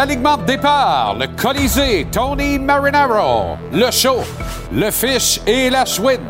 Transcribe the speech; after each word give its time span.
L'alignement 0.00 0.38
de 0.38 0.44
départ, 0.44 1.14
le 1.20 1.26
Colisée, 1.26 2.06
Tony 2.10 2.58
Marinaro, 2.58 3.58
le 3.70 3.90
show, 3.90 4.20
le 4.72 4.90
fish 4.90 5.42
et 5.46 5.68
la 5.68 5.84
chouine. 5.84 6.24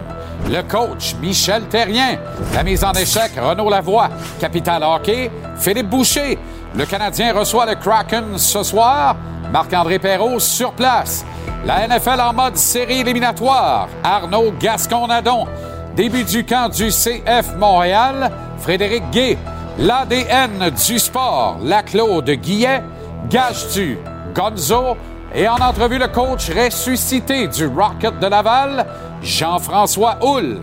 Le 0.48 0.60
coach, 0.62 1.14
Michel 1.22 1.62
Terrien. 1.68 2.18
La 2.52 2.64
mise 2.64 2.82
en 2.82 2.90
échec, 2.94 3.30
Renaud 3.40 3.70
Lavoie. 3.70 4.08
Capital 4.40 4.82
Hockey, 4.82 5.30
Philippe 5.56 5.88
Boucher. 5.88 6.36
Le 6.74 6.84
Canadien 6.84 7.32
reçoit 7.32 7.64
le 7.64 7.76
Kraken 7.76 8.38
ce 8.38 8.64
soir. 8.64 9.14
Marc-André 9.52 10.00
Perrault 10.00 10.40
sur 10.40 10.72
place. 10.72 11.24
La 11.64 11.86
NFL 11.86 12.20
en 12.20 12.32
mode 12.32 12.56
série 12.56 13.02
éliminatoire. 13.02 13.86
Arnaud 14.02 14.52
Gascon-Nadon. 14.58 15.46
Début 15.94 16.24
du 16.24 16.44
camp 16.44 16.74
du 16.74 16.88
CF 16.88 17.54
Montréal. 17.56 18.32
Frédéric 18.58 19.08
Gay. 19.12 19.38
L'ADN 19.78 20.70
du 20.70 20.98
sport. 20.98 21.58
La 21.62 21.84
Claude 21.84 22.30
Guillet. 22.30 22.82
Gage-tu 23.28 23.98
Gonzo? 24.34 24.96
Et 25.34 25.48
en 25.48 25.56
entrevue, 25.56 25.98
le 25.98 26.08
coach 26.08 26.50
ressuscité 26.50 27.46
du 27.46 27.66
Rocket 27.66 28.18
de 28.18 28.26
Laval, 28.26 28.86
Jean-François 29.22 30.18
Houle. 30.20 30.60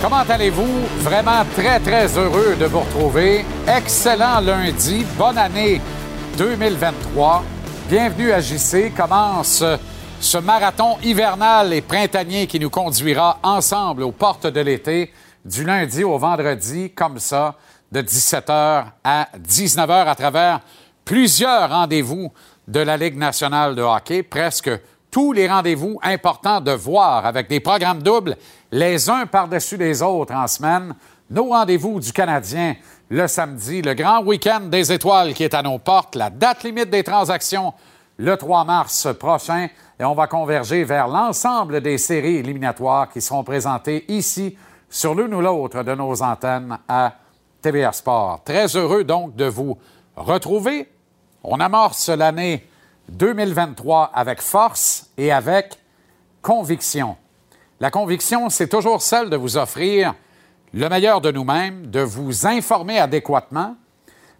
Comment 0.00 0.22
allez-vous? 0.28 0.86
Vraiment 1.00 1.44
très, 1.56 1.80
très 1.80 2.16
heureux 2.16 2.54
de 2.60 2.66
vous 2.66 2.80
retrouver. 2.80 3.44
Excellent 3.66 4.38
lundi. 4.40 5.04
Bonne 5.18 5.38
année 5.38 5.80
2023. 6.38 7.42
Bienvenue 7.88 8.30
à 8.30 8.40
JC. 8.40 8.92
Commence 8.96 9.64
ce 10.20 10.38
marathon 10.38 10.96
hivernal 11.02 11.72
et 11.72 11.80
printanier 11.80 12.46
qui 12.46 12.60
nous 12.60 12.70
conduira 12.70 13.40
ensemble 13.42 14.04
aux 14.04 14.12
portes 14.12 14.46
de 14.46 14.60
l'été 14.60 15.12
du 15.46 15.64
lundi 15.64 16.02
au 16.02 16.18
vendredi, 16.18 16.90
comme 16.90 17.20
ça, 17.20 17.54
de 17.92 18.02
17h 18.02 18.84
à 19.04 19.28
19h 19.38 20.06
à 20.08 20.14
travers 20.16 20.60
plusieurs 21.04 21.70
rendez-vous 21.70 22.32
de 22.66 22.80
la 22.80 22.96
Ligue 22.96 23.16
nationale 23.16 23.76
de 23.76 23.82
hockey, 23.82 24.24
presque 24.24 24.70
tous 25.08 25.32
les 25.32 25.48
rendez-vous 25.48 26.00
importants 26.02 26.60
de 26.60 26.72
voir 26.72 27.24
avec 27.24 27.48
des 27.48 27.60
programmes 27.60 28.02
doubles 28.02 28.36
les 28.72 29.08
uns 29.08 29.26
par-dessus 29.26 29.76
les 29.76 30.02
autres 30.02 30.34
en 30.34 30.48
semaine. 30.48 30.94
Nos 31.30 31.50
rendez-vous 31.50 32.00
du 32.00 32.12
Canadien 32.12 32.74
le 33.08 33.28
samedi, 33.28 33.82
le 33.82 33.94
grand 33.94 34.24
week-end 34.24 34.62
des 34.62 34.92
étoiles 34.92 35.32
qui 35.32 35.44
est 35.44 35.54
à 35.54 35.62
nos 35.62 35.78
portes, 35.78 36.16
la 36.16 36.28
date 36.28 36.64
limite 36.64 36.90
des 36.90 37.04
transactions 37.04 37.72
le 38.16 38.36
3 38.36 38.64
mars 38.64 39.06
prochain 39.16 39.68
et 40.00 40.04
on 40.04 40.14
va 40.14 40.26
converger 40.26 40.82
vers 40.82 41.06
l'ensemble 41.06 41.80
des 41.80 41.98
séries 41.98 42.36
éliminatoires 42.36 43.08
qui 43.10 43.20
seront 43.20 43.44
présentées 43.44 44.04
ici 44.08 44.56
sur 44.88 45.14
l'une 45.14 45.34
ou 45.34 45.40
l'autre 45.40 45.82
de 45.82 45.94
nos 45.94 46.22
antennes 46.22 46.78
à 46.88 47.12
TVA 47.62 47.92
Sport. 47.92 48.42
Très 48.44 48.76
heureux 48.76 49.04
donc 49.04 49.34
de 49.36 49.46
vous 49.46 49.78
retrouver. 50.16 50.88
On 51.42 51.60
amorce 51.60 52.08
l'année 52.08 52.66
2023 53.08 54.10
avec 54.14 54.40
force 54.40 55.10
et 55.16 55.32
avec 55.32 55.78
conviction. 56.42 57.16
La 57.80 57.90
conviction, 57.90 58.48
c'est 58.50 58.68
toujours 58.68 59.02
celle 59.02 59.30
de 59.30 59.36
vous 59.36 59.56
offrir 59.56 60.14
le 60.72 60.88
meilleur 60.88 61.20
de 61.20 61.30
nous-mêmes, 61.30 61.86
de 61.86 62.00
vous 62.00 62.46
informer 62.46 62.98
adéquatement, 62.98 63.76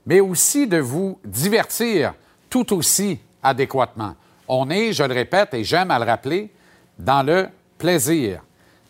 mais 0.07 0.21
aussi 0.21 0.67
de 0.67 0.79
vous 0.79 1.19
divertir 1.25 2.15
tout 2.49 2.73
aussi 2.73 3.19
adéquatement. 3.43 4.15
On 4.49 4.71
est, 4.71 4.93
je 4.93 5.03
le 5.03 5.15
répète 5.15 5.55
et 5.55 5.65
j'aime 5.65 5.91
à 5.91 5.99
le 5.99 6.05
rappeler, 6.05 6.53
dans 6.99 7.23
le 7.23 7.49
plaisir. 7.79 8.43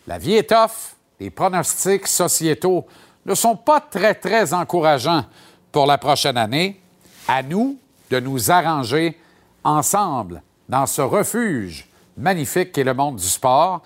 La 0.05 0.17
vie 0.17 0.35
est 0.35 0.49
tough, 0.49 0.96
les 1.19 1.29
pronostics 1.29 2.07
sociétaux 2.07 2.85
ne 3.25 3.33
sont 3.33 3.55
pas 3.55 3.81
très, 3.81 4.15
très 4.15 4.53
encourageants 4.53 5.25
pour 5.71 5.85
la 5.85 5.97
prochaine 5.97 6.37
année. 6.37 6.79
À 7.27 7.43
nous 7.43 7.77
de 8.09 8.19
nous 8.19 8.51
arranger 8.51 9.19
ensemble 9.63 10.41
dans 10.69 10.85
ce 10.85 11.01
refuge 11.01 11.87
magnifique 12.17 12.71
qu'est 12.71 12.83
le 12.83 12.93
monde 12.93 13.17
du 13.17 13.27
sport, 13.27 13.81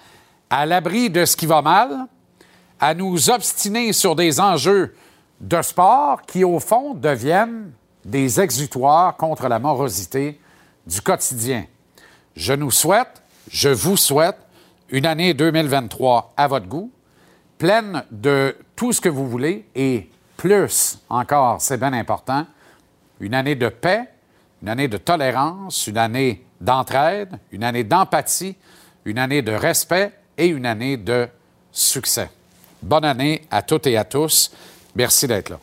à 0.50 0.66
l'abri 0.66 1.10
de 1.10 1.26
ce 1.26 1.36
qui 1.36 1.46
va 1.46 1.62
mal, 1.62 2.08
à 2.80 2.94
nous 2.94 3.30
obstiner 3.30 3.94
sur 3.94 4.16
des 4.16 4.40
enjeux 4.40 4.96
de 5.40 5.62
sport 5.62 6.22
qui, 6.24 6.44
au 6.44 6.60
fond, 6.60 6.94
deviennent 6.94 7.72
des 8.06 8.40
exutoires 8.40 9.16
contre 9.18 9.48
la 9.48 9.60
morosité 9.60 10.40
du 10.86 11.02
quotidien. 11.02 11.66
Je 12.36 12.54
nous 12.54 12.72
souhaite, 12.72 13.22
je 13.50 13.70
vous 13.70 13.98
souhaite 13.98 14.38
une 14.90 15.06
année 15.06 15.34
2023 15.34 16.34
à 16.38 16.48
votre 16.48 16.68
goût, 16.68 16.92
pleine 17.62 18.04
de 18.10 18.58
tout 18.76 18.92
ce 18.92 19.00
que 19.00 19.08
vous 19.08 19.30
voulez 19.30 19.68
et 19.76 20.10
plus 20.36 20.98
encore, 21.10 21.62
c'est 21.62 21.78
bien 21.78 21.94
important, 21.94 22.48
une 23.20 23.36
année 23.36 23.54
de 23.54 23.70
paix, 23.70 24.10
une 24.64 24.70
année 24.70 24.88
de 24.88 24.98
tolérance, 24.98 25.86
une 25.86 26.00
année 26.00 26.44
d'entraide, 26.60 27.38
une 27.52 27.64
année 27.64 27.84
d'empathie, 27.84 28.56
une 29.06 29.20
année 29.20 29.44
de 29.44 29.52
respect 29.52 30.12
et 30.40 30.48
une 30.48 30.66
année 30.66 30.98
de 30.98 31.28
succès. 31.72 32.32
Bonne 32.82 33.06
année 33.06 33.44
à 33.52 33.62
toutes 33.62 33.86
et 33.86 33.96
à 33.96 34.06
tous. 34.06 34.52
Merci 34.96 35.28
d'être 35.28 35.50
là. 35.50 35.60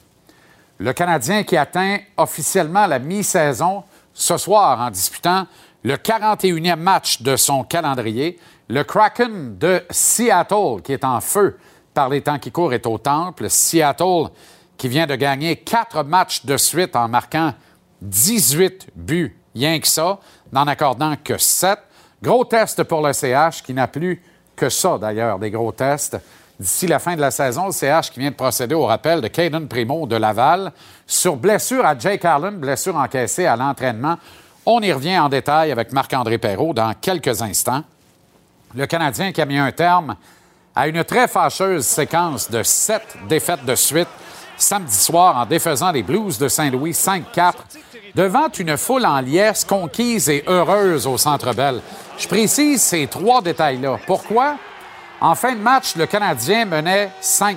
Le 0.78 0.92
Canadien 0.92 1.42
qui 1.42 1.56
atteint 1.56 1.98
officiellement 2.16 2.86
la 2.86 3.00
mi-saison 3.00 3.82
ce 4.14 4.36
soir 4.36 4.80
en 4.80 4.90
disputant 4.90 5.48
le 5.82 5.96
41e 5.96 6.76
match 6.76 7.22
de 7.22 7.34
son 7.34 7.64
calendrier, 7.64 8.38
le 8.68 8.84
Kraken 8.84 9.58
de 9.58 9.82
Seattle 9.90 10.80
qui 10.84 10.92
est 10.92 11.02
en 11.02 11.20
feu 11.20 11.58
par 11.98 12.08
les 12.08 12.20
temps 12.20 12.38
qui 12.38 12.52
courent 12.52 12.74
est 12.74 12.86
au 12.86 12.96
temple. 12.96 13.50
Seattle, 13.50 14.28
qui 14.76 14.86
vient 14.86 15.08
de 15.08 15.16
gagner 15.16 15.56
quatre 15.56 16.04
matchs 16.04 16.44
de 16.44 16.56
suite 16.56 16.94
en 16.94 17.08
marquant 17.08 17.52
18 18.02 18.90
buts, 18.94 19.36
rien 19.52 19.80
que 19.80 19.88
ça, 19.88 20.20
n'en 20.52 20.68
accordant 20.68 21.16
que 21.16 21.36
7. 21.36 21.76
Gros 22.22 22.44
test 22.44 22.84
pour 22.84 23.04
le 23.04 23.12
CH, 23.12 23.64
qui 23.64 23.74
n'a 23.74 23.88
plus 23.88 24.22
que 24.54 24.68
ça, 24.68 24.96
d'ailleurs, 24.96 25.40
des 25.40 25.50
gros 25.50 25.72
tests. 25.72 26.16
D'ici 26.60 26.86
la 26.86 27.00
fin 27.00 27.16
de 27.16 27.20
la 27.20 27.32
saison, 27.32 27.66
le 27.66 27.72
CH 27.72 28.12
qui 28.12 28.20
vient 28.20 28.30
de 28.30 28.36
procéder 28.36 28.76
au 28.76 28.86
rappel 28.86 29.20
de 29.20 29.26
Caden 29.26 29.66
Primo 29.66 30.06
de 30.06 30.14
Laval 30.14 30.70
sur 31.04 31.34
blessure 31.34 31.84
à 31.84 31.98
Jake 31.98 32.24
Allen, 32.24 32.58
blessure 32.58 32.94
encaissée 32.94 33.46
à 33.46 33.56
l'entraînement. 33.56 34.18
On 34.64 34.80
y 34.82 34.92
revient 34.92 35.18
en 35.18 35.28
détail 35.28 35.72
avec 35.72 35.92
Marc-André 35.92 36.38
Perrault 36.38 36.74
dans 36.74 36.94
quelques 36.94 37.42
instants. 37.42 37.82
Le 38.76 38.86
Canadien 38.86 39.32
qui 39.32 39.40
a 39.40 39.46
mis 39.46 39.58
un 39.58 39.72
terme 39.72 40.14
à 40.78 40.86
une 40.86 41.02
très 41.02 41.26
fâcheuse 41.26 41.84
séquence 41.84 42.48
de 42.48 42.62
sept 42.62 43.02
défaites 43.28 43.64
de 43.64 43.74
suite 43.74 44.06
samedi 44.56 44.94
soir 44.94 45.36
en 45.36 45.44
défaisant 45.44 45.90
les 45.90 46.04
Blues 46.04 46.38
de 46.38 46.46
Saint-Louis 46.46 46.92
5-4 46.92 47.54
devant 48.14 48.48
une 48.56 48.76
foule 48.76 49.04
en 49.04 49.18
liesse 49.18 49.64
conquise 49.64 50.28
et 50.28 50.44
heureuse 50.46 51.08
au 51.08 51.18
Centre 51.18 51.52
Bell. 51.52 51.80
Je 52.16 52.28
précise 52.28 52.80
ces 52.80 53.08
trois 53.08 53.42
détails-là. 53.42 53.98
Pourquoi? 54.06 54.54
En 55.20 55.34
fin 55.34 55.56
de 55.56 55.60
match, 55.60 55.96
le 55.96 56.06
Canadien 56.06 56.64
menait 56.64 57.10
5-4. 57.20 57.56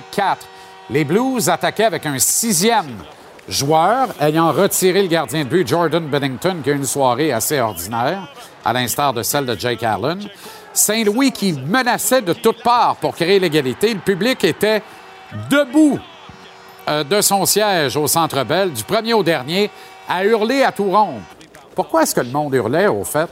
Les 0.90 1.04
Blues 1.04 1.48
attaquaient 1.48 1.84
avec 1.84 2.04
un 2.06 2.18
sixième 2.18 3.04
joueur, 3.48 4.08
ayant 4.20 4.50
retiré 4.50 5.00
le 5.00 5.08
gardien 5.08 5.44
de 5.44 5.48
but 5.48 5.68
Jordan 5.68 6.08
Bennington, 6.08 6.56
qui 6.64 6.70
a 6.70 6.72
une 6.72 6.84
soirée 6.84 7.32
assez 7.32 7.60
ordinaire, 7.60 8.28
à 8.64 8.72
l'instar 8.72 9.12
de 9.12 9.22
celle 9.22 9.46
de 9.46 9.56
Jake 9.56 9.84
Allen. 9.84 10.28
Saint-Louis 10.72 11.32
qui 11.32 11.52
menaçait 11.52 12.22
de 12.22 12.32
toutes 12.32 12.62
parts 12.62 12.96
pour 12.96 13.14
créer 13.14 13.38
l'égalité. 13.38 13.92
Le 13.94 14.00
public 14.00 14.42
était 14.44 14.82
debout 15.50 15.98
euh, 16.88 17.04
de 17.04 17.20
son 17.20 17.46
siège 17.46 17.96
au 17.96 18.06
Centre 18.06 18.42
Bell, 18.44 18.72
du 18.72 18.84
premier 18.84 19.14
au 19.14 19.22
dernier, 19.22 19.70
à 20.08 20.24
hurler 20.24 20.62
à 20.62 20.72
tout 20.72 20.90
rond. 20.90 21.20
Pourquoi 21.74 22.02
est-ce 22.02 22.14
que 22.14 22.20
le 22.20 22.30
monde 22.30 22.54
hurlait, 22.54 22.88
au 22.88 23.04
fait? 23.04 23.28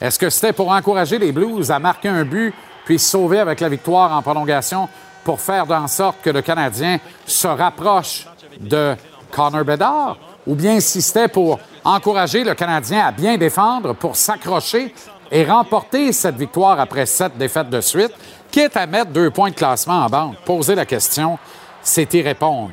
Est-ce 0.00 0.18
que 0.18 0.30
c'était 0.30 0.52
pour 0.52 0.70
encourager 0.70 1.18
les 1.18 1.32
Blues 1.32 1.70
à 1.70 1.78
marquer 1.78 2.08
un 2.08 2.24
but 2.24 2.54
puis 2.84 2.98
sauver 2.98 3.38
avec 3.38 3.60
la 3.60 3.68
victoire 3.68 4.12
en 4.12 4.22
prolongation 4.22 4.88
pour 5.24 5.40
faire 5.40 5.70
en 5.70 5.86
sorte 5.86 6.16
que 6.22 6.30
le 6.30 6.42
Canadien 6.42 6.98
se 7.26 7.46
rapproche 7.46 8.26
de 8.58 8.96
Connor 9.30 9.64
Bedard? 9.64 10.16
Ou 10.46 10.54
bien 10.54 10.80
si 10.80 11.02
c'était 11.02 11.28
pour 11.28 11.60
encourager 11.84 12.44
le 12.44 12.54
Canadien 12.54 13.06
à 13.06 13.12
bien 13.12 13.36
défendre, 13.36 13.94
pour 13.94 14.16
s'accrocher 14.16 14.94
et 15.30 15.44
remporter 15.44 16.12
cette 16.12 16.36
victoire 16.36 16.80
après 16.80 17.06
sept 17.06 17.36
défaites 17.38 17.70
de 17.70 17.80
suite, 17.80 18.12
quitte 18.50 18.76
à 18.76 18.86
mettre 18.86 19.10
deux 19.10 19.30
points 19.30 19.50
de 19.50 19.54
classement 19.54 20.04
en 20.04 20.06
banque. 20.08 20.36
Poser 20.44 20.74
la 20.74 20.86
question, 20.86 21.38
c'est 21.82 22.12
y 22.14 22.22
répondre. 22.22 22.72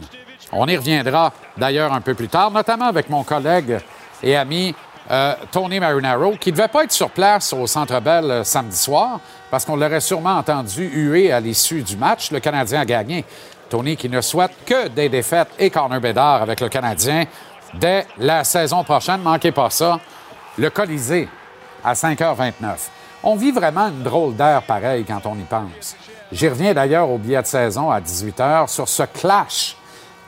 On 0.51 0.67
y 0.67 0.77
reviendra 0.77 1.33
d'ailleurs 1.57 1.93
un 1.93 2.01
peu 2.01 2.13
plus 2.13 2.29
tard, 2.29 2.51
notamment 2.51 2.85
avec 2.85 3.09
mon 3.09 3.23
collègue 3.23 3.79
et 4.23 4.35
ami 4.35 4.73
euh, 5.11 5.35
Tony 5.51 5.79
Marinaro, 5.79 6.35
qui 6.39 6.51
ne 6.51 6.57
devait 6.57 6.67
pas 6.67 6.83
être 6.83 6.91
sur 6.91 7.09
place 7.09 7.53
au 7.53 7.65
Centre 7.67 7.99
Bell 8.01 8.25
euh, 8.29 8.43
samedi 8.43 8.75
soir, 8.75 9.19
parce 9.49 9.63
qu'on 9.63 9.75
l'aurait 9.75 10.01
sûrement 10.01 10.37
entendu 10.37 10.85
huer 10.85 11.31
à 11.31 11.39
l'issue 11.39 11.81
du 11.81 11.95
match. 11.95 12.31
Le 12.31 12.39
Canadien 12.39 12.81
a 12.81 12.85
gagné. 12.85 13.23
Tony 13.69 13.95
qui 13.95 14.09
ne 14.09 14.21
souhaite 14.21 14.51
que 14.65 14.87
des 14.87 15.09
défaites 15.09 15.49
et 15.59 15.69
corner 15.69 15.99
bédard 15.99 16.41
avec 16.41 16.59
le 16.59 16.69
Canadien 16.69 17.25
dès 17.73 18.05
la 18.17 18.43
saison 18.43 18.83
prochaine. 18.83 19.21
Manquez 19.21 19.51
pas 19.51 19.69
ça. 19.69 19.99
Le 20.57 20.69
Colisée 20.69 21.27
à 21.87 21.93
5h29. 21.93 22.89
On 23.23 23.35
vit 23.35 23.51
vraiment 23.51 23.87
une 23.87 24.03
drôle 24.03 24.35
d'air 24.35 24.61
pareil 24.63 25.05
quand 25.05 25.25
on 25.25 25.35
y 25.35 25.43
pense. 25.43 25.95
J'y 26.33 26.49
reviens 26.49 26.73
d'ailleurs 26.73 27.09
au 27.09 27.17
billet 27.17 27.41
de 27.41 27.47
saison 27.47 27.89
à 27.89 28.01
18 28.01 28.37
h 28.39 28.67
sur 28.67 28.89
ce 28.89 29.03
clash 29.03 29.77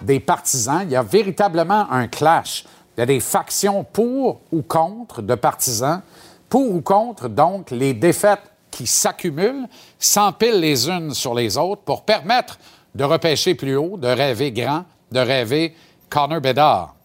des 0.02 0.22
partisans. 0.22 0.82
Il 0.84 0.92
y 0.92 0.96
a 0.96 1.04
véritablement 1.04 1.92
un 1.92 2.08
clash. 2.08 2.64
Il 2.96 3.02
y 3.02 3.04
a 3.04 3.06
des 3.06 3.20
factions 3.20 3.84
pour 3.84 4.40
ou 4.54 4.62
contre 4.62 5.22
de 5.22 5.36
partisans, 5.36 6.02
pour 6.48 6.74
ou 6.74 6.82
contre 6.82 7.28
donc 7.28 7.72
les 7.72 7.94
défaites 7.94 8.44
qui 8.72 8.88
s'accumulent, 8.88 9.68
s'empilent 10.00 10.62
les 10.62 10.88
unes 10.88 11.14
sur 11.14 11.34
les 11.34 11.58
autres 11.58 11.82
pour 11.82 12.04
permettre 12.04 12.58
de 12.96 13.04
repêcher 13.04 13.54
plus 13.54 13.76
haut, 13.76 13.98
de 13.98 14.08
rêver 14.08 14.54
grand, 14.54 14.86
de 15.12 15.20
rêver 15.20 15.76
Connor 16.10 16.40
Bedard. 16.40 16.96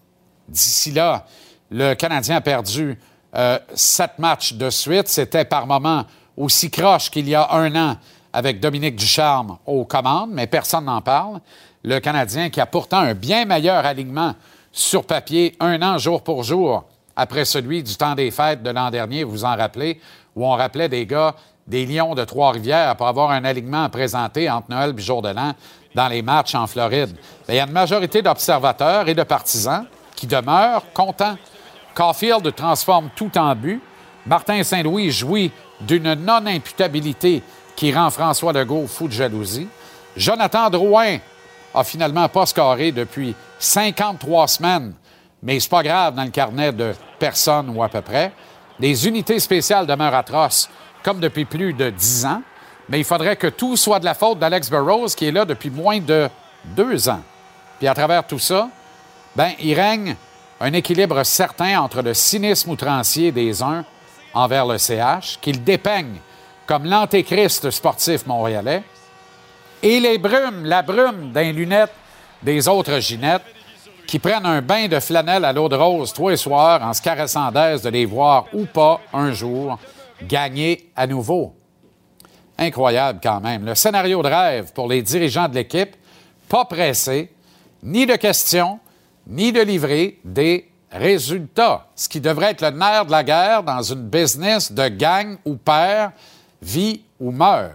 D'ici 0.47 0.91
là, 0.91 1.25
le 1.71 1.93
Canadien 1.95 2.37
a 2.37 2.41
perdu 2.41 2.97
euh, 3.35 3.59
sept 3.73 4.19
matchs 4.19 4.53
de 4.53 4.69
suite. 4.69 5.07
C'était 5.07 5.45
par 5.45 5.67
moments 5.67 6.03
aussi 6.37 6.69
croche 6.69 7.09
qu'il 7.09 7.27
y 7.27 7.35
a 7.35 7.51
un 7.51 7.75
an 7.75 7.97
avec 8.33 8.59
Dominique 8.59 8.95
Ducharme 8.95 9.57
aux 9.65 9.85
commandes, 9.85 10.31
mais 10.31 10.47
personne 10.47 10.85
n'en 10.85 11.01
parle. 11.01 11.39
Le 11.83 11.99
Canadien 11.99 12.49
qui 12.49 12.59
a 12.59 12.65
pourtant 12.65 12.99
un 12.99 13.13
bien 13.13 13.45
meilleur 13.45 13.85
alignement 13.85 14.33
sur 14.71 15.05
papier 15.05 15.55
un 15.59 15.81
an 15.81 15.97
jour 15.97 16.21
pour 16.21 16.43
jour 16.43 16.83
après 17.15 17.45
celui 17.45 17.81
du 17.81 17.95
temps 17.95 18.15
des 18.15 18.31
fêtes 18.31 18.61
de 18.61 18.69
l'an 18.69 18.89
dernier, 18.89 19.23
vous 19.23 19.31
vous 19.31 19.45
en 19.45 19.55
rappelez, 19.55 19.99
où 20.35 20.45
on 20.45 20.51
rappelait 20.51 20.89
des 20.89 21.05
gars 21.05 21.35
des 21.65 21.85
Lions 21.85 22.13
de 22.13 22.23
Trois-Rivières 22.23 22.95
pour 22.95 23.07
avoir 23.07 23.31
un 23.31 23.43
alignement 23.43 23.85
à 23.85 23.89
présenter 23.89 24.49
entre 24.49 24.69
Noël 24.69 24.93
et 24.95 25.01
jour 25.01 25.21
de 25.21 25.29
l'an 25.29 25.53
dans 25.95 26.07
les 26.07 26.21
matchs 26.21 26.55
en 26.55 26.67
Floride. 26.67 27.15
il 27.47 27.55
y 27.55 27.59
a 27.59 27.63
une 27.63 27.71
majorité 27.71 28.21
d'observateurs 28.21 29.07
et 29.07 29.15
de 29.15 29.23
partisans 29.23 29.85
qui 30.15 30.27
demeurent 30.27 30.83
contents. 30.93 31.37
Caulfield 31.95 32.53
transforme 32.53 33.09
tout 33.15 33.35
en 33.37 33.55
but. 33.55 33.81
Martin 34.27 34.63
Saint-Louis 34.63 35.11
jouit 35.11 35.51
d'une 35.81 36.13
non-imputabilité 36.13 37.41
qui 37.75 37.93
rend 37.93 38.09
François 38.09 38.53
Legault 38.53 38.87
fou 38.87 39.07
de 39.07 39.13
jalousie. 39.13 39.67
Jonathan 40.15 40.69
Drouin 40.69 41.17
a 41.73 41.83
finalement 41.83 42.27
pas 42.29 42.45
scoré 42.45 42.91
depuis 42.91 43.35
53 43.59 44.47
semaines, 44.47 44.93
mais 45.41 45.59
c'est 45.59 45.69
pas 45.69 45.83
grave 45.83 46.15
dans 46.15 46.23
le 46.23 46.29
carnet 46.29 46.71
de 46.71 46.93
personnes 47.19 47.69
ou 47.69 47.83
à 47.83 47.89
peu 47.89 48.01
près. 48.01 48.31
Les 48.79 49.07
unités 49.07 49.39
spéciales 49.39 49.87
demeurent 49.87 50.15
atroces, 50.15 50.69
comme 51.03 51.19
depuis 51.19 51.45
plus 51.45 51.73
de 51.73 51.89
10 51.89 52.25
ans, 52.25 52.41
mais 52.89 52.99
il 52.99 53.05
faudrait 53.05 53.35
que 53.35 53.47
tout 53.47 53.77
soit 53.77 53.99
de 53.99 54.05
la 54.05 54.13
faute 54.13 54.39
d'Alex 54.39 54.69
Burrows, 54.69 55.07
qui 55.07 55.25
est 55.25 55.31
là 55.31 55.45
depuis 55.45 55.69
moins 55.69 55.99
de 55.99 56.29
deux 56.63 57.09
ans. 57.09 57.21
Puis 57.79 57.87
à 57.87 57.93
travers 57.93 58.25
tout 58.25 58.39
ça, 58.39 58.69
ben, 59.35 59.51
il 59.59 59.73
règne 59.73 60.15
un 60.59 60.73
équilibre 60.73 61.23
certain 61.23 61.79
entre 61.79 62.01
le 62.01 62.13
cynisme 62.13 62.71
outrancier 62.71 63.31
des 63.31 63.61
uns 63.61 63.85
envers 64.33 64.65
le 64.65 64.77
CH, 64.77 65.39
qu'il 65.41 65.63
dépeigne 65.63 66.17
comme 66.65 66.85
l'antéchrist 66.85 67.69
sportif 67.69 68.25
montréalais, 68.25 68.83
et 69.83 69.99
les 69.99 70.17
brumes, 70.17 70.65
la 70.65 70.81
brume 70.81 71.31
d'un 71.31 71.51
lunette 71.51 71.93
des 72.41 72.67
autres 72.67 72.99
ginettes 72.99 73.43
qui 74.07 74.19
prennent 74.19 74.45
un 74.45 74.61
bain 74.61 74.87
de 74.87 74.99
flanelle 74.99 75.45
à 75.45 75.53
l'eau 75.53 75.69
de 75.69 75.75
rose 75.75 76.13
tous 76.13 76.29
les 76.29 76.37
soirs 76.37 76.81
en 76.81 76.93
se 76.93 77.01
caressant 77.01 77.51
d'aise 77.51 77.81
de 77.81 77.89
les 77.89 78.05
voir 78.05 78.45
ou 78.53 78.65
pas 78.65 79.01
un 79.13 79.31
jour 79.31 79.77
gagner 80.23 80.91
à 80.95 81.07
nouveau. 81.07 81.55
Incroyable 82.57 83.19
quand 83.21 83.41
même. 83.41 83.65
Le 83.65 83.75
scénario 83.75 84.21
de 84.21 84.27
rêve 84.27 84.71
pour 84.73 84.87
les 84.87 85.01
dirigeants 85.01 85.47
de 85.47 85.55
l'équipe, 85.55 85.95
pas 86.47 86.65
pressés, 86.65 87.31
ni 87.83 88.05
de 88.05 88.15
questions, 88.15 88.79
ni 89.27 89.51
de 89.51 89.61
livrer 89.61 90.19
des 90.23 90.69
résultats, 90.91 91.87
ce 91.95 92.07
qui 92.07 92.21
devrait 92.21 92.51
être 92.51 92.61
le 92.61 92.69
nerf 92.71 93.05
de 93.05 93.11
la 93.11 93.23
guerre 93.23 93.63
dans 93.63 93.81
une 93.81 94.07
business 94.07 94.71
de 94.71 94.87
gang 94.87 95.37
ou 95.45 95.55
père, 95.55 96.11
vie 96.61 97.01
ou 97.19 97.31
meurt. 97.31 97.73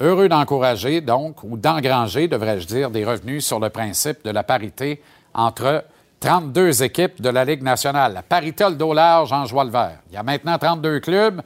Heureux 0.00 0.28
d'encourager, 0.28 1.00
donc, 1.00 1.44
ou 1.44 1.56
d'engranger, 1.56 2.26
devrais-je 2.26 2.66
dire, 2.66 2.90
des 2.90 3.04
revenus 3.04 3.46
sur 3.46 3.60
le 3.60 3.70
principe 3.70 4.24
de 4.24 4.30
la 4.30 4.42
parité 4.42 5.00
entre 5.32 5.84
32 6.18 6.82
équipes 6.82 7.20
de 7.20 7.28
la 7.28 7.44
Ligue 7.44 7.62
nationale. 7.62 8.12
La 8.14 8.22
parité 8.22 8.64
le 8.68 8.76
dos 8.76 8.94
large 8.94 9.32
en 9.32 9.44
joie 9.44 9.64
vert. 9.64 9.98
Il 10.08 10.14
y 10.14 10.16
a 10.16 10.22
maintenant 10.22 10.58
32 10.58 11.00
clubs. 11.00 11.42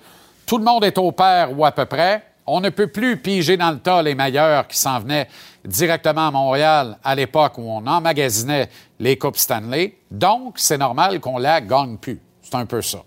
Tout 0.46 0.58
le 0.58 0.64
monde 0.64 0.84
est 0.84 0.96
au 0.98 1.12
pair 1.12 1.58
ou 1.58 1.64
à 1.64 1.72
peu 1.72 1.86
près. 1.86 2.22
On 2.46 2.60
ne 2.60 2.68
peut 2.68 2.86
plus 2.86 3.16
piger 3.16 3.56
dans 3.56 3.72
le 3.72 3.78
tas 3.78 4.02
les 4.02 4.14
meilleurs 4.14 4.68
qui 4.68 4.78
s'en 4.78 5.00
venaient 5.00 5.28
directement 5.64 6.28
à 6.28 6.30
Montréal 6.30 6.96
à 7.02 7.14
l'époque 7.14 7.58
où 7.58 7.62
on 7.62 7.84
emmagasinait 7.86 8.68
les 9.00 9.18
Coupes 9.18 9.36
Stanley. 9.36 9.96
Donc, 10.10 10.54
c'est 10.56 10.78
normal 10.78 11.18
qu'on 11.18 11.38
la 11.38 11.60
gagne 11.60 11.96
plus. 11.96 12.20
C'est 12.42 12.54
un 12.54 12.66
peu 12.66 12.82
ça. 12.82 12.98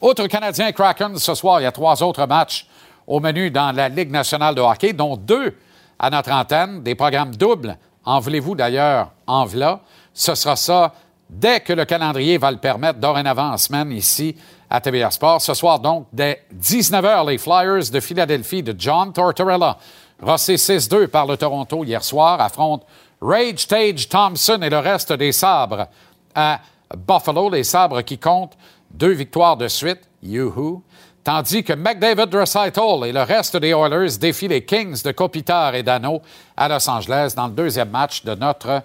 Autre 0.00 0.26
Canadien 0.26 0.70
Kraken 0.72 1.18
ce 1.18 1.34
soir, 1.34 1.60
il 1.60 1.64
y 1.64 1.66
a 1.66 1.72
trois 1.72 2.02
autres 2.02 2.26
matchs 2.26 2.66
au 3.06 3.20
menu 3.20 3.50
dans 3.50 3.72
la 3.72 3.88
Ligue 3.88 4.10
nationale 4.10 4.54
de 4.54 4.60
hockey, 4.60 4.92
dont 4.92 5.16
deux 5.16 5.56
à 5.98 6.10
notre 6.10 6.30
antenne, 6.30 6.82
des 6.82 6.94
programmes 6.94 7.34
doubles. 7.34 7.76
En 8.04 8.20
voulez-vous 8.20 8.54
d'ailleurs 8.54 9.12
en 9.26 9.46
v'là? 9.46 9.80
Ce 10.12 10.34
sera 10.34 10.56
ça 10.56 10.92
dès 11.30 11.60
que 11.60 11.72
le 11.72 11.84
calendrier 11.86 12.38
va 12.38 12.50
le 12.50 12.58
permettre, 12.58 12.98
dorénavant 12.98 13.50
en 13.50 13.56
semaine 13.56 13.92
ici 13.92 14.36
à 14.70 14.80
TVR 14.80 15.12
Sport. 15.12 15.40
Ce 15.42 15.54
soir, 15.54 15.78
donc, 15.80 16.06
dès 16.12 16.44
19h, 16.54 17.28
les 17.28 17.38
Flyers 17.38 17.90
de 17.90 18.00
Philadelphie 18.00 18.62
de 18.62 18.74
John 18.76 19.12
Tortorella, 19.12 19.78
rossé 20.22 20.56
6-2 20.56 21.08
par 21.08 21.26
le 21.26 21.36
Toronto 21.36 21.84
hier 21.84 22.02
soir, 22.02 22.40
affrontent 22.40 22.86
Rage 23.20 23.66
Tage 23.66 24.08
Thompson 24.08 24.60
et 24.62 24.70
le 24.70 24.78
reste 24.78 25.12
des 25.12 25.32
sabres 25.32 25.88
à 26.34 26.60
Buffalo, 26.96 27.50
les 27.50 27.64
sabres 27.64 28.02
qui 28.02 28.18
comptent 28.18 28.56
deux 28.90 29.12
victoires 29.12 29.56
de 29.56 29.68
suite, 29.68 30.00
youhou, 30.22 30.82
tandis 31.24 31.62
que 31.62 31.72
McDavid 31.72 32.26
Dressitel 32.26 33.04
et 33.04 33.12
le 33.12 33.22
reste 33.22 33.56
des 33.56 33.70
Oilers 33.70 34.18
défient 34.18 34.48
les 34.48 34.64
Kings 34.64 35.02
de 35.02 35.12
Kopitar 35.12 35.74
et 35.74 35.82
Dano 35.82 36.22
à 36.56 36.68
Los 36.68 36.88
Angeles 36.88 37.34
dans 37.36 37.48
le 37.48 37.52
deuxième 37.52 37.90
match 37.90 38.24
de 38.24 38.34
notre 38.34 38.82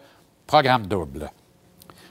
programme 0.48 0.88
double. 0.88 1.32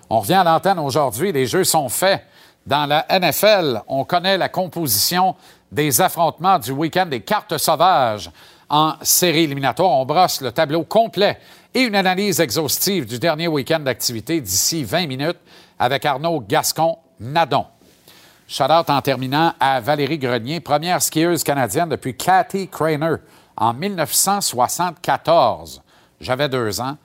On 0.09 0.21
revient 0.21 0.35
à 0.35 0.45
l'antenne 0.45 0.79
aujourd'hui. 0.79 1.33
Les 1.33 1.47
jeux 1.47 1.65
sont 1.65 1.89
faits. 1.89 2.23
Dans 2.67 2.87
la 2.87 3.07
NFL, 3.11 3.83
on 3.89 4.05
connaît 4.05 4.39
la 4.39 4.49
composition 4.49 5.35
des 5.73 6.01
affrontements 6.01 6.61
du 6.61 6.71
week-end 6.71 7.07
des 7.07 7.21
cartes 7.21 7.59
sauvages 7.59 8.31
en 8.69 8.95
série 9.03 9.43
éliminatoire. 9.45 9.91
On 9.91 10.07
brosse 10.07 10.41
le 10.41 10.53
tableau 10.53 10.85
complet 10.85 11.41
et 11.75 11.81
une 11.81 11.97
analyse 11.97 12.39
exhaustive 12.41 13.07
du 13.07 13.19
dernier 13.19 13.49
week-end 13.49 13.81
d'activité 13.81 14.41
d'ici 14.41 14.85
20 14.85 15.09
minutes 15.09 15.39
avec 15.79 16.05
Arnaud 16.05 16.41
Gascon-Nadon. 16.41 17.65
Shout 18.47 18.65
out 18.65 18.91
en 18.91 19.01
terminant 19.03 19.55
à 19.59 19.81
Valérie 19.81 20.19
Grenier, 20.19 20.61
première 20.61 21.03
skieuse 21.03 21.43
canadienne 21.43 21.89
depuis 21.89 22.17
Cathy 22.17 22.69
Craner 22.69 23.17
en 23.57 23.75
1974. 23.75 25.83
J'avais 26.21 26.49
deux 26.49 26.81
ans 26.81 26.97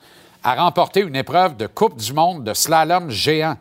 a 0.43 0.55
remporté 0.55 1.01
une 1.01 1.15
épreuve 1.15 1.57
de 1.57 1.67
Coupe 1.67 1.97
du 1.97 2.13
monde 2.13 2.45
de 2.45 2.53
slalom 2.53 3.09
géant. 3.09 3.57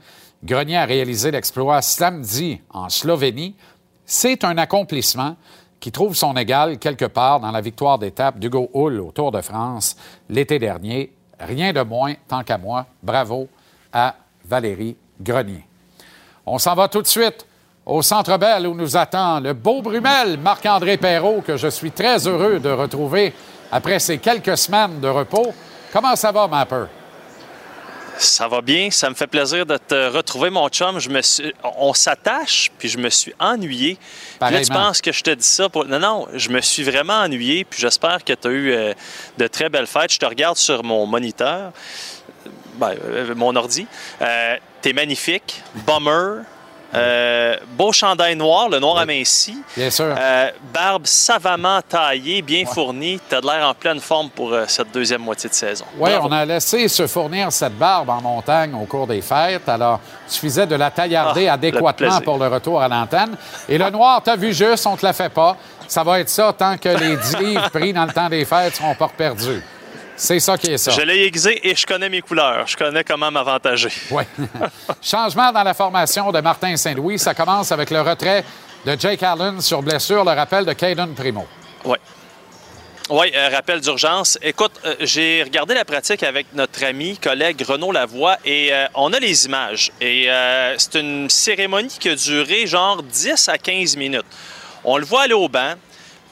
Grenier 0.46 0.76
a 0.76 0.84
réalisé 0.84 1.32
l'exploit 1.32 1.82
samedi 1.82 2.60
en 2.70 2.88
Slovénie. 2.88 3.56
C'est 4.04 4.44
un 4.44 4.56
accomplissement 4.58 5.34
qui 5.80 5.90
trouve 5.90 6.14
son 6.14 6.36
égal 6.36 6.78
quelque 6.78 7.06
part 7.06 7.40
dans 7.40 7.50
la 7.50 7.60
victoire 7.60 7.98
d'étape 7.98 8.38
d'Hugo 8.38 8.70
Hull 8.72 9.00
au 9.00 9.10
Tour 9.10 9.32
de 9.32 9.40
France 9.40 9.96
l'été 10.30 10.60
dernier. 10.60 11.12
Rien 11.40 11.72
de 11.72 11.82
moins, 11.82 12.14
tant 12.28 12.44
qu'à 12.44 12.58
moi. 12.58 12.86
Bravo 13.02 13.48
à 13.92 14.14
Valérie 14.44 14.96
Grenier. 15.20 15.66
On 16.46 16.58
s'en 16.58 16.76
va 16.76 16.86
tout 16.86 17.02
de 17.02 17.08
suite 17.08 17.44
au 17.84 18.00
Centre 18.00 18.38
Bell 18.38 18.68
où 18.68 18.74
nous 18.74 18.96
attend 18.96 19.40
le 19.40 19.52
beau 19.52 19.82
Brumel, 19.82 20.38
Marc-André 20.38 20.96
Perrault, 20.96 21.42
que 21.44 21.56
je 21.56 21.68
suis 21.68 21.90
très 21.90 22.24
heureux 22.28 22.60
de 22.60 22.70
retrouver 22.70 23.34
après 23.72 23.98
ces 23.98 24.18
quelques 24.18 24.56
semaines 24.56 25.00
de 25.00 25.08
repos. 25.08 25.52
Comment 25.92 26.14
ça 26.14 26.30
va, 26.30 26.46
Mapper? 26.46 26.84
Ça 28.18 28.48
va 28.48 28.60
bien, 28.62 28.90
ça 28.90 29.10
me 29.10 29.14
fait 29.14 29.26
plaisir 29.26 29.66
de 29.66 29.76
te 29.76 30.08
retrouver, 30.08 30.50
mon 30.50 30.68
chum. 30.68 30.98
Je 30.98 31.10
me 31.10 31.20
suis... 31.22 31.52
On 31.78 31.92
s'attache, 31.92 32.70
puis 32.78 32.88
je 32.88 32.98
me 32.98 33.10
suis 33.10 33.34
ennuyé. 33.38 33.98
Puis 34.40 34.54
là, 34.54 34.62
tu 34.62 34.72
penses 34.72 35.00
que 35.00 35.12
je 35.12 35.22
te 35.22 35.30
dis 35.30 35.46
ça 35.46 35.68
pour. 35.68 35.84
Non, 35.84 35.98
non, 35.98 36.28
je 36.34 36.48
me 36.48 36.60
suis 36.60 36.82
vraiment 36.82 37.20
ennuyé, 37.20 37.64
puis 37.64 37.80
j'espère 37.80 38.24
que 38.24 38.32
tu 38.32 38.48
as 38.48 38.50
eu 38.50 38.72
euh, 38.72 38.94
de 39.38 39.46
très 39.46 39.68
belles 39.68 39.86
fêtes. 39.86 40.12
Je 40.12 40.18
te 40.18 40.26
regarde 40.26 40.56
sur 40.56 40.82
mon 40.82 41.06
moniteur, 41.06 41.72
ben, 42.76 42.94
euh, 43.04 43.34
mon 43.34 43.54
ordi. 43.56 43.86
Euh, 44.22 44.56
T'es 44.80 44.92
magnifique. 44.92 45.62
Bummer. 45.86 46.42
Euh, 46.94 47.56
beau 47.76 47.92
chandail 47.92 48.36
noir, 48.36 48.68
le 48.68 48.78
noir 48.78 48.98
aminci. 48.98 49.56
Bien 49.76 49.90
sûr. 49.90 50.14
Euh, 50.18 50.50
barbe 50.72 51.06
savamment 51.06 51.80
taillée, 51.82 52.42
bien 52.42 52.64
fournie. 52.64 53.20
Tu 53.28 53.34
as 53.34 53.40
de 53.40 53.46
l'air 53.46 53.68
en 53.68 53.74
pleine 53.74 54.00
forme 54.00 54.30
pour 54.30 54.52
euh, 54.52 54.64
cette 54.68 54.92
deuxième 54.92 55.22
moitié 55.22 55.48
de 55.48 55.54
saison. 55.54 55.84
Oui, 55.98 56.10
on 56.20 56.30
a 56.30 56.44
laissé 56.44 56.88
se 56.88 57.06
fournir 57.06 57.50
cette 57.52 57.76
barbe 57.76 58.08
en 58.10 58.20
montagne 58.20 58.74
au 58.74 58.86
cours 58.86 59.06
des 59.06 59.20
fêtes. 59.20 59.68
Alors, 59.68 60.00
il 60.28 60.32
suffisait 60.32 60.66
de 60.66 60.76
la 60.76 60.90
taillarder 60.90 61.48
ah, 61.48 61.54
adéquatement 61.54 62.20
pour 62.20 62.38
le 62.38 62.46
retour 62.46 62.80
à 62.80 62.88
l'antenne. 62.88 63.36
Et 63.68 63.78
le 63.78 63.90
noir, 63.90 64.22
tu 64.22 64.30
as 64.30 64.36
vu 64.36 64.52
juste, 64.52 64.86
on 64.86 64.92
ne 64.92 64.96
te 64.96 65.04
la 65.04 65.12
fait 65.12 65.30
pas. 65.30 65.56
Ça 65.88 66.02
va 66.02 66.20
être 66.20 66.28
ça 66.28 66.52
tant 66.56 66.76
que 66.78 66.88
les 66.88 67.16
10 67.16 67.38
livres 67.40 67.70
pris 67.70 67.92
dans 67.92 68.04
le 68.04 68.12
temps 68.12 68.28
des 68.28 68.44
fêtes 68.44 68.76
seront 68.76 68.94
pas 68.94 69.10
perdus. 69.16 69.62
C'est 70.16 70.40
ça 70.40 70.56
qui 70.56 70.72
est 70.72 70.78
ça. 70.78 70.90
Je 70.90 71.02
l'ai 71.02 71.24
aiguisé 71.24 71.68
et 71.68 71.74
je 71.74 71.86
connais 71.86 72.08
mes 72.08 72.22
couleurs. 72.22 72.66
Je 72.66 72.76
connais 72.76 73.04
comment 73.04 73.30
m'avantager. 73.30 73.90
Oui. 74.10 74.22
Changement 75.02 75.52
dans 75.52 75.62
la 75.62 75.74
formation 75.74 76.32
de 76.32 76.40
Martin 76.40 76.76
Saint-Louis. 76.76 77.18
Ça 77.18 77.34
commence 77.34 77.70
avec 77.70 77.90
le 77.90 78.00
retrait 78.00 78.44
de 78.84 78.96
Jake 78.98 79.22
Allen 79.22 79.60
sur 79.60 79.82
blessure, 79.82 80.24
le 80.24 80.32
rappel 80.32 80.64
de 80.64 80.72
Caden 80.72 81.14
Primo. 81.14 81.46
Oui. 81.84 81.98
Oui, 83.08 83.30
euh, 83.36 83.50
rappel 83.52 83.80
d'urgence. 83.80 84.36
Écoute, 84.42 84.72
euh, 84.84 84.96
j'ai 84.98 85.44
regardé 85.44 85.74
la 85.74 85.84
pratique 85.84 86.24
avec 86.24 86.46
notre 86.54 86.84
ami, 86.84 87.16
collègue 87.16 87.62
Renaud 87.62 87.92
Lavoie 87.92 88.36
et 88.44 88.72
euh, 88.72 88.86
on 88.96 89.12
a 89.12 89.20
les 89.20 89.46
images. 89.46 89.92
Et 90.00 90.28
c'est 90.76 90.96
une 90.96 91.30
cérémonie 91.30 91.96
qui 92.00 92.08
a 92.08 92.16
duré 92.16 92.66
genre 92.66 93.04
10 93.04 93.48
à 93.48 93.58
15 93.58 93.96
minutes. 93.96 94.24
On 94.82 94.98
le 94.98 95.04
voit 95.04 95.22
aller 95.22 95.34
au 95.34 95.48
banc, 95.48 95.74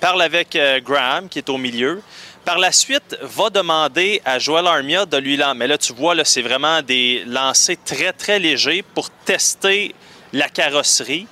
parle 0.00 0.22
avec 0.22 0.58
Graham, 0.84 1.28
qui 1.28 1.38
est 1.38 1.48
au 1.48 1.58
milieu. 1.58 2.02
Par 2.44 2.58
la 2.58 2.72
suite, 2.72 3.16
va 3.22 3.48
demander 3.48 4.20
à 4.22 4.38
Joel 4.38 4.66
Armia 4.66 5.06
de 5.06 5.16
lui 5.16 5.38
lancer. 5.38 5.56
Mais 5.56 5.66
là, 5.66 5.78
tu 5.78 5.94
vois, 5.94 6.14
là, 6.14 6.26
c'est 6.26 6.42
vraiment 6.42 6.82
des 6.82 7.24
lancers 7.26 7.78
très, 7.82 8.12
très 8.12 8.38
légers 8.38 8.84
pour 8.94 9.08
tester 9.08 9.94
la 10.34 10.50
carrosserie. 10.50 11.26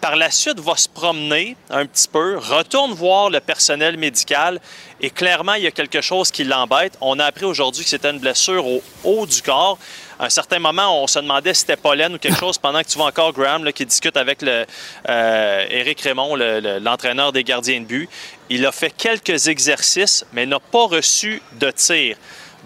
Par 0.00 0.16
la 0.16 0.28
suite, 0.32 0.58
va 0.58 0.76
se 0.76 0.88
promener 0.88 1.56
un 1.70 1.86
petit 1.86 2.08
peu, 2.08 2.36
retourne 2.38 2.92
voir 2.94 3.30
le 3.30 3.38
personnel 3.38 3.96
médical 3.96 4.60
et 5.00 5.10
clairement, 5.10 5.54
il 5.54 5.62
y 5.62 5.66
a 5.68 5.70
quelque 5.70 6.00
chose 6.00 6.32
qui 6.32 6.42
l'embête. 6.42 6.98
On 7.00 7.20
a 7.20 7.26
appris 7.26 7.44
aujourd'hui 7.44 7.84
que 7.84 7.90
c'était 7.90 8.10
une 8.10 8.18
blessure 8.18 8.66
au 8.66 8.82
haut 9.04 9.24
du 9.24 9.42
corps. 9.42 9.78
À 10.18 10.26
un 10.26 10.30
certain 10.30 10.58
moment, 10.58 11.02
on 11.02 11.06
se 11.06 11.18
demandait 11.18 11.52
si 11.52 11.60
c'était 11.60 11.76
pollen 11.76 12.14
ou 12.14 12.18
quelque 12.18 12.38
chose 12.38 12.56
pendant 12.56 12.80
que 12.80 12.88
tu 12.88 12.96
vois 12.96 13.08
encore 13.08 13.34
Graham 13.34 13.70
qui 13.72 13.84
discute 13.84 14.16
avec 14.16 14.40
le, 14.40 14.64
euh, 15.08 15.66
Eric 15.68 16.00
Raymond, 16.00 16.36
l'entraîneur 16.80 17.32
des 17.32 17.44
gardiens 17.44 17.80
de 17.80 17.84
but. 17.84 18.08
Il 18.48 18.64
a 18.64 18.72
fait 18.72 18.90
quelques 18.90 19.48
exercices, 19.48 20.24
mais 20.32 20.46
n'a 20.46 20.58
pas 20.58 20.86
reçu 20.86 21.42
de 21.60 21.70
tir. 21.70 22.16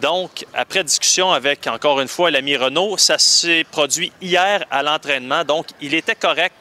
Donc, 0.01 0.47
après 0.55 0.85
discussion 0.85 1.33
avec, 1.33 1.67
encore 1.67 2.01
une 2.01 2.09
fois, 2.09 2.31
l'ami 2.31 2.57
Renault, 2.57 2.97
ça 2.97 3.19
s'est 3.19 3.65
produit 3.69 4.13
hier 4.23 4.65
à 4.71 4.85
l'entraînement. 4.85 5.45
Donc, 5.45 5.67
il 5.81 5.95
était 5.95 6.15
correct. 6.15 6.55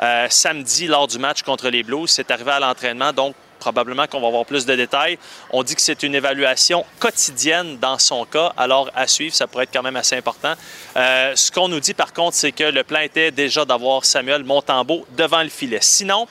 Euh, 0.00 0.26
samedi, 0.28 0.86
lors 0.86 1.08
du 1.08 1.18
match 1.18 1.42
contre 1.42 1.70
les 1.70 1.82
Blues, 1.82 2.08
c'est 2.10 2.30
arrivé 2.30 2.52
à 2.52 2.60
l'entraînement, 2.60 3.12
donc 3.12 3.34
probablement 3.58 4.06
qu'on 4.06 4.20
va 4.20 4.28
avoir 4.28 4.46
plus 4.46 4.66
de 4.66 4.74
détails. 4.74 5.18
On 5.50 5.62
dit 5.62 5.74
que 5.74 5.80
c'est 5.80 6.02
une 6.02 6.14
évaluation 6.14 6.84
quotidienne 6.98 7.78
dans 7.78 7.98
son 7.98 8.24
cas, 8.24 8.52
alors 8.56 8.90
à 8.94 9.06
suivre, 9.06 9.34
ça 9.34 9.46
pourrait 9.46 9.64
être 9.64 9.72
quand 9.72 9.82
même 9.82 9.96
assez 9.96 10.16
important. 10.16 10.54
Euh, 10.96 11.32
ce 11.34 11.50
qu'on 11.50 11.68
nous 11.68 11.80
dit 11.80 11.94
par 11.94 12.12
contre, 12.12 12.36
c'est 12.36 12.52
que 12.52 12.64
le 12.64 12.84
plan 12.84 13.00
était 13.00 13.30
déjà 13.30 13.64
d'avoir 13.64 14.04
Samuel 14.04 14.44
Montembeau 14.44 15.06
devant 15.16 15.42
le 15.42 15.48
filet. 15.48 15.80
Sinon, 15.80 16.26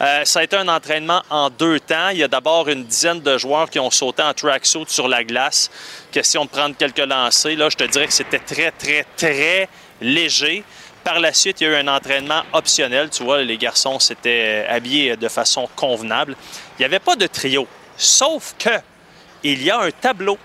euh, 0.00 0.24
ça 0.24 0.40
a 0.40 0.42
été 0.42 0.56
un 0.56 0.68
entraînement 0.68 1.22
en 1.30 1.50
deux 1.50 1.78
temps. 1.80 2.08
Il 2.10 2.18
y 2.18 2.22
a 2.22 2.28
d'abord 2.28 2.68
une 2.68 2.84
dizaine 2.84 3.20
de 3.20 3.38
joueurs 3.38 3.70
qui 3.70 3.78
ont 3.78 3.90
sauté 3.90 4.22
en 4.22 4.34
tracksuit 4.34 4.86
sur 4.88 5.08
la 5.08 5.22
glace. 5.22 5.70
Question 6.10 6.44
de 6.44 6.50
prendre 6.50 6.76
quelques 6.76 6.98
lancers. 6.98 7.56
Là, 7.56 7.68
je 7.70 7.76
te 7.76 7.84
dirais 7.84 8.06
que 8.06 8.12
c'était 8.12 8.40
très, 8.40 8.72
très, 8.72 9.06
très 9.16 9.68
léger. 10.00 10.64
Par 11.04 11.20
la 11.20 11.34
suite, 11.34 11.60
il 11.60 11.64
y 11.64 11.66
a 11.66 11.72
eu 11.72 11.82
un 11.82 11.88
entraînement 11.88 12.42
optionnel. 12.54 13.10
Tu 13.10 13.22
vois, 13.22 13.42
les 13.42 13.58
garçons 13.58 13.98
s'étaient 13.98 14.66
habillés 14.66 15.16
de 15.18 15.28
façon 15.28 15.68
convenable. 15.76 16.34
Il 16.78 16.80
n'y 16.80 16.86
avait 16.86 16.98
pas 16.98 17.14
de 17.14 17.26
trio. 17.26 17.68
Sauf 17.98 18.54
que 18.58 18.70
il 19.42 19.62
y 19.62 19.70
a 19.70 19.78
un 19.80 19.90
tableau 19.90 20.38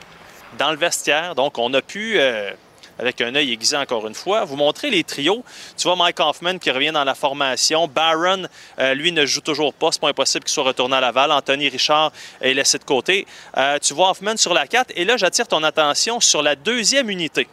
dans 0.57 0.71
le 0.71 0.77
vestiaire. 0.77 1.33
Donc, 1.33 1.57
on 1.57 1.73
a 1.73 1.81
pu, 1.81 2.19
euh, 2.19 2.51
avec 2.99 3.21
un 3.21 3.33
œil 3.35 3.53
aiguisé 3.53 3.77
encore 3.77 4.05
une 4.05 4.13
fois, 4.13 4.43
vous 4.43 4.57
montrer 4.57 4.89
les 4.89 5.05
trios. 5.05 5.45
Tu 5.77 5.87
vois 5.87 5.95
Mike 5.95 6.19
Hoffman 6.19 6.57
qui 6.57 6.71
revient 6.71 6.91
dans 6.91 7.05
la 7.05 7.15
formation. 7.15 7.87
Barron, 7.87 8.45
euh, 8.79 8.93
lui, 8.93 9.13
ne 9.13 9.25
joue 9.25 9.39
toujours 9.39 9.73
pas. 9.73 9.93
C'est 9.93 10.01
pas 10.01 10.09
impossible 10.09 10.43
qu'il 10.43 10.53
soit 10.53 10.65
retourné 10.65 10.97
à 10.97 10.99
Laval. 10.99 11.31
Anthony 11.31 11.69
Richard 11.69 12.11
est 12.41 12.53
laissé 12.53 12.77
de 12.77 12.83
côté. 12.83 13.25
Euh, 13.57 13.79
tu 13.79 13.93
vois 13.93 14.09
Hoffman 14.09 14.35
sur 14.35 14.53
la 14.53 14.67
4. 14.67 14.91
Et 14.97 15.05
là, 15.05 15.15
j'attire 15.15 15.47
ton 15.47 15.63
attention 15.63 16.19
sur 16.19 16.43
la 16.43 16.57
deuxième 16.57 17.09
unité. 17.09 17.47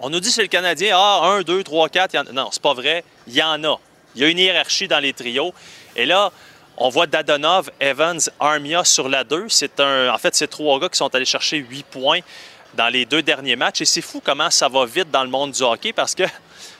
On 0.00 0.10
nous 0.10 0.20
dit 0.20 0.30
c'est 0.30 0.42
le 0.42 0.48
Canadien, 0.48 0.96
ah, 0.96 1.38
1, 1.38 1.42
2, 1.42 1.64
3, 1.64 1.88
4. 1.88 2.32
Non, 2.32 2.48
c'est 2.52 2.62
pas 2.62 2.74
vrai. 2.74 3.04
Il 3.26 3.34
y 3.34 3.42
en 3.42 3.62
a. 3.64 3.80
Il 4.14 4.22
y 4.22 4.24
a 4.24 4.28
une 4.28 4.38
hiérarchie 4.38 4.86
dans 4.86 5.00
les 5.00 5.12
trios. 5.12 5.52
Et 5.96 6.06
là, 6.06 6.30
on 6.76 6.88
voit 6.88 7.08
Dadonov, 7.08 7.70
Evans, 7.80 8.20
Armia 8.38 8.84
sur 8.84 9.08
la 9.08 9.24
2. 9.24 9.46
C'est 9.48 9.80
un, 9.80 10.12
en 10.12 10.18
fait, 10.18 10.36
c'est 10.36 10.46
trois 10.46 10.78
gars 10.78 10.88
qui 10.88 10.98
sont 10.98 11.12
allés 11.14 11.24
chercher 11.24 11.56
8 11.56 11.86
points 11.86 12.20
dans 12.74 12.88
les 12.88 13.06
deux 13.06 13.22
derniers 13.22 13.56
matchs. 13.56 13.80
Et 13.80 13.84
c'est 13.84 14.00
fou 14.00 14.22
comment 14.24 14.50
ça 14.50 14.68
va 14.68 14.86
vite 14.86 15.10
dans 15.10 15.24
le 15.24 15.30
monde 15.30 15.50
du 15.50 15.62
hockey 15.62 15.92
parce 15.92 16.14
que, 16.14 16.22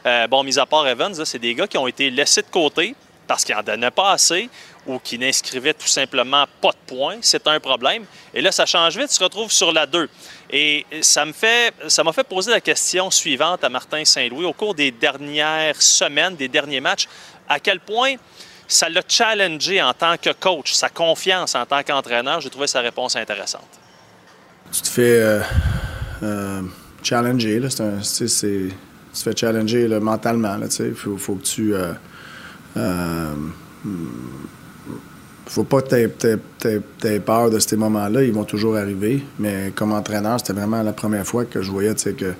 euh, 0.07 0.29
bon, 0.29 0.45
mis 0.45 0.57
à 0.59 0.67
part 0.67 0.87
Evans, 0.87 1.25
c'est 1.25 1.41
des 1.41 1.55
gars 1.55 1.67
qui 1.67 1.77
ont 1.77 1.89
été 1.89 2.11
laissés 2.11 2.43
de 2.43 2.51
côté 2.51 2.95
parce 3.27 3.45
qu'ils 3.45 3.57
n'en 3.57 3.63
donnaient 3.65 3.91
pas 3.91 4.13
assez 4.13 4.49
ou 4.89 4.99
qui 4.99 5.19
n'inscrivaient 5.19 5.75
tout 5.75 5.87
simplement 5.87 6.47
pas 6.61 6.71
de 6.71 6.95
points. 6.95 7.19
C'est 7.21 7.47
un 7.47 7.61
problème. 7.61 8.05
Et 8.33 8.41
là, 8.41 8.51
ça 8.51 8.65
change 8.65 8.97
vite. 8.97 9.11
Tu 9.11 9.19
te 9.19 9.25
retrouves 9.25 9.53
sur 9.53 9.71
la 9.71 9.87
2. 9.87 10.09
Et 10.51 10.87
ça 11.03 11.27
me 11.27 11.33
fait, 11.33 11.75
ça 11.89 12.03
m'a 12.03 12.13
fait 12.13 12.25
poser 12.25 12.51
la 12.51 12.61
question 12.61 13.11
suivante 13.11 13.63
à 13.63 13.69
Martin 13.69 14.05
Saint-Louis 14.05 14.47
au 14.47 14.55
cours 14.55 14.75
des 14.75 14.91
dernières 14.91 15.81
semaines, 15.81 16.37
des 16.37 16.49
derniers 16.49 16.81
matchs. 16.81 17.07
À 17.47 17.61
quel 17.61 17.81
point 17.81 18.15
ça 18.67 18.89
l'a 18.89 19.03
challengé 19.07 19.81
en 19.83 19.93
tant 19.93 20.17
que 20.17 20.31
coach, 20.31 20.73
sa 20.73 20.89
confiance 20.89 21.55
en 21.55 21.67
tant 21.67 21.83
qu'entraîneur? 21.83 22.41
J'ai 22.41 22.51
trouvé 22.51 22.67
sa 22.67 22.81
réponse 22.81 23.15
intéressante. 23.15 23.69
Tu 24.73 24.81
te 24.81 24.89
fais 24.89 25.21
euh, 25.21 25.41
euh, 26.23 26.63
challenger, 27.03 27.61
là. 27.61 27.69
Tu 27.69 27.77
te 27.77 28.73
fais 29.13 29.37
challenger 29.37 29.87
mentalement. 30.01 30.59
Il 30.81 30.95
faut, 30.95 31.35
que 31.35 31.43
tu. 31.43 31.75
Euh, 31.75 31.93
euh 32.79 33.35
faut 35.49 35.65
pas 35.65 35.83
que 35.83 37.19
peur 37.21 37.51
de 37.51 37.59
ces 37.59 37.77
moments-là. 37.77 38.23
Ils 38.23 38.33
vont 38.33 38.45
toujours 38.45 38.77
arriver. 38.77 39.23
Mais 39.39 39.73
comme 39.75 39.93
entraîneur, 39.93 40.39
c'était 40.39 40.53
vraiment 40.53 40.83
la 40.83 40.93
première 40.93 41.27
fois 41.27 41.45
que 41.45 41.63
je 41.63 41.71
voyais 41.71 41.95
que 41.95 42.35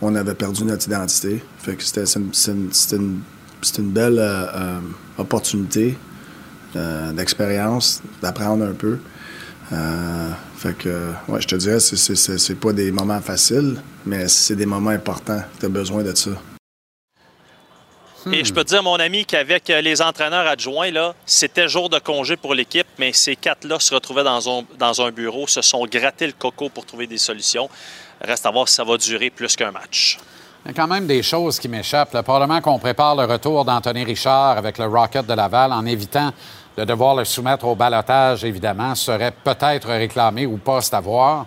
on 0.00 0.14
avait 0.14 0.34
perdu 0.34 0.64
notre 0.64 0.86
identité. 0.86 1.42
Fait 1.58 1.74
que 1.74 1.82
c'était 1.82 2.04
une, 2.04 3.20
une, 3.78 3.90
belle 3.90 4.18
euh, 4.18 4.46
euh, 4.54 4.78
opportunité 5.18 5.96
euh, 6.76 7.12
d'expérience, 7.12 8.02
d'apprendre 8.20 8.64
un 8.64 8.74
peu. 8.74 8.98
fait 10.56 10.76
que, 10.76 11.12
ouais, 11.28 11.40
je 11.40 11.48
te 11.48 11.56
dirais, 11.56 11.80
c'est 11.80 12.60
pas 12.60 12.72
des 12.72 12.92
moments 12.92 13.20
faciles, 13.20 13.76
mais 14.04 14.28
c'est 14.28 14.56
des 14.56 14.66
moments 14.66 14.90
importants. 14.90 15.42
Tu 15.58 15.66
as 15.66 15.68
besoin 15.70 16.02
de 16.02 16.14
ça. 16.14 16.32
Et 18.32 18.44
je 18.44 18.52
peux 18.52 18.64
te 18.64 18.70
dire, 18.70 18.82
mon 18.82 18.96
ami, 18.96 19.24
qu'avec 19.24 19.70
euh, 19.70 19.80
les 19.80 20.02
entraîneurs 20.02 20.48
adjoints, 20.48 20.90
c'était 21.24 21.68
jour 21.68 21.88
de 21.88 22.00
congé 22.00 22.36
pour 22.36 22.54
l'équipe, 22.54 22.86
mais 22.98 23.12
ces 23.12 23.36
quatre-là 23.36 23.78
se 23.78 23.94
retrouvaient 23.94 24.24
dans 24.24 25.00
un, 25.00 25.10
bureau, 25.12 25.46
se 25.46 25.62
sont 25.62 25.86
grattés 25.86 26.26
le 26.26 26.32
coco 26.32 26.68
pour 26.68 26.84
trouver 26.84 27.06
des 27.06 27.18
solutions. 27.18 27.70
Reste 28.20 28.44
à 28.44 28.50
voir 28.50 28.68
si 28.68 28.74
ça 28.74 28.82
va 28.82 28.96
durer 28.96 29.30
plus 29.30 29.54
qu'un 29.54 29.70
match. 29.70 30.18
Il 30.64 30.68
y 30.68 30.70
a 30.72 30.74
quand 30.74 30.88
même 30.88 31.06
des 31.06 31.22
choses 31.22 31.60
qui 31.60 31.68
m'échappent. 31.68 32.20
Probablement 32.22 32.60
qu'on 32.60 32.80
prépare 32.80 33.14
le 33.14 33.26
retour 33.26 33.64
d'Anthony 33.64 34.02
Richard 34.02 34.58
avec 34.58 34.78
le 34.78 34.86
Rocket 34.86 35.24
de 35.24 35.34
Laval 35.34 35.72
en 35.72 35.86
évitant 35.86 36.32
de 36.76 36.84
devoir 36.84 37.14
le 37.14 37.24
soumettre 37.24 37.64
au 37.66 37.76
balotage, 37.76 38.44
évidemment, 38.44 38.96
serait 38.96 39.30
peut-être 39.30 39.88
réclamé 39.88 40.46
ou 40.46 40.56
pas, 40.56 40.80
à 40.90 41.00
voir. 41.00 41.46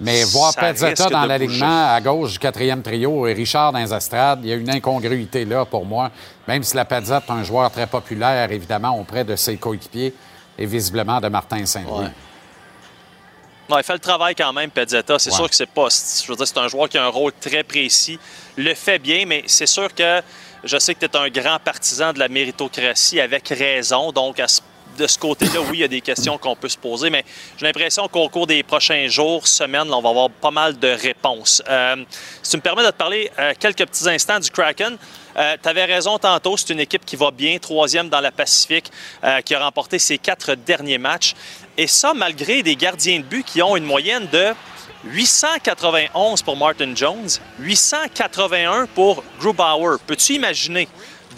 Mais 0.00 0.22
voir 0.24 0.54
Pezzetta 0.54 1.08
dans 1.08 1.26
l'alignement 1.26 1.92
à 1.92 2.00
gauche 2.00 2.32
du 2.32 2.38
quatrième 2.38 2.82
trio 2.82 3.26
et 3.26 3.32
Richard 3.32 3.72
dans 3.72 3.80
les 3.80 3.92
estrades, 3.92 4.40
il 4.42 4.50
y 4.50 4.52
a 4.52 4.56
une 4.56 4.70
incongruité 4.70 5.44
là 5.44 5.64
pour 5.64 5.84
moi. 5.84 6.10
Même 6.46 6.62
si 6.62 6.76
la 6.76 6.84
Pezzetta 6.84 7.24
est 7.26 7.32
un 7.32 7.42
joueur 7.42 7.70
très 7.70 7.86
populaire, 7.86 8.50
évidemment, 8.52 8.98
auprès 8.98 9.24
de 9.24 9.34
ses 9.34 9.56
coéquipiers 9.56 10.14
et 10.56 10.66
visiblement 10.66 11.20
de 11.20 11.28
Martin 11.28 11.66
Saint-Louis. 11.66 12.06
il 13.70 13.82
fait 13.82 13.92
le 13.92 13.98
travail 13.98 14.34
quand 14.36 14.52
même, 14.52 14.70
Pezzetta. 14.70 15.18
C'est 15.18 15.32
sûr 15.32 15.48
que 15.48 15.56
c'est 15.56 15.66
pas. 15.66 15.88
Je 15.88 16.28
veux 16.28 16.36
dire, 16.36 16.46
c'est 16.46 16.58
un 16.58 16.68
joueur 16.68 16.88
qui 16.88 16.98
a 16.98 17.04
un 17.04 17.08
rôle 17.08 17.32
très 17.40 17.64
précis. 17.64 18.18
Le 18.56 18.74
fait 18.74 18.98
bien, 18.98 19.24
mais 19.26 19.42
c'est 19.46 19.66
sûr 19.66 19.92
que 19.94 20.22
je 20.64 20.78
sais 20.78 20.94
que 20.94 21.06
tu 21.06 21.06
es 21.06 21.16
un 21.16 21.28
grand 21.28 21.58
partisan 21.58 22.12
de 22.12 22.18
la 22.18 22.28
méritocratie 22.28 23.20
avec 23.20 23.48
raison. 23.48 24.12
Donc, 24.12 24.40
à 24.40 24.48
ce 24.48 24.60
de 24.98 25.06
ce 25.06 25.18
côté-là, 25.18 25.60
oui, 25.60 25.78
il 25.78 25.80
y 25.80 25.84
a 25.84 25.88
des 25.88 26.00
questions 26.00 26.36
qu'on 26.38 26.56
peut 26.56 26.68
se 26.68 26.76
poser, 26.76 27.08
mais 27.08 27.24
j'ai 27.56 27.64
l'impression 27.64 28.08
qu'au 28.08 28.28
cours 28.28 28.46
des 28.46 28.62
prochains 28.62 29.06
jours, 29.06 29.46
semaines, 29.46 29.92
on 29.92 30.02
va 30.02 30.08
avoir 30.10 30.28
pas 30.28 30.50
mal 30.50 30.78
de 30.78 30.88
réponses. 30.88 31.62
Euh, 31.68 31.96
si 32.42 32.50
tu 32.50 32.56
me 32.56 32.62
permets 32.62 32.84
de 32.84 32.90
te 32.90 32.96
parler 32.96 33.30
euh, 33.38 33.54
quelques 33.58 33.86
petits 33.86 34.08
instants 34.08 34.40
du 34.40 34.50
Kraken, 34.50 34.98
euh, 35.36 35.56
tu 35.62 35.68
avais 35.68 35.84
raison 35.84 36.18
tantôt, 36.18 36.56
c'est 36.56 36.70
une 36.70 36.80
équipe 36.80 37.06
qui 37.06 37.14
va 37.14 37.30
bien, 37.30 37.58
troisième 37.58 38.08
dans 38.08 38.20
la 38.20 38.32
Pacifique, 38.32 38.90
qui 39.44 39.54
a 39.54 39.64
remporté 39.64 39.98
ses 39.98 40.18
quatre 40.18 40.54
derniers 40.54 40.98
matchs. 40.98 41.34
Et 41.76 41.86
ça, 41.86 42.12
malgré 42.12 42.62
des 42.62 42.74
gardiens 42.74 43.18
de 43.18 43.24
but 43.24 43.44
qui 43.44 43.62
ont 43.62 43.76
une 43.76 43.84
moyenne 43.84 44.26
de 44.32 44.52
891 45.04 46.42
pour 46.42 46.56
Martin 46.56 46.92
Jones, 46.94 47.28
881 47.60 48.86
pour 48.86 49.22
Grubauer. 49.38 49.98
Peux-tu 50.06 50.34
imaginer? 50.34 50.88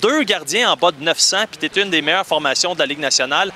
Deux 0.00 0.22
gardiens 0.24 0.72
en 0.72 0.76
bas 0.76 0.90
de 0.92 1.02
900, 1.02 1.36
puis 1.50 1.68
tu 1.68 1.78
es 1.78 1.82
une 1.82 1.90
des 1.90 2.02
meilleures 2.02 2.26
formations 2.26 2.74
de 2.74 2.78
la 2.78 2.86
Ligue 2.86 3.00
nationale. 3.00 3.52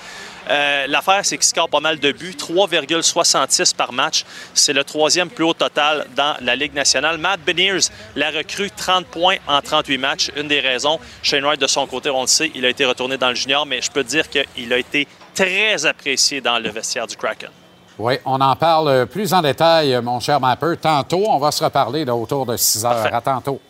Euh, 0.51 0.87
l'affaire, 0.89 1.25
c'est 1.25 1.39
qu'il 1.39 1.47
score 1.47 1.69
pas 1.69 1.81
mal 1.81 1.99
de 1.99 2.13
buts, 2.13 2.37
3,66 2.39 3.75
par 3.75 3.93
match. 3.93 4.25
C'est 4.53 4.73
le 4.73 4.85
troisième 4.85 5.31
plus 5.31 5.45
haut 5.45 5.55
total 5.55 6.07
dans 6.15 6.37
la 6.41 6.55
Ligue 6.55 6.75
nationale. 6.75 7.19
Matt 7.19 7.41
Beniers, 7.41 7.89
la 8.15 8.31
recrue, 8.31 8.71
30 8.71 9.07
points 9.07 9.37
en 9.47 9.61
38 9.63 9.99
matchs. 9.99 10.31
Une 10.37 10.49
des 10.49 10.61
raisons, 10.61 10.99
Shane 11.23 11.45
Wright, 11.45 11.61
de 11.61 11.67
son 11.67 11.87
côté, 11.87 12.11
on 12.11 12.23
le 12.23 12.27
sait, 12.27 12.51
il 12.55 12.65
a 12.67 12.69
été 12.69 12.85
retourné 12.85 13.17
dans 13.17 13.31
le 13.31 13.35
junior, 13.35 13.65
mais 13.65 13.81
je 13.81 13.91
peux 13.91 14.05
dire 14.05 14.29
qu'il 14.29 14.73
a 14.73 14.79
été 14.79 15.09
très 15.35 15.87
apprécié 15.87 16.41
dans 16.41 16.59
le 16.59 16.69
vestiaire 16.69 17.07
du 17.07 17.17
Kraken. 17.17 17.51
Oui, 17.99 18.15
on 18.25 18.41
en 18.41 18.57
parle 18.57 19.07
plus 19.07 19.33
en 19.33 19.41
détail, 19.41 19.99
mon 20.03 20.19
cher 20.19 20.41
Mapper. 20.41 20.75
Tantôt, 20.81 21.25
on 21.29 21.39
va 21.39 21.53
se 21.53 21.63
reparler 21.63 22.05
autour 22.11 22.45
de 22.45 22.57
6 22.57 22.85
heures. 22.85 23.15
À 23.15 23.21
tantôt. 23.21 23.61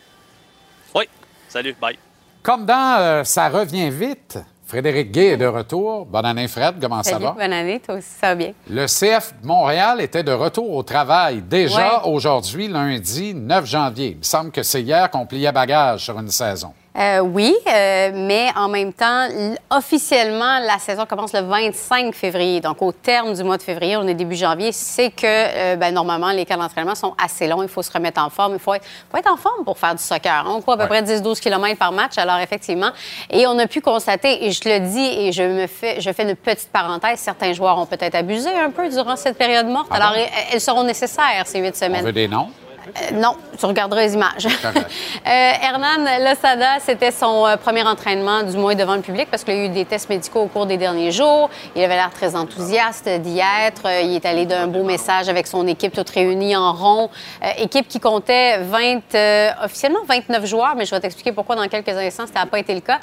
Oui, 0.94 1.04
salut, 1.48 1.76
bye. 1.78 1.98
Comme 2.44 2.66
dans 2.66 2.96
euh, 3.00 3.24
Ça 3.24 3.48
revient 3.48 3.88
vite, 3.88 4.38
Frédéric 4.66 5.10
Gay 5.10 5.28
est 5.28 5.36
de 5.38 5.46
retour. 5.46 6.04
Bonne 6.04 6.26
année, 6.26 6.46
Fred. 6.46 6.74
Comment 6.78 7.02
ça 7.02 7.18
va? 7.18 7.30
Bonne 7.30 7.54
année, 7.54 7.80
toi 7.80 7.94
aussi, 7.94 8.08
ça 8.20 8.28
va 8.28 8.34
bien. 8.34 8.52
Le 8.68 8.84
CF 8.84 9.32
Montréal 9.42 10.02
était 10.02 10.22
de 10.22 10.30
retour 10.30 10.70
au 10.70 10.82
travail 10.82 11.40
déjà 11.40 12.04
aujourd'hui, 12.04 12.68
lundi 12.68 13.32
9 13.32 13.64
janvier. 13.64 14.08
Il 14.08 14.18
me 14.18 14.22
semble 14.22 14.50
que 14.50 14.62
c'est 14.62 14.82
hier 14.82 15.08
qu'on 15.10 15.24
pliait 15.24 15.52
bagage 15.52 16.04
sur 16.04 16.20
une 16.20 16.28
saison. 16.28 16.74
Euh, 16.96 17.18
oui, 17.18 17.52
euh, 17.66 18.12
mais 18.14 18.50
en 18.54 18.68
même 18.68 18.92
temps, 18.92 19.26
officiellement, 19.70 20.60
la 20.60 20.78
saison 20.78 21.06
commence 21.06 21.32
le 21.32 21.40
25 21.40 22.14
février. 22.14 22.60
Donc, 22.60 22.80
au 22.82 22.92
terme 22.92 23.34
du 23.34 23.42
mois 23.42 23.56
de 23.56 23.62
février, 23.62 23.96
on 23.96 24.06
est 24.06 24.14
début 24.14 24.36
janvier, 24.36 24.70
c'est 24.70 25.10
que 25.10 25.24
euh, 25.24 25.74
ben, 25.74 25.92
normalement, 25.92 26.30
les 26.30 26.44
cas 26.44 26.56
d'entraînement 26.56 26.94
sont 26.94 27.14
assez 27.22 27.48
longs. 27.48 27.64
Il 27.64 27.68
faut 27.68 27.82
se 27.82 27.90
remettre 27.90 28.22
en 28.22 28.30
forme. 28.30 28.54
Il 28.54 28.60
faut 28.60 28.74
être, 28.74 28.86
en 29.28 29.36
forme 29.36 29.64
pour 29.64 29.76
faire 29.76 29.96
du 29.96 30.02
soccer. 30.02 30.44
On 30.46 30.60
court 30.60 30.74
à 30.74 30.78
peu 30.78 30.86
près 30.86 31.02
10-12 31.02 31.40
km 31.40 31.76
par 31.76 31.90
match, 31.90 32.16
alors 32.16 32.38
effectivement. 32.38 32.90
Et 33.28 33.44
on 33.48 33.58
a 33.58 33.66
pu 33.66 33.80
constater, 33.80 34.44
et 34.44 34.52
je 34.52 34.60
le 34.68 34.78
dis, 34.80 35.26
et 35.26 35.32
je 35.32 35.42
me 35.42 35.66
fais, 35.66 36.00
je 36.00 36.12
fais 36.12 36.22
une 36.22 36.36
petite 36.36 36.70
parenthèse, 36.70 37.18
certains 37.18 37.52
joueurs 37.54 37.76
ont 37.78 37.86
peut-être 37.86 38.14
abusé 38.14 38.50
un 38.50 38.70
peu 38.70 38.88
durant 38.88 39.16
cette 39.16 39.36
période 39.36 39.66
morte. 39.66 39.88
Ah 39.90 39.96
alors, 39.96 40.14
elles 40.52 40.60
seront 40.60 40.84
nécessaires, 40.84 41.44
ces 41.46 41.58
huit 41.58 41.74
semaines. 41.74 42.02
On 42.02 42.06
veut 42.06 42.12
des 42.12 42.28
noms? 42.28 42.50
Euh, 42.86 43.14
non, 43.14 43.36
tu 43.58 43.64
regarderas 43.66 44.02
les 44.02 44.14
images. 44.14 44.46
euh, 44.46 45.26
Hernan 45.26 46.04
Losada, 46.20 46.80
c'était 46.80 47.10
son 47.10 47.46
euh, 47.46 47.56
premier 47.56 47.82
entraînement, 47.82 48.42
du 48.42 48.56
moins 48.56 48.74
devant 48.74 48.94
le 48.94 49.00
public, 49.00 49.28
parce 49.30 49.42
qu'il 49.42 49.54
a 49.54 49.64
eu 49.64 49.68
des 49.70 49.84
tests 49.84 50.10
médicaux 50.10 50.42
au 50.42 50.46
cours 50.46 50.66
des 50.66 50.76
derniers 50.76 51.10
jours. 51.10 51.48
Il 51.74 51.82
avait 51.82 51.96
l'air 51.96 52.10
très 52.10 52.36
enthousiaste 52.36 53.08
d'y 53.20 53.38
être. 53.38 53.86
Il 54.02 54.14
est 54.14 54.26
allé 54.26 54.44
d'un 54.44 54.66
beau 54.66 54.82
message 54.82 55.28
avec 55.28 55.46
son 55.46 55.66
équipe 55.66 55.94
toute 55.94 56.10
réunie 56.10 56.56
en 56.56 56.72
rond. 56.72 57.10
équipe 57.58 57.88
qui 57.88 58.00
comptait 58.00 58.58
20, 58.58 59.62
officiellement 59.62 60.00
29 60.06 60.44
joueurs, 60.46 60.74
mais 60.76 60.84
je 60.84 60.90
vais 60.94 61.00
t'expliquer 61.00 61.32
pourquoi 61.32 61.56
dans 61.56 61.66
quelques 61.68 61.88
instants, 61.88 62.26
ça 62.26 62.40
n'a 62.40 62.46
pas 62.46 62.58
été 62.58 62.74
le 62.74 62.80
cas. 62.80 62.98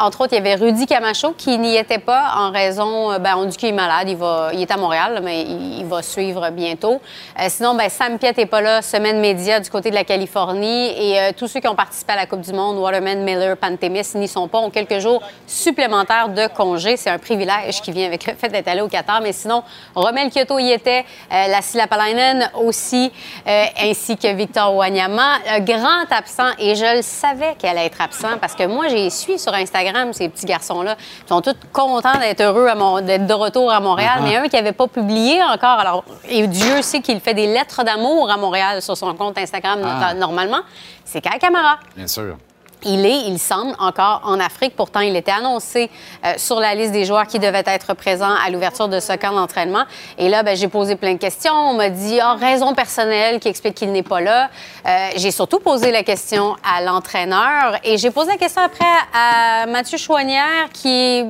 entre 0.00 0.22
autres, 0.22 0.32
il 0.32 0.36
y 0.36 0.38
avait 0.38 0.56
Rudy 0.56 0.86
Camacho 0.86 1.32
qui 1.32 1.58
n'y 1.58 1.76
était 1.76 1.98
pas 1.98 2.34
en 2.36 2.50
raison, 2.50 3.18
ben, 3.18 3.36
on 3.36 3.44
dit 3.46 3.56
qu'il 3.56 3.70
est 3.70 3.72
malade. 3.72 4.08
Il, 4.08 4.16
va, 4.16 4.50
il 4.52 4.60
est 4.60 4.70
à 4.70 4.76
Montréal, 4.76 5.20
mais 5.22 5.42
il, 5.42 5.84
va 5.86 6.02
suivre 6.02 6.50
bientôt. 6.50 7.00
sinon, 7.48 7.74
ben, 7.74 7.88
Sam 7.88 8.18
Piet 8.18 8.34
n'est 8.36 8.46
pas 8.46 8.60
là, 8.60 8.82
semaine 8.82 9.21
médias 9.22 9.60
du 9.60 9.70
côté 9.70 9.90
de 9.90 9.94
la 9.94 10.02
Californie 10.02 10.88
et 10.98 11.20
euh, 11.20 11.30
tous 11.36 11.46
ceux 11.46 11.60
qui 11.60 11.68
ont 11.68 11.76
participé 11.76 12.12
à 12.12 12.16
la 12.16 12.26
Coupe 12.26 12.40
du 12.40 12.52
Monde, 12.52 12.76
Waterman, 12.78 13.22
Miller, 13.22 13.56
Pantémis, 13.56 14.02
n'y 14.16 14.26
sont 14.26 14.48
pas, 14.48 14.58
ont 14.58 14.70
quelques 14.70 14.98
jours 14.98 15.22
supplémentaires 15.46 16.28
de 16.28 16.48
congé. 16.48 16.96
C'est 16.96 17.10
un 17.10 17.18
privilège 17.18 17.80
qui 17.80 17.92
vient 17.92 18.06
avec 18.06 18.26
le 18.26 18.34
fait 18.34 18.48
d'être 18.48 18.66
allé 18.66 18.80
au 18.80 18.88
Qatar. 18.88 19.20
Mais 19.22 19.32
sinon, 19.32 19.62
Romel 19.94 20.30
Kyoto 20.30 20.58
y 20.58 20.72
était, 20.72 21.04
euh, 21.32 21.46
la 21.46 21.60
Lapalainen 21.74 22.50
aussi, 22.54 23.12
euh, 23.46 23.64
ainsi 23.80 24.16
que 24.16 24.32
Victor 24.34 24.74
Wanyama. 24.74 25.38
grand 25.60 26.10
absent 26.10 26.50
et 26.58 26.74
je 26.74 26.96
le 26.96 27.02
savais 27.02 27.54
qu'elle 27.58 27.78
allait 27.78 27.86
être 27.86 28.00
absent 28.00 28.38
parce 28.40 28.54
que 28.54 28.66
moi, 28.66 28.88
j'ai 28.88 29.08
suis 29.10 29.38
sur 29.38 29.54
Instagram 29.54 30.12
ces 30.12 30.28
petits 30.28 30.46
garçons-là. 30.46 30.96
Ils 31.24 31.28
sont 31.28 31.40
tous 31.40 31.54
contents 31.72 32.18
d'être 32.18 32.40
heureux, 32.40 32.68
d'être 33.02 33.26
de 33.26 33.34
retour 33.34 33.70
à 33.70 33.78
Montréal. 33.80 34.18
Uh-huh. 34.18 34.24
Mais 34.24 34.36
un 34.36 34.48
qui 34.48 34.56
n'avait 34.56 34.72
pas 34.72 34.88
publié 34.88 35.40
encore, 35.42 35.78
alors, 35.78 36.04
et 36.28 36.46
Dieu 36.46 36.82
sait 36.82 37.00
qu'il 37.00 37.20
fait 37.20 37.34
des 37.34 37.46
lettres 37.46 37.84
d'amour 37.84 38.30
à 38.30 38.36
Montréal 38.36 38.82
sur 38.82 38.96
son 38.96 39.11
compte 39.14 39.38
Instagram 39.38 39.80
ah. 39.84 40.14
normalement, 40.14 40.60
c'est 41.04 41.20
Kai 41.20 41.38
Camara. 41.38 41.78
Bien 41.96 42.06
sûr. 42.06 42.36
Il 42.84 43.06
est, 43.06 43.28
il 43.28 43.38
semble, 43.38 43.74
encore 43.78 44.22
en 44.24 44.40
Afrique. 44.40 44.74
Pourtant, 44.74 45.00
il 45.00 45.14
était 45.14 45.30
annoncé 45.30 45.90
euh, 46.24 46.32
sur 46.36 46.58
la 46.58 46.74
liste 46.74 46.92
des 46.92 47.04
joueurs 47.04 47.26
qui 47.26 47.38
devaient 47.38 47.62
être 47.66 47.94
présents 47.94 48.34
à 48.44 48.50
l'ouverture 48.50 48.88
de 48.88 48.98
ce 48.98 49.12
camp 49.12 49.32
d'entraînement. 49.32 49.84
Et 50.18 50.28
là, 50.28 50.42
ben, 50.42 50.56
j'ai 50.56 50.68
posé 50.68 50.96
plein 50.96 51.12
de 51.14 51.18
questions. 51.18 51.52
On 51.52 51.74
m'a 51.74 51.90
dit, 51.90 52.18
ah, 52.20 52.34
raison 52.34 52.74
personnelle 52.74 53.38
qui 53.38 53.48
explique 53.48 53.74
qu'il 53.74 53.92
n'est 53.92 54.02
pas 54.02 54.20
là. 54.20 54.50
Euh, 54.86 55.10
j'ai 55.16 55.30
surtout 55.30 55.60
posé 55.60 55.92
la 55.92 56.02
question 56.02 56.56
à 56.64 56.82
l'entraîneur 56.82 57.78
et 57.84 57.98
j'ai 57.98 58.10
posé 58.10 58.32
la 58.32 58.36
question 58.36 58.62
après 58.62 58.84
à 59.14 59.66
Mathieu 59.66 59.98
Chouanière 59.98 60.68
qui 60.72 61.24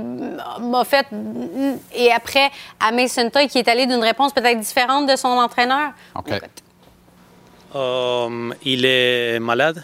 m'a 0.61 0.85
fait, 0.85 1.07
et 1.95 2.11
après 2.13 2.51
à 2.81 2.93
Mason 2.93 3.29
Toy 3.29 3.47
qui 3.49 3.59
est 3.59 3.69
allé 3.69 3.87
d'une 3.87 4.03
réponse 4.03 4.33
peut-être 4.33 4.59
différente 4.59 5.07
de 5.07 5.17
son 5.17 5.29
entraîneur. 5.29 5.91
Um, 7.75 8.55
il 8.65 8.85
est 8.85 9.41
malade, 9.41 9.83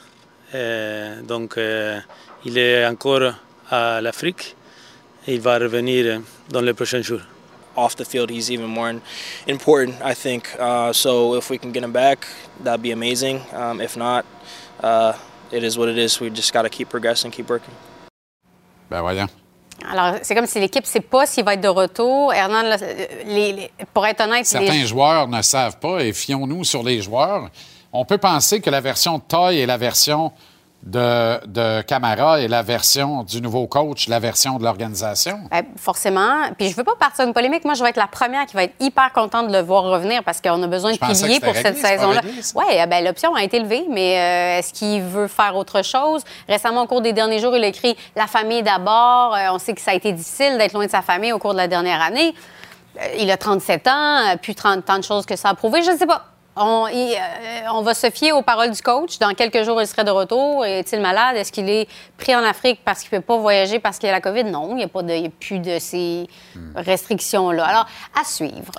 euh, 0.55 1.23
donc 1.23 1.57
euh, 1.57 1.99
il 2.45 2.59
est 2.59 2.85
encore 2.87 3.33
à 3.71 4.03
l'Afrique 4.03 4.57
et 5.27 5.35
il 5.35 5.41
va 5.41 5.59
revenir 5.59 6.21
dans 6.51 6.61
les 6.61 6.75
prochains 6.75 7.01
jours. 7.01 7.23
Off 7.77 7.97
the 7.97 8.05
field, 8.05 8.31
he's 8.31 8.51
even 8.51 8.67
more 8.67 8.93
important, 9.49 9.95
I 10.05 10.13
think. 10.15 10.49
Uh, 10.59 10.93
so 10.93 11.35
if 11.37 11.49
we 11.49 11.59
can 11.59 11.73
get 11.73 11.83
him 11.83 11.93
back, 11.93 12.27
that'd 12.63 12.83
be 12.83 12.93
amazing. 12.93 13.41
Um, 13.55 13.81
if 13.81 13.97
not, 13.97 14.27
uh, 14.83 15.15
it 15.51 15.63
is 15.63 15.79
what 15.79 15.89
it 15.89 15.97
is. 15.97 16.21
We 16.21 16.29
just 16.29 16.53
got 16.53 16.63
to 16.63 16.69
keep 16.69 16.91
progressing, 16.91 17.31
keep 17.31 17.49
working. 17.49 17.75
Ben 18.91 19.01
voyons. 19.01 19.31
Alors, 19.91 20.17
c'est 20.23 20.35
comme 20.35 20.47
si 20.47 20.59
l'équipe 20.59 20.83
ne 20.83 20.89
sait 20.89 21.01
pas 21.01 21.25
s'il 21.25 21.45
va 21.45 21.55
être 21.55 21.61
de 21.61 21.69
retour. 21.69 22.35
Hernan, 22.35 22.77
les, 23.25 23.71
pour 23.95 24.05
être 24.07 24.23
honnête... 24.23 24.45
Certains 24.45 24.85
joueurs 24.85 25.29
ne 25.29 25.41
savent 25.41 25.79
pas 25.79 26.01
et 26.01 26.13
fions-nous 26.13 26.65
sur 26.65 26.83
les 26.83 27.01
joueurs 27.01 27.49
on 27.93 28.05
peut 28.05 28.19
penser 28.19 28.61
que 28.61 28.71
la 28.71 28.81
version 28.81 29.19
de 29.19 29.23
Toy 29.23 29.59
est 29.59 29.67
la 29.67 29.77
version 29.77 30.33
de, 30.83 31.45
de, 31.47 31.83
Camara 31.83 32.41
et 32.41 32.49
la 32.49 32.63
version 32.63 33.25
du 33.25 33.43
nouveau 33.43 33.67
coach, 33.67 34.09
la 34.09 34.21
version 34.21 34.59
de 34.59 34.65
l'organisation? 34.65 35.41
Ben, 35.51 35.65
forcément. 35.77 36.51
Puis 36.57 36.71
je 36.71 36.77
veux 36.77 36.85
pas 36.85 36.95
partir 36.99 37.25
d'une 37.25 37.35
polémique. 37.35 37.65
Moi, 37.65 37.75
je 37.75 37.83
vais 37.83 37.91
être 37.91 37.97
la 37.97 38.07
première 38.07 38.47
qui 38.47 38.55
va 38.55 38.65
être 38.65 38.75
hyper 38.81 39.13
contente 39.13 39.49
de 39.49 39.53
le 39.53 39.61
voir 39.61 39.85
revenir 39.85 40.23
parce 40.23 40.41
qu'on 40.41 40.63
a 40.63 40.67
besoin 40.67 40.93
de 40.93 40.99
piliers 40.99 41.41
pour 41.41 41.55
cette 41.55 41.79
saison-là. 41.79 42.21
Oui, 42.55 42.65
ben, 42.89 43.05
l'option 43.05 43.35
a 43.35 43.43
été 43.43 43.59
levée, 43.59 43.87
mais 43.91 44.19
euh, 44.19 44.59
est-ce 44.59 44.73
qu'il 44.73 45.03
veut 45.03 45.29
faire 45.29 45.57
autre 45.57 45.83
chose? 45.83 46.23
Récemment, 46.49 46.83
au 46.83 46.87
cours 46.87 47.03
des 47.03 47.13
derniers 47.13 47.41
jours, 47.41 47.57
il 47.57 47.65
a 47.65 47.69
écrit 47.69 47.97
La 48.15 48.27
famille 48.27 48.63
d'abord. 48.63 49.35
Euh, 49.35 49.53
on 49.53 49.59
sait 49.59 49.75
que 49.75 49.81
ça 49.81 49.91
a 49.91 49.95
été 49.95 50.13
difficile 50.13 50.59
d'être 50.59 50.73
loin 50.73 50.87
de 50.87 50.91
sa 50.91 51.03
famille 51.03 51.33
au 51.33 51.39
cours 51.39 51.53
de 51.53 51.59
la 51.59 51.69
dernière 51.69 52.01
année. 52.01 52.35
Euh, 52.99 53.07
il 53.19 53.31
a 53.31 53.37
37 53.37 53.89
ans, 53.89 54.37
plus 54.41 54.55
30 54.55 54.89
ans 54.91 54.99
de 54.99 55.05
choses 55.05 55.27
que 55.27 55.37
ça 55.37 55.49
a 55.49 55.55
prouvé. 55.55 55.83
Je 55.83 55.91
ne 55.91 55.97
sais 55.97 56.07
pas. 56.07 56.25
Euh, 56.59 57.61
on, 57.73 57.83
va 57.83 57.95
se 57.95 58.11
fier 58.11 58.33
aux 58.33 58.43
paroles 58.43 58.71
du 58.71 58.83
coach. 58.83 59.19
Dans 59.19 59.33
quelques 59.35 59.63
jours, 59.63 59.81
il 59.81 59.87
serait 59.87 60.05
de 60.05 60.11
retour. 60.11 60.65
Est-il 60.65 61.01
malade? 61.01 61.37
Est-ce 61.37 61.53
qu'il 61.53 61.69
est 61.69 61.89
pris 62.17 62.35
en 62.35 62.43
Afrique 62.43 62.81
parce 62.85 63.03
qu'il 63.03 63.15
ne 63.17 63.21
peut 63.21 63.27
pas 63.27 63.37
voyager 63.37 63.79
parce 63.79 63.99
qu'il 63.99 64.09
y 64.09 64.11
a 64.11 64.13
la 64.13 64.21
COVID? 64.21 64.45
Non, 64.45 64.71
il 64.71 64.77
n'y 64.77 64.85
a, 64.85 64.89
pas 64.89 65.03
de, 65.03 65.29
plus 65.29 65.61
de 65.61 65.79
ces 65.79 66.27
restrictions-là. 66.75 67.65
Alors, 67.65 67.87
à 68.21 68.25
suivre. 68.25 68.73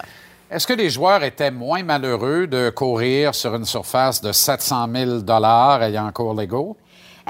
Est-ce 0.51 0.65
que 0.65 0.73
les 0.73 0.89
joueurs 0.89 1.23
étaient 1.23 1.51
moins 1.51 1.83
malheureux 1.83 2.47
de 2.47 2.69
courir 2.71 3.35
sur 3.35 3.55
une 3.55 3.65
surface 3.65 4.21
de 4.21 4.31
700 4.31 4.87
000 4.93 5.81
ayant 5.81 6.11
cours 6.11 6.33
légaux? 6.33 6.75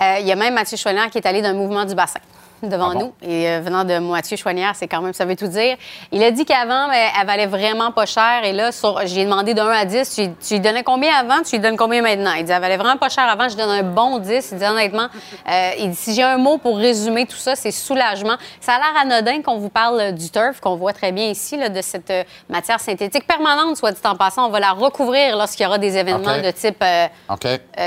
Euh, 0.01 0.15
il 0.19 0.27
y 0.27 0.31
a 0.31 0.35
même 0.35 0.53
Mathieu 0.53 0.77
Chouanière 0.77 1.09
qui 1.09 1.17
est 1.17 1.27
allé 1.27 1.41
d'un 1.41 1.53
mouvement 1.53 1.83
du 1.83 1.93
bassin 1.93 2.21
devant 2.63 2.91
ah 2.91 2.95
nous. 2.95 3.13
Et 3.21 3.47
euh, 3.47 3.61
venant 3.63 3.83
de 3.83 3.97
Mathieu 3.99 4.37
Chouanière, 4.37 4.75
c'est 4.75 4.87
quand 4.87 5.01
même, 5.01 5.13
ça 5.13 5.25
veut 5.25 5.35
tout 5.35 5.47
dire. 5.47 5.77
Il 6.11 6.23
a 6.23 6.31
dit 6.31 6.45
qu'avant, 6.45 6.87
ben, 6.87 7.09
elle 7.19 7.27
valait 7.27 7.45
vraiment 7.45 7.91
pas 7.91 8.05
cher. 8.05 8.43
Et 8.43 8.51
là, 8.53 8.69
j'ai 9.05 9.25
demandé 9.25 9.53
d'un 9.53 9.67
1 9.67 9.71
à 9.71 9.85
10. 9.85 10.15
Tu, 10.15 10.29
tu, 10.45 10.53
lui 10.55 10.59
donnais 10.59 10.83
combien 10.83 11.15
avant? 11.15 11.41
Tu 11.43 11.55
lui 11.55 11.59
donnes 11.59 11.77
combien 11.77 12.01
maintenant? 12.01 12.33
Il 12.33 12.45
dit, 12.45 12.51
elle 12.51 12.61
valait 12.61 12.77
vraiment 12.77 12.97
pas 12.97 13.09
cher 13.09 13.25
avant. 13.25 13.49
Je 13.49 13.57
donne 13.57 13.69
un 13.69 13.83
bon 13.83 14.19
10. 14.19 14.49
Il 14.51 14.57
dit, 14.57 14.65
honnêtement, 14.65 15.07
euh, 15.49 15.71
il 15.79 15.91
dit, 15.91 15.95
si 15.95 16.13
j'ai 16.13 16.23
un 16.23 16.37
mot 16.37 16.57
pour 16.57 16.77
résumer 16.77 17.25
tout 17.25 17.37
ça, 17.37 17.55
c'est 17.55 17.71
soulagement. 17.71 18.37
Ça 18.59 18.73
a 18.73 18.77
l'air 18.77 19.01
anodin 19.01 19.41
qu'on 19.41 19.57
vous 19.57 19.69
parle 19.69 20.13
du 20.13 20.29
turf, 20.29 20.59
qu'on 20.59 20.75
voit 20.75 20.93
très 20.93 21.11
bien 21.11 21.29
ici, 21.29 21.57
là, 21.57 21.69
de 21.69 21.81
cette 21.81 22.11
euh, 22.11 22.23
matière 22.49 22.79
synthétique 22.79 23.25
permanente, 23.25 23.77
soit 23.77 23.91
dit 23.91 23.99
en 24.03 24.15
passant. 24.15 24.47
On 24.47 24.49
va 24.49 24.59
la 24.59 24.71
recouvrir 24.71 25.37
lorsqu'il 25.37 25.63
y 25.63 25.67
aura 25.67 25.77
des 25.77 25.97
événements 25.97 26.37
de 26.37 26.51
type 26.51 26.83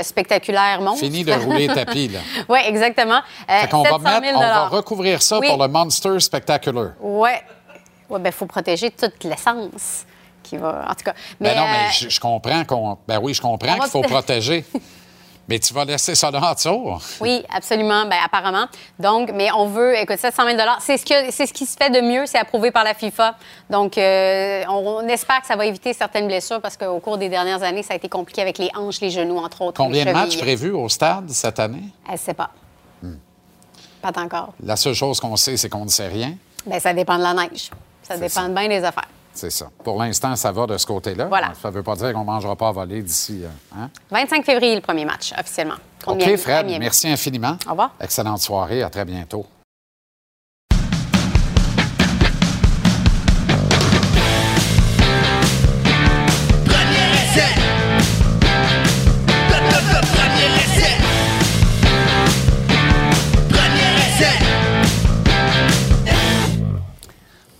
spectaculaire 0.01 0.79
Fini 0.97 1.23
de 1.23 1.33
rouler 1.33 1.67
tapis, 1.67 2.07
là. 2.07 2.19
oui, 2.49 2.59
exactement. 2.65 3.19
on, 3.71 3.81
va 3.97 4.19
mettre, 4.19 4.37
on 4.37 4.39
va 4.39 4.62
recouvrir 4.67 5.21
ça 5.21 5.39
pour 5.39 5.61
le 5.61 5.67
Monster 5.67 6.19
Spectacular. 6.19 6.91
Oui. 6.99 7.29
Oui, 8.09 8.19
bien, 8.19 8.31
il 8.31 8.33
faut 8.33 8.45
protéger 8.45 8.91
toute 8.91 9.23
l'essence 9.23 10.05
qui 10.43 10.57
va. 10.57 10.85
En 10.89 10.93
tout 10.93 11.03
cas. 11.05 11.13
Ben 11.39 11.49
mais 11.53 11.55
non, 11.55 11.65
mais 11.65 11.87
euh, 11.87 12.09
je, 12.09 12.19
comprends 12.19 12.65
qu'on. 12.65 12.97
Ben 13.07 13.19
oui, 13.21 13.33
je 13.33 13.41
comprends 13.41 13.79
qu'il 13.79 13.89
faut 13.89 14.01
protéger. 14.01 14.65
Mais 15.49 15.59
tu 15.59 15.73
vas 15.73 15.83
laisser 15.83 16.15
ça 16.15 16.31
là 16.31 16.39
en 16.41 16.53
dessous. 16.53 16.93
Oui, 17.19 17.43
absolument. 17.53 18.05
Bien, 18.05 18.19
apparemment. 18.25 18.65
Donc, 18.97 19.29
mais 19.33 19.51
on 19.51 19.67
veut, 19.67 19.93
écoute, 19.97 20.17
700 20.17 20.43
000 20.45 20.57
c'est 20.79 20.97
ce, 20.97 21.05
que, 21.05 21.31
c'est 21.31 21.45
ce 21.45 21.51
qui 21.51 21.65
se 21.65 21.75
fait 21.75 21.89
de 21.89 21.99
mieux, 21.99 22.25
c'est 22.25 22.37
approuvé 22.37 22.71
par 22.71 22.85
la 22.85 22.93
FIFA. 22.93 23.35
Donc, 23.69 23.97
euh, 23.97 24.63
on, 24.69 25.05
espère 25.07 25.41
que 25.41 25.47
ça 25.47 25.57
va 25.57 25.65
éviter 25.65 25.91
certaines 25.91 26.27
blessures 26.27 26.61
parce 26.61 26.77
qu'au 26.77 26.99
cours 26.99 27.17
des 27.17 27.27
dernières 27.27 27.61
années, 27.61 27.83
ça 27.83 27.93
a 27.93 27.97
été 27.97 28.07
compliqué 28.07 28.41
avec 28.41 28.57
les 28.57 28.69
hanches, 28.73 29.01
les 29.01 29.09
genoux, 29.09 29.37
entre 29.37 29.63
autres. 29.63 29.83
Combien 29.83 30.05
de 30.05 30.11
matchs 30.11 30.37
prévus 30.37 30.71
au 30.71 30.87
stade 30.87 31.29
cette 31.29 31.59
année? 31.59 31.83
Elle 32.07 32.13
ne 32.13 32.19
sait 32.19 32.33
pas. 32.33 32.49
Pas 34.03 34.11
encore. 34.21 34.53
La 34.61 34.75
seule 34.75 34.93
chose 34.93 35.17
qu'on 35.21 35.37
sait, 35.37 35.55
c'est 35.55 35.69
qu'on 35.69 35.85
ne 35.85 35.89
sait 35.89 36.09
rien. 36.09 36.35
Bien, 36.65 36.77
ça 36.77 36.93
dépend 36.93 37.17
de 37.17 37.23
la 37.23 37.33
neige. 37.33 37.71
Ça 38.03 38.17
dépend 38.17 38.49
bien 38.49 38.67
des 38.67 38.83
affaires. 38.83 39.07
C'est 39.33 39.49
ça. 39.49 39.67
Pour 39.81 39.97
l'instant, 39.97 40.35
ça 40.35 40.51
va 40.51 40.67
de 40.67 40.77
ce 40.77 40.85
côté-là. 40.85 41.25
Voilà. 41.25 41.53
Ça 41.61 41.69
ne 41.69 41.73
veut 41.73 41.83
pas 41.83 41.95
dire 41.95 42.11
qu'on 42.11 42.19
ne 42.19 42.25
mangera 42.25 42.53
pas 42.57 42.67
à 42.67 42.71
voler 42.73 43.01
d'ici. 43.01 43.43
25 44.11 44.39
hein? 44.39 44.43
février, 44.43 44.75
le 44.75 44.81
premier 44.81 45.05
match, 45.05 45.33
officiellement. 45.39 45.75
OK, 46.05 46.35
Fred, 46.35 46.65
merci 46.79 47.07
infiniment. 47.07 47.57
Au 47.65 47.71
revoir. 47.71 47.91
Excellente 48.01 48.41
soirée. 48.41 48.83
À 48.83 48.89
très 48.89 49.05
bientôt. 49.05 49.45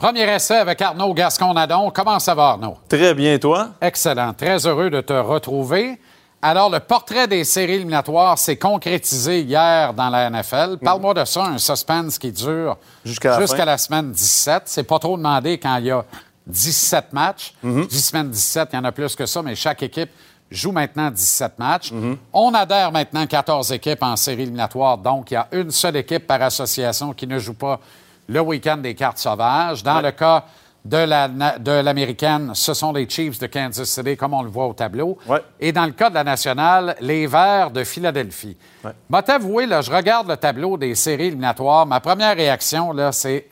Premier 0.04 0.30
essai 0.30 0.58
avec 0.58 0.82
Arnaud 0.82 1.14
Gascon-Nadon. 1.14 1.90
Comment 1.92 2.20
ça 2.20 2.36
va, 2.36 2.50
Arnaud? 2.50 2.76
Très 2.90 3.14
bien, 3.14 3.40
toi? 3.40 3.70
Excellent. 3.80 4.34
Très 4.34 4.68
heureux 4.68 4.90
de 4.90 5.00
te 5.00 5.14
retrouver. 5.14 5.98
Alors, 6.42 6.70
le 6.70 6.82
portrait 6.82 7.26
des 7.26 7.46
séries 7.46 7.76
éliminatoires 7.76 8.38
s'est 8.38 8.58
concrétisé 8.58 9.44
hier 9.44 9.94
dans 9.94 10.10
la 10.10 10.30
NFL. 10.30 10.80
Parle-moi 10.84 11.14
de 11.14 11.24
ça, 11.24 11.46
un 11.46 11.58
suspense 11.58 12.18
qui 12.18 12.34
dure 12.34 12.76
jusqu'à 13.06 13.64
la, 13.64 13.78
semaine 13.78 14.12
17. 14.12 14.64
C'est 14.66 14.84
pas 14.84 15.00
trop 15.00 15.16
demandé 15.16 15.58
quand 15.58 15.78
il 15.78 15.86
y 15.86 15.92
a 15.92 16.04
17 16.48 17.14
matchs. 17.14 17.54
10 17.64 17.70
mhm. 17.70 17.90
semaines 17.90 18.30
17, 18.30 18.70
il 18.74 18.76
y 18.76 18.80
en 18.80 18.84
a 18.84 18.92
plus 18.92 19.16
que 19.16 19.26
ça, 19.26 19.42
mais 19.42 19.56
chaque 19.56 19.84
équipe 19.84 20.10
joue 20.52 20.74
maintenant 20.74 21.12
17 21.12 21.58
matchs. 21.58 21.94
Mhm. 21.94 22.18
On 22.34 22.54
adhère 22.54 22.92
maintenant 22.92 23.26
14 23.26 23.72
équipes 23.72 24.04
en 24.04 24.18
séries 24.18 24.42
éliminatoires, 24.42 24.98
donc 24.98 25.32
il 25.32 25.36
y 25.36 25.38
a 25.38 25.48
une 25.54 25.72
seule 25.72 25.96
équipe 25.96 26.28
par 26.28 26.42
association 26.42 27.14
qui 27.14 27.26
ne 27.26 27.40
joue 27.40 27.54
pas 27.54 27.80
le 28.28 28.40
week-end 28.42 28.78
des 28.78 28.96
cartes 28.96 29.18
sauvages. 29.18 29.84
Dans 29.84 30.02
le 30.02 30.12
cas 30.12 30.46
de 30.86 31.82
l'américaine, 31.82 32.52
ce 32.54 32.74
sont 32.74 32.92
les 32.92 33.08
Chiefs 33.08 33.40
de 33.40 33.48
Kansas 33.48 33.90
City, 33.90 34.18
comme 34.18 34.34
on 34.34 34.42
le 34.42 34.50
voit 34.50 34.68
au 34.68 34.74
tableau. 34.74 35.18
Et 35.60 35.72
dans 35.72 35.86
le 35.86 35.92
cas 35.92 36.10
de 36.10 36.16
la 36.16 36.24
nationale, 36.24 36.96
les 37.00 37.26
Verts 37.26 37.72
de 37.72 37.84
Philadelphie. 37.84 38.58
Ouais. 38.84 38.92
M'a 39.10 39.22
là, 39.22 39.82
je 39.82 39.92
regarde 39.92 40.28
le 40.28 40.36
tableau 40.36 40.78
des 40.78 40.96
séries 40.96 41.28
éliminatoires. 41.28 41.86
Ma 41.86 42.00
première 42.00 42.36
réaction, 42.36 42.92
là, 42.92 43.12
c'est... 43.12 43.48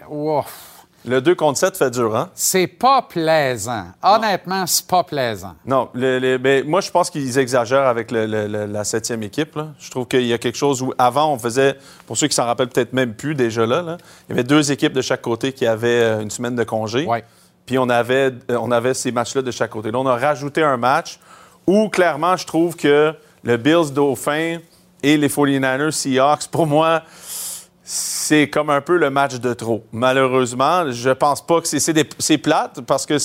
Le 1.04 1.20
2 1.20 1.34
contre 1.34 1.58
7 1.58 1.78
fait 1.78 1.90
dur, 1.90 2.16
hein? 2.16 2.30
C'est 2.36 2.68
pas 2.68 3.02
plaisant. 3.02 3.86
Honnêtement, 4.04 4.68
c'est 4.68 4.86
pas 4.86 5.04
plaisant. 5.04 5.56
Non, 5.66 5.90
mais 5.96 6.64
moi, 6.64 6.82
je 6.82 6.92
pense 6.92 7.10
qu'ils 7.10 7.40
exagèrent 7.40 7.88
avec 7.88 8.12
la 8.12 8.84
septième 8.84 9.24
équipe. 9.24 9.58
Je 9.80 9.90
trouve 9.90 10.08
qu'il 10.08 10.26
y 10.26 10.34
a 10.34 10.38
quelque 10.38 10.58
chose 10.58 10.82
où, 10.82 10.94
avant, 10.98 11.34
on 11.34 11.40
faisait, 11.40 11.78
pour 12.06 12.18
ceux 12.18 12.28
qui 12.28 12.36
s'en 12.36 12.46
rappellent 12.46 12.70
peut-être 12.70 12.94
même 12.94 13.14
plus 13.14 13.34
déjà 13.34 13.66
là, 13.66 13.98
il 14.30 14.32
y 14.32 14.34
avait 14.34 14.44
deux 14.44 14.72
équipes 14.72 14.94
de 14.94 15.02
chaque 15.02 15.22
côté 15.22 15.54
qui 15.54 15.66
avaient 15.66 16.02
euh, 16.02 16.22
une 16.22 16.30
semaine 16.30 16.56
de 16.56 16.64
congé. 16.64 17.08
Puis 17.66 17.78
on 17.78 17.90
avait, 17.90 18.32
euh, 18.50 18.58
on 18.60 18.72
avait 18.72 18.94
ces 18.94 19.12
matchs-là 19.12 19.42
de 19.42 19.52
chaque 19.52 19.72
côté. 19.72 19.92
Là, 19.92 20.00
on 20.00 20.08
a 20.08 20.18
rajouté 20.18 20.64
un 20.64 20.78
match 20.78 21.20
où, 21.68 21.90
clairement, 21.90 22.38
je 22.38 22.46
trouve 22.46 22.76
que 22.76 23.14
le 23.44 23.58
Bills 23.58 23.92
Dauphin 23.94 24.60
et 25.04 25.18
les 25.18 25.28
49ers 25.30 25.92
Seahawks, 25.92 26.48
pour 26.52 26.68
moi, 26.68 27.04
c'est 27.94 28.50
comme 28.50 28.70
un 28.70 28.80
peu 28.80 28.96
le 28.96 29.10
match 29.10 29.36
de 29.36 29.54
trop. 29.54 29.84
Malheureusement, 29.92 30.90
je 30.92 31.10
pense 31.10 31.46
pas 31.46 31.60
que 31.60 31.68
c'est 31.68 32.38
plate 32.38 32.80
parce 32.88 33.06
que 33.06 33.18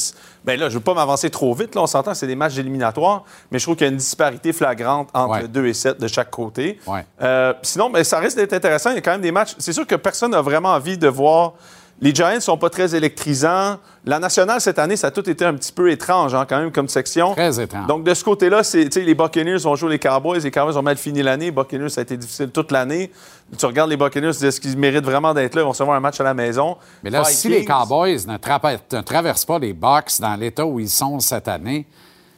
ben 0.44 0.58
là, 0.58 0.68
je 0.68 0.74
veux 0.74 0.82
pas 0.82 0.92
m'avancer 0.92 1.30
trop 1.30 1.54
vite. 1.54 1.76
Là, 1.76 1.82
on 1.82 1.86
s'entend, 1.86 2.14
c'est 2.14 2.26
des 2.26 2.34
matchs 2.34 2.58
éliminatoires, 2.58 3.22
mais 3.52 3.60
je 3.60 3.64
trouve 3.64 3.76
qu'il 3.76 3.86
y 3.86 3.90
a 3.90 3.92
une 3.92 3.98
disparité 3.98 4.52
flagrante 4.52 5.08
entre 5.14 5.46
2 5.46 5.66
et 5.66 5.72
7 5.72 6.00
de 6.00 6.08
chaque 6.08 6.32
côté. 6.32 6.80
Euh, 7.22 7.54
sinon, 7.62 7.90
mais 7.90 8.00
ben, 8.00 8.04
ça 8.04 8.18
risque 8.18 8.38
d'être 8.38 8.54
intéressant. 8.54 8.90
Il 8.90 8.96
y 8.96 8.98
a 8.98 9.02
quand 9.02 9.12
même 9.12 9.20
des 9.20 9.30
matchs. 9.30 9.54
C'est 9.58 9.72
sûr 9.72 9.86
que 9.86 9.94
personne 9.94 10.32
n'a 10.32 10.42
vraiment 10.42 10.70
envie 10.70 10.98
de 10.98 11.06
voir 11.06 11.52
les 12.00 12.14
Giants 12.14 12.40
sont 12.40 12.58
pas 12.58 12.68
très 12.68 12.94
électrisants. 12.94 13.78
La 14.04 14.18
nationale, 14.18 14.60
cette 14.60 14.78
année, 14.78 14.96
ça 14.96 15.06
a 15.06 15.10
tout 15.10 15.28
été 15.28 15.44
un 15.44 15.54
petit 15.54 15.72
peu 15.72 15.90
étrange, 15.90 16.34
hein, 16.34 16.44
quand 16.46 16.58
même, 16.58 16.70
comme 16.70 16.88
section. 16.88 17.32
Très 17.32 17.58
étrange. 17.58 17.86
Donc, 17.86 18.04
de 18.04 18.12
ce 18.12 18.22
côté-là, 18.22 18.60
les 18.74 19.14
Buccaneers 19.14 19.64
ont 19.64 19.74
joué 19.76 19.90
les 19.90 19.98
Cowboys. 19.98 20.40
Les 20.40 20.50
Cowboys 20.50 20.76
ont 20.76 20.82
mal 20.82 20.98
fini 20.98 21.22
l'année. 21.22 21.46
Les 21.46 21.50
Buccaneers, 21.50 21.88
ça 21.88 22.02
a 22.02 22.02
été 22.02 22.16
difficile 22.16 22.50
toute 22.50 22.70
l'année. 22.70 23.10
Tu 23.56 23.64
regardes 23.64 23.88
les 23.88 23.96
Buccaneers, 23.96 24.28
est-ce 24.28 24.60
qu'ils 24.60 24.76
méritent 24.76 25.04
vraiment 25.04 25.32
d'être 25.32 25.54
là? 25.54 25.62
Ils 25.62 25.64
vont 25.64 25.72
se 25.72 25.82
voir 25.82 25.96
un 25.96 26.00
match 26.00 26.20
à 26.20 26.24
la 26.24 26.34
maison. 26.34 26.76
Mais 27.02 27.10
là, 27.10 27.24
si 27.24 27.48
les 27.48 27.64
Cowboys 27.64 28.26
ne, 28.26 28.36
traversent 28.36 29.46
pas 29.46 29.58
les 29.58 29.72
Bucks 29.72 30.20
dans 30.20 30.36
l'état 30.36 30.66
où 30.66 30.78
ils 30.78 30.90
sont 30.90 31.18
cette 31.20 31.48
année, 31.48 31.86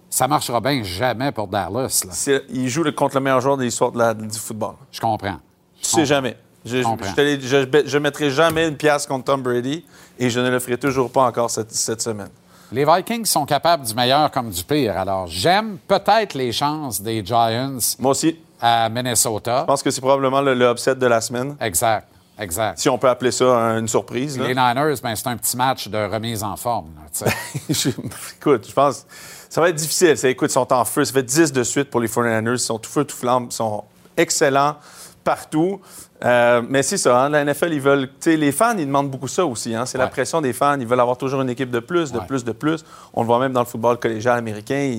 ça 0.09 0.29
marchera 0.29 0.61
bien 0.61 0.83
jamais 0.85 1.33
pour 1.33 1.49
Dallas. 1.49 2.05
Ils 2.49 2.69
jouent 2.69 2.91
contre 2.93 3.17
le 3.17 3.23
meilleur 3.23 3.41
joueur 3.41 3.57
de 3.57 3.65
l'histoire 3.65 3.93
du 4.15 4.39
football. 4.39 4.75
Je 4.93 5.01
comprends. 5.01 5.39
Tu 5.81 5.91
sais 5.91 6.07
jamais. 6.07 6.37
Je 6.65 7.97
ne 7.97 7.99
mettrai 7.99 8.31
jamais 8.31 8.69
une 8.69 8.77
pièce 8.77 9.07
contre 9.07 9.25
Tom 9.25 9.43
Brady 9.43 9.85
et 10.19 10.31
je 10.31 10.41
ne 10.41 10.51
le 10.51 10.59
ferai 10.59 10.77
toujours 10.77 11.11
pas 11.11 11.23
encore 11.23 11.51
cette, 11.51 12.01
semaine. 12.01 12.31
Les 12.71 12.85
Vikings 12.85 13.25
sont 13.25 13.47
capables 13.47 13.87
du 13.87 13.95
meilleur 13.95 14.31
comme 14.31 14.51
du 14.51 14.63
pire. 14.63 14.97
Alors, 14.97 15.27
j'aime 15.27 15.79
peut-être 15.87 16.35
les 16.35 16.53
chances 16.53 17.01
des 17.01 17.25
Giants. 17.25 17.79
Moi 17.99 18.11
aussi. 18.11 18.37
À 18.61 18.89
Minnesota. 18.89 19.61
Je 19.61 19.67
pense 19.67 19.83
que 19.83 19.91
c'est 19.91 20.01
probablement 20.01 20.41
le, 20.41 20.71
upset 20.71 20.97
de 20.97 21.07
la 21.07 21.21
semaine. 21.21 21.57
Exact. 21.61 22.09
Exact. 22.41 22.79
Si 22.79 22.89
on 22.89 22.99
peut 22.99 23.09
appeler 23.09 23.33
ça 23.33 23.47
une 23.79 23.89
surprise. 23.89 24.39
Les 24.39 24.55
Niners, 24.55 24.95
ben, 25.03 25.17
c'est 25.17 25.27
un 25.27 25.37
petit 25.37 25.57
match 25.57 25.89
de 25.89 25.99
remise 25.99 26.43
en 26.43 26.57
forme. 26.57 26.91
écoute, 27.69 28.69
je 28.69 28.73
pense 28.73 29.07
ça 29.49 29.61
va 29.61 29.71
être 29.71 29.77
difficile. 29.77 30.15
écoute, 30.25 30.51
ils 30.51 30.53
sont 30.53 30.73
en 30.73 30.85
feu. 30.85 31.05
Ça 31.05 31.13
fait 31.13 31.23
10 31.23 31.53
de 31.53 31.63
suite 31.63 31.91
pour 31.91 32.01
les 32.01 32.09
49ers. 32.09 32.53
Ils 32.53 32.59
sont 32.59 32.79
tout 32.79 32.91
feu, 32.91 33.05
tout 33.05 33.17
flamme. 33.17 33.47
Ils 33.51 33.55
sont 33.55 33.85
excellents 34.17 34.77
partout. 35.25 35.81
Euh, 36.25 36.63
mais 36.69 36.83
c'est 36.83 36.97
ça, 36.97 37.23
hein, 37.23 37.29
la 37.29 37.45
NFL, 37.45 37.73
ils 37.73 37.81
veulent. 37.81 38.09
Les 38.27 38.53
fans, 38.53 38.77
ils 38.77 38.87
demandent 38.87 39.11
beaucoup 39.11 39.29
ça 39.29 39.47
aussi. 39.47 39.75
Hein, 39.75 39.87
c'est 39.87 39.99
la 39.99 40.09
pression 40.09 40.41
des 40.41 40.53
fans. 40.53 40.79
Ils 40.79 40.87
veulent 40.87 41.01
avoir 41.01 41.17
toujours 41.17 41.41
une 41.41 41.51
équipe 41.51 41.71
de 41.71 41.81
plus, 41.81 42.11
de 42.13 42.19
plus, 42.19 42.45
de 42.45 42.53
plus. 42.53 42.85
On 43.15 43.23
le 43.23 43.27
voit 43.27 43.39
même 43.39 43.53
dans 43.53 43.61
le 43.61 43.67
football 43.67 43.99
collégial 43.99 44.37
américain. 44.39 44.93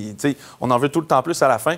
on 0.62 0.72
en 0.72 0.78
veut 0.78 0.90
tout 0.90 1.02
le 1.02 1.08
temps 1.08 1.22
plus 1.22 1.42
à 1.42 1.48
la 1.48 1.60
fin. 1.60 1.76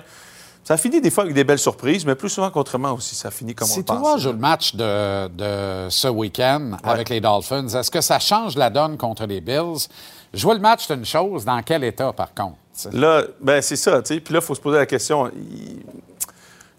Ça 0.64 0.76
finit 0.76 1.00
des 1.00 1.10
fois 1.10 1.24
avec 1.24 1.34
des 1.34 1.42
belles 1.42 1.58
surprises, 1.58 2.06
mais 2.06 2.14
plus 2.14 2.28
souvent 2.28 2.48
qu'autrement 2.50 2.92
aussi, 2.92 3.16
ça 3.16 3.32
finit 3.32 3.52
comme 3.52 3.68
on 3.68 3.76
le 3.76 3.82
pense. 3.82 3.96
Si 3.96 4.02
toi 4.02 4.16
joues 4.16 4.30
le 4.30 4.38
match 4.38 4.76
de, 4.76 5.88
ce 5.88 6.06
week-end 6.06 6.76
avec 6.84 7.08
les 7.08 7.20
Dolphins, 7.20 7.66
est-ce 7.66 7.90
que 7.90 8.00
ça 8.00 8.20
change 8.20 8.56
la 8.56 8.70
donne 8.70 8.96
contre 8.96 9.26
les 9.26 9.40
Bills? 9.40 9.88
Jouer 10.32 10.54
le 10.54 10.60
match, 10.60 10.84
c'est 10.86 10.94
une 10.94 11.04
chose. 11.04 11.44
Dans 11.44 11.60
quel 11.62 11.82
état, 11.82 12.12
par 12.12 12.32
contre? 12.32 12.56
Là, 12.92 13.22
ben 13.40 13.60
c'est 13.60 13.76
ça. 13.76 14.00
Puis 14.02 14.20
là, 14.30 14.38
il 14.38 14.40
faut 14.40 14.54
se 14.54 14.60
poser 14.60 14.78
la 14.78 14.86
question. 14.86 15.30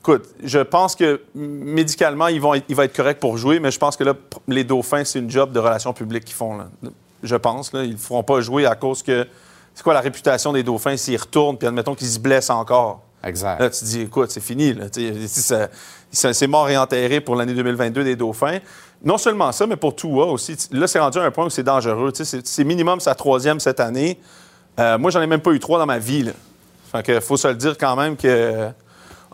Écoute, 0.04 0.28
je 0.44 0.60
pense 0.60 0.98
que 0.98 1.22
médicalement, 1.34 2.28
ils 2.28 2.42
vont 2.42 2.56
il 2.56 2.76
va 2.76 2.84
être 2.84 2.94
correct 2.94 3.22
pour 3.22 3.38
jouer, 3.38 3.62
mais 3.62 3.72
je 3.72 3.80
pense 3.80 3.96
que 3.96 4.04
là, 4.04 4.14
les 4.50 4.66
Dauphins, 4.66 5.06
c'est 5.06 5.20
une 5.20 5.32
job 5.32 5.54
de 5.54 5.60
relations 5.60 5.94
publiques 5.94 6.26
qu'ils 6.26 6.36
font. 6.36 6.58
Là. 6.58 6.66
Je 7.24 7.36
pense. 7.38 7.72
Là, 7.72 7.86
ils 7.86 7.94
ne 7.94 7.98
feront 7.98 8.22
pas 8.22 8.42
jouer 8.42 8.66
à 8.66 8.76
cause 8.76 9.02
que. 9.02 9.26
C'est 9.74 9.82
quoi 9.82 9.94
la 9.94 10.02
réputation 10.02 10.52
des 10.52 10.62
Dauphins 10.62 10.98
s'ils 10.98 11.18
retournent, 11.18 11.58
puis 11.58 11.70
admettons 11.70 11.96
qu'ils 11.96 12.10
se 12.10 12.20
blessent 12.20 12.50
encore? 12.50 13.02
Exact. 13.24 13.62
Là, 13.62 13.70
tu 13.70 13.80
te 13.80 13.86
dis, 13.86 14.02
écoute, 14.02 14.30
c'est 14.30 14.44
fini. 14.44 14.76
C'est 16.12 16.48
mort 16.48 16.70
et 16.70 16.76
enterré 16.76 17.22
pour 17.22 17.38
l'année 17.38 17.54
2022 17.54 18.04
des 18.04 18.18
Dauphins. 18.18 18.60
Non 19.06 19.18
seulement 19.18 19.54
ça, 19.54 19.66
mais 19.66 19.78
pour 19.78 19.96
toi 19.96 20.26
aussi. 20.26 20.58
Là, 20.72 20.86
c'est 20.86 21.00
rendu 21.00 21.18
à 21.18 21.24
un 21.24 21.32
point 21.32 21.46
où 21.46 21.50
c'est 21.50 21.64
dangereux. 21.64 22.12
C'est 22.14 22.64
minimum 22.66 23.00
sa 23.00 23.16
troisième 23.16 23.62
cette 23.62 23.80
année. 23.80 24.20
Euh, 24.82 24.98
moi, 24.98 25.12
j'en 25.12 25.22
ai 25.22 25.28
même 25.28 25.40
pas 25.40 25.52
eu 25.52 25.60
trois 25.60 25.80
dans 25.80 25.86
ma 25.86 25.98
vie. 25.98 26.24
Là. 26.24 26.34
Fait 26.92 27.04
que 27.04 27.20
faut 27.22 27.38
se 27.38 27.48
le 27.48 27.56
dire 27.56 27.78
quand 27.78 27.96
même 27.96 28.18
que 28.18 28.70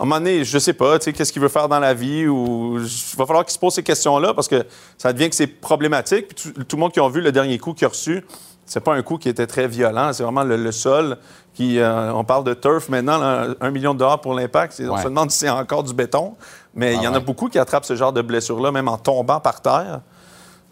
un 0.03 0.05
moment 0.05 0.19
donné, 0.19 0.45
je 0.45 0.57
sais 0.57 0.73
pas, 0.73 0.97
tu 0.97 1.05
sais, 1.05 1.13
qu'est-ce 1.13 1.33
qu'il 1.33 1.41
veut 1.41 1.49
faire 1.49 1.67
dans 1.67 1.79
la 1.79 1.93
vie 1.93 2.25
ou 2.25 2.77
il 2.79 3.17
va 3.17 3.25
falloir 3.25 3.43
qu'il 3.43 3.53
se 3.53 3.59
pose 3.59 3.73
ces 3.73 3.83
questions-là 3.83 4.33
parce 4.33 4.47
que 4.47 4.65
ça 4.97 5.11
devient 5.11 5.29
que 5.29 5.35
c'est 5.35 5.47
problématique. 5.47 6.35
tout, 6.35 6.75
le 6.75 6.79
monde 6.79 6.93
qui 6.93 7.01
a 7.01 7.09
vu 7.09 7.19
le 7.19 7.33
dernier 7.33 7.57
coup 7.57 7.73
qu'il 7.73 7.85
a 7.85 7.89
reçu, 7.89 8.25
c'est 8.65 8.79
pas 8.79 8.93
un 8.93 9.01
coup 9.01 9.17
qui 9.17 9.27
était 9.27 9.47
très 9.47 9.67
violent, 9.67 10.13
c'est 10.13 10.23
vraiment 10.23 10.43
le, 10.43 10.71
sol 10.71 11.17
qui. 11.53 11.79
Euh, 11.79 12.13
on 12.13 12.23
parle 12.23 12.45
de 12.45 12.53
turf 12.53 12.87
maintenant, 12.87 13.19
un 13.59 13.71
million 13.71 13.93
de 13.93 13.99
dollars 13.99 14.21
pour 14.21 14.33
l'impact. 14.33 14.81
On 14.89 14.97
se 14.97 15.03
demande 15.03 15.31
si 15.31 15.39
c'est 15.39 15.49
encore 15.49 15.83
du 15.83 15.93
béton, 15.93 16.35
mais 16.73 16.93
il 16.95 17.01
y 17.01 17.07
en 17.07 17.13
a 17.13 17.19
beaucoup 17.19 17.49
qui 17.49 17.59
attrapent 17.59 17.85
ce 17.85 17.95
genre 17.95 18.13
de 18.13 18.21
blessure-là, 18.21 18.71
même 18.71 18.87
en 18.87 18.97
tombant 18.97 19.39
par 19.39 19.61
terre. 19.61 20.01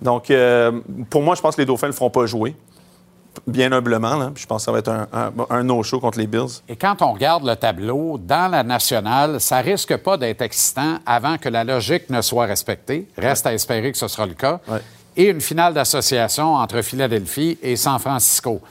Donc, 0.02 0.30
euh, 0.30 0.80
pour 1.10 1.24
moi, 1.24 1.36
je 1.36 1.42
pense 1.42 1.56
que 1.56 1.62
les 1.62 1.66
Dauphins 1.66 1.88
ne 1.88 1.92
le 1.92 1.96
feront 1.96 2.12
pas 2.12 2.28
jouer 2.28 2.56
bien 3.46 3.72
humblement. 3.72 4.32
je 4.36 4.46
pense 4.46 4.62
que 4.62 4.66
ça 4.66 4.72
va 4.72 4.80
être 4.80 4.90
un, 4.90 5.08
un, 5.50 5.64
no-show 5.64 6.00
contre 6.00 6.18
les 6.18 6.28
Bills. 6.28 6.62
Et 6.68 6.76
quand 6.76 7.02
on 7.02 7.14
regarde 7.14 7.46
le 7.46 7.56
tableau, 7.56 8.18
dans 8.18 8.50
la 8.50 8.64
nationale, 8.64 9.40
ça 9.40 9.58
risque 9.58 9.96
pas 9.98 10.18
d'être 10.18 10.42
excitant 10.42 10.98
avant 11.06 11.38
que 11.38 11.50
la 11.50 11.64
logique 11.64 12.10
ne 12.10 12.22
soit 12.22 12.46
respectée. 12.46 13.08
Reste 13.18 13.46
à 13.46 13.54
espérer 13.54 13.92
que 13.92 13.98
ce 13.98 14.08
sera 14.08 14.26
le 14.26 14.34
cas. 14.34 14.60
Et 15.16 15.30
une 15.30 15.42
finale 15.42 15.74
d'association 15.74 16.56
entre 16.56 16.82
Philadelphie 16.82 17.58
et 17.62 17.76
San 17.76 18.00
Francisco. 18.00 18.62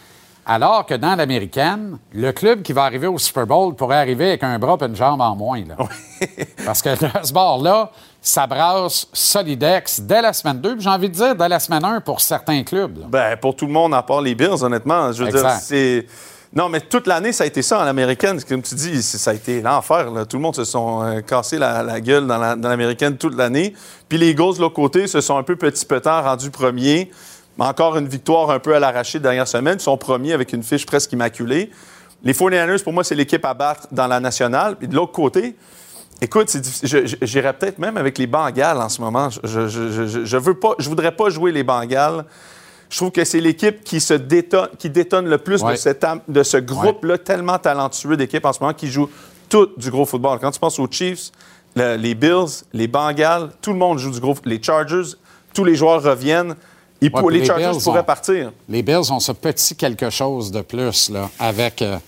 Alors 0.49 0.87
que 0.87 0.95
dans 0.95 1.17
l'américaine, 1.17 1.99
le 2.13 2.31
club 2.31 2.63
qui 2.63 2.73
va 2.73 2.85
arriver 2.85 3.09
au 3.09 3.19
Super 3.19 3.49
Bowl 3.49 3.75
pourrait 3.75 3.97
arriver 3.97 4.29
avec 4.29 4.45
un 4.45 4.57
bras 4.61 4.79
et 4.81 4.85
une 4.85 4.95
jambe 4.95 5.21
en 5.21 5.35
moins. 5.35 5.61
Parce 6.65 6.83
que 6.83 6.95
ce 6.95 7.33
bord-là, 7.33 7.91
ça 8.27 8.47
brasse 8.47 9.07
Solidex 9.13 10.01
dès 10.01 10.21
la 10.21 10.33
semaine 10.33 10.61
2, 10.61 10.81
j'ai 10.81 10.91
envie 10.91 11.09
de 11.09 11.15
dire 11.15 11.37
dès 11.37 11.49
la 11.49 11.61
semaine 11.61 11.85
1 11.85 12.01
pour 12.01 12.21
certains 12.21 12.65
clubs. 12.65 13.09
Ben, 13.09 13.37
pour 13.37 13.55
tout 13.55 13.67
le 13.67 13.73
monde, 13.73 13.95
à 13.95 14.03
part 14.03 14.21
les 14.21 14.35
Bills, 14.35 14.63
honnêtement. 14.63 15.13
Je 15.13 15.23
veux 15.23 15.31
dire, 15.31 15.49
c'est. 15.61 16.07
Non, 16.53 16.69
mais 16.69 16.81
toute 16.81 17.07
l'année, 17.07 17.33
ça 17.33 17.45
a 17.45 17.47
été 17.47 17.63
ça 17.63 17.79
en 17.79 17.87
américaine. 17.87 18.41
Comme 18.43 18.63
tu 18.63 18.75
dis, 18.75 19.03
ça 19.03 19.31
a 19.31 19.35
été 19.35 19.61
l'enfer. 19.61 20.09
Tout 20.29 20.39
le 20.39 20.43
monde 20.43 20.57
se 20.57 20.65
sont 20.65 21.03
euh, 21.03 21.21
cassé 21.21 21.59
la, 21.59 22.01
gueule 22.01 22.27
dans 22.27 22.39
l'américaine 22.69 23.17
toute 23.17 23.37
l'année. 23.37 23.75
Puis 24.09 24.19
les 24.19 24.31
Eagles, 24.31 24.55
de 24.55 24.61
l'autre 24.61 24.75
côté, 24.75 25.07
se 25.07 25.21
sont 25.21 25.37
un 25.37 25.43
peu 25.43 25.57
petit 25.57 25.85
peu 25.85 26.01
rendus 26.05 26.51
premiers. 26.51 27.11
Encore 27.59 27.97
une 27.97 28.09
victoire 28.09 28.51
un 28.51 28.59
peu 28.59 28.75
à 28.75 28.81
l'arraché 28.81 29.21
dernière 29.21 29.47
semaine. 29.47 29.77
Ils 29.79 29.83
sont 29.83 29.97
premiers 29.97 30.33
avec 30.33 30.53
une 30.53 30.63
fiche 30.63 30.87
presque 30.87 31.13
immaculée. 31.13 31.71
Les 32.25 32.33
49ers, 32.33 32.83
pour 32.83 32.93
moi, 32.93 33.05
c'est 33.05 33.15
l'équipe 33.15 33.45
à 33.45 33.55
battre 33.55 33.87
dans 33.93 34.07
la 34.07 34.19
nationale. 34.19 34.77
Puis 34.77 34.89
de 34.89 34.95
l'autre 34.95 35.13
côté, 35.13 35.57
écoute, 36.21 36.57
j'irais 37.23 37.53
peut-être 37.53 37.79
même 37.79 37.97
avec 37.97 38.19
les 38.19 38.27
Bengals 38.27 38.79
en 38.79 38.89
ce 38.89 39.01
moment. 39.01 39.29
Je, 39.31 39.69
je, 39.69 40.37
veux 40.37 40.55
pas, 40.55 40.75
je 40.79 40.89
voudrais 40.89 41.13
pas 41.13 41.31
jouer 41.31 41.53
les 41.53 41.63
Bengals. 41.63 42.25
Je 42.89 42.97
trouve 42.99 43.11
que 43.11 43.25
c'est 43.25 43.41
l'équipe 43.41 43.83
qui 43.83 44.01
se 44.01 44.15
détonne, 44.15 44.69
qui 44.79 44.91
détonne 44.91 45.29
le 45.29 45.39
plus 45.39 45.63
de, 45.63 46.33
de 46.33 46.43
ce 46.43 46.57
groupe-là, 46.57 47.19
tellement 47.19 47.59
talentueux 47.59 48.17
d'équipe 48.17 48.45
en 48.45 48.53
ce 48.53 48.61
moment, 48.61 48.75
qui 48.75 48.89
joue 48.89 49.09
tout 49.49 49.71
du 49.77 49.91
gros 49.91 50.07
football. 50.07 50.39
Quand 50.41 50.51
tu 50.51 50.61
penses 50.61 50.79
aux 50.79 50.89
Chiefs, 50.91 51.31
les 51.75 52.15
Bills, 52.15 52.65
les 52.73 52.89
Bengals, 52.89 53.51
tout 53.61 53.73
le 53.73 53.79
monde 53.79 53.99
joue 53.99 54.11
du 54.11 54.21
gros 54.21 54.35
Les 54.45 54.63
Chargers, 54.63 55.17
tous 55.53 55.65
les 55.65 55.75
joueurs 55.75 56.03
reviennent. 56.03 56.55
les, 57.01 57.45
Chargers 57.45 57.79
pourraient 57.83 58.07
partir. 58.07 58.53
Les 58.69 58.83
Bills 58.83 59.13
ont 59.13 59.21
ce 59.21 59.33
petit 59.33 59.77
quelque 59.77 60.11
chose 60.11 60.51
de 60.51 60.63
plus 60.63 61.11
là, 61.11 61.29
avec 61.39 61.83
euh, 61.83 61.99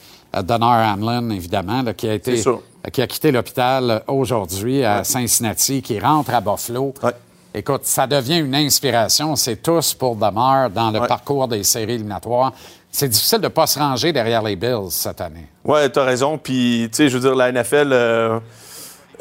Donner 0.43 0.65
Hamlin, 0.65 1.31
évidemment, 1.31 1.85
qui, 1.97 2.09
a 2.09 2.15
été, 2.15 2.43
qui 2.93 3.03
a 3.03 3.07
quitté 3.07 3.33
l'hôpital 3.33 4.03
aujourd'hui 4.07 4.85
à 4.85 5.05
Cincinnati, 5.05 5.83
qui 5.83 5.99
rentre 5.99 6.33
à 6.33 6.41
Buffalo. 6.41 6.95
Écoute, 7.55 7.85
ça 7.85 8.07
devient 8.07 8.39
une 8.39 8.55
inspiration. 8.55 9.35
C'est 9.35 9.57
tous 9.57 9.95
pour 9.95 10.17
Damar 10.17 10.71
dans 10.71 10.91
le 10.91 11.01
parcours 11.07 11.49
des 11.49 11.65
séries 11.65 11.95
éliminatoires. 11.95 12.53
C'est 12.91 13.09
difficile 13.09 13.39
de 13.39 13.45
ne 13.45 13.49
pas 13.49 13.67
se 13.67 13.79
ranger 13.79 14.13
derrière 14.13 14.43
les 14.43 14.57
Bills 14.57 14.91
cette 14.91 15.21
année. 15.21 15.47
Oui, 15.65 15.91
tu 15.91 15.99
as 15.99 16.05
raison. 16.05 16.39
Puis, 16.39 16.89
tu 16.91 16.97
sais, 16.97 17.09
je 17.09 17.19
veux 17.19 17.23
dire, 17.23 17.35
la 17.35 17.53
NFL, 17.53 17.91
euh, 17.93 18.41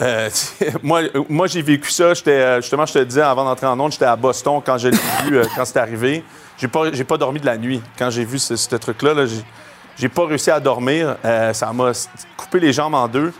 euh, 0.01 0.29
moi, 0.83 1.01
moi 1.29 1.47
j'ai 1.47 1.61
vécu 1.61 1.91
ça. 1.91 2.13
J'étais, 2.13 2.31
euh, 2.31 2.61
justement, 2.61 2.85
je 2.85 2.93
te 2.93 3.03
disais 3.03 3.21
avant 3.21 3.43
d'entrer 3.45 3.67
en 3.67 3.79
onde, 3.79 3.91
j'étais 3.91 4.05
à 4.05 4.15
Boston 4.15 4.61
quand 4.65 4.77
j'ai 4.77 4.91
vu, 4.91 5.41
quand 5.55 5.65
c'est 5.65 5.79
arrivé. 5.79 6.23
J'ai 6.57 6.67
pas, 6.67 6.91
j'ai 6.91 7.03
pas 7.03 7.17
dormi 7.17 7.39
de 7.39 7.45
la 7.45 7.57
nuit 7.57 7.81
quand 7.97 8.09
j'ai 8.09 8.25
vu 8.25 8.39
ce, 8.39 8.75
truc-là. 8.75 9.13
Là, 9.13 9.25
j'ai, 9.97 10.09
pas 10.09 10.25
réussi 10.25 10.51
à 10.51 10.59
dormir. 10.59 11.17
ça 11.53 11.71
m'a 11.73 11.91
coupé 12.35 12.59
les 12.59 12.73
jambes 12.73 12.95
en 12.95 13.07
deux. 13.07 13.33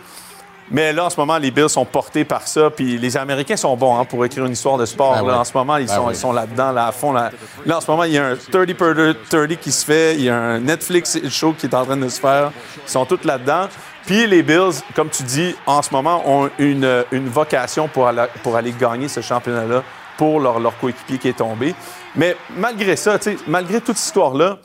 Mais 0.70 0.92
là, 0.92 1.06
en 1.06 1.10
ce 1.10 1.18
moment, 1.18 1.38
les 1.38 1.50
Bills 1.50 1.68
sont 1.68 1.84
portés 1.84 2.24
par 2.24 2.46
ça. 2.46 2.70
Puis 2.70 2.98
les 2.98 3.16
Américains 3.16 3.56
sont 3.56 3.76
bons 3.76 3.98
hein, 3.98 4.04
pour 4.04 4.24
écrire 4.24 4.44
une 4.44 4.52
histoire 4.52 4.76
de 4.76 4.84
sport. 4.84 5.24
Ben 5.24 5.34
en 5.34 5.44
ce 5.44 5.56
moment, 5.56 5.76
ils, 5.78 5.86
ben 5.86 5.94
sont, 5.94 6.14
sont 6.14 6.32
là-dedans, 6.32 6.72
là, 6.72 6.88
à 6.88 6.92
fond. 6.92 7.12
Là. 7.12 7.30
là, 7.64 7.78
en 7.78 7.80
ce 7.80 7.90
moment, 7.90 8.04
il 8.04 8.12
y 8.12 8.18
a 8.18 8.26
un 8.26 8.36
30 8.36 8.74
per 8.74 9.14
30 9.30 9.56
qui 9.56 9.72
se 9.72 9.84
fait. 9.84 10.14
Il 10.16 10.24
y 10.24 10.28
a 10.28 10.36
un 10.36 10.60
Netflix 10.60 11.18
show 11.30 11.54
qui 11.58 11.66
est 11.66 11.74
en 11.74 11.84
train 11.84 11.96
de 11.96 12.08
se 12.08 12.20
faire. 12.20 12.52
Ils 12.86 12.90
sont 12.90 13.06
tous 13.06 13.24
là-dedans. 13.24 13.68
Puis 14.04 14.26
les 14.26 14.42
Bills, 14.42 14.82
comme 14.94 15.10
tu 15.10 15.22
dis, 15.22 15.54
en 15.66 15.82
ce 15.82 15.90
moment, 15.92 16.22
ont 16.26 16.50
une, 16.58 17.04
une 17.12 17.28
vocation 17.28 17.88
pour 17.88 18.06
aller, 18.06 18.24
pour 18.42 18.56
aller 18.56 18.72
gagner 18.72 19.08
ce 19.08 19.20
championnat-là 19.20 19.82
pour 20.16 20.40
leur, 20.40 20.58
leur 20.58 20.76
coéquipier 20.78 21.18
qui 21.18 21.28
est 21.28 21.38
tombé. 21.38 21.74
Mais 22.16 22.36
malgré 22.56 22.96
ça, 22.96 23.18
malgré 23.46 23.80
toute 23.80 23.96
cette 23.96 24.06
histoire-là, 24.06 24.58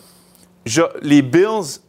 les 1.02 1.21
Bills 1.21 1.80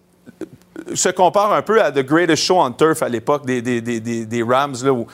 se 0.94 1.08
compare 1.10 1.52
un 1.52 1.62
peu 1.62 1.82
à 1.82 1.90
The 1.92 2.00
Greatest 2.00 2.42
Show 2.42 2.60
on 2.60 2.70
Turf 2.72 3.02
à 3.02 3.08
l'époque 3.08 3.46
des, 3.46 3.62
des, 3.62 3.80
des, 3.80 4.26
des, 4.26 4.42
Rams, 4.42 4.76
là, 4.82 4.92
où 4.92 5.06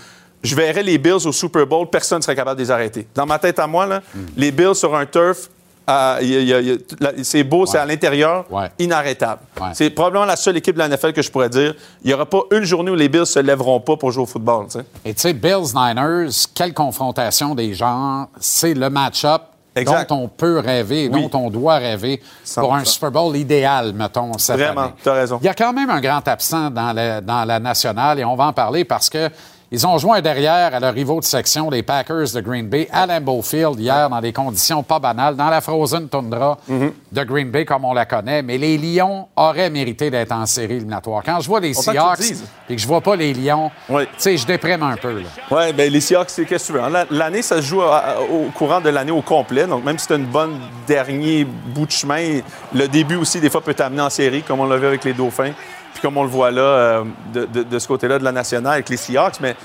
je 0.43 0.55
verrais 0.55 0.83
les 0.83 0.99
Bills 0.99 1.27
au 1.27 1.33
Super 1.33 1.67
Bowl, 1.67 1.89
personne 1.89 2.19
ne 2.19 2.23
serait 2.23 2.37
capable 2.37 2.59
de 2.59 2.65
les 2.65 2.71
arrêter. 2.71 3.07
Dans 3.15 3.27
ma 3.27 3.39
tête 3.39 3.59
à 3.59 3.67
moi, 3.67 3.87
là, 3.87 4.01
mm. 4.15 4.19
les 4.37 4.51
Bills 4.51 4.75
sur 4.75 4.95
un 4.95 5.05
turf, 5.05 5.51
euh, 5.89 6.79
c'est 7.23 7.43
beau, 7.43 7.67
c'est 7.67 7.79
à 7.79 7.85
l'intérieur, 7.85 8.45
inarrêtable. 8.79 9.43
C'est 9.73 9.91
probablement 9.91 10.25
la 10.25 10.37
seule 10.37 10.57
équipe 10.57 10.75
de 10.75 10.79
la 10.79 10.89
NFL 10.89 11.13
que 11.13 11.23
je 11.23 11.31
pourrais 11.31 11.49
dire. 11.49 11.75
Il 12.03 12.09
n'y 12.09 12.15
aura 12.15 12.27
pas 12.27 12.43
une 12.53 12.65
journée 12.65 12.91
où 12.91 12.95
les 12.95 13.09
Bills 13.09 13.27
se 13.27 13.41
lèveront 13.41 13.81
pas 13.81 13.97
pour 13.97 14.11
jouer 14.13 14.23
au 14.23 14.27
football. 14.27 14.67
Et 15.05 15.15
tu 15.15 15.21
sais, 15.21 15.33
Bills-Niners, 15.33 16.31
quelle 16.55 16.75
confrontation 16.75 17.55
des 17.55 17.75
genres, 17.75 18.29
c'est 18.39 18.75
le 18.75 18.89
match-up 18.89 19.43
dont 19.85 20.07
on 20.11 20.29
peut 20.29 20.59
rêver, 20.59 21.09
dont 21.09 21.31
on 21.35 21.51
doit 21.51 21.77
rêver 21.77 22.21
pour 22.55 22.75
un 22.75 22.85
Super 22.85 23.11
Bowl 23.11 23.37
idéal, 23.37 23.93
mettons, 23.93 24.37
cette 24.39 24.59
Vraiment, 24.59 24.93
tu 25.03 25.09
as 25.09 25.15
raison. 25.15 25.39
Il 25.43 25.47
y 25.47 25.49
a 25.49 25.55
quand 25.55 25.73
même 25.73 25.91
un 25.91 26.01
grand 26.01 26.27
absent 26.27 26.71
dans 26.71 26.95
dans 27.23 27.45
la 27.45 27.59
nationale 27.59 28.19
et 28.19 28.25
on 28.25 28.37
va 28.37 28.47
en 28.47 28.53
parler 28.53 28.85
parce 28.85 29.09
que 29.09 29.31
ils 29.73 29.87
ont 29.87 29.99
joint 29.99 30.21
derrière 30.21 30.75
à 30.75 30.81
leur 30.81 30.93
rivaux 30.93 31.21
de 31.21 31.25
section, 31.25 31.71
les 31.71 31.85
Packers 31.85 32.33
de 32.35 32.41
Green 32.41 32.67
Bay, 32.67 32.89
à 32.91 33.07
Lambeau 33.07 33.41
Field 33.41 33.79
hier, 33.79 34.11
dans 34.11 34.21
des 34.21 34.33
conditions 34.33 34.83
pas 34.83 34.99
banales, 34.99 35.37
dans 35.37 35.49
la 35.49 35.61
frozen 35.61 36.09
tundra 36.09 36.59
mhm. 36.67 36.93
de 37.13 37.23
Green 37.23 37.51
Bay, 37.53 37.65
comme 37.65 37.85
on 37.85 37.93
la 37.93 38.05
connaît. 38.05 38.43
Mais 38.43 38.59
les 38.59 38.77
Lions 38.77 39.29
auraient 39.37 39.71
mérité 39.71 40.11
d'être 40.11 40.33
en 40.33 40.45
série 40.47 40.75
éliminatoire. 40.75 41.23
Quand 41.25 41.39
je 41.39 41.47
vois 41.47 41.61
les 41.61 41.75
Seahawks 41.75 42.33
et 42.69 42.75
que 42.75 42.83
je 42.83 42.87
vois 42.87 43.01
pas 43.01 43.15
les 43.15 43.33
Lions, 43.33 43.71
tu 43.89 44.07
sais, 44.19 44.37
je 44.37 44.45
déprime 44.45 44.83
un 44.83 44.97
peu. 44.97 45.23
Oui, 45.53 45.73
bien, 45.73 45.89
les 45.89 46.01
Seahawks, 46.01 46.31
c'est 46.31 46.45
qu'est-ce 46.47 46.73
que 46.73 46.79
tu 46.79 46.85
veux? 46.85 47.07
L'année, 47.11 47.43
ça 47.43 47.57
se 47.57 47.63
joue 47.63 47.81
au 47.81 48.51
courant 48.53 48.81
de 48.81 48.89
l'année 48.89 49.13
au 49.13 49.23
complet. 49.23 49.69
Donc, 49.69 49.85
même 49.85 49.99
si 49.99 50.07
c'est 50.09 50.17
une 50.17 50.27
bonne 50.27 50.59
dernier 50.89 51.45
bout 51.45 51.87
de 51.87 51.93
chemin, 51.93 52.41
le 52.75 52.89
début 52.89 53.17
aussi, 53.17 53.39
des 53.39 53.51
fois, 53.51 53.61
peut 53.61 53.75
t'amener 53.75 54.03
en 54.03 54.11
série, 54.11 54.43
comme 54.43 54.59
on 54.59 54.67
l'a 54.67 54.79
vu 54.79 54.87
avec 54.87 55.05
les 55.05 55.13
Dauphins 55.13 55.53
comme 56.01 56.17
on 56.17 56.23
le 56.23 56.29
voit 56.29 56.51
là, 56.51 56.63
euh, 56.63 57.05
de, 57.35 57.79
ce 57.79 57.89
côté-là 57.89 58.19
de 58.19 58.25
la 58.25 58.33
nationale 58.33 58.75
avec 58.75 58.89
les 58.89 58.97
Seahawks. 58.97 59.41
Mais 59.41 59.57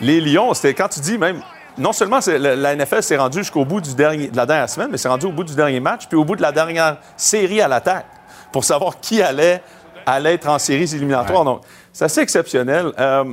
les 0.00 0.20
Lions, 0.20 0.54
c'était 0.54 0.74
quand 0.74 0.88
tu 0.88 1.00
dis 1.00 1.18
même, 1.18 1.40
non 1.78 1.92
seulement 1.92 2.20
la, 2.26 2.76
NFL 2.76 3.02
s'est 3.02 3.16
rendue 3.16 3.38
jusqu'au 3.38 3.64
bout 3.64 3.80
du 3.80 3.94
dernier, 3.94 4.28
de 4.28 4.36
la 4.36 4.46
dernière 4.46 4.68
semaine, 4.68 4.88
mais 4.90 4.98
c'est 4.98 5.08
rendu 5.08 5.26
au 5.26 5.32
bout 5.32 5.44
du 5.44 5.54
dernier 5.54 5.80
match, 5.80 6.06
puis 6.08 6.16
au 6.16 6.24
bout 6.24 6.36
de 6.36 6.42
la 6.42 6.52
dernière 6.52 6.98
série 7.16 7.60
à 7.60 7.68
l'attaque, 7.68 8.06
pour 8.52 8.64
savoir 8.64 9.00
qui 9.00 9.22
allait, 9.22 9.62
allait 10.06 10.34
être 10.34 10.48
en 10.48 10.58
séries 10.58 10.94
éliminatoires. 10.94 11.44
Donc, 11.44 11.62
c'est 11.92 12.04
assez 12.04 12.20
exceptionnel. 12.20 12.92
Euh, 12.98 13.24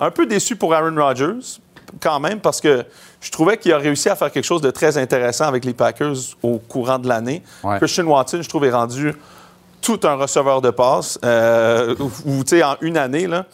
un 0.00 0.10
peu 0.10 0.26
déçu 0.26 0.56
pour 0.56 0.74
Aaron 0.74 0.94
Rodgers, 0.96 1.60
quand 2.00 2.20
même, 2.20 2.40
parce 2.40 2.60
que 2.60 2.84
je 3.20 3.30
trouvais 3.30 3.56
qu'il 3.56 3.72
a 3.72 3.78
réussi 3.78 4.08
à 4.08 4.16
faire 4.16 4.30
quelque 4.30 4.44
chose 4.44 4.60
de 4.60 4.70
très 4.70 4.98
intéressant 4.98 5.44
avec 5.44 5.64
les 5.64 5.72
Packers 5.72 6.16
au 6.42 6.58
courant 6.58 6.98
de 6.98 7.08
l'année. 7.08 7.42
Christian 7.78 8.04
Watson, 8.04 8.42
je 8.42 8.48
trouve, 8.48 8.64
est 8.64 8.72
rendu 8.72 9.14
tout 9.84 10.00
un 10.04 10.14
receveur 10.14 10.62
de 10.62 10.70
passe, 10.70 11.18
euh, 11.24 11.94
ou 12.24 12.42
tu 12.42 12.56
sais, 12.56 12.64
en 12.64 12.76
une 12.80 12.96
année, 12.96 13.26
là. 13.26 13.44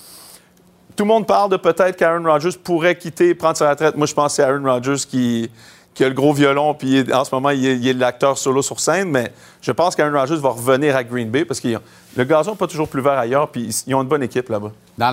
Tout 0.97 1.05
le 1.05 1.09
monde 1.09 1.27
parle 1.27 1.51
de 1.51 1.57
peut-être 1.57 1.97
qu'Aaron 1.97 2.25
Rodgers 2.25 2.57
pourrait 2.63 2.97
quitter, 2.97 3.35
prendre 3.35 3.57
sa 3.57 3.71
retraite. 3.71 3.97
Moi, 3.97 4.07
je 4.07 4.15
pense 4.15 4.33
que 4.33 4.37
c'est 4.37 4.43
Aaron 4.43 4.63
Rodgers 4.63 5.03
qui, 5.09 5.51
qui 5.95 6.05
a 6.05 6.09
le 6.09 6.15
gros 6.15 6.33
violon, 6.33 6.75
puis 6.75 7.05
en 7.13 7.25
ce 7.25 7.35
moment, 7.35 7.51
il 7.51 7.87
est, 7.87 7.93
l'acteur 7.95 8.39
solo 8.39 8.63
sur 8.63 8.79
scène, 8.79 9.11
mais 9.11 9.33
je 9.61 9.73
pense 9.73 9.97
qu'Aaron 9.97 10.17
Rodgers 10.17 10.37
va 10.37 10.51
revenir 10.51 10.95
à 10.95 11.03
Green 11.03 11.31
Bay 11.31 11.45
parce 11.45 11.59
que 11.59 11.69
le 12.17 12.25
gazon 12.25 12.53
n'est 12.53 12.57
pas 12.57 12.67
toujours 12.67 12.89
plus 12.89 13.03
vert 13.03 13.19
ailleurs, 13.19 13.49
puis 13.49 13.69
ils 13.87 13.95
ont 13.95 14.03
une 14.03 14.09
bonne 14.09 14.23
équipe 14.23 14.49
là-bas. 14.51 14.71
Dans 14.99 15.11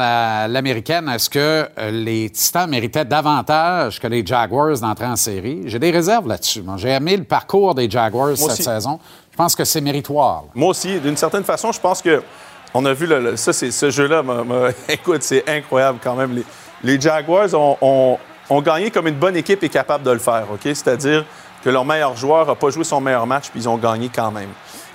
l'américaine, 0.51 1.09
est-ce 1.09 1.29
que 1.29 1.39
euh, 1.79 1.91
les 1.91 2.29
Titans 2.29 2.69
méritaient 2.69 3.05
davantage 3.05 3.99
que 3.99 4.07
les 4.07 4.25
Jaguars 4.25 4.77
d'entrer 4.79 5.05
en 5.05 5.15
série? 5.15 5.63
J'ai 5.65 5.79
des 5.79 5.91
réserves 5.91 6.27
là-dessus. 6.27 6.63
J'ai 6.77 6.89
aimé 6.89 7.17
le 7.17 7.23
parcours 7.23 7.73
des 7.73 7.89
Jaguars 7.89 8.35
cette 8.35 8.61
saison. 8.61 8.99
Je 9.37 9.43
pense 9.43 9.55
que 9.55 9.65
c'est 9.65 9.81
méritoire. 9.81 10.45
Moi 10.55 10.69
aussi, 10.69 10.99
d'une 10.99 11.15
certaine 11.15 11.43
façon, 11.43 11.71
je 11.71 11.79
pense 11.79 12.01
que 12.01 12.23
on 12.73 12.83
a 12.85 12.93
vu 12.93 13.05
le, 13.05 13.37
ça, 13.37 13.53
c'est 13.53 13.69
ce 13.69 13.91
jeu-là. 13.91 14.23
Écoute, 14.89 15.21
c'est 15.21 15.47
incroyable 15.47 15.99
quand 16.03 16.15
même. 16.15 16.43
Les, 16.83 16.99
Jaguars 16.99 17.53
ont, 17.53 18.17
gagné 18.63 18.89
comme 18.89 19.05
une 19.05 19.19
bonne 19.19 19.35
équipe 19.35 19.61
est 19.63 19.69
capable 19.69 20.03
de 20.03 20.09
le 20.09 20.17
faire. 20.17 20.47
Ok, 20.51 20.61
c'est-à-dire 20.63 21.23
que 21.63 21.69
leur 21.69 21.85
meilleur 21.85 22.15
joueur 22.15 22.47
n'a 22.47 22.55
pas 22.55 22.71
joué 22.71 22.83
son 22.83 22.99
meilleur 22.99 23.27
match 23.27 23.51
puis 23.51 23.59
ils 23.59 23.69
ont 23.69 23.77
gagné 23.77 24.09
quand 24.09 24.31
même. 24.31 24.49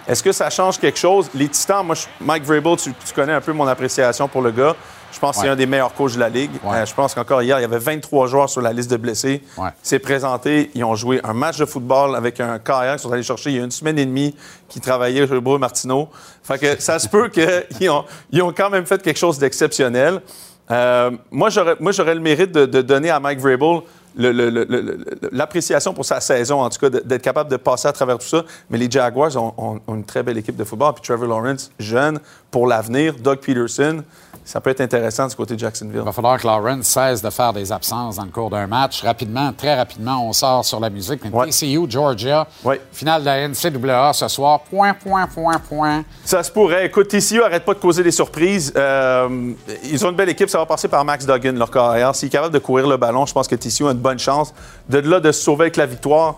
Est-ce 0.09 0.25
que 0.25 0.33
ça 0.33 0.51
change 0.51 0.77
quelque 0.77 0.99
chose? 0.99 1.31
Les 1.35 1.47
Titans, 1.47 1.87
moi, 1.87 1.95
Mike 2.21 2.43
Vrabel, 2.43 2.77
tu, 2.79 2.93
connais 3.15 3.35
un 3.35 3.41
peu 3.41 3.53
mon 3.53 3.69
appréciation 3.69 4.27
pour 4.27 4.43
le 4.43 4.51
gars. 4.51 4.75
Je 5.13 5.19
pense 5.19 5.37
que 5.37 5.43
c'est 5.43 5.49
un 5.49 5.57
des 5.57 5.67
meilleurs 5.67 5.93
coachs 5.95 6.15
de 6.15 6.19
la 6.19 6.29
Ligue. 6.29 6.51
Euh, 6.65 6.87
je 6.87 6.95
pense 6.95 7.15
qu'encore 7.15 7.43
hier, 7.43 7.59
il 7.59 7.63
y 7.63 7.65
avait 7.65 7.79
23 7.79 8.27
joueurs 8.27 8.49
sur 8.49 8.63
la 8.63 8.73
liste 8.73 8.91
de 8.91 8.97
blessés. 8.97 9.43
C'est 9.83 9.99
présenté. 9.99 10.71
Ils 10.75 10.85
ont 10.85 10.95
joué 10.95 11.21
un 11.23 11.35
match 11.35 11.59
de 11.59 11.67
football 11.67 12.17
avec 12.17 12.41
un 12.41 12.59
carrière 12.59 12.95
qu'ils 12.95 13.03
sont 13.03 13.13
allés 13.13 13.23
chercher 13.23 13.51
il 13.51 13.57
y 13.57 13.61
a 13.61 13.65
une 13.65 13.71
semaine 13.71 13.99
et 13.99 14.07
demie 14.07 14.35
qui 14.69 14.81
travaillait 14.81 15.27
chez 15.27 15.35
le 15.35 15.59
Martineau. 15.59 16.09
Fait 16.43 16.59
que 16.59 16.81
ça 16.81 16.99
se 16.99 17.09
peut 17.09 17.29
qu'ils 17.79 17.91
ont, 17.91 18.05
ils 18.31 18.43
ont 18.43 18.53
quand 18.53 18.71
même 18.71 18.87
fait 18.87 19.03
quelque 19.03 19.19
chose 19.19 19.39
d'exceptionnel. 19.39 20.23
Euh, 20.71 21.11
moi, 21.31 21.51
j'aurais 21.51 22.15
le 22.15 22.21
mérite 22.21 22.53
de, 22.53 22.83
donner 22.83 23.11
à 23.11 23.21
Mike 23.21 23.41
Vrabel 23.41 23.83
l'appréciation 24.17 25.95
pour 25.95 26.05
sa 26.05 26.21
saison, 26.21 26.61
en 26.61 26.71
tout 26.71 26.79
cas, 26.79 26.91
d'être 26.91 27.23
capable 27.23 27.51
de 27.51 27.57
passer 27.57 27.89
à 27.89 27.93
travers 27.93 28.19
tout 28.19 28.27
ça. 28.27 28.45
Mais 28.71 28.79
les 28.79 28.91
Jaguars 28.91 29.37
ont, 29.37 29.81
ont 29.87 29.95
une 29.95 30.05
très 30.05 30.23
belle 30.23 30.39
équipe 30.39 30.57
de 30.57 30.65
football. 30.65 30.95
Puis 30.95 31.03
Trevor 31.03 31.29
Lawrence, 31.29 31.71
jeune, 31.79 32.21
pour 32.51 32.67
l'avenir. 32.67 33.15
Doug 33.19 33.39
Peterson, 33.39 34.03
ça 34.45 34.61
peut 34.61 34.71
être 34.71 34.81
intéressant 34.81 35.27
du 35.27 35.35
côté 35.35 35.55
de 35.55 35.61
Jacksonville. 35.61 36.01
Il 36.01 36.05
va 36.05 36.13
falloir 36.13 36.39
que 36.39 36.47
Lawrence 36.47 36.87
cesse 36.87 37.23
de 37.23 37.31
faire 37.31 37.53
des 37.53 37.71
absences 37.71 38.17
dans 38.17 38.25
le 38.25 38.31
cours 38.31 38.51
d'un 38.51 38.67
match. 38.67 39.03
Rapidement, 39.03 39.53
très 39.53 39.75
rapidement, 39.75 40.29
on 40.29 40.33
sort 40.33 40.65
sur 40.65 40.81
la 40.81 40.91
musique. 40.91 41.21
TCU, 41.23 41.87
Georgia, 41.89 42.47
finale 42.93 43.23
de 43.23 43.27
la 43.27 43.49
NCAA 43.49 44.13
ce 44.13 44.29
soir. 44.29 44.61
Point, 44.61 44.95
point, 44.95 45.27
point, 45.27 45.59
point. 45.59 46.05
Ça 46.25 46.43
se 46.43 46.51
pourrait. 46.51 46.87
Écoute, 46.87 47.09
TCU 47.09 47.43
arrête 47.43 47.65
pas 47.65 47.75
de 47.75 47.79
causer 47.79 48.03
des 48.03 48.11
surprises. 48.11 48.73
Euh, 48.77 49.53
ils 49.85 50.05
ont 50.05 50.11
une 50.11 50.17
belle 50.17 50.29
équipe. 50.29 50.51
Ça 50.51 50.59
va 50.59 50.67
passer 50.67 50.89
par 50.89 51.05
Max 51.05 51.25
Duggan, 51.25 51.53
leur 51.53 51.71
carrière. 51.71 52.15
S'il 52.15 52.27
est 52.27 52.31
capable 52.31 52.53
de 52.53 52.59
courir 52.59 52.87
le 52.87 52.97
ballon, 52.97 53.25
je 53.27 53.33
pense 53.33 53.49
que 53.49 53.55
TCU 53.55 53.87
a 53.87 53.93
une 53.93 53.99
bonne 54.03 54.19
chance. 54.19 54.53
De 54.89 54.99
là, 54.99 55.21
de 55.21 55.33
se 55.33 55.43
sauver 55.43 55.63
avec 55.63 55.77
la 55.77 55.87
victoire. 55.87 56.37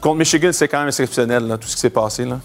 Contre 0.00 0.18
Michigan, 0.18 0.50
c'est 0.52 0.68
quand 0.68 0.78
même 0.78 0.88
exceptionnel, 0.88 1.56
tout 1.60 1.68
ce 1.68 1.74
qui 1.74 1.80
s'est 1.80 1.90
passé. 1.90 2.24
Là. 2.24 2.38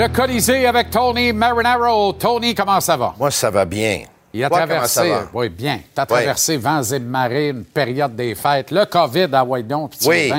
Le 0.00 0.08
Colisée 0.08 0.66
avec 0.66 0.90
Tony 0.90 1.32
Marinaro. 1.32 2.14
Tony, 2.14 2.54
comment 2.54 2.80
ça 2.80 2.96
va? 2.96 3.14
Moi, 3.18 3.30
ça 3.30 3.50
va 3.50 3.66
bien. 3.66 4.04
Il 4.32 4.44
a 4.44 4.50
traversé, 4.50 5.12
oui, 5.34 5.48
bien. 5.48 5.80
Tu 5.94 6.00
as 6.00 6.06
traversé 6.06 6.56
vents 6.56 6.82
et 6.82 6.98
marées, 7.00 7.48
une 7.48 7.64
période 7.64 8.14
des 8.14 8.34
fêtes, 8.34 8.70
le 8.70 8.84
COVID 8.84 9.28
à 9.32 9.44
Waidon, 9.44 9.88
puis 9.88 9.98
oui. 10.06 10.32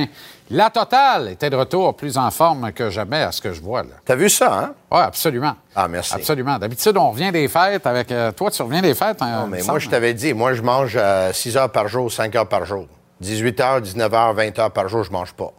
La 0.54 0.70
totale 0.70 1.30
était 1.30 1.50
de 1.50 1.56
retour 1.56 1.96
plus 1.96 2.18
en 2.18 2.30
forme 2.30 2.74
que 2.74 2.90
jamais 2.90 3.22
à 3.22 3.32
ce 3.32 3.40
que 3.40 3.54
je 3.54 3.62
vois. 3.62 3.84
T'as 4.04 4.16
vu 4.16 4.30
ça, 4.30 4.54
hein? 4.54 4.74
Oui, 4.92 5.00
absolument. 5.00 5.56
Ah, 5.74 5.88
merci. 5.88 6.14
Absolument. 6.14 6.60
D'habitude, 6.60 6.98
on 6.98 7.12
revient 7.12 7.32
des 7.32 7.48
fêtes 7.48 7.88
avec. 7.88 8.12
Euh, 8.12 8.34
toi, 8.34 8.52
tu 8.52 8.62
reviens 8.62 8.82
des 8.82 8.94
fêtes? 8.94 9.22
Hein, 9.22 9.44
non, 9.44 9.48
mais 9.48 9.64
moi, 9.64 9.80
je 9.80 9.88
t'avais 9.88 10.14
dit, 10.14 10.34
moi, 10.34 10.54
je 10.54 10.62
mange 10.62 11.00
6 11.32 11.56
heures 11.56 11.72
par 11.72 11.88
jour, 11.88 12.12
5 12.12 12.36
heures 12.36 12.50
par 12.50 12.66
jour. 12.66 12.86
18 13.22 13.60
heures, 13.62 13.82
19 13.82 14.14
heures, 14.14 14.34
20 14.34 14.60
heures 14.60 14.72
par 14.72 14.90
jour, 14.90 15.04
je 15.06 15.12
mange 15.12 15.32
pas. 15.32 15.54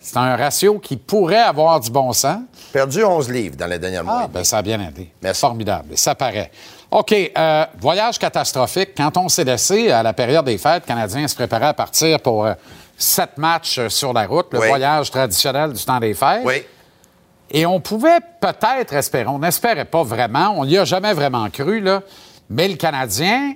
C'est 0.01 0.17
un 0.17 0.35
ratio 0.35 0.77
qui 0.79 0.97
pourrait 0.97 1.37
avoir 1.37 1.79
du 1.79 1.89
bon 1.89 2.11
sens. 2.11 2.39
Perdu 2.71 3.03
11 3.03 3.29
livres 3.31 3.55
dans 3.55 3.67
les 3.67 3.79
dernières 3.79 4.03
mois. 4.03 4.21
Ah, 4.23 4.27
ben 4.27 4.43
ça 4.43 4.57
a 4.57 4.61
bien 4.61 4.79
aidé. 4.79 5.09
Merci. 5.21 5.41
Formidable. 5.41 5.97
Ça 5.97 6.15
paraît. 6.15 6.51
OK. 6.91 7.13
Euh, 7.13 7.65
voyage 7.79 8.19
catastrophique. 8.19 8.89
Quand 8.95 9.15
on 9.17 9.29
s'est 9.29 9.43
laissé 9.43 9.91
à 9.91 10.03
la 10.03 10.13
période 10.13 10.45
des 10.45 10.57
fêtes, 10.57 10.83
le 10.83 10.87
Canadien 10.87 11.27
se 11.27 11.35
préparait 11.35 11.67
à 11.67 11.73
partir 11.73 12.19
pour 12.19 12.45
euh, 12.45 12.53
sept 12.97 13.37
matchs 13.37 13.79
euh, 13.79 13.89
sur 13.89 14.13
la 14.13 14.25
route, 14.25 14.47
le 14.51 14.59
voyage 14.59 15.11
traditionnel 15.11 15.73
du 15.73 15.83
temps 15.83 15.99
des 15.99 16.13
fêtes. 16.13 16.41
Oui. 16.43 16.63
Et 17.49 17.65
on 17.65 17.79
pouvait 17.79 18.19
peut-être 18.41 18.93
espérer, 18.93 19.27
on 19.27 19.39
n'espérait 19.39 19.85
pas 19.85 20.03
vraiment, 20.03 20.55
on 20.57 20.65
n'y 20.65 20.77
a 20.77 20.83
jamais 20.83 21.13
vraiment 21.13 21.49
cru, 21.49 21.79
là, 21.79 22.01
mais 22.49 22.67
le 22.67 22.75
Canadien 22.75 23.53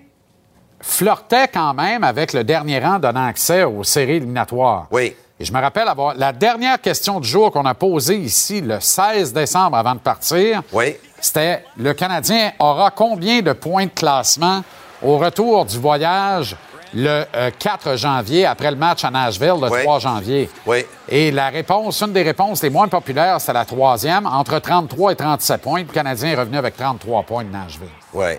flirtait 0.80 1.50
quand 1.50 1.74
même 1.74 2.04
avec 2.04 2.32
le 2.34 2.44
dernier 2.44 2.80
rang 2.80 3.00
donnant 3.00 3.26
accès 3.26 3.64
aux 3.64 3.84
séries 3.84 4.16
éliminatoires. 4.16 4.88
Oui. 4.92 5.14
Et 5.42 5.44
je 5.44 5.52
me 5.52 5.60
rappelle 5.60 5.88
avoir 5.88 6.14
la 6.14 6.34
dernière 6.34 6.80
question 6.80 7.20
du 7.20 7.28
jour 7.28 7.52
qu'on 7.52 7.66
a 7.66 7.74
posée 7.74 8.18
ici 8.18 8.62
le 8.62 8.80
16 8.80 9.34
décembre 9.34 9.76
avant 9.76 9.96
de 9.96 10.00
partir. 10.00 10.62
Oui. 10.72 10.96
C'était 11.20 11.66
le 11.78 11.96
Canadien 11.96 12.52
aura 12.60 12.92
combien 12.92 13.42
de 13.42 13.52
points 13.54 13.86
de 13.86 13.90
classement 13.90 14.62
au 15.02 15.18
retour 15.18 15.66
du 15.66 15.80
voyage 15.80 16.56
le 16.94 17.24
4 17.58 17.88
euh, 17.88 17.98
janvier 17.98 18.46
après 18.46 18.70
le 18.70 18.78
match 18.78 19.04
à 19.04 19.10
Nashville 19.10 19.56
le 19.60 19.82
3 19.82 19.98
janvier? 19.98 20.48
Oui. 20.68 20.86
Et 21.10 21.32
la 21.32 21.50
réponse, 21.50 22.00
une 22.04 22.14
des 22.14 22.22
réponses 22.22 22.62
les 22.62 22.70
moins 22.70 22.88
populaires, 22.88 23.42
c'est 23.42 23.54
la 23.54 23.66
troisième, 23.66 24.28
entre 24.28 24.60
33 24.60 25.14
et 25.14 25.16
37 25.16 25.60
points. 25.60 25.80
Le 25.80 25.86
Canadien 25.86 26.34
est 26.34 26.36
revenu 26.36 26.58
avec 26.58 26.78
33 26.78 27.24
points 27.24 27.46
de 27.46 27.50
Nashville. 27.50 27.88
Oui. 28.14 28.38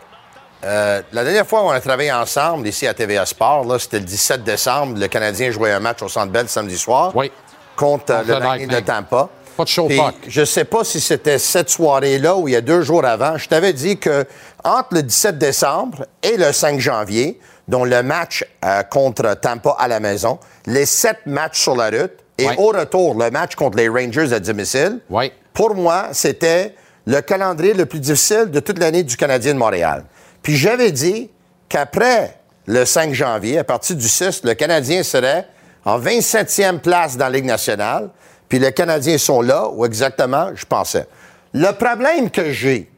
Euh, 0.65 1.03
la 1.13 1.25
dernière 1.25 1.47
fois 1.47 1.65
où 1.65 1.67
on 1.67 1.71
a 1.71 1.81
travaillé 1.81 2.13
ensemble 2.13 2.69
ici 2.69 2.87
à 2.87 2.95
TVA 2.95 3.27
Sport, 3.27 3.67
c'était 3.81 3.99
le 3.99 4.05
17 4.05 4.45
décembre. 4.45 4.99
Le 4.99 5.09
Canadien 5.09 5.51
jouait 5.51 5.73
un 5.73 5.81
match 5.81 6.03
au 6.03 6.09
Centre 6.09 6.31
Bell 6.31 6.49
samedi 6.49 6.79
soir 6.79 7.11
oui. 7.15 7.33
contre, 7.75 8.13
euh, 8.13 8.23
le 8.23 8.39
Lightning 8.39 8.69
de 8.69 8.81
Tampa. 8.81 9.29
Pas 9.57 9.65
de 9.65 9.69
show 9.69 9.89
Je 10.29 10.41
ne 10.41 10.45
sais 10.45 10.65
pas 10.65 10.85
si 10.85 11.01
c'était 11.01 11.39
cette 11.39 11.69
soirée-là 11.69 12.37
ou 12.37 12.49
il 12.49 12.53
y 12.53 12.57
a 12.57 12.61
deux 12.61 12.83
jours 12.83 13.05
avant. 13.05 13.37
Je 13.37 13.49
t'avais 13.49 13.73
dit 13.73 13.99
que 13.99 14.25
entre 14.65 14.95
le 14.95 15.03
17 15.03 15.37
décembre 15.37 16.07
et 16.23 16.37
le 16.37 16.53
5 16.53 16.79
janvier, 16.79 17.39
dont 17.69 17.85
le 17.85 18.03
match 18.03 18.45
euh, 18.65 18.83
contre 18.85 19.35
Tampa 19.35 19.77
à 19.79 19.89
la 19.89 20.01
maison, 20.01 20.39
les 20.67 20.87
sept 20.87 21.19
matchs 21.27 21.61
sur 21.61 21.77
la 21.77 21.91
route 21.91 22.13
et 22.39 22.49
au 22.57 22.69
retour, 22.69 23.15
le 23.15 23.31
match 23.31 23.57
contre 23.57 23.77
les 23.77 23.89
Rangers 23.89 24.33
à 24.33 24.41
domicile, 24.41 25.01
oui. 25.11 25.33
pour 25.53 25.75
moi, 25.75 26.09
c'était 26.13 26.75
le 27.07 27.21
calendrier 27.21 27.75
le 27.75 27.87
plus 27.87 28.01
difficile 28.01 28.47
de 28.51 28.61
toute 28.61 28.79
l'année 28.79 29.03
du 29.03 29.17
Canadien 29.17 29.55
de 29.55 29.59
Montréal. 29.59 30.05
Puis 30.43 30.57
j'avais 30.57 30.93
dit 30.93 31.31
qu'après 31.69 32.39
le 32.67 32.85
5 32.85 33.13
janvier, 33.13 33.59
à 33.59 33.65
partir 33.65 33.97
du 33.97 34.09
6, 34.09 34.43
le 34.45 34.55
Canadien 34.55 35.03
serait 35.03 35.47
en 35.85 35.99
27e 35.99 36.79
place 36.79 37.17
dans 37.17 37.27
la 37.27 37.31
Ligue 37.31 37.45
nationale, 37.45 38.11
puis 38.49 38.59
les 38.59 38.73
Canadiens 38.73 39.19
sont 39.19 39.41
là 39.41 39.69
où 39.69 39.85
exactement 39.85 40.51
je 40.55 40.67
pensais. 40.67 41.07
Le 41.53 41.73
problème 41.73 42.31
que 42.31 42.51
j'ai, 42.51 42.91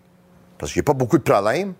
parce 0.59 0.73
que 0.73 0.75
j'ai 0.77 0.83
pas 0.83 0.93
beaucoup 0.93 1.19
de 1.19 1.23
problèmes, 1.23 1.75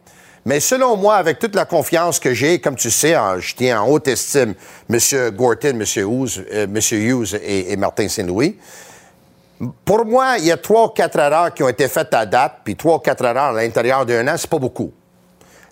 mais 0.45 0.61
selon 0.61 0.97
moi, 0.97 1.17
avec 1.17 1.39
toute 1.39 1.55
la 1.55 1.65
confiance 1.65 2.19
que 2.19 2.35
j'ai, 2.35 2.61
comme 2.61 2.77
tu 2.77 2.91
sais, 2.91 3.17
je 3.39 3.55
tiens 3.55 3.81
en 3.81 3.89
haute 3.89 4.09
estime 4.09 4.55
M. 4.91 4.99
Gorton, 5.31 5.81
M. 5.81 5.83
Hughes, 5.97 6.45
euh, 6.53 6.67
Hughes 6.93 7.35
et, 7.43 7.77
Martin 7.77 8.09
Saint-Louis. 8.09 8.59
Pour 9.85 10.05
moi, 10.05 10.37
il 10.39 10.47
y 10.47 10.53
a 10.53 10.57
trois 10.59 10.87
ou 10.87 10.89
quatre 10.89 11.19
erreurs 11.19 11.55
qui 11.55 11.63
ont 11.63 11.69
été 11.69 11.89
faites 11.89 12.13
à 12.13 12.27
date, 12.27 12.61
puis 12.63 12.77
trois 12.77 12.97
ou 12.97 12.99
quatre 12.99 13.25
erreurs 13.25 13.55
à 13.57 13.63
l'intérieur 13.63 14.05
d'un 14.05 14.29
an, 14.29 14.35
c'est 14.37 14.51
pas 14.51 14.59
beaucoup. 14.59 14.93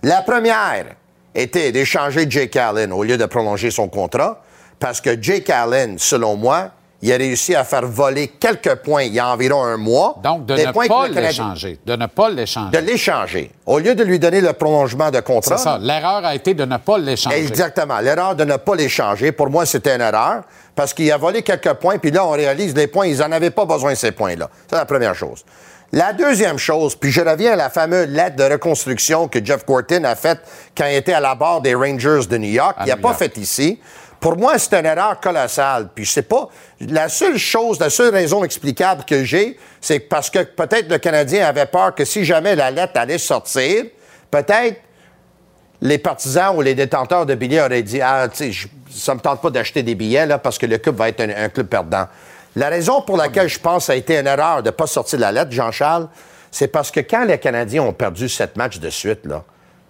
La 0.05 0.23
première 0.23 0.87
était 1.33 1.71
d'échanger 1.71 2.27
Jake 2.29 2.57
Allen 2.57 2.93
au 2.93 3.05
lieu 3.05 3.17
de 3.17 3.25
prolonger 3.25 3.71
son 3.71 3.89
contrat, 3.89 4.43
parce 4.81 5.01
que 5.01 5.21
Jake 5.23 5.49
Allen, 5.49 5.97
selon 5.97 6.35
moi, 6.35 6.71
il 7.03 7.13
a 7.13 7.17
réussi 7.17 7.55
à 7.55 7.63
faire 7.63 7.87
voler 7.87 8.29
quelques 8.29 8.77
points 8.77 9.05
il 9.05 9.15
y 9.15 9.21
a 9.21 9.29
environ 9.29 9.63
un 9.63 9.77
mois. 9.77 10.17
Donc, 10.23 10.47
de 10.47 10.55
ne 10.55 10.73
pas 10.73 11.09
l'échanger. 11.09 11.79
De 11.87 11.95
ne 11.95 12.07
pas 12.07 12.31
l'échanger. 12.31 12.71
De 12.71 12.85
l'échanger. 12.85 13.51
Au 13.67 13.79
lieu 13.79 13.95
de 13.95 14.03
lui 14.03 14.19
donner 14.19 14.41
le 14.41 14.53
prolongement 14.53 15.11
de 15.11 15.21
contrat. 15.21 15.57
C'est 15.57 15.65
ça. 15.65 15.79
L'erreur 15.81 16.25
a 16.25 16.35
été 16.35 16.55
de 16.55 16.65
ne 16.65 16.77
pas 16.77 16.99
l'échanger. 16.99 17.39
Exactement. 17.39 17.99
L'erreur 18.01 18.35
de 18.35 18.45
ne 18.45 18.57
pas 18.57 18.75
l'échanger, 18.75 19.31
pour 19.31 19.51
moi, 19.51 19.67
c'était 19.67 19.95
une 19.95 20.01
erreur 20.01 20.43
parce 20.75 20.95
qu'il 20.95 21.11
a 21.13 21.17
volé 21.17 21.43
quelques 21.43 21.75
points, 21.75 21.99
puis 21.99 22.11
là, 22.11 22.27
on 22.27 22.31
réalise 22.31 22.75
les 22.75 22.87
points, 22.87 23.07
ils 23.07 23.19
n'en 23.19 23.31
avaient 23.31 23.51
pas 23.51 23.67
besoin, 23.67 23.95
ces 23.95 24.13
points-là. 24.13 24.49
C'est 24.69 24.77
la 24.77 24.85
première 24.85 25.15
chose. 25.15 25.45
La 25.95 26.15
deuxième 26.15 26.57
chose, 26.57 26.97
puis 26.97 27.11
je 27.11 27.21
reviens 27.21 27.53
à 27.53 27.57
la 27.57 27.69
fameuse 27.69 28.09
lettre 28.09 28.37
de 28.37 28.45
reconstruction 28.45 29.29
que 29.29 29.45
Jeff 29.45 29.67
Gorton 29.67 30.05
a 30.05 30.15
faite 30.15 30.41
quand 30.75 30.87
il 30.87 30.95
était 30.95 31.13
à 31.13 31.21
la 31.21 31.35
barre 31.35 31.61
des 31.61 31.75
Rangers 31.75 32.27
de 32.31 32.39
New 32.39 32.49
York. 32.49 32.79
il 32.81 32.87
n'a 32.87 32.97
pas 32.97 33.13
fait 33.13 33.37
ici. 33.37 33.79
Pour 34.19 34.39
moi, 34.39 34.59
c'est 34.59 34.73
une 34.73 34.87
erreur 34.87 35.21
colossale. 35.21 35.91
Puis 35.95 36.07
je 36.07 36.13
sais 36.13 36.23
pas, 36.23 36.49
la 36.81 37.11
seule 37.11 37.37
chose, 37.37 37.79
la 37.79 37.91
seule 37.91 38.15
raison 38.15 38.43
explicable 38.43 39.05
que 39.05 39.23
j'ai, 39.23 39.59
c'est 39.83 39.99
parce 39.99 40.31
que 40.31 40.39
peut-être 40.45 40.89
le 40.89 40.97
Canadien 40.97 41.47
avait 41.47 41.67
peur 41.67 41.95
que 41.95 42.07
si 42.07 42.25
jamais 42.25 42.57
la 42.57 42.71
lettre 42.71 42.99
allait 42.99 43.19
sortir, 43.19 43.85
peut-être 44.31 44.81
les 45.83 45.99
partisans 45.99 46.57
ou 46.57 46.63
les 46.63 46.75
détenteurs 46.75 47.27
de 47.27 47.35
billets 47.35 47.61
auraient 47.61 47.83
dit 47.83 48.01
Ah, 48.01 48.29
tu 48.35 48.51
sais, 48.51 48.69
ça 48.91 49.15
me 49.15 49.21
tente 49.21 49.43
pas 49.43 49.51
d'acheter 49.51 49.83
des 49.83 49.95
billets 49.95 50.25
là, 50.25 50.39
parce 50.39 50.57
que 50.57 50.65
le 50.65 50.79
club 50.79 50.97
va 50.97 51.11
être 51.11 51.21
un 51.21 51.51
club 51.51 51.67
perdant. 51.67 52.07
La 52.55 52.69
raison 52.69 53.01
pour 53.01 53.17
laquelle 53.17 53.49
je 53.49 53.59
pense 53.59 53.85
que 53.85 53.87
ça 53.87 53.93
a 53.93 53.97
été 53.97 54.19
une 54.19 54.27
erreur 54.27 54.63
de 54.63 54.69
ne 54.69 54.73
pas 54.73 54.87
sortir 54.87 55.19
la 55.19 55.33
lettre, 55.33 55.53
Jean-Charles, 55.53 56.09
c'est 56.51 56.69
parce 56.69 56.91
que 56.91 57.01
quand 57.01 57.25
les 57.25 57.39
Canadiens 57.39 57.83
ont 57.83 57.95
perdu 57.95 58.29
sept 58.29 58.57
matchs 58.57 58.79
de 58.79 58.91
suite, 58.91 59.25
là, 59.25 59.43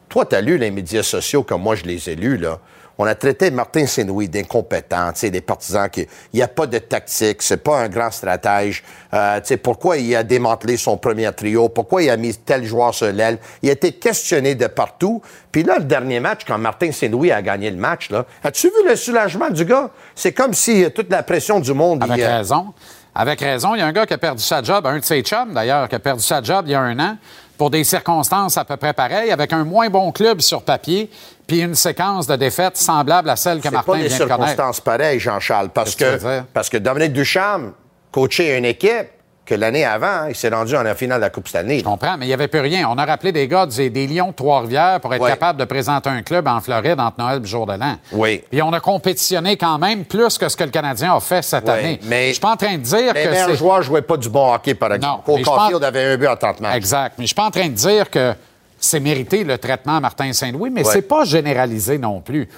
toi, 0.08 0.26
tu 0.26 0.36
as 0.36 0.40
lu 0.40 0.58
les 0.58 0.70
médias 0.70 1.02
sociaux 1.02 1.42
comme 1.42 1.62
moi 1.62 1.74
je 1.74 1.84
les 1.84 2.08
ai 2.08 2.14
lus, 2.14 2.36
là 2.36 2.60
on 3.02 3.06
a 3.06 3.16
traité 3.16 3.50
Martin 3.50 3.84
Saint-Louis 3.84 4.28
d'incompétent, 4.28 5.10
des 5.20 5.40
partisans 5.40 5.90
qui, 5.90 6.02
il 6.32 6.36
n'y 6.36 6.42
a 6.42 6.46
pas 6.46 6.68
de 6.68 6.78
tactique, 6.78 7.42
c'est 7.42 7.56
pas 7.56 7.80
un 7.80 7.88
grand 7.88 8.12
stratège. 8.12 8.84
Euh, 9.12 9.40
pourquoi 9.60 9.96
il 9.96 10.14
a 10.14 10.22
démantelé 10.22 10.76
son 10.76 10.96
premier 10.96 11.32
trio, 11.32 11.68
pourquoi 11.68 12.04
il 12.04 12.10
a 12.10 12.16
mis 12.16 12.32
tel 12.32 12.64
joueur 12.64 12.94
sur 12.94 13.10
l'aile? 13.10 13.38
Il 13.60 13.70
a 13.70 13.72
été 13.72 13.90
questionné 13.90 14.54
de 14.54 14.68
partout. 14.68 15.20
Puis 15.50 15.64
là, 15.64 15.78
le 15.78 15.84
dernier 15.84 16.20
match, 16.20 16.42
quand 16.46 16.58
Martin 16.58 16.92
Saint-Louis 16.92 17.32
a 17.32 17.42
gagné 17.42 17.72
le 17.72 17.76
match, 17.76 18.08
là, 18.08 18.24
as-tu 18.44 18.68
vu 18.68 18.88
le 18.88 18.94
soulagement 18.94 19.50
du 19.50 19.64
gars? 19.64 19.90
C'est 20.14 20.32
comme 20.32 20.54
si 20.54 20.88
toute 20.92 21.10
la 21.10 21.24
pression 21.24 21.58
du 21.58 21.74
monde... 21.74 22.04
Avec 22.04 22.24
raison. 22.24 22.72
Avec 23.16 23.40
raison. 23.40 23.74
Il 23.74 23.80
y 23.80 23.82
a 23.82 23.86
un 23.86 23.92
gars 23.92 24.06
qui 24.06 24.14
a 24.14 24.18
perdu 24.18 24.44
sa 24.44 24.62
job, 24.62 24.86
un 24.86 25.00
de 25.00 25.04
ses 25.04 25.22
chums 25.22 25.52
d'ailleurs, 25.52 25.88
qui 25.88 25.96
a 25.96 25.98
perdu 25.98 26.22
sa 26.22 26.40
job 26.40 26.66
il 26.68 26.70
y 26.70 26.74
a 26.76 26.80
un 26.80 26.98
an 27.00 27.16
pour 27.62 27.70
des 27.70 27.84
circonstances 27.84 28.58
à 28.58 28.64
peu 28.64 28.76
près 28.76 28.92
pareilles, 28.92 29.30
avec 29.30 29.52
un 29.52 29.62
moins 29.62 29.88
bon 29.88 30.10
club 30.10 30.40
sur 30.40 30.62
papier, 30.62 31.08
puis 31.46 31.60
une 31.60 31.76
séquence 31.76 32.26
de 32.26 32.34
défaites 32.34 32.76
semblable 32.76 33.30
à 33.30 33.36
celle 33.36 33.60
que 33.60 33.68
Martin 33.68 33.98
vient 33.98 34.02
de 34.02 34.08
connaître. 34.08 34.26
Pas 34.26 34.36
des 34.36 34.46
circonstances 34.48 34.80
pareilles, 34.80 35.20
Jean-Charles, 35.20 35.68
parce 35.68 35.94
que, 35.94 36.40
parce 36.52 36.68
que 36.68 36.78
Dominique 36.78 37.12
Ducharme 37.12 37.72
coachait 38.10 38.58
une 38.58 38.64
équipe 38.64 39.06
que 39.44 39.54
l'année 39.56 39.84
avant, 39.84 40.26
il 40.28 40.36
s'est 40.36 40.48
rendu 40.48 40.76
en 40.76 40.82
la 40.82 40.94
finale 40.94 41.18
de 41.18 41.22
la 41.22 41.30
Coupe 41.30 41.48
Stanley. 41.48 41.80
Je 41.80 41.84
comprends, 41.84 42.16
mais 42.16 42.26
il 42.26 42.28
n'y 42.28 42.34
avait 42.34 42.46
plus 42.46 42.60
rien. 42.60 42.88
On 42.88 42.96
a 42.96 43.04
rappelé 43.04 43.32
des 43.32 43.48
gars 43.48 43.66
des, 43.66 44.06
Lions 44.06 44.28
de 44.28 44.34
Trois-Rivières 44.34 45.00
pour 45.00 45.12
être 45.14 45.26
capable 45.26 45.58
de 45.58 45.64
présenter 45.64 46.08
un 46.08 46.22
club 46.22 46.46
en 46.46 46.60
Floride 46.60 47.00
entre 47.00 47.18
Noël 47.18 47.36
et 47.38 47.40
le 47.40 47.46
jour 47.46 47.66
de 47.66 47.72
l'an. 47.72 47.96
Oui. 48.12 48.42
Puis 48.48 48.62
on 48.62 48.72
a 48.72 48.78
compétitionné 48.78 49.56
quand 49.56 49.78
même 49.78 50.04
plus 50.04 50.38
que 50.38 50.48
ce 50.48 50.56
que 50.56 50.64
le 50.64 50.70
Canadien 50.70 51.16
a 51.16 51.20
fait 51.20 51.42
cette 51.42 51.68
année. 51.68 51.98
Mais 52.04 52.28
je 52.28 52.32
suis 52.34 52.40
pas 52.40 52.52
en 52.52 52.56
train 52.56 52.76
de 52.76 52.82
dire 52.82 53.12
les 53.14 53.24
que. 53.24 53.50
Les 53.50 53.56
joueurs 53.56 53.78
ne 53.78 53.82
jouaient 53.82 54.02
pas 54.02 54.16
du 54.16 54.28
bon 54.28 54.54
hockey, 54.54 54.74
par 54.74 54.94
exemple. 54.94 55.28
Non. 55.28 55.42
Caulfield 55.42 55.82
avait 55.82 56.12
un 56.12 56.16
but 56.16 56.28
en 56.28 56.36
30 56.36 56.60
matchs. 56.60 56.76
Exact. 56.76 57.14
Mais 57.18 57.24
je 57.24 57.28
suis 57.28 57.34
pas 57.34 57.46
en 57.46 57.50
train 57.50 57.68
de 57.68 57.74
dire 57.74 58.10
que 58.10 58.34
c'est 58.78 59.00
mérité 59.00 59.42
le 59.42 59.58
traitement 59.58 59.96
à 59.96 60.00
Martin 60.00 60.32
Saint-Louis, 60.32 60.70
mais 60.70 60.84
c'est 60.84 61.02
pas 61.02 61.24
généralisé 61.24 61.98
non 61.98 62.20
plus. 62.20 62.48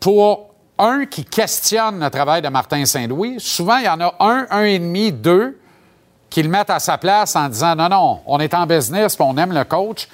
Pour 0.00 0.50
un 0.78 1.06
qui 1.06 1.24
questionne 1.24 2.00
le 2.02 2.10
travail 2.10 2.42
de 2.42 2.48
Martin 2.48 2.84
Saint-Louis, 2.84 3.36
souvent 3.38 3.76
il 3.76 3.84
y 3.84 3.88
en 3.88 4.00
a 4.00 4.14
un, 4.18 4.46
un 4.50 4.64
et 4.64 4.78
demi, 4.80 5.12
deux 5.12 5.56
qu'ils 6.32 6.48
mettent 6.48 6.70
à 6.70 6.78
sa 6.78 6.96
place 6.96 7.36
en 7.36 7.48
disant 7.48 7.76
non, 7.76 7.88
non, 7.88 8.20
on 8.26 8.40
est 8.40 8.54
en 8.54 8.66
business, 8.66 9.16
on 9.20 9.36
aime 9.36 9.52
le 9.52 9.64
coach. 9.64 10.08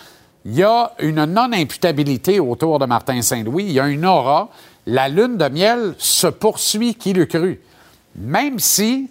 Il 0.45 0.55
y 0.57 0.63
a 0.65 0.93
une 0.99 1.25
non-imputabilité 1.25 2.41
autour 2.41 2.79
de 2.79 2.87
Martin 2.87 3.23
Saint-Louis. 3.23 3.65
Il 3.65 3.73
y 3.73 3.81
a 3.81 3.87
une 3.87 4.05
aura. 4.05 4.49
La 4.87 5.09
lune 5.09 5.37
de 5.37 5.49
miel 5.49 5.95
se 5.99 6.27
poursuit, 6.27 6.95
qui 6.95 7.13
le 7.13 7.27
cru. 7.27 7.61
Même 8.17 8.59
si, 8.59 9.11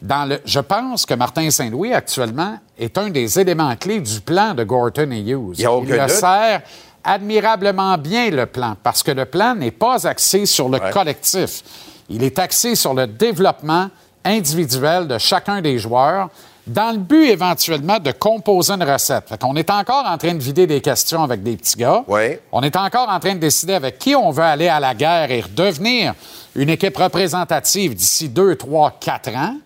dans 0.00 0.26
le, 0.26 0.40
je 0.44 0.60
pense 0.60 1.04
que 1.04 1.14
Martin 1.14 1.50
Saint-Louis, 1.50 1.92
actuellement, 1.92 2.58
est 2.78 2.96
un 2.96 3.10
des 3.10 3.38
éléments 3.38 3.74
clés 3.76 4.00
du 4.00 4.20
plan 4.20 4.54
de 4.54 4.64
Gorton 4.64 5.10
et 5.10 5.20
Hughes. 5.20 5.56
Il, 5.58 5.66
le 5.66 6.08
sert 6.08 6.62
admirablement 7.04 7.98
bien, 7.98 8.30
le 8.30 8.46
plan, 8.46 8.76
parce 8.82 9.02
que 9.02 9.10
le 9.10 9.24
plan 9.24 9.54
n'est 9.54 9.70
pas 9.70 10.06
axé 10.06 10.46
sur 10.46 10.68
le 10.68 10.78
collectif. 10.92 11.62
Il 12.08 12.22
est 12.22 12.38
axé 12.38 12.74
sur 12.74 12.94
le 12.94 13.06
développement 13.06 13.90
individuel 14.24 15.06
de 15.06 15.18
chacun 15.18 15.60
des 15.60 15.78
joueurs 15.78 16.28
dans 16.66 16.92
le 16.92 16.98
but 16.98 17.30
éventuellement 17.30 17.98
de 17.98 18.12
composer 18.12 18.74
une 18.74 18.84
recette. 18.84 19.32
On 19.42 19.56
est 19.56 19.70
encore 19.70 20.04
en 20.06 20.18
train 20.18 20.34
de 20.34 20.42
vider 20.42 20.66
des 20.66 20.80
questions 20.80 21.22
avec 21.22 21.42
des 21.42 21.56
petits 21.56 21.76
gars. 21.76 22.04
On 22.52 22.62
est 22.62 22.76
encore 22.76 23.08
en 23.08 23.18
train 23.18 23.34
de 23.34 23.40
décider 23.40 23.74
avec 23.74 23.98
qui 23.98 24.14
on 24.14 24.30
veut 24.30 24.42
aller 24.42 24.68
à 24.68 24.78
la 24.78 24.94
guerre 24.94 25.30
et 25.30 25.40
redevenir 25.40 26.14
une 26.54 26.68
équipe 26.68 26.96
représentative 26.96 27.94
d'ici 27.94 28.28
deux, 28.28 28.56
trois, 28.56 28.96
quatre 29.00 29.34
ans. 29.34 29.56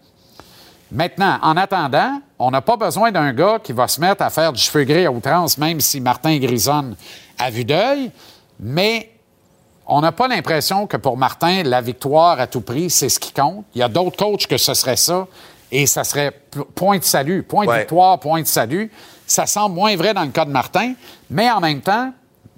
Maintenant, 0.92 1.38
en 1.42 1.56
attendant, 1.56 2.20
on 2.38 2.50
n'a 2.50 2.60
pas 2.60 2.76
besoin 2.76 3.10
d'un 3.10 3.32
gars 3.32 3.58
qui 3.62 3.72
va 3.72 3.88
se 3.88 4.00
mettre 4.00 4.22
à 4.22 4.30
faire 4.30 4.52
du 4.52 4.60
cheveu 4.60 4.84
gris 4.84 5.06
à 5.06 5.10
outrance, 5.10 5.56
même 5.56 5.80
si 5.80 6.00
Martin 6.00 6.38
grisonne 6.38 6.94
à 7.38 7.50
vue 7.50 7.64
d'œil, 7.64 8.10
mais 8.60 9.11
on 9.86 10.00
n'a 10.00 10.12
pas 10.12 10.28
l'impression 10.28 10.86
que 10.86 10.96
pour 10.96 11.16
Martin, 11.16 11.62
la 11.64 11.80
victoire 11.80 12.40
à 12.40 12.46
tout 12.46 12.60
prix, 12.60 12.90
c'est 12.90 13.08
ce 13.08 13.18
qui 13.18 13.32
compte. 13.32 13.64
Il 13.74 13.80
y 13.80 13.82
a 13.82 13.88
d'autres 13.88 14.16
coachs 14.16 14.46
que 14.46 14.56
ce 14.56 14.74
serait 14.74 14.96
ça. 14.96 15.26
et 15.70 15.86
ça 15.86 16.04
serait 16.04 16.32
point 16.74 16.98
de 16.98 17.04
salut, 17.04 17.42
point 17.42 17.66
de 17.66 17.72
victoire, 17.72 18.20
point 18.20 18.42
de 18.42 18.46
salut. 18.46 18.90
Ça 19.26 19.46
semble 19.46 19.74
moins 19.74 19.96
vrai 19.96 20.12
dans 20.14 20.22
le 20.22 20.30
cas 20.30 20.44
de 20.44 20.50
Martin, 20.50 20.92
mais 21.30 21.50
en 21.50 21.60
même 21.60 21.80
temps, 21.80 22.12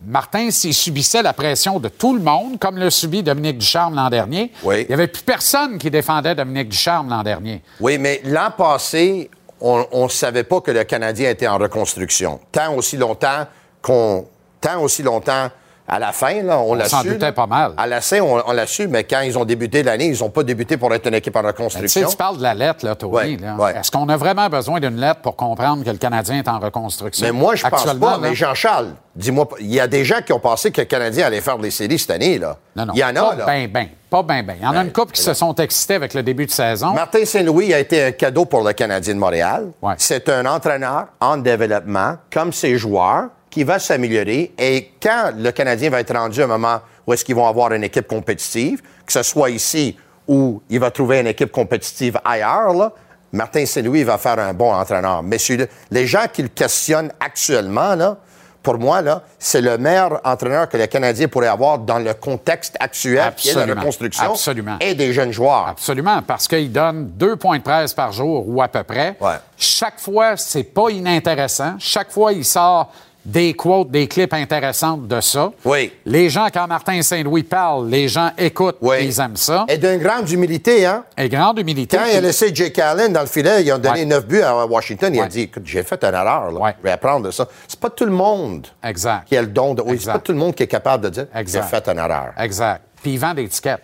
Martin, 0.06 0.50
s'il 0.50 0.74
subissait 0.74 1.22
la 1.22 1.32
pression 1.32 1.78
de 1.78 1.88
tout 1.88 2.14
le 2.14 2.20
monde, 2.20 2.58
comme 2.58 2.76
le 2.76 2.90
subit 2.90 3.22
Dominique 3.22 3.58
Ducharme 3.58 3.94
l'an 3.94 4.10
dernier, 4.10 4.52
il 4.64 4.86
n'y 4.86 4.92
avait 4.92 5.06
plus 5.06 5.22
personne 5.22 5.78
qui 5.78 5.90
défendait 5.90 6.34
Dominique 6.34 6.68
Ducharme 6.68 7.08
l'an 7.08 7.22
dernier. 7.22 7.62
Oui, 7.80 7.96
mais 7.98 8.20
l'an 8.24 8.50
passé, 8.50 9.30
on 9.60 9.86
ne 9.92 10.08
savait 10.08 10.44
pas 10.44 10.60
que 10.60 10.72
le 10.72 10.84
Canadien 10.84 11.30
était 11.30 11.46
en 11.48 11.56
reconstruction. 11.56 12.40
Tant 12.52 12.74
aussi 12.74 12.96
longtemps 12.96 13.46
qu'on. 13.80 14.26
Tant 14.60 14.80
aussi 14.82 15.02
longtemps 15.02 15.50
à 15.86 15.98
la 15.98 16.12
fin, 16.12 16.42
là, 16.42 16.58
on, 16.60 16.74
l'a 16.74 16.88
su. 16.88 17.18
pas 17.18 17.46
mal. 17.46 17.74
À 17.76 17.86
la 17.86 18.00
fin, 18.00 18.20
on, 18.20 18.52
l'a 18.52 18.66
su, 18.66 18.88
mais 18.88 19.04
quand 19.04 19.20
ils 19.20 19.36
ont 19.38 19.44
débuté 19.44 19.82
l'année, 19.82 20.06
ils 20.06 20.20
n'ont 20.20 20.30
pas 20.30 20.42
débuté 20.42 20.78
pour 20.78 20.92
être 20.94 21.06
une 21.06 21.14
équipe 21.14 21.36
en 21.36 21.42
reconstruction. 21.42 22.00
Tu, 22.00 22.06
sais, 22.06 22.10
tu 22.10 22.16
parles 22.16 22.38
de 22.38 22.42
la 22.42 22.54
lettre, 22.54 22.86
là, 22.86 22.94
Tony. 22.94 23.34
Est-ce 23.34 23.90
qu'on 23.90 24.08
a 24.08 24.16
vraiment 24.16 24.48
besoin 24.48 24.80
d'une 24.80 24.96
lettre 24.96 25.20
pour 25.20 25.36
comprendre 25.36 25.84
que 25.84 25.90
le 25.90 25.98
Canadien 25.98 26.38
est 26.38 26.48
en 26.48 26.58
reconstruction? 26.58 27.26
Mais 27.26 27.32
moi, 27.32 27.54
je 27.54 27.66
pense 27.66 27.84
pas. 27.84 28.18
Mais 28.18 28.34
Jean-Charles, 28.34 28.94
dis-moi, 29.14 29.46
il 29.60 29.74
y 29.74 29.80
a 29.80 29.86
des 29.86 30.04
gens 30.04 30.22
qui 30.24 30.32
ont 30.32 30.40
pensé 30.40 30.70
que 30.70 30.80
le 30.80 30.86
Canadien 30.86 31.26
allait 31.26 31.42
faire 31.42 31.58
des 31.58 31.70
séries 31.70 31.98
cette 31.98 32.12
année, 32.12 32.38
là. 32.38 32.56
Non, 32.74 32.86
non. 32.86 32.92
Il 32.94 33.00
y 33.00 33.04
en 33.04 33.14
a, 33.14 33.36
là. 33.36 33.44
Ben, 33.44 33.68
ben. 33.70 33.86
Pas 34.08 34.22
bien, 34.22 34.42
bien. 34.42 34.54
Il 34.58 34.64
y 34.64 34.66
en 34.66 34.70
a 34.70 34.76
une 34.76 34.84
ben, 34.84 34.92
couple 34.92 35.12
qui 35.12 35.22
se 35.22 35.34
sont 35.34 35.54
excités 35.56 35.94
avec 35.94 36.14
le 36.14 36.22
début 36.22 36.46
de 36.46 36.50
saison. 36.50 36.92
Martin 36.92 37.24
Saint-Louis 37.24 37.74
a 37.74 37.80
été 37.80 38.04
un 38.04 38.12
cadeau 38.12 38.44
pour 38.44 38.62
le 38.62 38.72
Canadien 38.72 39.14
de 39.14 39.18
Montréal. 39.18 39.70
C'est 39.98 40.28
un 40.28 40.46
entraîneur 40.46 41.06
en 41.20 41.36
développement, 41.36 42.16
comme 42.32 42.52
ses 42.52 42.78
joueurs 42.78 43.28
qui 43.54 43.62
va 43.62 43.78
s'améliorer. 43.78 44.52
Et 44.58 44.90
quand 45.00 45.30
le 45.38 45.52
Canadien 45.52 45.88
va 45.88 46.00
être 46.00 46.12
rendu 46.12 46.40
à 46.40 46.44
un 46.44 46.48
moment 46.48 46.80
où 47.06 47.12
est-ce 47.12 47.24
qu'ils 47.24 47.36
vont 47.36 47.46
avoir 47.46 47.72
une 47.72 47.84
équipe 47.84 48.08
compétitive, 48.08 48.82
que 49.06 49.12
ce 49.12 49.22
soit 49.22 49.50
ici 49.50 49.96
ou 50.26 50.60
il 50.68 50.80
va 50.80 50.90
trouver 50.90 51.20
une 51.20 51.28
équipe 51.28 51.52
compétitive 51.52 52.18
ailleurs, 52.24 52.90
Martin 53.30 53.64
Saint-Louis 53.64 54.02
va 54.02 54.18
faire 54.18 54.40
un 54.40 54.52
bon 54.52 54.74
entraîneur. 54.74 55.22
Mais 55.22 55.36
les 55.92 56.04
gens 56.04 56.24
qui 56.32 56.42
le 56.42 56.48
questionnent 56.48 57.12
actuellement, 57.20 57.94
là, 57.94 58.16
pour 58.60 58.76
moi, 58.76 59.02
là, 59.02 59.22
c'est 59.38 59.60
le 59.60 59.78
meilleur 59.78 60.20
entraîneur 60.24 60.68
que 60.68 60.76
le 60.76 60.88
Canadien 60.88 61.28
pourrait 61.28 61.46
avoir 61.46 61.78
dans 61.78 62.00
le 62.00 62.12
contexte 62.14 62.76
actuel 62.80 63.34
qui 63.36 63.50
est 63.50 63.54
la 63.54 63.72
reconstruction 63.72 64.32
Absolument. 64.32 64.78
et 64.80 64.94
des 64.94 65.12
jeunes 65.12 65.32
joueurs. 65.32 65.68
Absolument, 65.68 66.22
parce 66.22 66.48
qu'il 66.48 66.72
donne 66.72 67.06
deux 67.10 67.36
points 67.36 67.58
de 67.58 67.62
presse 67.62 67.94
par 67.94 68.10
jour 68.10 68.48
ou 68.48 68.60
à 68.60 68.66
peu 68.66 68.82
près. 68.82 69.16
Chaque 69.56 70.00
fois, 70.00 70.36
c'est 70.36 70.64
pas 70.64 70.90
inintéressant. 70.90 71.76
Chaque 71.78 72.10
fois, 72.10 72.32
il 72.32 72.44
sort 72.44 72.90
des 73.24 73.54
quotes, 73.54 73.90
des 73.90 74.06
clips 74.06 74.34
intéressantes 74.34 75.08
de 75.08 75.20
ça. 75.20 75.50
Oui. 75.64 75.92
Les 76.04 76.28
gens, 76.28 76.48
quand 76.52 76.66
Martin 76.66 77.00
Saint-Louis 77.00 77.42
parle, 77.42 77.88
les 77.88 78.06
gens 78.06 78.30
écoutent, 78.36 78.76
ils 79.00 79.18
aiment 79.20 79.36
ça. 79.36 79.64
Et 79.68 79.78
d'une 79.78 79.98
grande 79.98 80.30
humilité, 80.30 80.84
hein? 80.84 81.04
Et 81.16 81.28
grande 81.28 81.58
humilité. 81.58 81.96
Quand 81.96 82.04
il 82.10 82.16
a 82.16 82.20
laissé 82.20 82.54
Jake 82.54 82.78
Allen 82.78 83.12
dans 83.12 83.22
le 83.22 83.26
filet, 83.26 83.64
ils 83.64 83.72
ont 83.72 83.78
donné 83.78 84.04
neuf 84.04 84.26
buts 84.26 84.42
à 84.42 84.66
Washington, 84.66 85.14
il 85.14 85.20
a 85.20 85.26
dit, 85.26 85.42
écoute, 85.42 85.62
j'ai 85.64 85.82
fait 85.82 86.02
une 86.04 86.14
erreur, 86.14 86.50
là. 86.50 86.74
Je 86.78 86.82
vais 86.82 86.90
apprendre 86.90 87.26
de 87.26 87.30
ça. 87.30 87.48
C'est 87.66 87.80
pas 87.80 87.90
tout 87.90 88.04
le 88.04 88.12
monde 88.12 88.66
exact. 88.82 89.26
qui 89.26 89.36
a 89.36 89.42
le 89.42 89.48
don 89.48 89.74
de... 89.74 89.82
Oui, 89.82 89.98
c'est 89.98 90.12
pas 90.12 90.18
tout 90.18 90.32
le 90.32 90.38
monde 90.38 90.54
qui 90.54 90.62
est 90.62 90.68
capable 90.68 91.04
de 91.04 91.10
dire, 91.10 91.26
j'ai 91.46 91.62
fait 91.62 91.88
une 91.88 91.98
erreur. 91.98 92.32
Exact. 92.38 92.82
Puis 93.02 93.12
il 93.14 93.18
vend 93.18 93.34
des 93.34 93.48
tickets. 93.48 93.82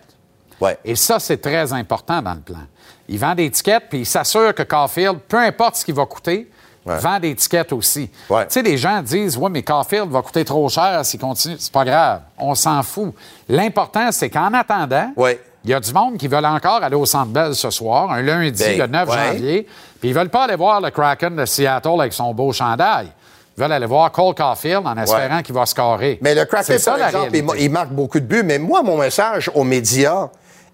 Ouais. 0.60 0.76
Et 0.84 0.94
ça, 0.96 1.18
c'est 1.18 1.38
très 1.38 1.72
important 1.72 2.20
dans 2.20 2.34
le 2.34 2.40
plan. 2.40 2.62
Il 3.08 3.18
vend 3.18 3.34
des 3.34 3.50
tickets, 3.50 3.84
puis 3.88 4.00
il 4.00 4.06
s'assure 4.06 4.54
que 4.54 4.62
Caulfield, 4.62 5.18
peu 5.26 5.38
importe 5.38 5.76
ce 5.76 5.84
qu'il 5.84 5.94
va 5.94 6.04
coûter, 6.04 6.50
vend 6.98 7.20
des 7.20 7.34
tickets 7.34 7.72
aussi. 7.72 8.08
Tu 8.08 8.34
sais, 8.48 8.62
les 8.62 8.76
gens 8.76 9.02
disent 9.02 9.36
Ouais, 9.36 9.50
mais 9.50 9.62
Caulfield 9.62 10.10
va 10.10 10.22
coûter 10.22 10.44
trop 10.44 10.68
cher 10.68 11.04
s'il 11.04 11.20
continue. 11.20 11.56
C'est 11.58 11.72
pas 11.72 11.84
grave. 11.84 12.20
On 12.38 12.54
s'en 12.54 12.82
fout. 12.82 13.14
L'important, 13.48 14.10
c'est 14.12 14.30
qu'en 14.30 14.52
attendant, 14.54 15.12
il 15.64 15.70
y 15.70 15.74
a 15.74 15.80
du 15.80 15.92
monde 15.92 16.16
qui 16.16 16.28
veulent 16.28 16.46
encore 16.46 16.82
aller 16.82 16.96
au 16.96 17.06
Centre 17.06 17.30
Bell 17.30 17.54
ce 17.54 17.70
soir, 17.70 18.10
un 18.10 18.22
lundi, 18.22 18.62
ben, 18.62 18.78
le 18.78 18.86
9 18.86 19.12
janvier, 19.12 19.66
puis 20.00 20.08
ils 20.08 20.14
veulent 20.14 20.30
pas 20.30 20.44
aller 20.44 20.56
voir 20.56 20.80
le 20.80 20.90
Kraken 20.90 21.36
de 21.36 21.44
Seattle 21.44 22.00
avec 22.00 22.12
son 22.12 22.32
beau 22.32 22.52
chandail. 22.52 23.08
Ils 23.56 23.60
veulent 23.60 23.72
aller 23.72 23.86
voir 23.86 24.10
Cole 24.10 24.34
Caulfield 24.34 24.86
en 24.86 24.96
espérant 24.96 25.42
qu'il 25.42 25.54
va 25.54 25.66
scorer. 25.66 26.18
Mais 26.22 26.34
le 26.34 26.46
Kraken, 26.46 26.78
par 26.82 27.06
exemple, 27.06 27.28
il, 27.34 27.44
il, 27.58 27.70
marque 27.70 27.90
beaucoup 27.90 28.20
de 28.20 28.24
buts. 28.24 28.42
Mais 28.42 28.58
moi, 28.58 28.82
mon 28.82 28.96
message 28.96 29.50
aux 29.54 29.64
médias, 29.64 30.30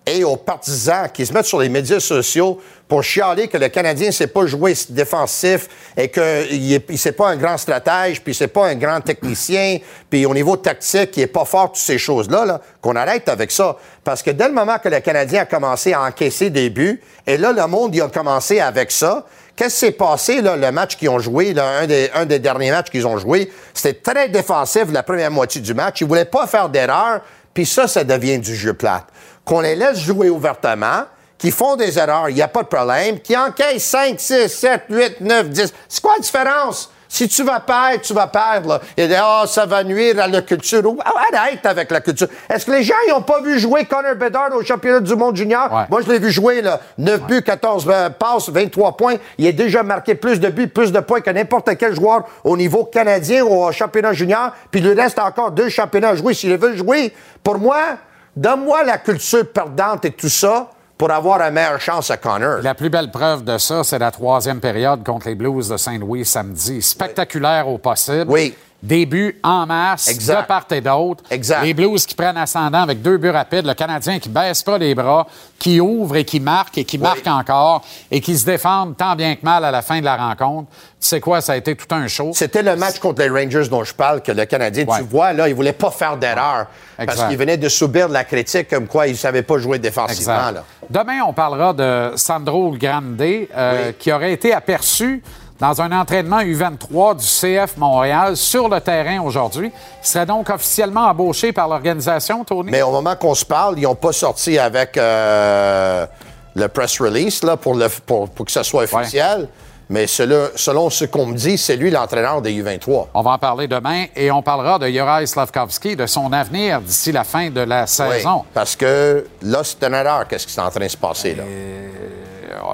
et 0.07 0.22
aux 0.22 0.36
partisans 0.36 1.09
qui 1.12 1.26
se 1.26 1.32
mettent 1.32 1.46
sur 1.46 1.59
les 1.59 1.68
médias 1.68 1.98
sociaux 1.98 2.61
pour 2.86 3.02
chialer 3.02 3.48
que 3.48 3.59
le 3.59 3.68
Canadien 3.68 4.07
ne 4.07 4.12
sait 4.12 4.28
pas 4.28 4.46
jouer 4.46 4.74
défensif 4.90 5.68
et 5.96 6.09
qu'il 6.09 6.80
ne 6.88 6.96
sait 6.96 7.11
pas 7.11 7.30
un 7.30 7.36
grand 7.36 7.59
stratège, 7.59 8.22
puis 8.22 8.32
c'est 8.32 8.46
pas 8.46 8.68
un 8.68 8.76
grand 8.76 9.00
technicien, 9.00 9.78
puis 10.09 10.24
au 10.24 10.32
niveau 10.32 10.57
tactique, 10.57 11.16
il 11.16 11.20
n'est 11.20 11.26
pas 11.26 11.44
fort, 11.44 11.72
toutes 11.72 11.82
ces 11.82 11.98
choses-là, 11.98 12.61
qu'on 12.80 12.94
arrête 12.94 13.28
avec 13.28 13.50
ça. 13.50 13.76
Parce 14.04 14.22
que 14.22 14.30
dès 14.30 14.46
le 14.46 14.54
moment 14.54 14.78
que 14.78 14.88
le 14.88 15.00
Canadien 15.00 15.42
a 15.42 15.46
commencé 15.46 15.92
à 15.92 16.02
encaisser 16.02 16.50
des 16.50 16.70
buts, 16.70 17.02
et 17.26 17.36
là, 17.36 17.50
le 17.50 17.66
monde, 17.66 17.92
il 17.94 18.02
a 18.02 18.09
commencé 18.09 18.61
avec 18.61 18.92
ça, 18.92 19.26
Qu'est-ce 19.57 19.72
qui 19.72 19.80
s'est 19.86 19.92
passé, 19.92 20.42
là, 20.42 20.54
le 20.54 20.70
match 20.70 20.96
qu'ils 20.96 21.09
ont 21.09 21.18
joué, 21.18 21.54
là, 21.54 21.78
un, 21.80 21.86
des, 21.86 22.11
un 22.14 22.26
des 22.26 22.38
derniers 22.38 22.70
matchs 22.70 22.90
qu'ils 22.90 23.07
ont 23.07 23.16
joué? 23.16 23.50
C'était 23.72 23.94
très 23.94 24.28
défensif 24.28 24.84
la 24.92 25.02
première 25.02 25.30
moitié 25.30 25.62
du 25.62 25.72
match. 25.72 26.02
Ils 26.02 26.04
ne 26.04 26.09
voulaient 26.11 26.26
pas 26.26 26.46
faire 26.46 26.68
d'erreur, 26.68 27.22
puis 27.54 27.64
ça, 27.64 27.88
ça 27.88 28.04
devient 28.04 28.38
du 28.38 28.54
jeu 28.54 28.74
plate 28.74 29.07
qu'on 29.47 29.61
les 29.61 29.76
laisse 29.76 30.01
jouer 30.01 30.28
ouvertement, 30.28 31.05
qui 31.38 31.51
font 31.51 31.76
des 31.76 31.99
erreurs, 31.99 32.28
il 32.28 32.34
n'y 32.34 32.42
a 32.42 32.49
pas 32.49 32.62
de 32.62 32.68
problème, 32.68 33.20
qui 33.20 33.36
encaissent 33.36 33.84
5, 33.84 34.18
6, 34.18 34.49
7, 34.49 34.82
8, 34.90 35.20
9, 35.20 35.49
10. 35.49 35.74
C'est 35.88 36.03
quoi 36.03 36.14
la 36.14 36.20
différence? 36.20 36.90
Si 37.09 37.28
tu 37.28 37.44
vas 37.44 37.61
perdre, 37.61 38.01
tu 38.03 38.12
vas 38.12 38.26
perdre. 38.26 38.68
Là. 38.68 38.80
Il 38.97 39.07
dit, 39.07 39.14
ah, 39.16 39.44
ça 39.47 39.64
va 39.64 39.84
nuire 39.84 40.20
à 40.20 40.26
la 40.26 40.42
culture. 40.42 40.82
Ah, 41.05 41.12
arrête 41.32 41.64
avec 41.64 41.90
la 41.92 42.01
culture. 42.01 42.26
Est-ce 42.53 42.66
que 42.66 42.72
les 42.72 42.82
gens 42.82 42.94
n'ont 43.09 43.22
pas 43.22 43.40
vu 43.40 43.61
jouer 43.61 43.84
Connor 43.84 44.16
Bedard 44.16 44.53
au 44.55 44.64
championnat 44.64 44.99
du 44.99 45.14
monde 45.14 45.36
junior? 45.36 45.86
Moi, 45.88 46.01
je 46.05 46.11
l'ai 46.11 46.18
vu 46.18 46.32
jouer, 46.32 46.62
là. 46.62 46.80
9 46.99 47.22
buts, 47.22 47.42
14 47.42 47.86
euh, 47.88 48.11
passes, 48.11 48.49
23 48.49 48.97
points. 48.97 49.14
Il 49.38 49.47
a 49.47 49.53
déjà 49.53 49.84
marqué 49.84 50.16
plus 50.16 50.40
de 50.40 50.49
buts, 50.49 50.66
plus 50.66 50.90
de 50.90 50.99
points 50.99 51.20
que 51.20 51.30
n'importe 51.30 51.70
quel 51.78 51.94
joueur 51.94 52.24
au 52.42 52.57
niveau 52.57 52.84
canadien 52.84 53.44
ou 53.44 53.64
au 53.64 53.70
championnat 53.70 54.12
junior. 54.12 54.51
Puis 54.72 54.80
il 54.80 54.88
lui 54.88 55.01
reste 55.01 55.20
encore 55.20 55.53
deux 55.53 55.68
championnats 55.68 56.09
à 56.09 56.16
jouer 56.16 56.34
s'il 56.34 56.57
veut 56.57 56.76
jouer. 56.76 57.14
Pour 57.44 57.59
moi, 57.59 57.99
Donne-moi 58.37 58.84
la 58.84 58.99
culture 58.99 59.51
perdante 59.51 60.05
et 60.05 60.11
tout 60.11 60.28
ça 60.28 60.70
pour 60.99 61.11
avoir 61.11 61.41
une 61.41 61.55
meilleure 61.55 61.80
chance 61.80 62.11
à 62.11 62.18
Connor. 62.18 62.59
La 62.62 62.74
plus 62.74 62.91
belle 62.91 63.11
preuve 63.11 63.45
de 63.45 63.57
ça, 63.57 63.82
c'est 63.82 63.99
la 63.99 64.11
troisième 64.11 64.61
période 64.61 65.05
contre 65.05 65.28
les 65.28 65.34
Blues 65.34 65.70
de 65.70 65.76
Saint-Louis 65.78 66.24
samedi. 66.24 66.82
Spectaculaire 66.82 67.66
au 67.68 67.78
possible. 67.78 68.26
Oui. 68.28 68.55
Début 68.83 69.39
en 69.43 69.66
masse, 69.66 70.09
exact. 70.09 70.43
de 70.43 70.47
part 70.47 70.66
et 70.70 70.81
d'autre. 70.81 71.24
Exact. 71.31 71.62
Les 71.62 71.74
Blues 71.74 72.05
qui 72.05 72.14
prennent 72.14 72.37
ascendant 72.37 72.83
avec 72.83 73.03
deux 73.03 73.16
buts 73.16 73.31
rapides. 73.31 73.66
Le 73.66 73.74
Canadien 73.74 74.18
qui 74.18 74.29
baisse 74.29 74.62
pas 74.62 74.79
les 74.79 74.95
bras, 74.95 75.27
qui 75.59 75.81
ouvre 75.81 76.16
et 76.16 76.24
qui 76.24 76.41
marque 76.41 76.79
et 76.79 76.85
qui 76.85 76.99
marque 76.99 77.27
encore 77.27 77.83
et 78.11 78.20
qui 78.20 78.37
se 78.37 78.45
défendent 78.45 78.97
tant 78.97 79.16
bien 79.16 79.35
que 79.35 79.45
mal 79.45 79.64
à 79.64 79.70
la 79.70 79.83
fin 79.83 80.01
de 80.01 80.05
la 80.05 80.16
rencontre. 80.16 80.68
Tu 81.01 81.09
sais 81.09 81.20
quoi, 81.20 81.41
ça 81.41 81.53
a 81.53 81.57
été 81.57 81.74
tout 81.74 81.93
un 81.95 82.07
show. 82.09 82.31
C'était 82.35 82.62
le 82.62 82.77
match 82.77 82.99
contre 82.99 83.22
les 83.22 83.29
Rangers 83.29 83.68
dont 83.68 83.85
je 83.85 83.95
parle, 83.95 84.22
que 84.22 84.33
le 84.33 84.45
Canadien, 84.45 84.85
tu 84.85 85.03
vois, 85.05 85.33
là, 85.33 85.49
il 85.49 85.55
voulait 85.55 85.72
pas 85.72 85.91
faire 85.91 86.16
d'erreur. 86.16 86.66
Parce 86.97 87.24
qu'il 87.24 87.37
venait 87.37 87.57
de 87.57 87.68
subir 87.68 88.09
de 88.09 88.12
la 88.12 88.24
critique 88.24 88.68
comme 88.68 88.87
quoi 88.87 89.07
il 89.07 89.12
ne 89.12 89.16
savait 89.16 89.43
pas 89.43 89.59
jouer 89.59 89.79
défensivement. 89.79 90.51
Là. 90.51 90.64
Demain, 90.89 91.22
on 91.27 91.33
parlera 91.33 91.72
de 91.72 92.12
Sandro 92.16 92.70
Grande, 92.77 93.20
euh, 93.20 93.93
qui 93.99 94.12
aurait 94.12 94.33
été 94.33 94.53
aperçu 94.53 95.22
dans 95.59 95.80
un 95.80 95.92
entraînement 95.92 96.40
U23 96.40 97.16
du 97.16 97.24
CF 97.24 97.76
Montréal 97.76 98.36
sur 98.36 98.68
le 98.68 98.80
terrain 98.80 99.20
aujourd'hui. 99.22 99.72
Il 100.02 100.07
serait 100.07 100.26
donc 100.26 100.50
officiellement 100.50 101.07
embauché 101.07 101.52
par 101.52 101.68
l'organisation, 101.68 102.44
Tony? 102.44 102.70
Mais 102.70 102.82
au 102.82 102.90
moment 102.90 103.16
qu'on 103.16 103.34
se 103.34 103.44
parle, 103.44 103.78
ils 103.78 103.82
n'ont 103.82 103.94
pas 103.94 104.12
sorti 104.12 104.59
avec 104.59 104.96
euh, 104.96 106.07
le 106.54 106.68
press 106.68 107.00
release 107.00 107.42
là, 107.42 107.57
pour, 107.57 107.74
le, 107.74 107.88
pour, 108.04 108.28
que 108.44 108.52
ce 108.52 108.62
soit 108.62 108.84
officiel. 108.84 109.48
Mais 109.89 110.07
selon 110.09 110.91
ce 110.91 111.05
qu'on 111.05 111.26
me 111.26 111.34
dit, 111.37 111.57
c'est 111.57 111.76
lui 111.76 111.91
l'entraîneur 111.91 112.43
des 112.43 112.53
U23. 112.61 113.07
On 113.14 113.22
va 113.22 113.30
en 113.32 113.39
parler 113.39 113.68
demain 113.68 114.07
et 114.16 114.32
on 114.32 114.43
parlera 114.43 114.80
de 114.80 114.89
Juraj 114.89 115.26
Slavkovski, 115.26 115.95
de 115.95 116.07
son 116.07 116.32
avenir 116.32 116.80
d'ici 116.80 117.12
la 117.12 117.22
fin 117.22 117.51
de 117.51 117.61
la 117.61 117.87
saison. 117.87 118.45
parce 118.53 118.74
que 118.74 119.26
là, 119.43 119.61
c'est 119.62 119.84
une 119.84 119.95
erreur, 119.95 120.26
qu'est-ce 120.26 120.47
qui 120.47 120.59
est 120.59 120.62
en 120.62 120.70
train 120.70 120.80
de 120.80 120.89
se 120.89 120.97
passer 120.97 121.34
là? 121.34 121.45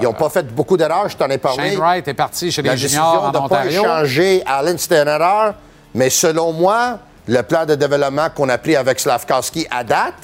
Ils 0.01 0.05
n'ont 0.05 0.15
pas 0.15 0.31
fait 0.31 0.47
beaucoup 0.47 0.77
d'erreurs, 0.77 1.09
je 1.09 1.17
t'en 1.17 1.29
ai 1.29 1.37
parlé. 1.39 1.71
Shane 1.71 1.79
Wright 1.79 2.09
est 2.09 2.15
parti 2.15 2.51
chez 2.51 2.63
les 2.63 2.77
juniors 2.79 3.25
en 3.25 3.31
de 3.31 3.39
Ontario. 3.39 3.83
pas 3.83 3.89
échanger 4.05 4.43
Allen, 4.47 4.79
c'était 4.79 5.03
une 5.03 5.09
erreur. 5.09 5.55
Mais 5.95 6.09
selon 6.09 6.53
moi, 6.53 6.99
le 7.29 7.43
plan 7.43 7.67
de 7.67 7.75
développement 7.75 8.29
qu'on 8.35 8.49
a 8.49 8.57
pris 8.57 8.75
avec 8.75 8.99
Slavkowski 8.99 9.67
à 9.71 9.85
date, 9.85 10.15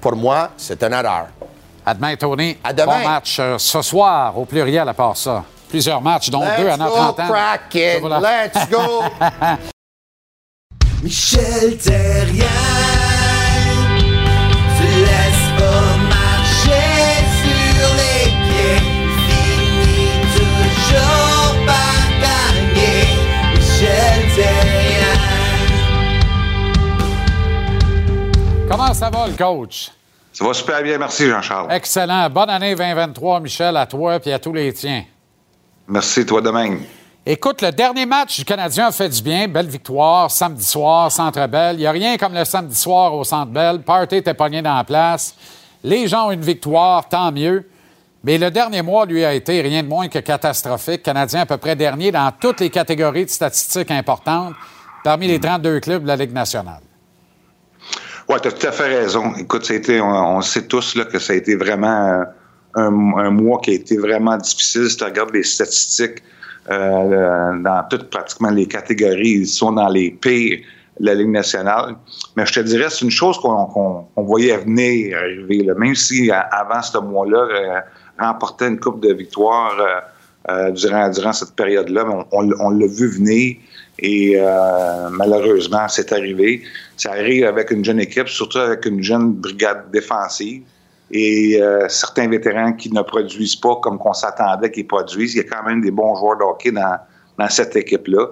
pour 0.00 0.14
moi, 0.14 0.50
c'est 0.56 0.80
une 0.84 0.92
erreur. 0.92 1.26
À 1.84 1.94
demain, 1.94 2.14
Tony. 2.14 2.56
À 2.62 2.72
demain. 2.72 2.98
Bon 3.02 3.08
match 3.08 3.38
euh, 3.40 3.58
ce 3.58 3.82
soir, 3.82 4.38
au 4.38 4.44
pluriel 4.44 4.88
à 4.88 4.94
part 4.94 5.16
ça. 5.16 5.42
Plusieurs 5.72 6.02
matchs, 6.02 6.28
dont 6.28 6.44
deux 6.58 6.68
à 6.68 6.76
notre 6.76 7.00
antenne. 7.00 7.32
Let's 7.72 8.68
go! 8.68 9.02
Michel 11.02 11.78
Terrien, 11.78 12.44
Comment 28.68 28.92
ça 28.92 29.08
va, 29.08 29.26
le 29.26 29.32
coach? 29.32 29.90
Ça 30.34 30.44
va 30.44 30.52
super 30.52 30.82
bien. 30.82 30.98
Merci, 30.98 31.30
Jean-Charles. 31.30 31.72
Excellent. 31.72 32.28
Bonne 32.28 32.50
année 32.50 32.74
2023, 32.74 33.40
Michel, 33.40 33.74
à 33.78 33.86
toi 33.86 34.18
et 34.22 34.32
à 34.34 34.38
tous 34.38 34.52
les 34.52 34.70
tiens. 34.74 35.04
Merci, 35.88 36.24
toi 36.24 36.40
de 36.40 36.50
même. 36.50 36.80
Écoute, 37.24 37.62
le 37.62 37.70
dernier 37.70 38.04
match 38.04 38.38
du 38.38 38.44
Canadien 38.44 38.88
a 38.88 38.92
fait 38.92 39.08
du 39.08 39.22
bien. 39.22 39.46
Belle 39.46 39.68
victoire, 39.68 40.30
samedi 40.30 40.64
soir, 40.64 41.10
Centre 41.12 41.46
Belle. 41.46 41.76
Il 41.76 41.80
n'y 41.80 41.86
a 41.86 41.92
rien 41.92 42.16
comme 42.16 42.34
le 42.34 42.44
samedi 42.44 42.74
soir 42.74 43.14
au 43.14 43.22
Centre 43.22 43.52
Belle. 43.52 43.82
Party 43.82 44.16
était 44.16 44.34
pogné 44.34 44.60
dans 44.60 44.74
la 44.74 44.84
place. 44.84 45.36
Les 45.84 46.08
gens 46.08 46.28
ont 46.28 46.30
une 46.32 46.40
victoire, 46.40 47.08
tant 47.08 47.30
mieux. 47.30 47.68
Mais 48.24 48.38
le 48.38 48.50
dernier 48.50 48.82
mois, 48.82 49.06
lui, 49.06 49.24
a 49.24 49.34
été 49.34 49.60
rien 49.60 49.82
de 49.82 49.88
moins 49.88 50.08
que 50.08 50.18
catastrophique. 50.18 51.02
Canadien 51.02 51.42
à 51.42 51.46
peu 51.46 51.58
près 51.58 51.76
dernier 51.76 52.12
dans 52.12 52.32
toutes 52.32 52.60
les 52.60 52.70
catégories 52.70 53.24
de 53.24 53.30
statistiques 53.30 53.90
importantes 53.90 54.54
parmi 55.04 55.26
les 55.26 55.40
32 55.40 55.80
clubs 55.80 56.02
de 56.02 56.08
la 56.08 56.16
Ligue 56.16 56.32
nationale. 56.32 56.80
Oui, 58.28 58.36
tu 58.40 58.48
as 58.48 58.52
tout 58.52 58.66
à 58.66 58.72
fait 58.72 58.88
raison. 58.88 59.34
Écoute, 59.36 59.64
ça 59.64 59.74
on, 60.02 60.40
sait 60.40 60.66
tous 60.66 60.94
là, 60.94 61.04
que 61.04 61.18
ça 61.18 61.32
a 61.32 61.36
été 61.36 61.56
vraiment 61.56 62.22
un, 62.74 62.90
mois 63.30 63.60
qui 63.60 63.70
a 63.70 63.74
été 63.74 63.96
vraiment 63.96 64.36
difficile. 64.36 64.88
Si 64.88 64.96
tu 64.96 65.04
regardes 65.04 65.32
les 65.34 65.42
statistiques, 65.42 66.22
euh, 66.70 67.58
dans 67.58 67.82
toutes 67.90 68.08
pratiquement 68.08 68.50
les 68.50 68.66
catégories. 68.66 69.40
Ils 69.40 69.46
sont 69.48 69.72
dans 69.72 69.88
les 69.88 70.12
pires 70.12 70.60
la 71.00 71.14
Ligue 71.14 71.30
nationale. 71.30 71.96
Mais 72.36 72.46
je 72.46 72.52
te 72.52 72.60
dirais, 72.60 72.86
c'est 72.88 73.04
une 73.04 73.10
chose 73.10 73.36
qu'on 73.38 74.06
voyait 74.16 74.56
venir 74.58 75.18
arriver. 75.18 75.66
Même 75.76 75.96
si 75.96 76.30
avant 76.30 76.80
ce 76.80 76.98
mois-là, 76.98 77.38
euh, 77.38 77.80
remportait 78.20 78.68
une 78.68 78.78
coupe 78.78 79.00
de 79.00 79.12
victoire 79.12 79.74
euh, 80.48 80.70
durant, 80.70 81.08
durant 81.08 81.32
cette 81.32 81.56
période-là, 81.56 82.06
on, 82.30 82.70
l'a 82.70 82.86
vu 82.86 83.08
venir. 83.08 83.56
Et 83.98 84.36
malheureusement, 85.10 85.88
c'est 85.88 86.12
arrivé. 86.12 86.62
Ça 86.96 87.10
arrive 87.10 87.44
avec 87.44 87.72
une 87.72 87.84
jeune 87.84 88.00
équipe, 88.00 88.28
surtout 88.28 88.58
avec 88.58 88.86
une 88.86 89.02
jeune 89.02 89.32
brigade 89.32 89.90
défensive 89.92 90.62
et 91.12 91.60
euh, 91.60 91.88
certains 91.88 92.28
vétérans 92.28 92.72
qui 92.72 92.92
ne 92.92 93.02
produisent 93.02 93.56
pas 93.56 93.76
comme 93.76 93.98
qu'on 93.98 94.14
s'attendait 94.14 94.70
qu'ils 94.70 94.86
produisent. 94.86 95.34
Il 95.34 95.38
y 95.38 95.40
a 95.40 95.44
quand 95.44 95.62
même 95.62 95.82
des 95.82 95.90
bons 95.90 96.16
joueurs 96.16 96.38
de 96.38 96.44
hockey 96.44 96.72
dans, 96.72 96.98
cette 97.48 97.76
équipe-là. 97.76 98.26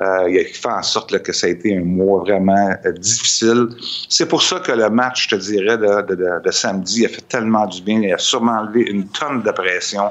Euh, 0.00 0.28
il 0.28 0.44
fait 0.46 0.68
en 0.68 0.82
sorte 0.82 1.16
que 1.22 1.32
ça 1.32 1.46
a 1.46 1.50
été 1.50 1.76
un 1.76 1.84
mois 1.84 2.20
vraiment 2.20 2.74
euh, 2.84 2.92
difficile. 2.92 3.68
C'est 4.08 4.26
pour 4.26 4.42
ça 4.42 4.58
que 4.58 4.72
le 4.72 4.90
match, 4.90 5.28
je 5.28 5.36
te 5.36 5.40
dirais, 5.40 5.78
de, 5.78 6.50
samedi 6.50 7.06
a 7.06 7.08
fait 7.08 7.28
tellement 7.28 7.66
du 7.66 7.80
bien. 7.82 8.00
Il 8.00 8.12
a 8.12 8.18
sûrement 8.18 8.58
enlevé 8.58 8.90
une 8.90 9.06
tonne 9.08 9.42
de 9.42 9.50
pression, 9.52 10.10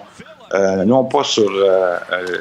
euh, 0.53 0.85
non 0.85 1.03
pas 1.03 1.25
sur 1.25 1.51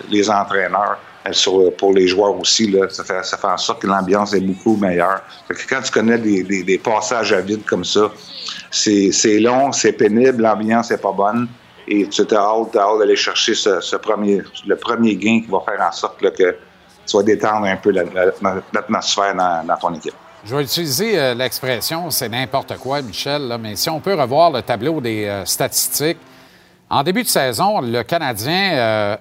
les 0.09 0.31
entraîneurs, 0.31 0.99
mais 1.25 1.33
sur, 1.33 1.75
pour 1.75 1.93
les 1.93 2.07
joueurs 2.07 2.39
aussi. 2.39 2.73
Ça, 2.91 3.03
fait, 3.03 3.47
en 3.49 3.57
sorte 3.57 3.83
que 3.83 3.89
l'ambiance 3.89 4.35
est 4.35 4.41
beaucoup 4.41 4.77
meilleure. 4.77 5.23
quand 5.69 5.81
tu 5.83 5.91
connais 5.91 6.19
des 6.19 6.81
passages 6.85 7.33
à 7.33 7.41
vide 7.41 7.65
comme 7.65 7.85
ça, 7.85 8.13
c'est 8.73 9.39
long, 9.39 9.71
c'est 9.73 9.93
pénible, 9.93 10.43
l'ambiance 10.43 10.91
n'est 10.91 10.97
pas 10.97 11.13
bonne. 11.13 11.49
Et 11.87 12.09
tu 12.09 12.23
as 12.23 12.37
hâte, 12.37 12.73
d'aller 12.99 13.17
chercher 13.17 13.55
ce, 13.55 13.97
premier, 13.97 14.43
le 14.67 14.77
premier 14.77 15.17
gain 15.17 15.41
qui 15.45 15.51
va 15.51 15.61
faire 15.61 15.87
en 15.87 15.93
sorte 15.93 16.21
que 16.21 16.57
tu 17.07 17.17
vas 17.17 17.23
détendre 17.23 17.67
un 17.67 17.77
peu 17.77 17.91
l'atmosphère 17.91 19.35
dans, 19.35 19.77
ton 19.81 19.95
équipe. 19.95 20.15
Je 20.45 20.57
vais 20.57 20.63
utiliser 20.63 21.19
euh, 21.19 21.35
l'expression 21.35 22.11
c'est 22.11 22.29
n'importe 22.29 22.77
quoi, 22.79 23.01
Michel, 23.01 23.57
mais 23.61 23.77
si 23.77 23.89
on 23.91 24.01
peut 24.01 24.15
revoir 24.15 24.51
le 24.51 24.63
tableau 24.63 25.01
des 25.01 25.27
euh, 25.27 25.45
statistiques, 25.45 26.19
en 26.91 27.03
début 27.03 27.23
de 27.23 27.29
saison, 27.29 27.81
le 27.81 28.03
Canadien 28.03 28.73
euh, 28.73 29.17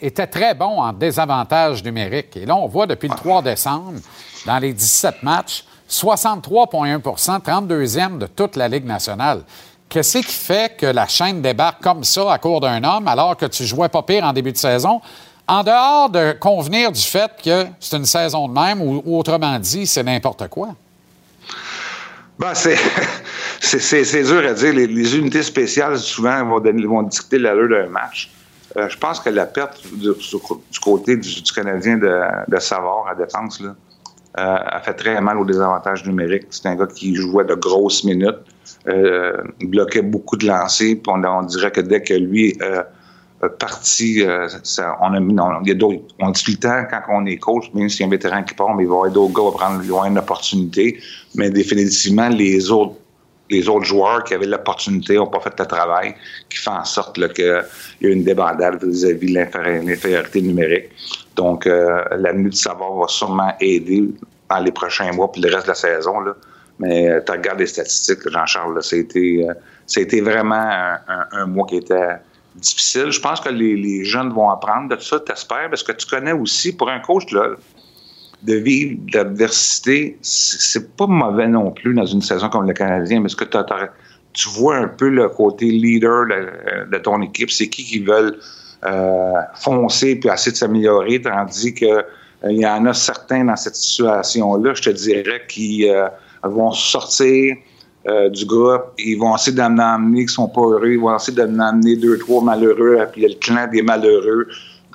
était 0.00 0.26
très 0.26 0.54
bon 0.54 0.80
en 0.80 0.92
désavantage 0.92 1.82
numérique. 1.82 2.36
Et 2.36 2.46
là, 2.46 2.56
on 2.56 2.68
voit 2.68 2.86
depuis 2.86 3.08
le 3.08 3.14
3 3.14 3.42
décembre, 3.42 4.00
dans 4.46 4.58
les 4.58 4.72
17 4.72 5.22
matchs, 5.22 5.64
63,1% 5.88 7.42
32e 7.42 8.18
de 8.18 8.26
toute 8.26 8.56
la 8.56 8.68
Ligue 8.68 8.86
nationale. 8.86 9.42
Qu'est-ce 9.88 10.18
qui 10.18 10.24
fait 10.24 10.76
que 10.76 10.86
la 10.86 11.06
chaîne 11.06 11.40
débarque 11.40 11.82
comme 11.82 12.02
ça 12.02 12.32
à 12.32 12.38
court 12.38 12.60
d'un 12.60 12.82
homme 12.82 13.06
alors 13.06 13.36
que 13.36 13.46
tu 13.46 13.64
jouais 13.64 13.88
pas 13.88 14.02
pire 14.02 14.24
en 14.24 14.32
début 14.32 14.52
de 14.52 14.56
saison? 14.56 15.00
En 15.46 15.62
dehors 15.62 16.10
de 16.10 16.32
convenir 16.32 16.90
du 16.90 17.00
fait 17.00 17.30
que 17.42 17.66
c'est 17.78 17.96
une 17.96 18.04
saison 18.04 18.48
de 18.48 18.52
même 18.52 18.82
ou, 18.82 19.16
autrement 19.16 19.58
dit, 19.60 19.86
c'est 19.86 20.02
n'importe 20.02 20.48
quoi? 20.48 20.70
Ben, 22.36 22.52
c'est, 22.52 22.76
c'est, 23.60 24.22
dur 24.24 24.44
à 24.44 24.54
dire. 24.54 24.72
Les, 24.72 25.16
unités 25.16 25.44
spéciales, 25.44 25.98
souvent, 25.98 26.44
vont, 26.44 26.58
donner, 26.58 26.84
vont 26.84 27.02
dicter 27.04 27.38
l'allure 27.38 27.68
d'un 27.68 27.88
match. 27.88 28.32
Euh, 28.76 28.88
je 28.88 28.98
pense 28.98 29.20
que 29.20 29.30
la 29.30 29.46
perte 29.46 29.80
du, 29.94 30.10
côté 30.82 31.16
du, 31.16 31.42
Canadien 31.54 31.96
de, 31.96 32.20
de 32.48 32.58
Savard 32.58 33.06
à 33.08 33.14
défense, 33.14 33.60
là, 33.60 33.74
a 34.36 34.80
fait 34.80 34.94
très 34.94 35.20
mal 35.20 35.38
au 35.38 35.44
désavantage 35.44 36.04
numérique. 36.06 36.44
C'est 36.50 36.66
un 36.66 36.76
gars 36.76 36.86
qui 36.86 37.14
jouait 37.14 37.44
de 37.44 37.54
grosses 37.54 38.04
minutes, 38.04 38.38
euh, 38.88 39.32
bloquait 39.60 40.02
beaucoup 40.02 40.36
de 40.36 40.46
lancers, 40.46 40.96
on, 41.08 41.42
dirait 41.42 41.70
que 41.70 41.80
dès 41.80 42.02
que 42.02 42.14
lui 42.14 42.56
euh, 42.62 42.82
parti, 43.58 44.22
euh, 44.22 44.48
on 45.00 45.12
a 45.12 45.20
mis, 45.20 45.34
il 45.62 45.68
y 45.68 45.70
a 45.70 45.74
d'autres, 45.74 46.02
on 46.20 46.30
dit 46.30 46.44
tout 46.44 46.50
le 46.52 46.56
temps 46.56 46.84
quand 46.88 47.02
on 47.10 47.26
est 47.26 47.36
coach, 47.36 47.64
même 47.74 47.88
s'il 47.88 48.00
y 48.00 48.04
a 48.04 48.06
un 48.06 48.10
vétéran 48.10 48.42
qui 48.42 48.54
part, 48.54 48.74
mais 48.74 48.84
il 48.84 48.88
va 48.88 48.94
y 48.94 48.96
avoir 48.96 49.10
d'autres 49.10 49.32
gars 49.32 49.42
qui 49.42 49.50
vont 49.50 49.52
prendre 49.52 49.86
loin 49.86 50.06
une 50.06 50.18
opportunité, 50.18 51.00
mais 51.34 51.50
définitivement 51.50 52.28
les 52.28 52.70
autres 52.70 52.94
les 53.50 53.68
autres 53.68 53.84
joueurs 53.84 54.24
qui 54.24 54.34
avaient 54.34 54.46
l'opportunité 54.46 55.16
n'ont 55.16 55.26
pas 55.26 55.40
fait 55.40 55.58
le 55.58 55.66
travail, 55.66 56.14
qui 56.50 56.58
fait 56.58 56.70
en 56.70 56.84
sorte 56.84 57.14
qu'il 57.32 57.64
y 58.00 58.06
a 58.06 58.10
une 58.10 58.24
débandade 58.24 58.82
vis-à-vis 58.82 59.32
de 59.32 59.34
l'infériorité 59.34 60.42
numérique. 60.42 60.90
Donc, 61.36 61.66
euh, 61.66 62.02
la 62.16 62.32
nuit 62.32 62.54
savoir 62.56 62.94
va 62.94 63.08
sûrement 63.08 63.52
aider 63.60 64.08
dans 64.48 64.58
les 64.58 64.72
prochains 64.72 65.12
mois 65.12 65.30
puis 65.30 65.42
le 65.42 65.54
reste 65.54 65.66
de 65.66 65.70
la 65.70 65.74
saison. 65.74 66.14
Mais 66.78 67.08
euh, 67.08 67.20
tu 67.24 67.32
regardes 67.32 67.60
les 67.60 67.66
statistiques, 67.66 68.28
Jean-Charles, 68.28 68.80
été, 68.92 69.46
euh, 69.48 70.22
vraiment 70.22 70.96
un, 71.32 71.46
mois 71.46 71.66
qui 71.66 71.76
était 71.76 72.16
difficile. 72.54 73.10
Je 73.10 73.20
pense 73.20 73.40
que 73.40 73.50
les, 73.50 74.04
jeunes 74.04 74.32
vont 74.32 74.50
apprendre 74.50 74.94
de 74.94 75.00
ça, 75.00 75.20
t'espères, 75.20 75.68
parce 75.68 75.82
que 75.82 75.92
tu 75.92 76.06
connais 76.06 76.32
aussi, 76.32 76.74
pour 76.74 76.88
un 76.88 77.00
coach, 77.00 77.30
là, 77.32 77.50
de 78.42 78.54
vivre 78.54 79.00
l'adversité, 79.12 80.18
c'est 80.22 80.96
pas 80.96 81.06
mauvais 81.06 81.48
non 81.48 81.70
plus 81.70 81.94
dans 81.94 82.06
une 82.06 82.22
saison 82.22 82.48
comme 82.48 82.66
le 82.66 82.74
Canadien, 82.74 83.20
mais 83.20 83.28
ce 83.28 83.36
que 83.36 83.44
tu 83.44 84.48
vois 84.50 84.76
un 84.76 84.88
peu 84.88 85.08
le 85.08 85.28
côté 85.28 85.66
leader 85.66 86.26
de, 86.90 86.98
ton 86.98 87.22
équipe, 87.22 87.50
c'est 87.50 87.68
qui 87.68 87.84
qui 87.84 88.00
veulent 88.00 88.38
euh, 88.84 89.32
foncer 89.54 90.16
puis 90.16 90.28
essayer 90.30 90.52
de 90.52 90.56
s'améliorer, 90.56 91.20
tandis 91.22 91.74
que 91.74 91.86
euh, 91.86 92.02
il 92.50 92.60
y 92.60 92.66
en 92.66 92.84
a 92.86 92.92
certains 92.92 93.44
dans 93.44 93.56
cette 93.56 93.76
situation-là, 93.76 94.74
je 94.74 94.82
te 94.82 94.90
dirais, 94.90 95.42
qui 95.48 95.88
euh, 95.88 96.08
vont 96.42 96.72
sortir 96.72 97.56
du 98.30 98.46
groupe, 98.46 98.92
ils 98.98 99.16
vont 99.16 99.34
essayer 99.34 99.56
d'amener 99.56 100.26
qui 100.26 100.32
sont 100.32 100.46
pas 100.46 100.60
heureux, 100.60 100.92
ils 100.92 101.00
vont 101.00 101.16
essayer 101.16 101.36
d'amener 101.36 101.96
deux, 101.96 102.16
trois 102.18 102.40
malheureux, 102.40 103.00
puis 103.10 103.22
il 103.22 103.24
y 103.24 103.26
a 103.26 103.30
le 103.30 103.40
clan 103.40 103.66
des 103.66 103.82
malheureux. 103.82 104.46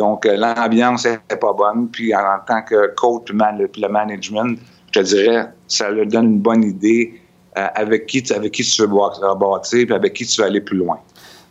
Donc, 0.02 0.26
l'ambiance 0.26 1.06
n'est 1.06 1.38
pas 1.38 1.54
bonne. 1.54 1.88
Puis, 1.90 2.16
en, 2.16 2.40
tant 2.48 2.64
que 2.64 2.96
coach 2.96 3.30
le 3.30 3.88
management, 3.88 4.58
je 4.88 5.00
te 5.00 5.06
dirais, 5.06 5.46
ça 5.68 5.92
leur 5.92 6.08
donne 6.08 6.26
une 6.26 6.40
bonne 6.40 6.64
idée 6.64 7.22
avec, 7.54 8.08
qui, 8.08 8.24
avec 8.34 8.52
qui 8.52 8.64
tu 8.64 8.82
veux 8.82 8.88
bâtir 8.88 9.86
puis 9.86 9.94
avec 9.94 10.14
qui 10.14 10.26
tu 10.26 10.42
veux 10.42 10.48
aller 10.48 10.62
plus 10.62 10.78
loin. 10.78 10.98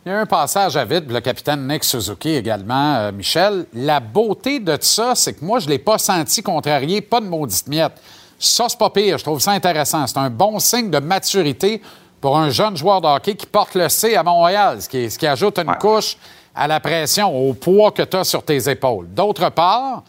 Il 0.05 0.09
y 0.09 0.13
a 0.13 0.19
un 0.19 0.27
passage 0.27 0.77
à 0.77 0.85
vide, 0.85 1.13
le 1.13 1.21
capitaine 1.21 1.69
Nick 1.69 1.85
Suzuki 1.85 2.31
également, 2.31 2.97
euh, 2.97 3.13
Michel. 3.13 3.67
La 3.73 4.01
beauté 4.01 4.59
de 4.59 4.77
ça, 4.81 5.15
c'est 5.15 5.35
que 5.35 5.45
moi, 5.45 5.61
je 5.61 5.67
ne 5.67 5.71
l'ai 5.71 5.79
pas 5.79 5.99
senti 5.99 6.43
contrarié, 6.43 7.03
pas 7.03 7.21
de 7.21 7.27
maudite 7.27 7.69
miette. 7.69 7.93
Ça, 8.37 8.65
c'est 8.69 8.79
pas 8.79 8.91
pire. 8.91 9.17
Je 9.17 9.23
trouve 9.23 9.39
ça 9.39 9.53
intéressant. 9.53 10.09
C'est 10.09 10.19
un 10.19 10.31
bon 10.31 10.59
signe 10.59 10.91
de 10.91 10.99
maturité 10.99 11.81
pour 12.21 12.37
un 12.37 12.51
jeune 12.51 12.77
joueur 12.77 13.01
de 13.01 13.07
hockey 13.07 13.37
qui 13.37 13.47
porte 13.47 13.77
le 13.77 13.89
C 13.89 14.17
à 14.17 14.25
Montréal, 14.25 14.83
ce 14.83 14.89
qui, 14.89 15.09
ce 15.09 15.19
qui 15.19 15.27
ajoute 15.29 15.59
une 15.59 15.75
couche 15.77 16.17
à 16.55 16.67
la 16.67 16.81
pression, 16.81 17.29
au 17.29 17.55
poids 17.55 17.93
que 17.93 18.03
tu 18.03 18.17
as 18.17 18.25
sur 18.25 18.45
tes 18.45 18.69
épaules. 18.69 19.07
D'autre 19.09 19.51
part, 19.51 20.03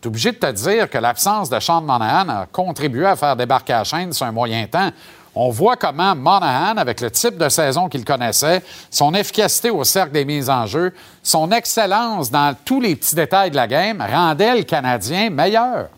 tu 0.00 0.06
es 0.06 0.08
obligé 0.08 0.32
de 0.32 0.36
te 0.36 0.50
dire 0.50 0.90
que 0.90 0.98
l'absence 0.98 1.48
de 1.48 1.58
Sean 1.60 1.80
Monahan 1.80 2.28
a 2.28 2.46
contribué 2.50 3.06
à 3.06 3.16
faire 3.16 3.36
débarquer 3.36 3.72
la 3.72 3.84
chaîne 3.84 4.12
sur 4.12 4.26
un 4.26 4.32
moyen 4.32 4.66
temps. 4.66 4.90
On 5.36 5.50
voit 5.50 5.76
comment 5.76 6.14
Monahan, 6.14 6.76
avec 6.76 7.00
le 7.00 7.10
type 7.10 7.38
de 7.38 7.48
saison 7.48 7.88
qu'il 7.88 8.04
connaissait, 8.04 8.62
son 8.90 9.14
efficacité 9.14 9.70
au 9.70 9.82
cercle 9.82 10.12
des 10.12 10.24
mises 10.24 10.48
en 10.48 10.66
jeu, 10.66 10.92
son 11.22 11.50
excellence 11.50 12.30
dans 12.30 12.54
tous 12.64 12.80
les 12.80 12.94
petits 12.94 13.16
détails 13.16 13.50
de 13.50 13.56
la 13.56 13.66
game, 13.66 14.00
rendait 14.00 14.58
le 14.58 14.62
Canadien 14.62 15.30
meilleur. 15.30 15.88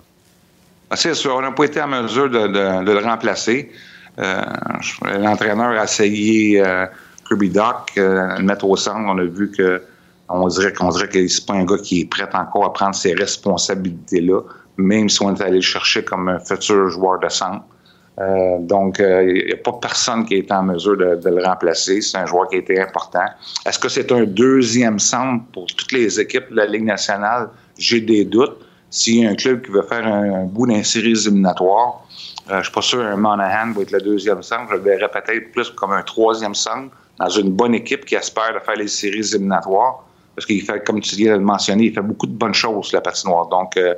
Ah, 0.89 0.97
c'est 0.97 1.15
sûr, 1.15 1.35
on 1.37 1.43
n'a 1.43 1.51
pas 1.51 1.65
été 1.65 1.83
en 1.83 1.89
mesure 1.89 2.31
de, 2.31 2.39
le 2.39 2.99
remplacer. 3.05 3.73
Euh, 4.19 4.43
l'entraîneur 5.19 5.79
a 5.79 5.85
essayé 5.85 6.63
euh, 6.65 6.87
Kirby 7.29 7.51
Doc, 7.51 7.93
euh, 7.97 8.37
le 8.39 8.45
mettre 8.45 8.65
au 8.65 8.77
centre. 8.77 9.01
On 9.07 9.19
a 9.19 9.25
vu 9.25 9.51
que 9.51 9.83
on 10.29 10.49
dirait 10.49 10.73
qu'on 10.73 10.89
dirait 10.89 11.09
que 11.09 11.27
c'est 11.29 11.47
pas 11.47 11.55
un 11.55 11.65
gars 11.65 11.79
qui 11.79 12.01
est 12.01 12.11
prêt 12.11 12.29
encore 12.35 12.65
à 12.65 12.73
prendre 12.73 12.95
ses 12.95 13.15
responsabilités-là, 13.15 14.41
même 14.77 15.09
si 15.09 15.23
on 15.23 15.35
est 15.35 15.41
allé 15.41 15.57
le 15.57 15.61
chercher 15.61 16.05
comme 16.05 16.29
un 16.29 16.41
futur 16.41 16.89
joueur 16.91 17.21
de 17.21 17.29
centre. 17.29 17.65
Euh, 18.19 18.59
donc, 18.61 18.97
il 18.99 19.05
euh, 19.05 19.45
n'y 19.47 19.53
a 19.53 19.57
pas 19.57 19.75
personne 19.75 20.25
qui 20.25 20.37
est 20.37 20.51
en 20.51 20.63
mesure 20.63 20.97
de, 20.97 21.29
le 21.29 21.45
remplacer. 21.45 22.01
C'est 22.01 22.17
un 22.17 22.27
joueur 22.27 22.49
qui 22.49 22.57
a 22.57 22.59
été 22.59 22.81
important. 22.81 23.27
Est-ce 23.67 23.79
que 23.79 23.89
c'est 23.89 24.11
un 24.11 24.25
deuxième 24.25 24.99
centre 24.99 25.45
pour 25.53 25.67
toutes 25.67 25.93
les 25.93 26.19
équipes 26.19 26.51
de 26.51 26.57
la 26.57 26.67
Ligue 26.67 26.85
nationale? 26.85 27.51
J'ai 27.79 28.01
des 28.01 28.25
doutes. 28.25 28.59
s'il 28.91 29.23
y 29.23 29.27
a 29.27 29.31
un 29.31 29.35
club 29.35 29.63
qui 29.63 29.71
veut 29.71 29.83
faire 29.83 30.07
un, 30.07 30.45
bout 30.45 30.67
d'un 30.67 30.83
série 30.83 31.11
éliminatoire, 31.13 32.07
je 32.49 32.55
ne 32.55 32.63
suis 32.63 32.73
pas 32.73 32.83
sûr 32.83 33.01
un 33.01 33.17
Monahan 33.17 33.73
va 33.73 33.83
être 33.83 33.91
le 33.91 34.01
deuxième 34.01 34.43
centre. 34.43 34.71
Je 34.71 34.77
le 34.77 34.81
verrais 34.81 35.11
peut-être 35.11 35.53
plus 35.53 35.69
comme 35.71 35.93
un 35.93 36.03
troisième 36.03 36.55
centre 36.55 36.91
dans 37.19 37.29
une 37.29 37.51
bonne 37.51 37.75
équipe 37.75 38.05
qui 38.05 38.15
espère 38.15 38.55
de 38.55 38.61
faire 38.61 38.77
les 38.77 38.89
séries 38.89 39.35
éliminatoires. 39.35 40.05
Parce 40.35 40.47
qu'il 40.47 40.63
fait, 40.63 40.85
comme 40.85 41.01
tu 41.01 41.17
viens 41.17 41.33
de 41.33 41.39
le 41.39 41.45
mentionner, 41.45 41.85
il 41.85 41.95
fait 41.95 42.03
beaucoup 42.03 42.27
de 42.27 42.37
bonnes 42.37 42.55
choses, 42.55 42.93
la 42.93 43.01
patinoire. 43.01 43.47
Donc, 43.47 43.77
euh, 43.77 43.95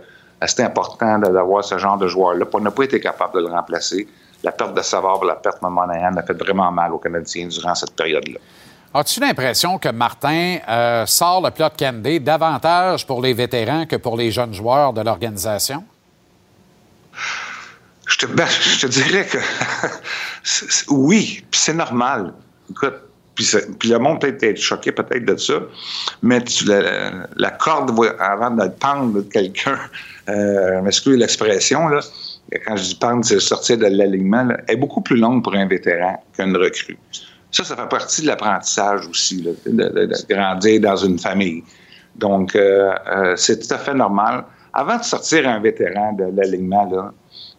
c'est 0.47 0.63
important 0.63 1.19
d'avoir 1.19 1.65
ce 1.65 1.79
genre 1.79 1.99
de 1.99 2.07
joueur-là. 2.07 2.47
On 2.53 2.61
n'a 2.61 2.71
pas 2.71 2.85
été 2.85 3.01
capable 3.01 3.35
de 3.35 3.41
le 3.41 3.53
remplacer. 3.53 4.07
La 4.45 4.53
perte 4.53 4.75
de 4.75 4.83
Savard, 4.83 5.25
la 5.25 5.35
perte 5.35 5.61
de 5.61 5.69
Monahan 5.69 6.17
a 6.17 6.23
fait 6.23 6.35
vraiment 6.35 6.71
mal 6.71 6.93
aux 6.93 6.99
Canadiens 6.99 7.49
durant 7.49 7.75
cette 7.75 7.97
période-là. 7.97 8.39
As-tu 8.95 9.21
l'impression 9.21 9.79
que 9.79 9.89
Martin 9.89 10.59
euh, 10.69 11.07
sort 11.07 11.43
le 11.43 11.51
plot 11.51 11.71
Candy 11.79 12.21
davantage 12.21 13.07
pour 13.07 13.21
les 13.21 13.35
vétérans 13.35 13.85
que 13.87 13.97
pour 13.97 14.17
les 14.17 14.31
jeunes 14.31 14.55
joueurs 14.55 14.93
de 14.93 15.03
l'organisation? 15.03 15.85
Je 18.07 18.17
te, 18.17 18.27
ben, 18.27 18.47
je 18.47 18.81
te 18.81 18.87
dirais 18.87 19.27
que 19.27 19.39
oui, 20.91 21.45
puis 21.51 21.61
c'est 21.61 21.75
normal. 21.75 22.33
Écoute, 22.71 22.95
puis, 23.79 23.91
le 23.91 23.99
monde 23.99 24.21
peut 24.21 24.37
être 24.41 24.61
choqué 24.61 24.91
peut-être 24.91 25.25
de 25.25 25.37
ça, 25.37 25.61
mais 26.23 26.43
la, 26.67 27.51
corde 27.53 27.91
avant 28.19 28.51
de 28.51 28.67
tendre 28.67 29.23
quelqu'un, 29.33 29.79
euh, 30.29 30.83
m'excuse 30.83 31.17
l'expression, 31.17 31.89
quand 32.67 32.77
je 32.77 32.83
dis 32.83 32.95
pendre, 32.97 33.25
c'est 33.25 33.39
sortir 33.41 33.79
de 33.79 33.87
l'alignement, 33.87 34.49
est 34.67 34.77
beaucoup 34.77 35.01
plus 35.01 35.17
longue 35.17 35.45
pour 35.45 35.55
un 35.55 35.67
vétéran 35.67 36.23
qu'une 36.37 36.57
recrue. 36.57 36.99
Ça, 37.51 37.65
ça 37.65 37.77
fait 37.77 37.89
partie 37.89 38.23
de 38.23 38.27
l'apprentissage 38.27 39.07
aussi, 39.07 39.43
de, 39.43 40.11
grandir 40.29 40.81
dans 40.81 40.97
une 40.97 41.19
famille. 41.19 41.63
Donc, 42.17 42.57
euh, 42.57 42.93
euh, 43.07 43.37
c'est 43.37 43.61
tout 43.61 43.73
à 43.73 43.79
fait 43.79 43.95
normal. 43.95 44.45
Avant 44.75 44.99
de 44.99 45.05
sortir 45.05 45.49
un 45.49 45.61
vétéran 45.61 46.13
de 46.13 46.25
l'alignement, 46.37 47.13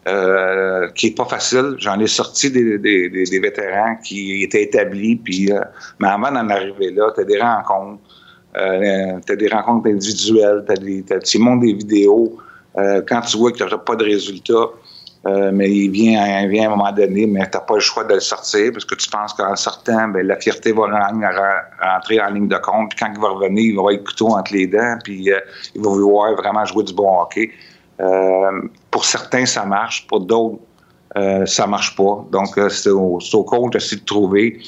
euh, 0.10 0.90
qui 0.96 1.08
est 1.08 1.18
pas 1.18 1.26
facile. 1.26 1.76
J'en 1.78 2.00
ai 2.00 2.08
sorti 2.08 2.52
des, 2.52 3.40
vétérans 3.40 3.96
qui 4.04 4.44
étaient 4.44 4.64
établis, 4.64 5.16
puis 5.18 5.50
mais 6.00 6.08
avant 6.08 6.32
d'en 6.32 6.50
arriver 6.50 6.92
là, 6.92 7.12
tu 7.14 7.22
as 7.22 7.24
des 7.26 7.40
rencontres, 7.40 8.02
euh, 8.58 9.20
tu 9.26 9.32
as 9.32 9.36
des 9.36 9.48
rencontres 9.48 9.90
individuelles, 9.90 10.66
tu 11.24 11.40
montres 11.40 11.62
des 11.62 11.74
vidéos. 11.74 12.38
quand 12.76 13.22
tu 13.22 13.38
vois 13.38 13.52
que 13.52 13.64
n'auras 13.64 13.78
pas 13.78 13.96
de 13.96 14.06
résultats, 14.06 14.70
euh, 15.26 15.52
mais 15.54 15.70
il 15.70 15.92
vient, 15.92 16.22
à, 16.22 16.48
vient 16.48 16.70
à 16.70 16.74
un 16.74 16.76
moment 16.78 16.92
donné, 16.94 17.28
mais 17.28 17.42
tu 17.50 17.58
n'as 17.58 17.64
pas 17.64 17.74
le 17.74 17.82
choix 17.82 18.06
de 18.06 18.14
le 18.14 18.20
sortir 18.22 18.72
parce 18.72 18.86
que 18.86 18.96
tu 18.96 19.10
penses 19.10 19.34
qu'en 19.34 19.56
sortant, 19.58 20.08
ben, 20.08 20.26
la 20.26 20.38
fierté 20.38 20.72
va 20.72 20.84
rentrer 21.82 22.22
en 22.22 22.30
ligne 22.30 22.48
de 22.48 22.58
compte. 22.58 22.92
Puis 22.92 23.00
quand 23.00 23.12
il 23.14 23.20
va 23.20 23.30
revenir, 23.30 23.64
il 23.66 23.76
va 23.76 23.82
avoir 23.82 23.94
le 23.94 24.00
couteau 24.00 24.30
entre 24.30 24.54
les 24.54 24.68
dents, 24.68 24.98
puis 25.04 25.30
euh, 25.30 25.40
il 25.76 25.82
va 25.82 25.90
vouloir 25.90 26.36
vraiment 26.36 26.64
jouer 26.64 26.86
du 26.86 26.94
bon 26.94 27.22
hockey. 27.22 27.52
Euh, 28.00 28.62
pour 28.92 29.06
certains, 29.06 29.46
ça 29.46 29.66
marche. 29.66 30.08
Pour 30.08 30.22
d'autres, 30.22 30.60
euh, 31.18 31.46
ça 31.46 31.68
marche 31.68 31.96
pas. 31.96 32.26
Donc, 32.32 32.60
c'est 32.70 32.90
au, 32.90 33.20
au 33.34 33.44
coach 33.44 33.74
de 33.74 34.00
trouver 34.06 34.60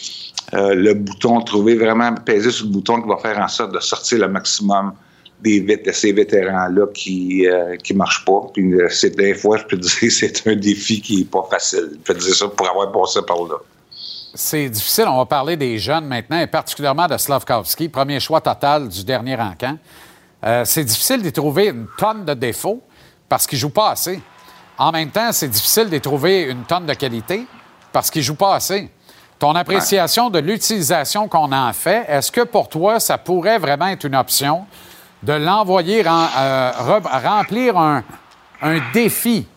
le 0.53 0.93
bouton, 0.93 1.39
trouver 1.41 1.75
vraiment, 1.75 2.13
peser 2.13 2.51
sur 2.51 2.65
le 2.65 2.71
bouton 2.73 3.01
qui 3.01 3.07
va 3.07 3.17
faire 3.17 3.39
en 3.39 3.47
sorte 3.47 3.73
de 3.73 3.79
sortir 3.79 4.19
le 4.19 4.27
maximum 4.27 4.93
des, 5.41 5.61
de 5.61 5.91
ces 5.91 6.11
vétérans-là 6.13 6.88
qui 6.93 7.43
ne 7.43 7.49
euh, 7.51 7.95
marchent 7.95 8.25
pas. 8.25 8.41
Puis 8.53 8.73
euh, 8.73 8.88
c'est 8.89 9.15
des 9.15 9.34
fois, 9.34 9.57
je 9.57 9.63
peux 9.63 9.77
dire, 9.77 10.11
c'est 10.11 10.47
un 10.47 10.55
défi 10.55 11.01
qui 11.01 11.17
n'est 11.17 11.25
pas 11.25 11.47
facile. 11.49 11.91
Je 11.93 12.13
peux 12.13 12.19
dire 12.19 12.36
ça 12.36 12.47
pour 12.47 12.69
avoir 12.69 12.91
passé 12.91 13.19
par 13.27 13.38
là. 13.38 13.55
C'est 14.34 14.69
difficile. 14.69 15.05
On 15.07 15.17
va 15.17 15.25
parler 15.25 15.57
des 15.57 15.77
jeunes 15.77 16.05
maintenant, 16.05 16.39
et 16.39 16.47
particulièrement 16.47 17.07
de 17.07 17.17
Slavkovski, 17.17 17.89
premier 17.89 18.19
choix 18.19 18.39
total 18.39 18.88
du 18.88 19.03
dernier 19.03 19.36
encamp. 19.36 19.77
Euh, 20.43 20.63
c'est 20.65 20.86
difficile 20.86 21.21
d'y 21.21 21.32
trouver 21.32 21.67
une 21.67 21.88
tonne 21.97 22.25
de 22.25 22.34
défauts 22.34 22.82
parce 23.32 23.47
qu'il 23.47 23.55
ne 23.55 23.61
joue 23.61 23.69
pas 23.69 23.91
assez. 23.91 24.21
En 24.77 24.91
même 24.91 25.09
temps, 25.09 25.32
c'est 25.32 25.47
difficile 25.47 25.89
d'y 25.89 26.01
trouver 26.01 26.41
une 26.41 26.65
tonne 26.65 26.86
de 26.86 26.93
qualité 26.93 27.47
parce 27.93 28.11
qu'il 28.11 28.19
ne 28.19 28.25
joue 28.25 28.36
pas 28.36 28.55
assez. 28.55 28.91
Ton 29.39 29.55
appréciation 29.55 30.29
de 30.29 30.39
l'utilisation 30.39 31.29
qu'on 31.29 31.49
en 31.53 31.71
fait, 31.71 32.03
est-ce 32.09 32.29
que 32.29 32.41
pour 32.41 32.67
toi, 32.67 32.99
ça 32.99 33.17
pourrait 33.17 33.57
vraiment 33.57 33.88
être 33.88 34.03
une 34.03 34.17
option 34.17 34.65
de 35.23 35.32
l'envoyer 35.32 36.03
euh, 36.05 36.71
remplir 36.75 37.77
un, 37.77 38.03
défi 38.91 39.47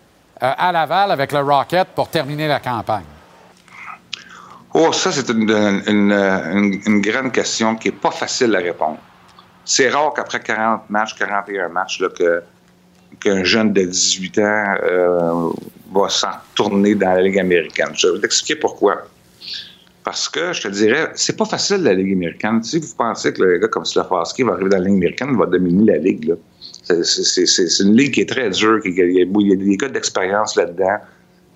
euh, 0.40 0.52
à 0.56 0.70
Laval 0.70 1.10
avec 1.10 1.32
le 1.32 1.40
Rocket 1.40 1.88
pour 1.96 2.06
terminer 2.06 2.46
la 2.46 2.60
campagne? 2.60 3.02
Oh, 4.72 4.92
ça, 4.92 5.10
c'est 5.10 5.28
une, 5.30 7.00
grande 7.00 7.32
question 7.32 7.74
qui 7.74 7.88
n'est 7.88 7.96
pas 7.96 8.12
facile 8.12 8.54
à 8.54 8.60
répondre. 8.60 8.98
C'est 9.64 9.88
rare 9.88 10.12
qu'après 10.14 10.38
40 10.38 10.88
matchs, 10.90 11.16
41 11.16 11.70
matchs, 11.70 11.98
qu'un 13.20 13.44
jeune 13.44 13.72
de 13.72 13.82
18 13.82 14.38
ans 14.38 14.74
euh, 14.82 15.50
va 15.92 16.08
s'en 16.08 16.28
tourner 16.54 16.94
dans 16.94 17.12
la 17.12 17.22
Ligue 17.22 17.38
américaine. 17.38 17.90
Je 17.94 18.08
vais 18.08 18.20
t'expliquer 18.20 18.56
pourquoi. 18.56 19.02
Parce 20.02 20.28
que 20.28 20.52
je 20.52 20.62
te 20.62 20.68
dirais, 20.68 21.10
c'est 21.14 21.36
pas 21.36 21.46
facile 21.46 21.78
la 21.78 21.94
Ligue 21.94 22.12
américaine. 22.12 22.62
Si 22.62 22.78
vous 22.78 22.94
pensez 22.96 23.32
que 23.32 23.42
le 23.42 23.58
gars 23.58 23.68
comme 23.68 23.86
Slafaski 23.86 24.42
va 24.42 24.52
arriver 24.52 24.70
dans 24.70 24.78
la 24.78 24.84
Ligue 24.84 24.96
américaine, 24.96 25.28
il 25.32 25.38
va 25.38 25.46
dominer 25.46 25.92
la 25.92 25.98
Ligue. 25.98 26.34
C'est 26.82 27.82
une 27.82 27.96
ligue 27.96 28.12
qui 28.12 28.20
est 28.20 28.28
très 28.28 28.50
dure, 28.50 28.80
il 28.84 28.94
y 28.94 29.22
a, 29.22 29.56
des 29.56 29.76
gars 29.76 29.88
d'expérience 29.88 30.56
là-dedans. 30.56 30.98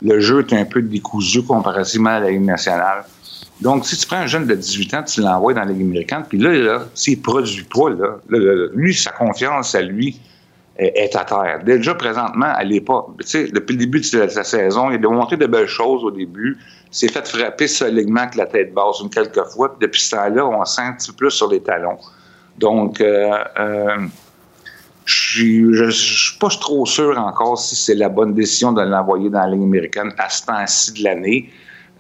Le 0.01 0.21
jeu 0.21 0.47
est 0.49 0.55
un 0.55 0.65
peu 0.65 0.81
décousu 0.81 1.43
comparativement 1.43 2.11
à 2.11 2.21
la 2.21 2.31
Ligue 2.31 2.45
nationale. 2.45 3.05
Donc, 3.61 3.85
si 3.85 3.97
tu 3.97 4.07
prends 4.07 4.19
un 4.19 4.27
jeune 4.27 4.47
de 4.47 4.55
18 4.55 4.95
ans, 4.95 5.03
tu 5.03 5.21
l'envoies 5.21 5.53
dans 5.53 5.65
la 5.65 5.73
Ligue 5.73 5.83
américaine, 5.83 6.23
puis 6.27 6.39
là, 6.39 6.53
là 6.53 6.87
s'il 6.95 7.21
produit 7.21 7.65
pas, 7.65 7.91
là, 7.91 8.17
lui, 8.73 8.95
sa 8.95 9.11
confiance 9.11 9.75
à 9.75 9.83
lui 9.83 10.19
est 10.79 11.17
à 11.17 11.25
terre. 11.25 11.61
Déjà, 11.65 11.95
présentement, 11.95 12.53
elle 12.59 12.69
n'est 12.69 12.81
pas. 12.81 13.07
Tu 13.21 13.27
sais, 13.27 13.49
depuis 13.49 13.75
le 13.75 13.81
début 13.81 14.01
de 14.01 14.05
sa 14.05 14.45
saison, 14.45 14.91
il 14.91 14.95
a 14.95 14.99
démontré 14.99 15.37
de 15.37 15.47
belles 15.47 15.67
choses 15.67 16.05
au 16.05 16.11
début 16.11 16.57
s'est 16.91 17.09
fait 17.09 17.27
frapper 17.27 17.69
solidement 17.69 18.23
avec 18.23 18.35
la 18.35 18.47
tête 18.47 18.73
basse 18.73 19.01
une 19.03 19.11
quelques 19.11 19.45
fois. 19.45 19.71
Puis 19.71 19.87
depuis 19.87 20.01
ce 20.01 20.17
temps-là, 20.17 20.47
on 20.47 20.65
sent 20.65 20.83
un 20.83 20.93
petit 20.93 21.11
peu 21.11 21.17
plus 21.17 21.31
sur 21.31 21.51
les 21.51 21.61
talons. 21.61 21.99
Donc, 22.59 23.01
euh, 23.01 23.39
euh, 23.59 24.07
je 25.05 25.85
ne 25.85 25.91
suis 25.91 26.39
pas 26.39 26.49
trop 26.49 26.85
sûr 26.87 27.19
encore 27.19 27.59
si 27.59 27.77
c'est 27.77 27.95
la 27.95 28.09
bonne 28.09 28.35
décision 28.35 28.73
de 28.73 28.83
l'envoyer 28.83 29.31
dans 29.31 29.41
la 29.41 29.49
ligne 29.49 29.65
américaine 29.65 30.13
à 30.19 30.29
ce 30.29 30.47
temps-ci 30.47 30.93
de 30.95 31.05
l'année. 31.05 31.51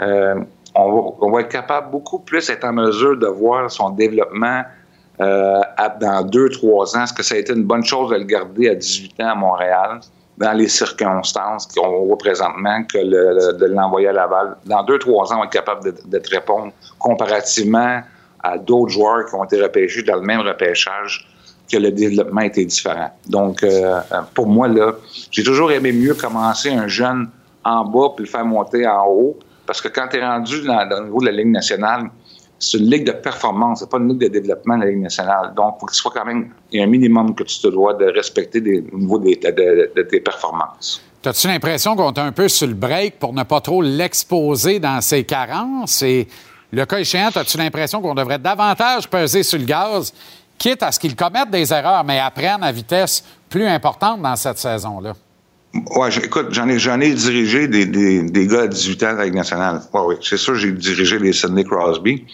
Euh, 0.00 0.36
on, 0.74 1.30
va, 1.30 1.40
être 1.40 1.48
capable 1.48 1.90
beaucoup 1.90 2.20
plus 2.20 2.46
d'être 2.46 2.64
en 2.64 2.72
mesure 2.72 3.16
de 3.16 3.26
voir 3.26 3.70
son 3.70 3.90
développement 3.90 4.62
dans 5.18 6.22
deux, 6.24 6.48
trois 6.48 6.96
ans. 6.96 7.04
Est-ce 7.04 7.12
que 7.12 7.22
ça 7.22 7.34
a 7.34 7.38
été 7.38 7.52
une 7.52 7.64
bonne 7.64 7.84
chose 7.84 8.10
de 8.10 8.16
le 8.16 8.24
garder 8.24 8.68
à 8.68 8.74
18 8.74 9.20
ans 9.20 9.28
à 9.28 9.34
Montréal? 9.34 10.00
dans 10.38 10.52
les 10.52 10.68
circonstances 10.68 11.66
qu'on 11.66 12.04
voit 12.06 12.18
présentement 12.18 12.84
que 12.84 12.98
de 12.98 13.66
l'envoyer 13.66 14.08
à 14.08 14.12
Laval? 14.12 14.56
Dans 14.66 14.84
deux, 14.84 14.98
trois 14.98 15.32
ans, 15.32 15.40
on 15.40 15.44
être 15.44 15.50
capable 15.50 15.92
de, 15.92 16.18
te 16.18 16.30
répondre 16.30 16.72
comparativement 16.98 18.00
à 18.42 18.56
d'autres 18.56 18.92
joueurs 18.92 19.26
qui 19.26 19.34
ont 19.34 19.44
été 19.44 19.60
repêchés 19.60 20.02
dans 20.02 20.16
le 20.16 20.22
même 20.22 20.40
repêchage 20.40 21.28
que 21.70 21.76
le 21.76 21.90
développement 21.90 22.42
était 22.42 22.64
différent. 22.64 23.10
Donc, 23.28 23.62
euh, 23.62 24.00
pour 24.32 24.46
moi, 24.46 24.68
là, 24.68 24.92
j'ai 25.30 25.42
toujours 25.42 25.70
aimé 25.72 25.92
mieux 25.92 26.14
commencer 26.14 26.70
un 26.70 26.86
jeune 26.86 27.28
en 27.64 27.84
bas 27.84 28.10
puis 28.16 28.24
le 28.24 28.30
faire 28.30 28.44
monter 28.44 28.86
en 28.86 29.06
haut 29.06 29.38
parce 29.66 29.82
que 29.82 29.88
quand 29.88 30.08
tu 30.08 30.16
es 30.16 30.24
rendu 30.24 30.62
dans, 30.62 30.88
au 30.98 31.04
niveau 31.04 31.20
de 31.20 31.26
la 31.26 31.32
Ligue 31.32 31.50
nationale, 31.50 32.04
c'est 32.58 32.78
une 32.78 32.90
ligue 32.90 33.06
de 33.06 33.12
performance, 33.12 33.80
c'est 33.80 33.90
pas 33.90 33.98
une 33.98 34.08
ligue 34.08 34.20
de 34.20 34.28
développement 34.28 34.76
de 34.76 34.84
la 34.84 34.90
Ligue 34.90 35.02
nationale. 35.02 35.52
Donc, 35.54 35.74
il 35.76 35.80
faut 35.80 35.86
que 35.86 35.94
ce 35.94 36.00
soit 36.00 36.10
quand 36.12 36.24
même, 36.24 36.50
il 36.72 36.78
y 36.78 36.82
a 36.82 36.84
un 36.84 36.88
minimum 36.88 37.34
que 37.34 37.44
tu 37.44 37.60
te 37.60 37.68
dois 37.68 37.94
de 37.94 38.06
respecter 38.06 38.60
au 38.92 38.98
niveau 38.98 39.18
de, 39.18 40.02
tes 40.02 40.20
performances. 40.20 41.02
As-tu 41.24 41.46
l'impression 41.46 41.94
qu'on 41.94 42.12
est 42.12 42.18
un 42.18 42.32
peu 42.32 42.48
sur 42.48 42.66
le 42.66 42.74
break 42.74 43.18
pour 43.18 43.32
ne 43.32 43.42
pas 43.42 43.60
trop 43.60 43.82
l'exposer 43.82 44.78
dans 44.78 45.00
ses 45.00 45.24
carences? 45.24 46.02
Et 46.02 46.26
le 46.72 46.86
cas 46.86 46.98
échéant, 46.98 47.30
as-tu 47.34 47.58
l'impression 47.58 48.00
qu'on 48.00 48.14
devrait 48.14 48.38
davantage 48.38 49.08
peser 49.08 49.42
sur 49.42 49.58
le 49.58 49.64
gaz, 49.64 50.12
quitte 50.56 50.82
à 50.82 50.90
ce 50.90 50.98
qu'il 50.98 51.14
commette 51.14 51.50
des 51.50 51.72
erreurs, 51.72 52.02
mais 52.02 52.18
apprenne 52.18 52.62
à 52.62 52.72
vitesse 52.72 53.22
plus 53.48 53.66
importante 53.66 54.22
dans 54.22 54.36
cette 54.36 54.58
saison-là? 54.58 55.12
Ouais, 55.96 56.08
écoute, 56.22 56.48
j'en 56.50 56.68
ai, 56.68 56.78
j'en 56.78 57.00
ai 57.00 57.12
dirigé 57.12 57.68
des, 57.68 57.86
des, 57.86 58.22
des, 58.22 58.46
gars 58.46 58.62
à 58.62 58.66
18 58.66 59.02
ans 59.04 59.18
avec 59.18 59.34
National. 59.34 59.80
Ouais, 59.92 60.00
oui, 60.06 60.14
c'est 60.22 60.36
sûr, 60.36 60.54
j'ai 60.54 60.72
dirigé 60.72 61.18
les 61.18 61.32
Sidney 61.32 61.64
Crosby. 61.64 62.24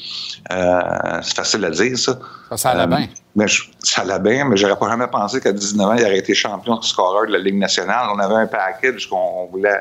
Euh, 0.52 0.80
c'est 1.22 1.36
facile 1.36 1.64
à 1.64 1.70
dire, 1.70 1.98
ça. 1.98 2.18
Ça, 2.50 2.56
ça 2.56 2.70
allait 2.70 2.82
euh, 2.82 2.86
bien. 2.86 3.08
Mais 3.34 3.46
ça 3.80 4.02
allait 4.02 4.18
bien, 4.18 4.44
mais 4.44 4.56
j'aurais 4.56 4.78
pas 4.78 4.88
jamais 4.88 5.08
pensé 5.08 5.40
qu'à 5.40 5.52
19 5.52 5.86
ans, 5.86 5.94
il 5.94 6.04
aurait 6.04 6.18
été 6.18 6.34
champion 6.34 6.80
scoreur 6.82 7.26
de 7.26 7.32
la 7.32 7.38
Ligue 7.38 7.58
nationale. 7.58 8.08
On 8.14 8.18
avait 8.18 8.34
un 8.34 8.46
package 8.46 9.08
qu'on 9.08 9.46
voulait 9.50 9.80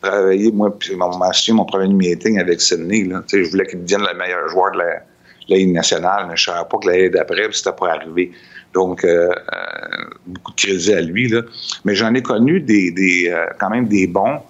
travailler. 0.00 0.50
Moi, 0.50 0.76
puis 0.78 0.96
mon, 0.96 1.10
mon 1.10 1.64
premier 1.64 1.88
meeting 1.88 2.38
avec 2.38 2.60
Sidney, 2.60 3.04
là. 3.04 3.22
Je 3.30 3.48
voulais 3.50 3.66
qu'il 3.66 3.82
devienne 3.84 4.06
le 4.10 4.16
meilleur 4.18 4.48
joueur 4.48 4.72
de 4.72 4.78
la, 4.78 5.02
Ligue 5.48 5.72
nationale, 5.72 6.26
mais 6.28 6.36
je 6.36 6.44
savais 6.44 6.68
pas 6.68 6.76
que 6.76 6.86
l'année 6.86 7.08
d'après, 7.08 7.48
c'était 7.52 7.72
pas 7.72 7.92
arrivé. 7.92 8.32
Donc, 8.74 9.04
euh, 9.04 9.30
euh, 9.30 10.04
beaucoup 10.26 10.52
de 10.52 10.56
crédit 10.56 10.92
à 10.92 11.00
lui. 11.00 11.28
Là. 11.28 11.42
Mais 11.84 11.94
j'en 11.94 12.14
ai 12.14 12.22
connu 12.22 12.60
des, 12.60 12.90
des 12.90 13.28
euh, 13.30 13.46
quand 13.58 13.70
même 13.70 13.88
des 13.88 14.06
bons. 14.06 14.40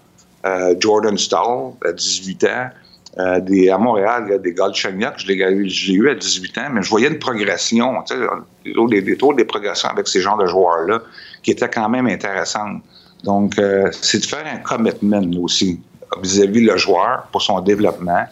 Jordan 0.80 1.18
Stall, 1.18 1.72
à 1.84 1.92
18 1.92 2.44
ans. 2.44 2.70
Des, 3.40 3.68
à 3.68 3.76
Montréal, 3.76 4.24
il 4.26 4.30
y 4.30 4.34
a 4.34 4.38
des 4.38 4.54
Galchenyuk, 4.54 5.14
je 5.18 5.26
l'ai 5.26 5.34
eu 5.34 6.08
à 6.08 6.14
18 6.14 6.58
ans, 6.58 6.68
mais 6.72 6.82
je 6.82 6.88
voyais 6.88 7.08
une 7.08 7.18
progression, 7.18 8.02
tu 8.06 8.14
sais, 8.14 9.02
des, 9.02 9.16
tours 9.16 9.34
des 9.34 9.44
progressions 9.44 9.90
avec 9.90 10.08
ces 10.08 10.20
genres 10.20 10.38
de 10.38 10.46
joueurs-là 10.46 11.02
qui 11.42 11.50
étaient 11.50 11.68
quand 11.68 11.88
même 11.90 12.06
intéressantes. 12.06 12.80
Donc, 13.24 13.60
c'est 13.90 14.20
de 14.20 14.24
faire 14.24 14.46
un 14.46 14.58
commitment 14.58 15.28
aussi 15.42 15.80
vis-à-vis 16.22 16.62
le 16.62 16.76
joueur 16.78 17.26
pour 17.30 17.42
son 17.42 17.60
développement, 17.60 18.24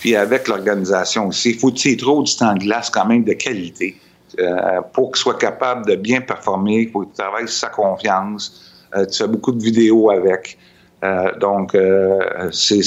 puis 0.00 0.14
avec 0.14 0.48
l'organisation 0.48 1.28
aussi. 1.28 1.50
Il 1.52 1.58
faut 1.58 1.70
tirer 1.70 1.96
trop 1.96 2.22
du 2.22 2.36
temps 2.36 2.52
de 2.52 2.58
glace 2.58 2.90
quand 2.90 3.06
même 3.06 3.24
de 3.24 3.32
qualité 3.32 3.96
euh, 4.38 4.80
pour 4.92 5.12
qu'il 5.12 5.20
soit 5.20 5.38
capable 5.38 5.86
de 5.86 5.96
bien 5.96 6.20
performer, 6.20 6.82
il 6.82 6.90
faut 6.90 7.02
qu'il 7.02 7.12
travaille 7.12 7.48
sa 7.48 7.68
confiance. 7.68 8.72
tu 9.10 9.18
fais 9.18 9.28
beaucoup 9.28 9.52
de 9.52 9.62
vidéos 9.62 10.10
avec. 10.10 10.58
Euh, 11.04 11.32
donc, 11.38 11.74
euh, 11.74 12.50
c'est 12.52 12.80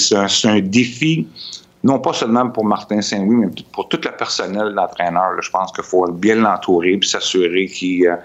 un, 0.48 0.60
défi, 0.60 1.28
non 1.84 2.00
pas 2.00 2.14
seulement 2.14 2.50
pour 2.50 2.66
Martin 2.66 3.02
Saint-Louis, 3.02 3.36
mais 3.36 3.50
pour 3.72 3.88
tout 3.88 4.00
le 4.04 4.12
personnel 4.12 4.74
d'entraîneur. 4.74 5.42
Je 5.42 5.50
pense 5.50 5.72
qu'il 5.72 5.84
faut 5.84 6.10
bien 6.12 6.36
l'entourer 6.36 6.98
puis 6.98 7.08
s'assurer 7.08 7.68
qu'il 7.68 8.08
euh, 8.08 8.16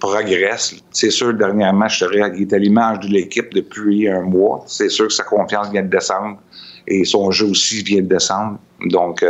progresse. 0.00 0.76
C'est 0.90 1.10
sûr, 1.10 1.34
dernièrement, 1.34 1.88
je 1.88 1.98
serais, 1.98 2.32
il 2.36 2.42
est 2.42 2.52
à 2.52 2.58
l'image 2.58 3.00
de 3.00 3.08
l'équipe 3.08 3.52
depuis 3.52 4.08
un 4.08 4.22
mois. 4.22 4.64
C'est 4.66 4.88
sûr 4.88 5.08
que 5.08 5.12
sa 5.12 5.24
confiance 5.24 5.70
vient 5.70 5.82
de 5.82 5.88
descendre 5.88 6.38
et 6.86 7.04
son 7.04 7.30
jeu 7.30 7.46
aussi 7.46 7.82
vient 7.82 8.02
de 8.02 8.08
descendre. 8.08 8.58
Donc, 8.86 9.24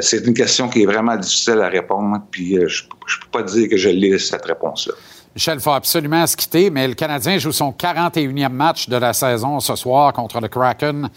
c'est 0.00 0.24
une 0.26 0.34
question 0.34 0.68
qui 0.68 0.82
est 0.82 0.86
vraiment 0.86 1.16
difficile 1.16 1.60
à 1.60 1.68
répondre. 1.68 2.18
Puis, 2.30 2.54
je 2.54 2.84
ne 2.84 3.20
peux 3.22 3.30
pas 3.32 3.42
dire 3.42 3.68
que 3.68 3.76
je 3.76 3.88
lis 3.88 4.18
cette 4.20 4.44
réponse-là. 4.44 4.94
Michel, 5.34 5.58
il 5.58 5.62
faut 5.62 5.72
absolument 5.72 6.26
se 6.26 6.36
quitter, 6.36 6.68
mais 6.68 6.86
le 6.86 6.94
Canadien 6.94 7.38
joue 7.38 7.52
son 7.52 7.72
41e 7.72 8.50
match 8.50 8.88
de 8.88 8.96
la 8.96 9.14
saison 9.14 9.60
ce 9.60 9.74
soir 9.76 10.12
contre 10.12 10.40
le 10.40 10.48
Kraken 10.48 11.08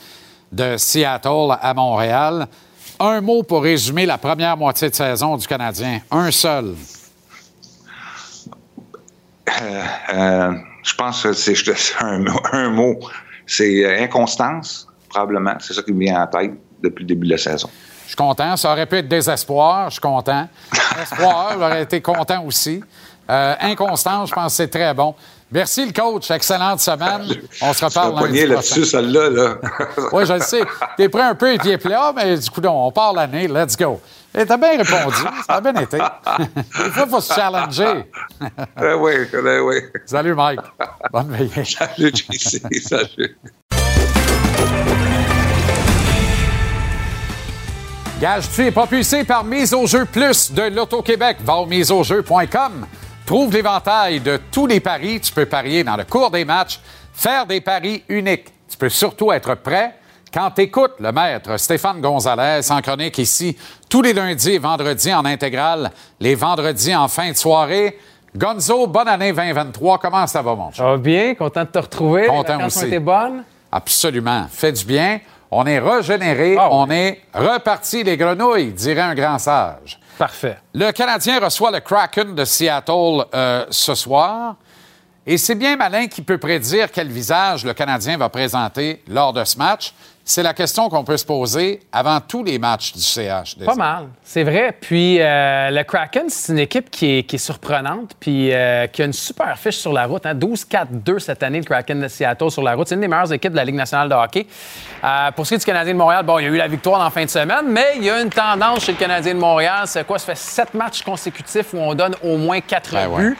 de 0.51 0.77
Seattle 0.77 1.57
à 1.61 1.73
Montréal. 1.73 2.47
Un 2.99 3.19
mot 3.19 3.43
pour 3.43 3.63
résumer 3.63 4.05
la 4.05 4.17
première 4.17 4.55
moitié 4.55 4.89
de 4.89 4.95
saison 4.95 5.35
du 5.35 5.45
Canadien. 5.45 5.99
Un 6.11 6.31
seul. 6.31 6.75
Euh, 9.61 9.83
euh, 10.13 10.53
je 10.81 10.95
pense 10.95 11.23
que 11.23 11.33
c'est 11.33 11.55
un, 11.99 12.23
un 12.53 12.69
mot. 12.69 12.97
C'est 13.45 13.83
euh, 13.83 14.01
inconstance, 14.01 14.87
probablement. 15.09 15.55
C'est 15.59 15.73
ça 15.73 15.81
qui 15.81 15.91
me 15.91 15.99
vient 15.99 16.23
en 16.23 16.27
tête 16.27 16.53
depuis 16.81 17.03
le 17.03 17.07
début 17.07 17.27
de 17.27 17.31
la 17.31 17.37
saison. 17.37 17.69
Je 18.05 18.09
suis 18.09 18.15
content. 18.15 18.55
Ça 18.55 18.71
aurait 18.71 18.85
pu 18.85 18.97
être 18.97 19.07
désespoir. 19.07 19.89
Je 19.89 19.93
suis 19.93 20.01
content. 20.01 20.47
Espoir, 21.01 21.53
j'aurais 21.53 21.83
été 21.83 22.01
content 22.01 22.43
aussi. 22.45 22.81
Euh, 23.29 23.55
inconstant, 23.59 24.25
je 24.25 24.33
pense 24.33 24.53
que 24.53 24.57
c'est 24.57 24.67
très 24.67 24.93
bon. 24.93 25.15
Merci, 25.51 25.85
le 25.85 25.91
coach. 25.91 26.29
Excellente 26.31 26.79
semaine. 26.79 27.27
On 27.61 27.73
se 27.73 27.85
reparle 27.85 28.23
lundi 28.23 28.45
là-dessus, 28.45 28.85
celle-là. 28.85 29.29
Là. 29.29 29.55
oui, 30.11 30.25
je 30.25 30.33
le 30.33 30.39
sais. 30.39 30.61
T'es 30.97 31.09
prêt 31.09 31.23
un 31.23 31.35
peu 31.35 31.53
et 31.53 31.57
pieds 31.57 31.77
plats, 31.77 32.13
mais 32.15 32.37
du 32.37 32.49
coup, 32.49 32.61
on 32.63 32.91
part 32.91 33.13
l'année. 33.13 33.47
Let's 33.47 33.75
go. 33.77 33.99
Et 34.37 34.45
t'as 34.45 34.57
bien 34.57 34.77
répondu. 34.77 35.15
Ça 35.47 35.55
a 35.55 35.61
bien 35.61 35.75
été. 35.75 35.97
Des 35.97 36.91
fois, 36.91 37.03
il 37.05 37.09
faut 37.09 37.21
se 37.21 37.33
challenger. 37.33 38.11
Eh 38.81 38.93
oui, 38.93 39.13
eh 39.33 39.59
oui. 39.59 39.75
Salut, 40.05 40.35
Mike. 40.35 40.59
Bonne 41.11 41.31
veillée. 41.31 41.63
Salut, 41.63 42.11
JC. 42.13 42.61
Salut. 42.81 43.37
Gage-tu 48.25 48.65
es 48.65 48.71
propulsé 48.71 49.23
par 49.23 49.43
Mise 49.43 49.71
au 49.71 49.85
jeu 49.85 50.03
plus 50.05 50.51
de 50.51 50.63
l'Auto-Québec. 50.63 51.37
Va 51.41 51.57
au 51.57 51.67
miseaujeu.com. 51.67 52.87
Trouve 53.23 53.53
l'éventail 53.53 54.19
de 54.19 54.39
tous 54.51 54.65
les 54.65 54.79
paris. 54.79 55.21
Tu 55.21 55.31
peux 55.31 55.45
parier 55.45 55.83
dans 55.83 55.95
le 55.95 56.05
cours 56.05 56.31
des 56.31 56.43
matchs, 56.43 56.79
faire 57.13 57.45
des 57.45 57.61
paris 57.61 58.03
uniques. 58.09 58.47
Tu 58.67 58.77
peux 58.77 58.89
surtout 58.89 59.31
être 59.31 59.53
prêt 59.53 59.93
quand 60.33 60.49
tu 60.49 60.63
écoutes 60.63 60.95
le 60.99 61.11
maître 61.11 61.55
Stéphane 61.57 62.01
Gonzalez 62.01 62.71
en 62.71 62.81
chronique 62.81 63.19
ici 63.19 63.55
tous 63.87 64.01
les 64.01 64.13
lundis 64.13 64.53
et 64.53 64.57
vendredis 64.57 65.13
en 65.13 65.23
intégrale, 65.23 65.91
les 66.19 66.33
vendredis 66.33 66.95
en 66.95 67.07
fin 67.07 67.29
de 67.29 67.37
soirée. 67.37 67.95
Gonzo, 68.35 68.87
bonne 68.87 69.07
année 69.07 69.33
2023. 69.33 69.99
Comment 69.99 70.25
ça 70.25 70.41
va, 70.41 70.55
mon 70.55 70.71
cher? 70.71 70.77
Ça 70.77 70.89
va 70.89 70.97
bien, 70.97 71.35
content 71.35 71.61
de 71.61 71.69
te 71.69 71.77
retrouver. 71.77 72.25
Content 72.25 72.65
aussi. 72.65 72.87
été 72.87 72.97
bonne? 72.97 73.43
Absolument. 73.71 74.47
Fait 74.49 74.71
du 74.71 74.83
bien. 74.83 75.19
On 75.51 75.65
est 75.65 75.79
régénéré, 75.79 76.57
ah 76.59 76.69
on 76.71 76.89
est 76.89 77.21
reparti 77.33 78.03
les 78.03 78.17
grenouilles, 78.17 78.71
dirait 78.71 79.01
un 79.01 79.15
grand 79.15 79.37
sage. 79.37 79.99
Parfait. 80.17 80.57
Le 80.73 80.91
Canadien 80.91 81.39
reçoit 81.39 81.71
le 81.71 81.79
Kraken 81.79 82.35
de 82.35 82.45
Seattle 82.45 83.25
euh, 83.33 83.65
ce 83.69 83.95
soir. 83.95 84.55
Et 85.27 85.37
c'est 85.37 85.55
bien 85.55 85.75
malin 85.75 86.07
qui 86.07 86.21
peut 86.21 86.37
prédire 86.37 86.91
quel 86.91 87.09
visage 87.09 87.65
le 87.65 87.73
Canadien 87.73 88.15
va 88.17 88.29
présenter 88.29 89.03
lors 89.07 89.33
de 89.33 89.43
ce 89.43 89.57
match. 89.57 89.93
C'est 90.27 90.41
la 90.41 90.55
question 90.55 90.89
qu'on 90.89 91.03
peut 91.03 91.17
se 91.17 91.25
poser 91.25 91.81
avant 91.91 92.19
tous 92.19 92.43
les 92.43 92.57
matchs 92.57 92.93
du 92.93 92.99
CH. 92.99 93.57
Pas 93.63 93.75
mal, 93.75 94.07
c'est 94.23 94.43
vrai. 94.43 94.75
Puis 94.81 95.21
euh, 95.21 95.69
le 95.69 95.83
Kraken, 95.83 96.29
c'est 96.29 96.51
une 96.51 96.57
équipe 96.57 96.89
qui 96.89 97.19
est, 97.19 97.37
surprenante, 97.37 98.15
puis 98.19 98.51
euh, 98.51 98.87
qui 98.87 99.03
a 99.03 99.05
une 99.05 99.13
super 99.13 99.55
fiche 99.59 99.77
sur 99.77 99.93
la 99.93 100.07
route. 100.07 100.23
12-4-2 100.23 101.19
cette 101.19 101.43
année, 101.43 101.59
le 101.59 101.63
Kraken 101.63 102.01
de 102.01 102.07
Seattle 102.07 102.49
sur 102.49 102.63
la 102.63 102.73
route. 102.73 102.87
C'est 102.87 102.95
une 102.95 103.01
des 103.01 103.07
meilleures 103.07 103.31
équipes 103.33 103.51
de 103.51 103.57
la 103.57 103.65
Ligue 103.65 103.75
nationale 103.75 104.09
de 104.09 104.15
hockey. 104.15 104.47
Euh, 105.03 105.29
pour 105.29 105.45
ce 105.45 105.49
qui 105.49 105.55
est 105.55 105.59
du 105.59 105.65
Canadien 105.65 105.93
de 105.93 105.99
Montréal, 105.99 106.25
bon, 106.25 106.39
il 106.39 106.45
y 106.45 106.47
a 106.47 106.49
eu 106.49 106.57
la 106.57 106.67
victoire 106.67 107.05
en 107.05 107.11
fin 107.11 107.23
de 107.23 107.29
semaine, 107.29 107.65
mais 107.67 107.93
il 107.97 108.05
y 108.05 108.09
a 108.09 108.19
une 108.19 108.31
tendance 108.31 108.83
chez 108.83 108.93
le 108.93 108.97
Canadien 108.97 109.35
de 109.35 109.39
Montréal. 109.39 109.83
C'est 109.85 110.07
quoi? 110.07 110.17
Ça 110.17 110.25
fait 110.25 110.39
sept 110.39 110.73
matchs 110.73 111.03
consécutifs 111.03 111.71
où 111.71 111.77
on 111.77 111.93
donne 111.93 112.15
au 112.23 112.35
moins 112.37 112.61
quatre 112.61 112.93
ben 112.93 113.15
buts. 113.15 113.37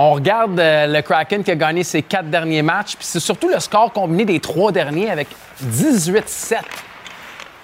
On 0.00 0.12
regarde 0.12 0.60
euh, 0.60 0.86
le 0.86 1.02
Kraken 1.02 1.42
qui 1.42 1.50
a 1.50 1.56
gagné 1.56 1.82
ses 1.82 2.02
quatre 2.02 2.30
derniers 2.30 2.62
matchs, 2.62 2.94
puis 2.94 3.04
c'est 3.04 3.18
surtout 3.18 3.48
le 3.48 3.58
score 3.58 3.92
combiné 3.92 4.24
des 4.24 4.38
trois 4.38 4.70
derniers 4.70 5.10
avec 5.10 5.26
18-7 5.60 6.58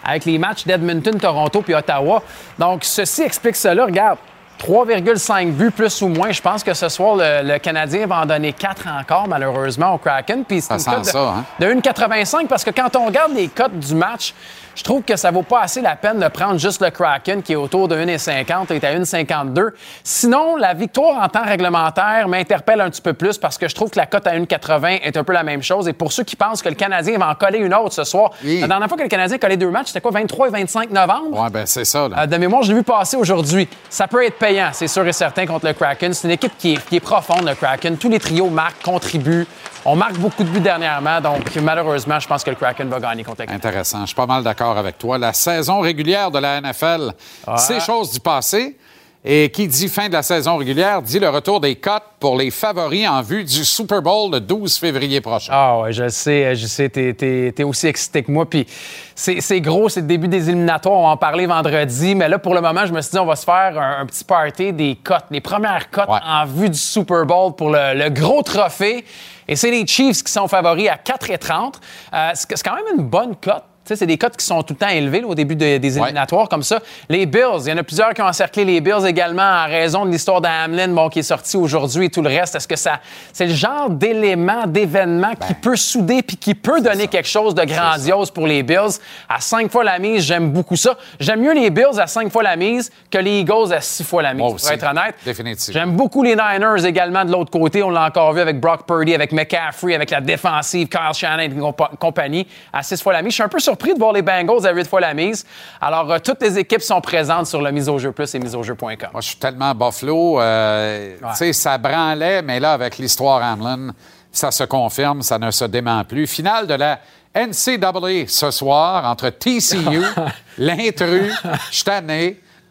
avec 0.05 0.24
les 0.24 0.37
matchs 0.37 0.66
d'Edmonton, 0.66 1.16
Toronto 1.18 1.62
puis 1.62 1.74
Ottawa. 1.74 2.22
Donc, 2.59 2.85
ceci 2.85 3.22
explique 3.22 3.57
cela. 3.57 3.87
Regarde, 3.87 4.18
3,5 4.61 5.53
buts 5.53 5.70
plus 5.70 6.03
ou 6.03 6.09
moins. 6.09 6.32
Je 6.32 6.43
pense 6.43 6.62
que 6.62 6.74
ce 6.74 6.89
soir, 6.89 7.16
le, 7.16 7.59
Canadien 7.59 8.07
va 8.07 8.20
en 8.20 8.26
donner 8.26 8.53
4 8.53 8.87
encore, 9.01 9.28
malheureusement, 9.28 9.95
au 9.95 9.99
Kraken. 9.99 10.45
Puis 10.45 10.61
c'est 10.61 10.74
une 10.74 11.03
de, 11.03 11.16
hein? 11.16 11.45
de 11.59 11.66
1,85 11.66 12.47
parce 12.49 12.64
que 12.64 12.70
quand 12.70 12.95
on 12.97 13.07
regarde 13.07 13.32
les 13.32 13.49
cotes 13.49 13.78
du 13.78 13.95
match, 13.95 14.35
je 14.74 14.82
trouve 14.82 15.02
que 15.02 15.16
ça 15.16 15.30
vaut 15.30 15.42
pas 15.42 15.62
assez 15.62 15.80
la 15.80 15.96
peine 15.96 16.18
de 16.18 16.28
prendre 16.28 16.58
juste 16.58 16.82
le 16.82 16.90
Kraken 16.90 17.42
qui 17.42 17.52
est 17.52 17.56
autour 17.56 17.88
de 17.88 17.96
1,50 17.96 18.72
et 18.72 18.76
est 18.76 18.84
à 18.84 18.94
1,52. 18.94 19.70
Sinon, 20.02 20.56
la 20.56 20.74
victoire 20.74 21.22
en 21.22 21.28
temps 21.28 21.44
réglementaire 21.44 22.28
m'interpelle 22.28 22.80
un 22.80 22.90
petit 22.90 23.02
peu 23.02 23.12
plus 23.12 23.38
parce 23.38 23.58
que 23.58 23.68
je 23.68 23.74
trouve 23.74 23.90
que 23.90 23.98
la 23.98 24.06
cote 24.06 24.26
à 24.26 24.36
1,80 24.36 25.00
est 25.02 25.16
un 25.16 25.24
peu 25.24 25.32
la 25.32 25.42
même 25.42 25.62
chose. 25.62 25.88
Et 25.88 25.92
pour 25.92 26.12
ceux 26.12 26.24
qui 26.24 26.36
pensent 26.36 26.62
que 26.62 26.68
le 26.68 26.74
Canadien 26.74 27.18
va 27.18 27.30
en 27.30 27.34
coller 27.34 27.58
une 27.58 27.74
autre 27.74 27.92
ce 27.94 28.04
soir, 28.04 28.30
la 28.42 28.66
dernière 28.66 28.88
fois 28.88 28.96
que 28.96 29.02
le 29.02 29.08
Canadien 29.08 29.36
a 29.36 29.38
collé 29.38 29.56
deux 29.56 29.70
matchs, 29.70 29.88
c'était 29.88 30.00
quoi, 30.00 30.10
23 30.10 30.48
et 30.48 30.50
25 30.50 30.90
novembre? 30.90 31.40
Oui, 31.42 31.50
ben 31.50 31.66
c'est 31.66 31.84
ça. 31.84 32.08
Là. 32.08 32.20
Euh, 32.20 32.26
de 32.26 32.36
mémoire, 32.36 32.62
je 32.62 32.72
l'ai 32.72 32.78
vu 32.78 32.82
passer 32.82 33.16
aujourd'hui. 33.16 33.68
Ça 33.88 34.08
peut 34.08 34.24
être 34.24 34.38
payant, 34.38 34.70
c'est 34.72 34.88
sûr 34.88 35.06
et 35.06 35.12
certain, 35.12 35.46
contre 35.46 35.66
le 35.66 35.72
Kraken. 35.72 36.12
C'est 36.12 36.28
une 36.28 36.34
équipe 36.34 36.52
qui 36.58 36.74
est, 36.74 36.84
qui 36.86 36.96
est 36.96 37.00
profonde, 37.00 37.46
le 37.46 37.54
Kraken. 37.54 37.96
Tous 37.96 38.08
les 38.08 38.18
trios 38.18 38.50
marquent, 38.50 38.82
contribuent. 38.82 39.46
On 39.87 39.97
marque 39.97 40.16
beaucoup 40.16 40.43
de 40.43 40.49
buts 40.49 40.61
dernièrement, 40.61 41.20
donc 41.20 41.55
malheureusement, 41.57 42.18
je 42.18 42.26
pense 42.26 42.43
que 42.43 42.49
le 42.49 42.57
Kraken 42.57 42.89
va 42.89 43.01
gagner 43.01 43.22
contre 43.22 43.43
Intéressant. 43.49 44.01
Je 44.01 44.07
suis 44.07 44.14
pas 44.14 44.24
mal 44.26 44.43
d'accord 44.43 44.78
avec 44.78 44.97
toi. 44.97 45.18
La 45.18 45.35
saison 45.35 45.80
régulière 45.80 46.30
de 46.30 46.39
la 46.39 46.61
NFL, 46.61 47.12
c'est 47.59 47.80
chose 47.80 48.11
du 48.11 48.20
passé. 48.20 48.78
Et 49.26 49.50
qui 49.50 49.66
dit 49.66 49.88
fin 49.88 50.08
de 50.08 50.12
la 50.12 50.22
saison 50.22 50.58
régulière 50.58 51.00
dit 51.00 51.18
le 51.18 51.30
retour 51.30 51.58
des 51.58 51.76
cotes 51.76 52.02
pour 52.20 52.36
les 52.36 52.50
favoris 52.50 53.08
en 53.08 53.22
vue 53.22 53.42
du 53.42 53.64
Super 53.64 54.02
Bowl 54.02 54.30
le 54.30 54.38
12 54.38 54.76
février 54.76 55.22
prochain. 55.22 55.50
Ah 55.50 55.80
ouais, 55.80 55.94
je 55.94 56.10
sais, 56.10 56.54
je 56.54 56.66
sais, 56.66 56.90
t'es, 56.90 57.54
es, 57.56 57.62
aussi 57.62 57.86
excité 57.86 58.22
que 58.22 58.30
moi. 58.30 58.44
Puis 58.44 58.66
c'est, 59.14 59.62
gros, 59.62 59.88
c'est 59.88 60.02
le 60.02 60.06
début 60.06 60.28
des 60.28 60.50
éliminatoires, 60.50 60.96
on 60.96 61.04
va 61.04 61.08
en 61.12 61.16
parler 61.16 61.46
vendredi. 61.46 62.14
Mais 62.14 62.28
là, 62.28 62.38
pour 62.38 62.54
le 62.54 62.60
moment, 62.60 62.84
je 62.84 62.92
me 62.92 63.00
suis 63.00 63.12
dit, 63.12 63.18
on 63.18 63.24
va 63.24 63.36
se 63.36 63.46
faire 63.46 63.80
un, 63.80 64.04
petit 64.04 64.24
party 64.24 64.74
des 64.74 64.96
cotes, 65.02 65.24
les 65.30 65.40
premières 65.40 65.88
cotes 65.90 66.10
en 66.10 66.44
vue 66.44 66.68
du 66.68 66.78
Super 66.78 67.24
Bowl 67.24 67.54
pour 67.54 67.70
le, 67.70 68.10
gros 68.10 68.42
trophée. 68.42 69.06
Et 69.48 69.56
c'est 69.56 69.70
les 69.70 69.86
Chiefs 69.86 70.22
qui 70.22 70.32
sont 70.32 70.48
favoris 70.48 70.88
à 70.88 70.96
4,30. 70.96 71.76
Euh, 72.12 72.30
c'est 72.34 72.62
quand 72.62 72.74
même 72.74 72.98
une 72.98 73.04
bonne 73.04 73.36
cote 73.36 73.64
c'est 73.85 74.07
des 74.07 74.18
cotes 74.18 74.37
qui 74.37 74.45
sont 74.47 74.62
tout 74.62 74.74
le 74.74 74.78
temps 74.78 74.93
élevées 74.93 75.24
au 75.24 75.35
début 75.35 75.57
des 75.57 75.76
éliminatoires 75.76 76.49
comme 76.49 76.62
ça. 76.62 76.80
Les 77.09 77.26
Bills, 77.26 77.61
il 77.64 77.68
y 77.68 77.72
en 77.72 77.76
a 77.76 77.82
plusieurs 77.82 78.14
qui 78.14 78.22
ont 78.22 78.26
encerclé 78.26 78.64
les 78.64 78.80
Bills 78.80 79.07
également 79.07 79.43
en 79.43 79.66
raison 79.66 80.07
de 80.07 80.11
l'histoire 80.11 80.41
d'Hamlin 80.41 80.89
bon, 80.89 81.09
qui 81.09 81.18
est 81.18 81.22
sorti 81.24 81.57
aujourd'hui 81.57 82.07
et 82.07 82.11
tout 82.11 82.22
le 82.22 82.28
reste. 82.28 82.55
Est-ce 82.55 82.68
que 82.68 82.76
ça, 82.76 83.01
c'est 83.32 83.47
le 83.47 83.55
genre 83.55 83.91
d'élément, 83.91 84.66
d'événement 84.66 85.32
qui 85.32 85.53
ben. 85.53 85.61
peut 85.61 85.76
souder 85.76 86.22
puis 86.22 86.37
qui 86.37 86.55
peut 86.55 86.80
donner 86.80 87.09
quelque 87.09 87.28
chose 87.28 87.55
de 87.55 87.64
grandiose 87.64 88.30
pour 88.30 88.47
les 88.47 88.62
Bills? 88.62 88.99
À 89.28 89.41
cinq 89.41 89.70
fois 89.70 89.85
la 89.85 89.99
mise, 89.99 90.24
j'aime 90.24 90.51
beaucoup 90.51 90.76
ça. 90.76 90.97
J'aime 91.20 91.41
mieux 91.43 91.55
les 91.55 91.70
Bills 91.70 91.99
à 91.99 92.07
cinq 92.07 92.30
fois 92.32 92.43
la 92.43 92.57
mise 92.57 92.91
que 93.11 93.18
les 93.18 93.41
Eagles 93.41 93.72
à 93.72 93.80
six 93.80 94.05
fois 94.05 94.22
la 94.22 94.35
mise, 94.35 94.62
pour 94.62 94.70
être 94.70 94.87
honnête. 94.87 95.14
Définitivement. 95.24 95.80
J'aime 95.80 95.97
beaucoup 95.97 96.22
les 96.22 96.37
Niners 96.37 96.87
également 96.87 97.24
de 97.24 97.32
l'autre 97.32 97.51
côté. 97.51 97.82
On 97.82 97.91
l'a 97.91 98.07
encore 98.07 98.32
vu 98.32 98.41
avec 98.41 98.61
Brock 98.61 98.87
Purdy, 98.87 99.14
avec 99.14 99.32
McCaffrey, 99.32 99.95
avec 99.95 100.11
la 100.11 100.20
défensive, 100.20 100.89
Kyle 100.89 101.12
Shannon 101.12 101.41
et 101.41 101.97
compagnie 101.99 102.47
à 102.72 102.82
six 102.82 103.03
fois 103.03 103.12
la 103.12 103.22
mise. 103.22 103.32
Je 103.32 103.35
suis 103.35 103.43
un 103.43 103.49
peu 103.49 103.61
surpris 103.74 103.94
de 103.94 103.98
voir 103.98 104.12
les 104.12 104.22
Bengals 104.22 104.64
à 104.66 104.72
8 104.72 104.86
fois 104.88 105.00
la 105.00 105.14
mise. 105.14 105.44
Alors, 105.80 106.08
euh, 106.10 106.18
toutes 106.22 106.40
les 106.42 106.56
équipes 106.58 106.80
sont 106.80 107.00
présentes 107.00 107.48
sur 107.48 107.60
le 107.60 107.72
mise 107.72 107.88
au 107.88 107.98
jeu 107.98 108.12
plus 108.12 108.32
et 108.32 108.38
mise 108.38 108.54
au 108.54 108.62
jeu.com. 108.62 108.88
Moi, 109.12 109.20
je 109.20 109.28
suis 109.28 109.36
tellement 109.36 109.74
Buffalo. 109.74 110.40
Euh, 110.40 111.16
Tu 111.32 111.36
sais, 111.36 111.52
ça 111.52 111.76
branlait, 111.76 112.40
mais 112.42 112.60
là, 112.60 112.72
avec 112.72 112.98
l'histoire 112.98 113.42
Hamlin, 113.42 113.92
ça 114.30 114.52
se 114.52 114.62
confirme, 114.62 115.22
ça 115.22 115.40
ne 115.40 115.50
se 115.50 115.64
dément 115.64 116.04
plus. 116.04 116.28
Finale 116.28 116.68
de 116.68 116.74
la 116.74 117.00
NCAA 117.34 118.28
ce 118.28 118.52
soir 118.52 119.04
entre 119.10 119.28
TCU, 119.30 120.04
l'intrus, 120.58 121.34
je 121.72 121.84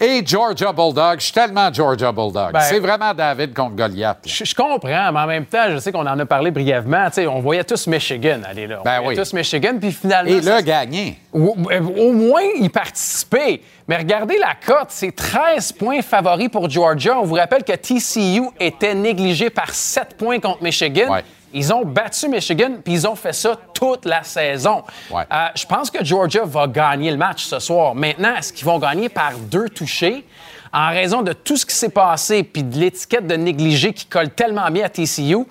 et 0.04 0.26
Georgia 0.26 0.74
Bulldog. 0.74 1.20
Je 1.20 1.24
suis 1.24 1.34
tellement 1.34 1.72
Georgia 1.74 2.12
Bulldog. 2.12 2.52
Ben, 2.52 2.60
c'est 2.60 2.80
vraiment 2.80 3.14
David 3.14 3.54
contre 3.54 3.76
Goliath. 3.76 4.20
Je, 4.26 4.54
comprends, 4.54 5.12
mais 5.12 5.20
en 5.20 5.28
même 5.28 5.46
temps, 5.46 5.66
je 5.70 5.78
sais 5.78 5.92
qu'on 5.92 6.06
en 6.06 6.20
a 6.20 6.26
parlé 6.26 6.52
brièvement. 6.52 7.08
on 7.30 7.40
voyait 7.40 7.64
tous 7.64 7.88
Michigan 7.88 8.42
aller 8.48 8.68
là. 8.68 8.80
On 8.82 8.84
ben 8.84 9.02
voyait 9.02 9.20
tous 9.20 9.34
Michigan, 9.34 9.78
puis 9.80 9.92
finalement. 9.92 10.32
Et 10.32 10.42
là, 10.42 10.62
gagné. 10.62 11.18
Au, 11.32 11.56
au, 11.98 12.12
moins, 12.12 12.44
y 12.60 12.70
participer. 12.70 13.62
Mais 13.88 13.98
regardez 13.98 14.38
la 14.38 14.56
cote, 14.66 14.90
c'est 14.90 15.16
13 15.16 15.72
points 15.74 16.02
favoris 16.02 16.50
pour 16.50 16.70
Georgia. 16.70 17.18
On 17.20 17.24
vous 17.24 17.36
rappelle 17.36 17.64
que 17.64 17.74
TCU 17.74 18.50
était 18.60 18.96
négligé 18.96 19.50
par 19.50 19.70
7 19.70 20.16
points 20.18 20.40
contre 20.40 20.64
Michigan. 20.64 21.22
Ils 21.54 21.72
ont 21.72 21.86
battu 21.86 22.28
Michigan, 22.28 22.72
puis 22.84 22.94
ils 22.94 23.08
ont 23.08 23.16
fait 23.16 23.34
ça 23.34 23.58
toute 23.74 24.06
la 24.06 24.24
saison. 24.24 24.84
Euh, 25.14 25.24
je 25.56 25.66
pense 25.66 25.92
que 25.92 26.04
Georgia 26.04 26.44
va 26.46 26.68
gagner 26.68 27.12
le 27.12 27.18
match 27.18 27.44
ce 27.44 27.60
soir. 27.60 27.94
Maintenant, 27.94 28.36
est-ce 28.36 28.52
qu'ils 28.52 28.66
vont 28.66 28.80
gagner 28.80 29.10
par 29.10 29.34
deux 29.38 29.70
touchés? 29.70 30.26
En 30.72 30.90
raison 30.90 31.22
de 31.22 31.34
tout 31.34 31.56
ce 31.56 31.66
qui 31.66 31.76
s'est 31.76 31.90
passé, 31.90 32.44
puis 32.44 32.64
de 32.64 32.78
l'étiquette 32.78 33.28
de 33.28 33.36
négligé 33.36 33.94
qui 33.94 34.08
colle 34.08 34.32
tellement 34.32 34.70
bien 34.72 34.86
à 34.86 34.90
TCU, 34.90 35.46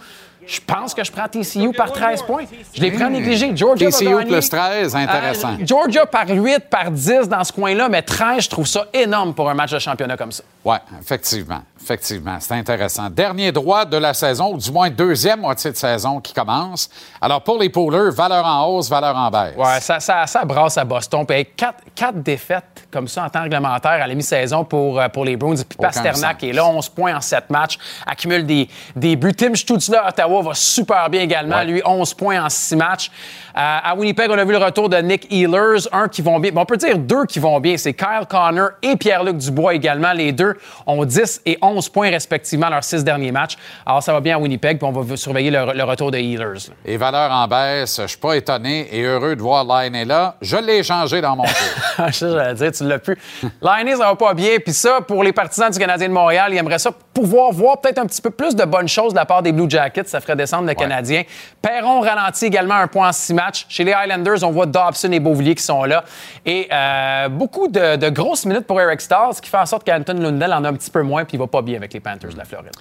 je 0.47 0.61
pense 0.67 0.93
que 0.93 1.05
je 1.05 1.13
prends 1.13 1.29
TCU 1.29 1.73
par 1.73 1.93
13 1.93 2.23
points. 2.23 2.45
Je 2.75 2.81
les 2.81 2.91
prends 2.91 3.09
négligés. 3.09 3.57
Georgia 3.57 3.91
TCU 3.91 4.25
plus 4.27 4.49
13, 4.49 4.97
intéressant. 4.97 5.53
Euh, 5.53 5.65
Georgia 5.65 6.07
par 6.07 6.29
8, 6.29 6.69
par 6.69 6.91
10 6.91 7.29
dans 7.29 7.45
ce 7.45 7.53
coin-là, 7.53 7.89
mais 7.89 8.03
13, 8.03 8.45
je 8.45 8.51
trouve 8.51 8.67
ça 8.67 8.87
énorme 8.93 9.35
pour 9.35 9.49
un 9.49 9.55
match 9.55 9.71
de 9.71 9.79
championnat 9.79 10.17
comme 10.17 10.33
ça. 10.33 10.43
Oui, 10.65 10.77
effectivement. 11.01 11.63
Effectivement, 11.83 12.37
c'est 12.39 12.55
intéressant. 12.55 13.11
Dernier 13.11 13.51
droit 13.51 13.85
de 13.85 13.97
la 13.97 14.15
saison, 14.15 14.55
ou 14.55 14.59
du 14.59 14.71
moins 14.71 14.89
deuxième 14.89 15.41
moitié 15.41 15.73
de 15.73 15.77
saison 15.77 16.21
qui 16.21 16.33
commence. 16.33 16.89
Alors, 17.21 17.43
pour 17.43 17.59
les 17.59 17.71
poolers, 17.71 18.13
valeur 18.13 18.47
en 18.47 18.67
hausse, 18.67 18.89
valeur 18.89 19.17
en 19.17 19.31
baisse. 19.31 19.55
Oui, 19.57 19.67
ça, 19.81 19.99
ça, 19.99 20.27
ça, 20.29 20.45
brasse 20.45 20.79
à 20.79 20.85
Boston. 20.85 21.27
Puis, 21.27 21.45
quatre, 21.57 21.83
quatre, 21.95 22.23
défaites 22.23 22.87
comme 22.93 23.09
ça 23.09 23.25
en 23.25 23.29
temps 23.31 23.43
réglementaire 23.43 23.91
à 24.03 24.07
la 24.07 24.15
mi-saison 24.15 24.65
pour, 24.65 25.01
euh, 25.01 25.09
pour 25.09 25.25
les 25.25 25.37
Bruins. 25.37 25.57
Puis 25.57 25.79
Pasternak 25.79 26.45
est 26.45 26.53
là, 26.53 26.67
11 26.67 26.89
points 26.91 27.17
en 27.17 27.21
7 27.21 27.51
matchs, 27.51 27.79
accumule 28.07 28.47
des, 28.47 28.69
des 28.95 29.17
buts. 29.17 29.35
Tim 29.35 29.55
Stutzler 29.55 29.99
à 29.99 30.11
Ottawa 30.11 30.43
va 30.43 30.55
super 30.55 31.11
bien 31.11 31.23
également. 31.23 31.63
Lui, 31.65 31.83
11 31.85 32.15
points 32.15 32.45
en 32.45 32.49
6 32.49 32.77
matchs. 32.77 33.11
Euh, 33.57 33.79
à 33.83 33.95
Winnipeg, 33.97 34.31
on 34.31 34.39
a 34.39 34.45
vu 34.45 34.53
le 34.53 34.59
retour 34.59 34.89
de 34.89 34.99
Nick 34.99 35.27
Ehlers, 35.33 35.89
un 35.93 36.09
qui 36.09 36.23
vont 36.23 36.39
bien. 36.39 36.53
on 36.55 36.65
peut 36.65 36.77
dire 36.77 36.97
deux 36.97 37.25
qui 37.25 37.39
vont 37.39 37.59
bien. 37.61 37.77
C'est 37.77 37.95
Kyle 37.95 38.27
Connor 38.29 38.71
et 38.83 38.97
Pierre-Luc 38.97 39.39
Dubois 39.39 39.75
également. 39.75 40.13
Les 40.13 40.33
deux 40.33 40.55
ont 40.87 41.05
10 41.05 41.43
et 41.47 41.59
11 41.61 41.72
points 41.89 42.11
respectivement 42.11 42.69
leurs 42.69 42.85
six 42.85 43.05
derniers 43.05 43.33
matchs. 43.33 43.57
Alors, 43.87 44.03
ça 44.03 44.13
va 44.13 44.21
bien 44.21 44.37
à 44.37 44.39
Winnipeg, 44.39 44.79
puis 44.79 44.87
on 44.87 44.93
va 44.93 45.17
surveiller 45.17 45.51
le, 45.51 45.83
retour 45.85 46.11
de 46.11 46.19
Healers. 46.19 46.71
Et 46.85 46.97
valeur 46.97 47.31
en 47.31 47.47
baisse, 47.47 48.01
je 48.03 48.07
suis 48.07 48.19
pas 48.19 48.35
étonné 48.37 48.89
et 48.93 49.03
heureux 49.03 49.37
de 49.37 49.43
voir 49.43 49.65
Line 49.65 50.05
là. 50.05 50.37
Je 50.41 50.57
l'ai 50.57 50.83
changé 50.83 51.21
dans 51.21 51.37
mon 51.37 51.45
tour. 51.45 52.07
je 52.09 52.29
j'allais 52.29 52.55
dire, 52.55 52.73
tu 52.73 52.85
l'as 52.85 52.99
pu. 52.99 53.19
Line 53.61 53.97
ça 53.97 54.09
va 54.09 54.15
pas 54.17 54.35
bien. 54.35 54.59
Puis 54.65 54.75
ça, 54.75 55.01
pour 55.01 55.23
les 55.23 55.33
partisans 55.33 55.71
du 55.71 55.79
Canadien 55.79 56.09
de 56.09 56.13
Montréal, 56.13 56.53
ils 56.53 56.59
aimeraient 56.59 56.79
ça 56.79 56.91
pouvoir 57.13 57.53
voir 57.53 57.81
peut-être 57.81 57.99
un 57.99 58.07
petit 58.07 58.23
peu 58.23 58.31
plus 58.31 58.55
de 58.55 58.65
bonnes 58.65 58.89
choses 58.89 59.13
de 59.13 59.19
la 59.19 59.27
part 59.27 59.43
des 59.43 59.53
Blue 59.53 59.69
Jackets. 59.69 60.05
Ça 60.07 60.21
ferait 60.21 60.37
descendre 60.37 60.67
le 60.67 60.75
Canadien. 60.75 61.23
Perron 61.61 62.01
ralentit 62.01 62.47
également 62.47 62.75
un 62.75 62.87
point 62.87 63.09
en 63.09 63.13
six 63.13 63.35
matchs. 63.35 63.67
Chez 63.69 63.85
les 63.85 63.93
Highlanders, 63.93 64.43
on 64.43 64.51
voit 64.51 64.67
Dobson 64.67 65.13
et 65.13 65.21
Beauvillier 65.21 65.55
qui 65.55 65.63
sont 65.63 65.85
là. 65.85 66.05
Et 66.45 66.69
euh, 66.73 67.29
beaucoup 67.29 67.69
de, 67.69 68.09
grosses 68.11 68.47
minutes 68.47 68.67
pour 68.67 68.81
Eric 68.81 69.01
Starr, 69.01 69.35
ce 69.35 69.43
qui 69.43 69.51
fait 69.51 69.59
en 69.59 69.67
sorte 69.67 69.85
qu'Anton 69.85 70.15
Lundell 70.15 70.53
en 70.53 70.65
a 70.65 70.69
un 70.69 70.75
petit 70.75 70.91
peu 70.91 71.03
moins 71.03 71.25
puis 71.25 71.37
il 71.37 71.41
va 71.41 71.47
pas 71.47 71.62
bien 71.63 71.77
avec 71.77 71.93
les 71.93 72.01
Panthers 72.01 72.33
de 72.33 72.39
la 72.39 72.45
Floride. 72.45 72.73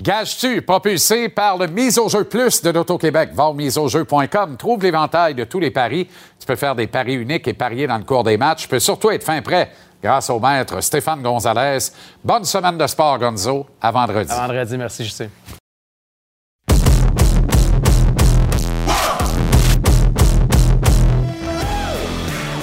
Gage-tu, 0.00 0.62
propulsé 0.62 1.28
par 1.28 1.58
le 1.58 1.66
Mise 1.66 1.98
au 1.98 2.08
jeu 2.08 2.24
plus 2.24 2.62
de 2.62 2.70
l'Auto-Québec? 2.70 3.30
Va 3.34 3.46
au 3.46 3.54
miseaujeu.com, 3.54 4.56
trouve 4.56 4.82
l'éventail 4.82 5.34
de 5.34 5.44
tous 5.44 5.60
les 5.60 5.70
paris. 5.70 6.08
Tu 6.38 6.46
peux 6.46 6.56
faire 6.56 6.74
des 6.74 6.86
paris 6.86 7.14
uniques 7.14 7.46
et 7.48 7.52
parier 7.52 7.86
dans 7.86 7.98
le 7.98 8.04
cours 8.04 8.24
des 8.24 8.38
matchs. 8.38 8.62
Tu 8.62 8.68
peux 8.68 8.78
surtout 8.78 9.10
être 9.10 9.24
fin 9.24 9.42
prêt 9.42 9.70
grâce 10.02 10.30
au 10.30 10.40
maître 10.40 10.80
Stéphane 10.80 11.20
Gonzalez. 11.20 11.90
Bonne 12.24 12.44
semaine 12.44 12.78
de 12.78 12.86
sport, 12.86 13.18
Gonzo. 13.18 13.66
À 13.80 13.90
vendredi. 13.90 14.32
À 14.32 14.46
vendredi, 14.46 14.78
merci, 14.78 15.04
JC. 15.04 15.28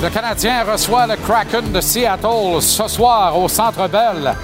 Le 0.02 0.10
Canadien 0.10 0.64
reçoit 0.64 1.08
le 1.08 1.16
Kraken 1.16 1.72
de 1.72 1.82
Seattle 1.82 2.62
ce 2.62 2.88
soir 2.88 3.38
au 3.38 3.48
Centre 3.48 3.88
Bell. 3.88 4.36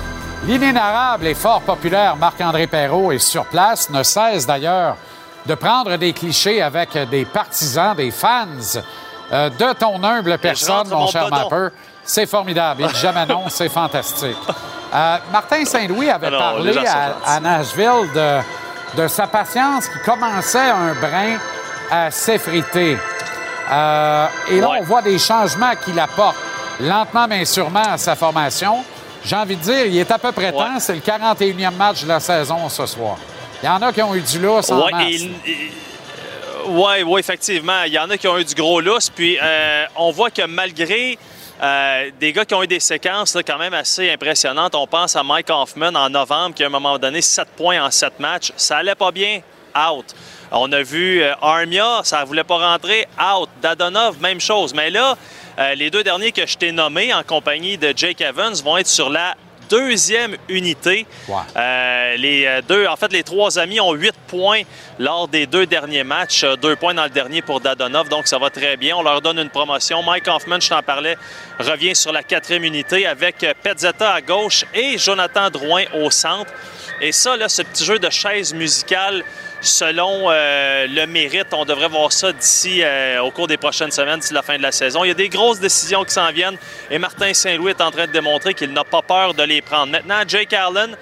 L'inénarrable 0.45 1.27
et 1.27 1.35
fort 1.35 1.61
populaire 1.61 2.17
Marc-André 2.17 2.67
Perrault 2.67 3.13
est 3.13 3.19
sur 3.19 3.45
place, 3.45 3.89
ne 3.89 4.03
cesse 4.03 4.45
d'ailleurs 4.45 4.97
de 5.45 5.55
prendre 5.55 5.95
des 5.95 6.11
clichés 6.11 6.61
avec 6.61 6.97
des 7.09 7.23
partisans, 7.23 7.95
des 7.95 8.11
fans 8.11 8.47
euh, 9.31 9.49
de 9.49 9.73
ton 9.73 10.03
humble 10.03 10.37
personne, 10.37 10.89
mon, 10.89 11.07
cher 11.07 11.29
Mapper. 11.29 11.69
C'est 12.03 12.25
formidable. 12.25 12.83
Il 12.89 12.95
jamais 12.97 13.25
non, 13.25 13.45
c'est 13.47 13.69
fantastique. 13.69 14.37
Euh, 14.93 15.17
Martin 15.31 15.63
Saint-Louis 15.63 16.09
avait 16.09 16.29
parlé 16.29 16.77
à, 17.25 17.39
Nashville 17.39 18.09
de, 18.97 19.07
sa 19.07 19.27
patience 19.27 19.87
qui 19.87 19.99
commençait 20.05 20.69
un 20.69 20.93
brin 20.93 21.37
à 21.89 22.11
s'effriter. 22.11 22.97
Euh, 23.71 24.27
et 24.51 24.59
là, 24.59 24.71
on 24.81 24.83
voit 24.83 25.01
des 25.01 25.17
changements 25.17 25.71
qu'il 25.85 25.97
apporte 25.97 26.35
lentement 26.81 27.27
mais 27.29 27.45
sûrement 27.45 27.93
à 27.93 27.97
sa 27.97 28.17
formation. 28.17 28.83
J'ai 29.25 29.35
envie 29.35 29.55
de 29.55 29.61
dire, 29.61 29.85
il 29.85 29.97
est 29.97 30.11
à 30.11 30.19
peu 30.19 30.31
près 30.31 30.51
temps. 30.51 30.79
C'est 30.79 30.95
le 30.95 31.01
41e 31.01 31.75
match 31.75 32.03
de 32.03 32.07
la 32.07 32.19
saison 32.19 32.67
ce 32.69 32.85
soir. 32.85 33.17
Il 33.61 33.65
y 33.65 33.69
en 33.69 33.81
a 33.81 33.93
qui 33.93 34.01
ont 34.01 34.13
eu 34.13 34.21
du 34.21 34.39
lousse 34.39 34.69
en 34.69 34.85
Oui, 36.67 37.03
ouais, 37.03 37.19
effectivement. 37.19 37.83
Il 37.85 37.93
y 37.93 37.99
en 37.99 38.09
a 38.09 38.17
qui 38.17 38.27
ont 38.27 38.37
eu 38.37 38.43
du 38.43 38.55
gros 38.55 38.81
lousse. 38.81 39.09
Puis 39.09 39.37
euh, 39.41 39.85
on 39.95 40.11
voit 40.11 40.29
que 40.29 40.45
malgré 40.45 41.17
euh, 41.61 42.11
des 42.19 42.33
gars 42.33 42.43
qui 42.43 42.53
ont 42.53 42.63
eu 42.63 42.67
des 42.67 42.81
séquences 42.81 43.37
quand 43.47 43.57
même 43.57 43.73
assez 43.73 44.11
impressionnantes, 44.11 44.75
on 44.75 44.85
pense 44.85 45.15
à 45.15 45.23
Mike 45.23 45.49
Hoffman 45.49 45.95
en 45.95 46.09
novembre 46.09 46.53
qui, 46.55 46.63
à 46.63 46.67
un 46.67 46.69
moment 46.69 46.99
donné, 46.99 47.21
7 47.21 47.47
points 47.55 47.81
en 47.81 47.89
7 47.89 48.19
matchs. 48.19 48.51
Ça 48.57 48.77
allait 48.77 48.95
pas 48.95 49.11
bien. 49.11 49.39
Out. 49.75 50.13
On 50.51 50.71
a 50.71 50.83
vu 50.83 51.23
euh, 51.23 51.33
Armia, 51.41 52.01
ça 52.03 52.21
ne 52.21 52.25
voulait 52.25 52.43
pas 52.43 52.57
rentrer. 52.57 53.07
Out. 53.17 53.49
Dadonov, 53.61 54.19
même 54.21 54.41
chose. 54.41 54.73
Mais 54.73 54.89
là, 54.89 55.17
euh, 55.59 55.75
les 55.75 55.89
deux 55.89 56.03
derniers 56.03 56.31
que 56.31 56.45
je 56.45 56.57
t'ai 56.57 56.71
nommés 56.71 57.13
en 57.13 57.23
compagnie 57.23 57.77
de 57.77 57.93
Jake 57.95 58.21
Evans 58.21 58.53
vont 58.63 58.77
être 58.77 58.87
sur 58.87 59.09
la 59.09 59.35
deuxième 59.69 60.35
unité. 60.49 61.05
Euh, 61.29 62.15
les 62.17 62.45
euh, 62.45 62.61
deux, 62.67 62.87
en 62.87 62.95
fait, 62.95 63.11
les 63.11 63.23
trois 63.23 63.59
amis 63.59 63.79
ont 63.79 63.93
huit 63.93 64.15
points 64.27 64.61
lors 64.99 65.27
des 65.27 65.45
deux 65.45 65.65
derniers 65.65 66.03
matchs. 66.03 66.45
Deux 66.61 66.75
points 66.75 66.93
dans 66.93 67.03
le 67.03 67.09
dernier 67.09 67.41
pour 67.41 67.61
Dadonov, 67.61 68.09
donc 68.09 68.27
ça 68.27 68.37
va 68.37 68.49
très 68.49 68.77
bien. 68.77 68.97
On 68.97 69.03
leur 69.03 69.21
donne 69.21 69.39
une 69.39 69.49
promotion. 69.49 70.03
Mike 70.03 70.27
Hoffman, 70.27 70.59
je 70.59 70.69
t'en 70.69 70.81
parlais, 70.81 71.17
revient 71.59 71.95
sur 71.95 72.11
la 72.11 72.23
quatrième 72.23 72.63
unité 72.63 73.05
avec 73.05 73.45
Pezzetta 73.61 74.11
à 74.11 74.21
gauche 74.21 74.65
et 74.73 74.97
Jonathan 74.97 75.49
Drouin 75.49 75.83
au 75.93 76.09
centre. 76.09 76.51
Et 77.01 77.11
ça, 77.11 77.37
là, 77.37 77.49
ce 77.49 77.61
petit 77.61 77.85
jeu 77.85 77.99
de 77.99 78.09
chaise 78.09 78.53
musicale 78.53 79.23
selon 79.63 80.25
euh, 80.27 80.85
le 80.87 81.07
mérite. 81.07 81.47
On 81.53 81.65
devrait 81.65 81.87
voir 81.87 82.11
ça 82.11 82.31
d'ici 82.31 82.81
euh, 82.83 83.21
au 83.21 83.31
cours 83.31 83.47
des 83.47 83.57
prochaines 83.57 83.91
semaines, 83.91 84.19
d'ici 84.19 84.33
la 84.33 84.41
fin 84.41 84.57
de 84.57 84.61
la 84.61 84.71
saison. 84.71 85.03
Il 85.03 85.07
y 85.07 85.11
a 85.11 85.15
des 85.15 85.29
grosses 85.29 85.59
décisions 85.59 86.03
qui 86.03 86.13
s'en 86.13 86.31
viennent 86.31 86.57
et 86.91 86.99
Martin 86.99 87.33
Saint-Louis 87.33 87.71
est 87.71 87.81
en 87.81 87.89
train 87.89 88.05
de 88.05 88.11
démontrer 88.11 88.53
qu'il 88.53 88.71
n'a 88.73 88.83
pas 88.83 89.01
peur 89.01 89.33
de 89.33 89.43
les 89.43 89.61
prendre. 89.61 89.91
Maintenant, 89.91 90.21
Jake 90.27 90.53
Allen. 90.53 90.95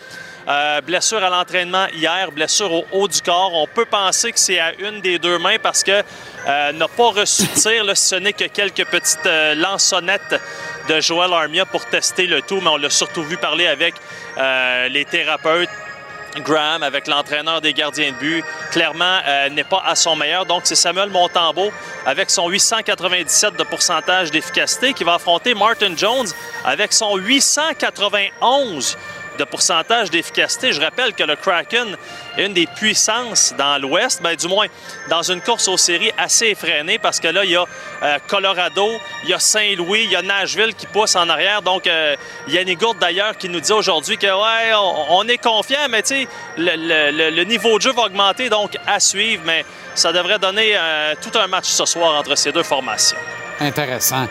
Euh, 0.48 0.82
blessure 0.82 1.24
à 1.24 1.30
l'entraînement 1.30 1.86
hier, 1.94 2.32
blessure 2.32 2.74
au 2.74 2.84
haut 2.92 3.08
du 3.08 3.22
corps. 3.22 3.54
On 3.54 3.68
peut 3.68 3.86
penser 3.86 4.32
que 4.32 4.40
c'est 4.40 4.58
à 4.58 4.74
une 4.80 5.00
des 5.00 5.20
deux 5.20 5.38
mains 5.38 5.58
parce 5.62 5.84
que 5.84 6.02
n'a 6.48 6.88
pas 6.88 7.12
reçu 7.12 7.44
de 7.44 7.60
tir. 7.60 7.96
ce 7.96 8.16
n'est 8.16 8.34
que 8.34 8.46
quelques 8.46 8.86
petites 8.86 9.30
lançonnettes 9.58 10.42
de 10.90 11.00
Joel 11.00 11.32
Armia 11.32 11.68
pour 11.68 11.86
tester 11.86 12.26
le 12.26 12.42
tout, 12.42 12.60
mais 12.60 12.70
on 12.70 12.78
l'a 12.78 12.90
surtout 12.90 13.22
vu 13.22 13.38
parler 13.38 13.68
avec 13.68 13.94
les 14.90 15.06
thérapeutes 15.06 15.70
Graham 16.40 16.84
avec 16.84 17.08
l'entraîneur 17.08 17.62
des 17.62 17.74
gardiens 17.74 18.12
de 18.12 18.18
but, 18.18 18.46
clairement 18.72 19.20
euh, 19.28 19.50
n'est 19.50 19.64
pas 19.64 19.84
à 19.86 19.96
son 19.96 20.16
meilleur. 20.16 20.46
Donc, 20.46 20.62
c'est 20.66 20.76
Samuel 20.76 21.10
Montambeau 21.10 21.72
avec 22.06 22.30
son 22.30 22.48
897 22.50 23.58
de 23.58 23.64
pourcentage 23.64 24.32
d'efficacité 24.32 24.94
qui 24.94 25.04
va 25.04 25.16
affronter 25.16 25.54
Martin 25.54 25.94
Jones 25.96 26.28
avec 26.64 26.94
son 26.94 27.18
891 27.18 28.98
de 29.38 29.44
pourcentage 29.44 30.10
d'efficacité. 30.10 30.74
Je 30.74 30.82
rappelle 30.82 31.14
que 31.14 31.24
le 31.24 31.36
Kraken 31.36 31.96
est 32.38 32.46
une 32.46 32.54
des 32.54 32.68
puissances 32.68 33.54
dans 33.58 33.82
l'Ouest, 33.82 34.22
bien, 34.22 34.36
du 34.36 34.48
moins 34.48 34.68
dans 35.10 35.22
une 35.22 35.42
course 35.42 35.68
aux 35.68 35.78
séries 35.78 36.12
assez 36.18 36.48
effrénée 36.48 37.00
parce 37.00 37.20
que 37.20 37.28
là, 37.28 37.44
il 37.44 37.52
y 37.52 37.56
a 37.56 37.66
euh, 38.04 38.18
Colorado, 38.28 38.90
il 39.24 39.30
y 39.30 39.34
a 39.34 39.40
Saint-Louis, 39.40 40.04
il 40.06 40.12
y 40.12 40.16
a 40.16 40.22
Nashville 40.22 40.74
qui 40.76 40.88
pousse 40.88 41.16
en 41.16 41.30
arrière. 41.30 41.62
Donc, 41.62 41.88
euh, 41.88 42.16
Yannick 42.48 42.80
Gourde 42.80 42.98
d'ailleurs 43.00 43.38
qui 43.38 43.50
nous 43.50 43.60
dit 43.60 43.74
aujourd'hui 43.74 44.18
que 44.18 44.28
ouais, 44.28 44.74
on, 45.10 45.28
est 45.28 45.38
confiant, 45.38 45.88
mais 45.90 46.02
tu 46.02 46.10
sais, 46.10 46.28
le, 46.58 47.44
niveau 47.44 47.78
de 47.78 47.82
jeu 47.82 47.94
va 47.94 48.04
augmenter, 48.04 48.50
donc 48.50 48.78
à 48.88 49.00
suivre, 49.00 49.44
mais 49.46 49.66
ça 49.96 50.12
devrait 50.12 50.40
donner 50.40 50.74
euh, 50.76 51.14
tout 51.22 51.38
un 51.38 51.48
match 51.48 51.66
ce 51.66 51.86
soir 51.86 52.20
entre 52.20 52.36
ces 52.36 52.52
deux 52.52 52.64
formations. 52.64 53.18
Intéressant. 53.60 54.28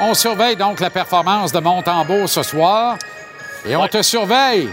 on 0.00 0.14
surveille 0.14 0.56
donc 0.56 0.80
la 0.80 0.90
performance 0.90 1.52
de 1.52 1.60
Montembeau 1.60 2.26
ce 2.26 2.42
soir. 2.42 2.96
Et 3.64 3.76
on 3.76 3.86
te 3.86 4.02
surveille 4.02 4.68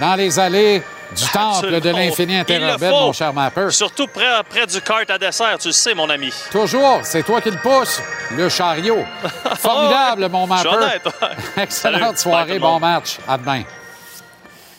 dans 0.00 0.16
les 0.16 0.36
allées 0.38 0.82
Du 1.14 1.24
temple 1.30 1.78
de 1.80 1.90
l'infini 1.90 2.36
interrobel, 2.36 2.90
mon 2.90 3.12
cher 3.12 3.34
Mapper. 3.34 3.70
Surtout 3.70 4.06
près, 4.06 4.42
près 4.48 4.66
du 4.66 4.80
cart 4.80 5.02
à 5.08 5.18
dessert, 5.18 5.58
tu 5.58 5.68
le 5.68 5.72
sais, 5.72 5.94
mon 5.94 6.08
ami. 6.10 6.32
Toujours, 6.50 7.00
c'est 7.02 7.22
toi 7.22 7.40
qui 7.40 7.50
le 7.50 7.58
pousse, 7.58 8.02
le 8.34 8.48
chariot. 8.48 9.04
Formidable, 9.58 10.28
mon 10.28 10.46
Mapper. 10.46 10.98
Excellente 11.56 12.18
soirée, 12.18 12.58
bon 12.58 12.80
match. 12.80 13.18
À 13.28 13.38
demain. 13.38 13.62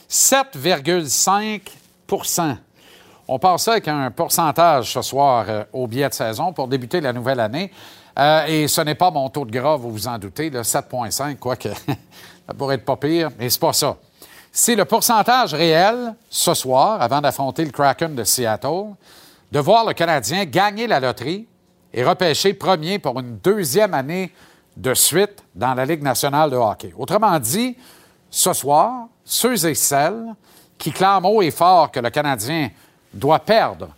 7,5% 0.09 2.57
On 3.27 3.39
passe 3.39 3.67
avec 3.67 3.87
un 3.87 4.11
pourcentage 4.11 4.91
ce 4.91 5.01
soir 5.01 5.45
euh, 5.47 5.63
au 5.71 5.87
billet 5.87 6.09
de 6.09 6.13
saison 6.13 6.53
pour 6.53 6.67
débuter 6.67 7.01
la 7.01 7.13
nouvelle 7.13 7.39
année. 7.39 7.71
Euh, 8.19 8.45
et 8.45 8.67
ce 8.67 8.81
n'est 8.81 8.93
pas 8.95 9.09
mon 9.09 9.27
taux 9.29 9.45
de 9.45 9.51
gras, 9.51 9.75
vous 9.75 9.91
vous 9.91 10.07
en 10.07 10.19
doutez, 10.19 10.51
7,5, 10.51 11.37
quoique 11.37 11.69
ça 12.47 12.53
pourrait 12.53 12.75
être 12.75 12.85
pas 12.85 12.97
pire, 12.97 13.29
mais 13.37 13.49
c'est 13.49 13.59
pas 13.59 13.73
ça. 13.73 13.97
C'est 14.51 14.75
le 14.75 14.85
pourcentage 14.85 15.53
réel 15.53 16.15
ce 16.29 16.53
soir, 16.53 17.01
avant 17.01 17.21
d'affronter 17.21 17.65
le 17.65 17.71
Kraken 17.71 18.13
de 18.13 18.23
Seattle, 18.23 18.93
de 19.51 19.59
voir 19.59 19.85
le 19.85 19.93
Canadien 19.93 20.45
gagner 20.45 20.87
la 20.87 20.99
loterie 20.99 21.47
et 21.93 22.03
repêcher 22.03 22.53
premier 22.53 22.99
pour 22.99 23.19
une 23.19 23.37
deuxième 23.37 23.93
année 23.93 24.31
de 24.75 24.93
suite 24.93 25.43
dans 25.55 25.73
la 25.73 25.85
Ligue 25.85 26.03
nationale 26.03 26.49
de 26.49 26.55
hockey. 26.55 26.93
Autrement 26.97 27.39
dit, 27.39 27.77
ce 28.29 28.53
soir, 28.53 29.07
ceux 29.23 29.65
et 29.65 29.75
celles 29.75 30.33
qui 30.77 30.91
clament 30.91 31.29
haut 31.29 31.41
et 31.41 31.51
fort 31.51 31.91
que 31.91 31.99
le 31.99 32.09
Canadien 32.09 32.69
doit 33.13 33.39
perdre 33.39 33.89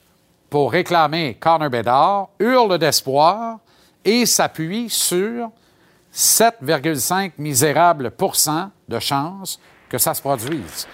pour 0.50 0.72
réclamer 0.72 1.36
Connor 1.40 1.70
Bedard 1.70 2.30
hurlent 2.40 2.78
d'espoir 2.78 3.60
et 4.04 4.26
s'appuient 4.26 4.90
sur 4.90 5.50
7,5 6.16 7.34
misérables 7.38 8.12
de 8.88 9.00
chances 9.00 9.60
que 9.90 9.98
ça 9.98 10.14
se 10.14 10.22
produise. 10.22 10.88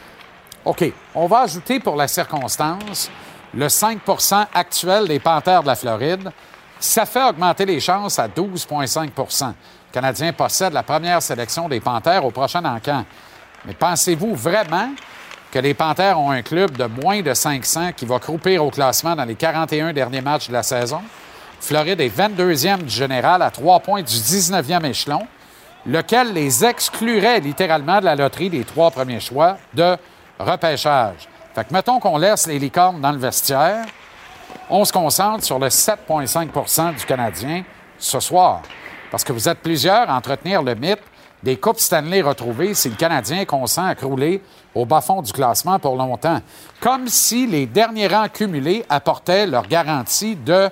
OK. 0.66 0.92
On 1.14 1.28
va 1.28 1.42
ajouter 1.42 1.80
pour 1.80 1.96
la 1.96 2.08
circonstance 2.08 3.12
le 3.54 3.68
5% 3.68 4.48
actuel 4.54 5.08
des 5.08 5.20
Panthères 5.20 5.62
de 5.62 5.68
la 5.68 5.76
Floride. 5.76 6.32
Ça 6.80 7.06
fait 7.06 7.24
augmenter 7.24 7.66
les 7.66 7.80
chances 7.80 8.18
à 8.18 8.28
12,5% 8.28 9.48
Le 9.48 9.54
Canadien 9.92 10.34
possède 10.34 10.74
la 10.74 10.84
première 10.84 11.22
sélection 11.22 11.70
des 11.70 11.80
Panthères 11.80 12.26
au 12.26 12.32
prochain 12.32 12.64
encamp. 12.66 13.06
Mais 13.66 13.74
pensez-vous 13.74 14.34
vraiment 14.34 14.90
que 15.52 15.60
les 15.60 15.76
Panthères 15.76 16.20
ont 16.20 16.32
un 16.32 16.42
club 16.42 16.76
de 16.78 16.86
moins 16.86 17.22
de 17.22 17.34
500 17.34 17.92
qui 17.94 18.06
va 18.06 18.18
croupir 18.18 18.66
au 18.66 18.72
classement 18.72 19.16
dans 19.16 19.26
les 19.26 19.36
41 19.36 19.94
derniers 19.94 20.22
matchs 20.22 20.48
de 20.48 20.54
la 20.54 20.64
saison? 20.64 21.02
Floride 21.62 22.02
est 22.02 22.10
22e 22.10 22.80
du 22.80 22.90
général 22.90 23.44
à 23.44 23.52
trois 23.52 23.80
points 23.80 24.02
du 24.02 24.14
19e 24.16 24.84
échelon 24.84 25.22
lequel 25.86 26.34
les 26.34 26.66
exclurait 26.66 27.40
littéralement 27.40 28.00
de 28.00 28.06
la 28.06 28.16
loterie 28.16 28.50
des 28.50 28.64
trois 28.64 28.90
premiers 28.90 29.20
choix 29.20 29.58
de 29.74 29.96
repêchage. 30.40 31.30
Fait 31.54 31.64
que 31.64 31.74
mettons 31.74 32.00
qu'on 32.00 32.18
laisse 32.18 32.48
les 32.48 32.58
licornes 32.58 33.00
dans 33.00 33.12
le 33.12 33.20
vestiaire, 33.20 33.86
on 34.72 34.84
se 34.84 34.92
concentre 34.92 35.44
sur 35.44 35.60
le 35.60 35.68
7,5% 35.68 36.96
du 36.98 37.06
Canadien 37.06 37.64
ce 37.98 38.20
soir. 38.20 38.64
Parce 39.12 39.24
que 39.24 39.32
vous 39.32 39.48
êtes 39.48 39.60
plusieurs 39.60 40.10
à 40.10 40.16
entretenir 40.16 40.64
le 40.64 40.74
mythe 40.74 41.04
des 41.44 41.58
Coupes 41.58 41.80
Stanley 41.80 42.22
retrouvées 42.22 42.74
si 42.74 42.90
le 42.90 42.96
Canadien 42.96 43.46
consent 43.46 43.86
à 43.86 43.94
crouler 43.94 44.42
au 44.74 44.86
bas-fond 44.86 45.22
du 45.22 45.32
classement 45.32 45.78
pour 45.78 45.96
longtemps. 45.96 46.42
Comme 46.80 47.08
si 47.08 47.46
les 47.46 47.68
derniers 47.68 48.08
rangs 48.08 48.30
cumulés 48.30 48.84
apportaient 48.90 49.46
leur 49.46 49.68
garantie 49.68 50.36
de 50.36 50.70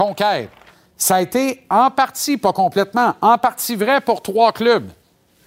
conquête. 0.00 0.50
Ça 0.96 1.16
a 1.16 1.20
été 1.20 1.64
en 1.68 1.90
partie, 1.90 2.36
pas 2.36 2.52
complètement, 2.52 3.14
en 3.20 3.36
partie 3.38 3.76
vrai 3.76 4.00
pour 4.00 4.22
trois 4.22 4.52
clubs. 4.52 4.90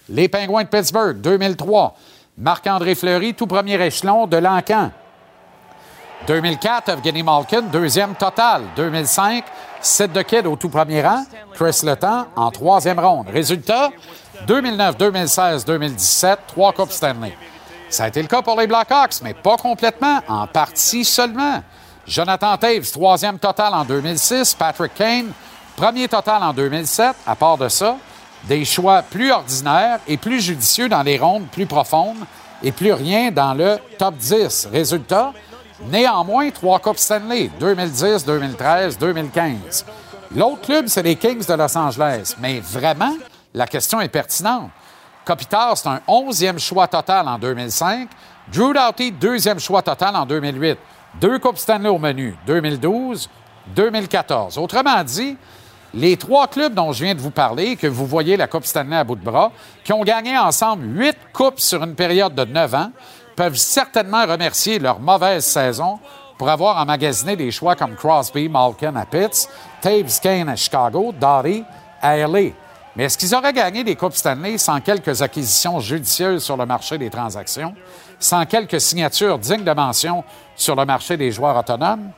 Les 0.09 0.27
Pingouins 0.27 0.63
de 0.63 0.69
Pittsburgh, 0.69 1.19
2003. 1.21 1.95
Marc-André 2.37 2.95
Fleury, 2.95 3.33
tout 3.33 3.47
premier 3.47 3.83
échelon 3.83 4.27
de 4.27 4.37
l'Ancan. 4.37 4.91
2004, 6.27 6.89
Evgeny 6.89 7.23
Malkin, 7.23 7.63
deuxième 7.63 8.15
total. 8.15 8.63
2005, 8.75 9.43
Sid 9.81 10.11
de 10.11 10.21
Kid 10.21 10.45
au 10.47 10.55
tout 10.55 10.69
premier 10.69 11.01
rang. 11.01 11.23
Chris 11.53 11.81
Letang 11.83 12.27
en 12.35 12.49
troisième 12.51 12.99
ronde. 12.99 13.27
Résultat, 13.29 13.89
2009, 14.47 14.97
2016, 14.97 15.65
2017, 15.65 16.39
trois 16.47 16.73
Coupes 16.73 16.91
Stanley. 16.91 17.35
Ça 17.89 18.05
a 18.05 18.07
été 18.07 18.21
le 18.21 18.27
cas 18.27 18.41
pour 18.41 18.59
les 18.59 18.67
Blackhawks, 18.67 19.21
mais 19.23 19.33
pas 19.33 19.57
complètement, 19.57 20.21
en 20.27 20.47
partie 20.47 21.05
seulement. 21.05 21.61
Jonathan 22.05 22.57
Taves, 22.57 22.91
troisième 22.91 23.39
total 23.39 23.73
en 23.73 23.85
2006. 23.85 24.55
Patrick 24.55 24.93
Kane, 24.93 25.31
premier 25.75 26.07
total 26.07 26.43
en 26.43 26.53
2007. 26.53 27.15
À 27.25 27.35
part 27.35 27.57
de 27.57 27.69
ça, 27.69 27.95
des 28.43 28.65
choix 28.65 29.01
plus 29.03 29.31
ordinaires 29.31 29.99
et 30.07 30.17
plus 30.17 30.41
judicieux 30.41 30.89
dans 30.89 31.01
les 31.01 31.17
rondes 31.17 31.47
plus 31.47 31.65
profondes 31.65 32.25
et 32.61 32.73
plus 32.73 32.91
rien 32.91 33.31
dans 33.31 33.53
le 33.53 33.77
top 33.97 34.15
10. 34.17 34.67
Résultat, 34.71 35.31
néanmoins, 35.89 36.49
trois 36.49 36.79
Coupes 36.79 36.97
Stanley, 36.97 37.49
2010, 37.57 38.25
2013, 38.25 38.97
2015. 38.97 39.85
L'autre 40.35 40.61
club, 40.61 40.87
c'est 40.87 41.03
les 41.03 41.15
Kings 41.15 41.45
de 41.45 41.53
Los 41.53 41.77
Angeles. 41.77 42.35
Mais 42.39 42.59
vraiment, 42.59 43.13
la 43.53 43.65
question 43.65 44.01
est 44.01 44.09
pertinente. 44.09 44.71
Kopitar, 45.23 45.77
c'est 45.77 45.87
un 45.87 46.01
onzième 46.07 46.59
choix 46.59 46.87
total 46.87 47.29
en 47.29 47.37
2005. 47.37 48.09
Drew 48.51 48.73
Doughty, 48.73 49.13
deuxième 49.13 49.59
choix 49.59 49.81
total 49.81 50.17
en 50.17 50.25
2008. 50.25 50.77
Deux 51.21 51.37
Coupes 51.39 51.57
Stanley 51.57 51.89
au 51.89 51.99
menu, 51.99 52.35
2012, 52.47 53.29
2014. 53.75 54.57
Autrement 54.57 55.03
dit, 55.03 55.37
les 55.93 56.17
trois 56.17 56.47
clubs 56.47 56.73
dont 56.73 56.91
je 56.91 57.03
viens 57.03 57.13
de 57.13 57.21
vous 57.21 57.31
parler, 57.31 57.75
que 57.75 57.85
vous 57.85 58.07
voyez 58.07 58.35
la 58.35 58.47
Coupe 58.47 58.65
Stanley 58.65 58.95
à 58.95 59.03
bout 59.03 59.15
de 59.15 59.23
bras, 59.23 59.51
qui 59.83 59.93
ont 59.93 60.03
gagné 60.03 60.37
ensemble 60.37 60.85
huit 60.99 61.17
coupes 61.31 61.59
sur 61.59 61.83
une 61.83 61.93
période 61.93 62.33
de 62.33 62.45
neuf 62.45 62.73
ans, 62.73 62.91
peuvent 63.35 63.55
certainement 63.55 64.25
remercier 64.25 64.79
leur 64.79 64.99
mauvaise 64.99 65.45
saison 65.45 65.99
pour 66.37 66.49
avoir 66.49 66.77
emmagasiné 66.77 67.35
des 67.35 67.51
choix 67.51 67.75
comme 67.75 67.95
Crosby, 67.95 68.49
Malkin 68.49 68.95
à 68.95 69.05
Pitts, 69.05 69.47
Taves 69.81 70.19
Kane 70.19 70.49
à 70.49 70.55
Chicago, 70.55 71.13
Doughty 71.19 71.63
à 72.01 72.17
LA. 72.17 72.49
Mais 72.95 73.05
est-ce 73.05 73.17
qu'ils 73.17 73.33
auraient 73.33 73.53
gagné 73.53 73.83
des 73.83 73.95
Coupes 73.95 74.15
Stanley 74.15 74.57
sans 74.57 74.81
quelques 74.81 75.21
acquisitions 75.21 75.79
judicieuses 75.79 76.43
sur 76.43 76.57
le 76.57 76.65
marché 76.65 76.97
des 76.97 77.09
transactions, 77.09 77.73
sans 78.23 78.45
quelques 78.45 78.79
signatures 78.79 79.37
dignes 79.37 79.63
de 79.63 79.71
mention 79.71 80.23
sur 80.55 80.75
le 80.75 80.85
marché 80.85 81.17
des 81.17 81.31
joueurs 81.31 81.57
autonomes? 81.57 82.11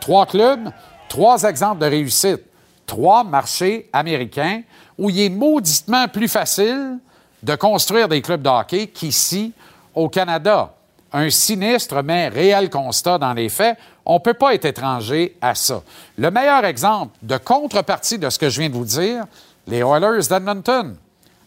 Trois 0.00 0.26
clubs, 0.26 0.70
trois 1.08 1.44
exemples 1.44 1.80
de 1.80 1.86
réussite, 1.86 2.42
trois 2.86 3.22
marchés 3.22 3.88
américains 3.92 4.62
où 4.98 5.08
il 5.08 5.20
est 5.20 5.28
mauditement 5.28 6.08
plus 6.08 6.28
facile 6.28 6.98
de 7.42 7.54
construire 7.54 8.08
des 8.08 8.20
clubs 8.20 8.42
de 8.42 8.48
hockey 8.48 8.88
qu'ici, 8.88 9.52
au 9.94 10.08
Canada. 10.08 10.72
Un 11.12 11.30
sinistre 11.30 12.02
mais 12.02 12.28
réel 12.28 12.70
constat 12.70 13.18
dans 13.18 13.34
les 13.34 13.48
faits. 13.48 13.76
On 14.04 14.14
ne 14.14 14.20
peut 14.20 14.34
pas 14.34 14.54
être 14.54 14.64
étranger 14.64 15.36
à 15.40 15.54
ça. 15.54 15.82
Le 16.16 16.30
meilleur 16.30 16.64
exemple 16.64 17.16
de 17.22 17.36
contrepartie 17.36 18.18
de 18.18 18.30
ce 18.30 18.38
que 18.38 18.48
je 18.48 18.60
viens 18.60 18.70
de 18.70 18.74
vous 18.74 18.84
dire, 18.84 19.24
les 19.66 19.80
Oilers 19.80 20.26
d'Edmonton. 20.28 20.96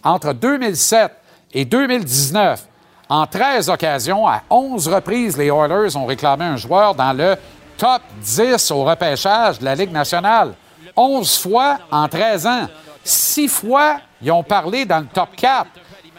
Entre 0.03 0.33
2007 0.33 1.11
et 1.53 1.65
2019, 1.65 2.67
en 3.09 3.27
13 3.27 3.69
occasions, 3.69 4.27
à 4.27 4.41
11 4.49 4.87
reprises, 4.87 5.37
les 5.37 5.47
Oilers 5.47 5.95
ont 5.95 6.05
réclamé 6.05 6.45
un 6.45 6.57
joueur 6.57 6.95
dans 6.95 7.13
le 7.13 7.35
top 7.77 8.01
10 8.21 8.71
au 8.71 8.83
repêchage 8.83 9.59
de 9.59 9.65
la 9.65 9.75
Ligue 9.75 9.91
nationale. 9.91 10.53
11 10.95 11.37
fois 11.37 11.77
en 11.91 12.07
13 12.07 12.47
ans. 12.47 12.67
Six 13.03 13.47
fois, 13.47 13.99
ils 14.21 14.31
ont 14.31 14.43
parlé 14.43 14.85
dans 14.85 14.99
le 14.99 15.05
top 15.05 15.29
4. 15.35 15.67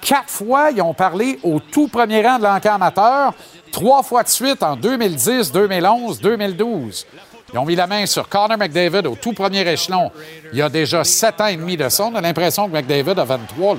Quatre 0.01 0.30
fois, 0.30 0.70
ils 0.70 0.80
ont 0.82 0.95
parlé 0.95 1.41
au 1.43 1.59
tout 1.59 1.89
premier 1.89 2.24
rang 2.24 2.39
de 2.39 2.45
l'enquête 2.45 2.72
amateur. 2.72 3.32
Trois 3.72 4.03
fois 4.03 4.22
de 4.22 4.28
suite 4.28 4.62
en 4.62 4.76
2010, 4.76 5.51
2011, 5.51 6.20
2012. 6.20 7.07
Ils 7.53 7.59
ont 7.59 7.64
mis 7.64 7.76
la 7.76 7.86
main 7.86 8.07
sur 8.07 8.28
Connor 8.28 8.59
McDavid 8.59 9.07
au 9.07 9.14
tout 9.14 9.32
premier 9.32 9.66
échelon. 9.68 10.11
Il 10.53 10.59
y 10.59 10.62
a 10.62 10.68
déjà 10.68 11.05
sept 11.05 11.40
ans 11.40 11.47
et 11.47 11.57
demi 11.57 11.76
de 11.76 11.88
ça. 11.88 12.05
On 12.05 12.14
a 12.14 12.20
l'impression 12.20 12.68
que 12.68 12.72
McDavid 12.72 13.18
a 13.18 13.24
23. 13.24 13.76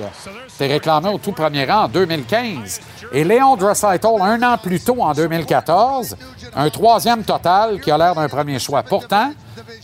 C'était 0.48 0.72
réclamé 0.72 1.10
au 1.10 1.18
tout 1.18 1.32
premier 1.32 1.64
rang 1.64 1.84
en 1.84 1.88
2015. 1.88 2.80
Et 3.12 3.24
Léon 3.24 3.56
Draisaitl, 3.56 4.06
un 4.20 4.42
an 4.42 4.56
plus 4.58 4.80
tôt, 4.80 5.02
en 5.02 5.12
2014, 5.12 6.16
un 6.54 6.70
troisième 6.70 7.22
total 7.24 7.80
qui 7.80 7.90
a 7.90 7.98
l'air 7.98 8.14
d'un 8.14 8.28
premier 8.28 8.58
choix. 8.58 8.82
Pourtant, 8.82 9.32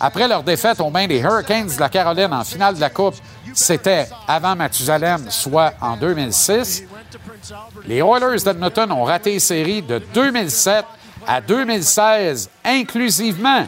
après 0.00 0.28
leur 0.28 0.42
défaite 0.42 0.80
aux 0.80 0.90
mains 0.90 1.06
des 1.06 1.18
Hurricanes 1.18 1.68
de 1.68 1.80
la 1.80 1.88
Caroline 1.88 2.32
en 2.32 2.44
finale 2.44 2.74
de 2.76 2.80
la 2.80 2.90
Coupe, 2.90 3.14
c'était 3.52 4.08
avant 4.26 4.56
Mathusalem, 4.56 5.26
soit 5.28 5.74
en 5.80 5.96
2006. 5.96 6.84
Les 7.86 7.98
Oilers 7.98 8.42
d'Edmonton 8.42 8.90
ont 8.92 9.04
raté 9.04 9.32
les 9.32 9.38
séries 9.38 9.82
de 9.82 10.02
2007 10.14 10.84
à 11.26 11.40
2016 11.40 12.50
inclusivement. 12.64 13.64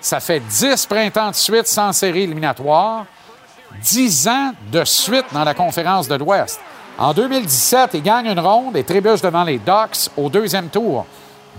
Ça 0.00 0.20
fait 0.20 0.40
10 0.40 0.86
printemps 0.86 1.30
de 1.30 1.34
suite 1.34 1.66
sans 1.66 1.92
série 1.92 2.22
éliminatoire, 2.22 3.06
10 3.82 4.28
ans 4.28 4.52
de 4.72 4.84
suite 4.84 5.26
dans 5.32 5.44
la 5.44 5.54
conférence 5.54 6.08
de 6.08 6.14
l'Ouest. 6.14 6.60
En 6.98 7.12
2017, 7.12 7.90
ils 7.94 8.02
gagnent 8.02 8.26
une 8.26 8.40
ronde 8.40 8.76
et 8.76 8.84
trébuchent 8.84 9.22
devant 9.22 9.44
les 9.44 9.58
Ducks 9.58 10.10
au 10.16 10.28
deuxième 10.28 10.68
tour. 10.68 11.06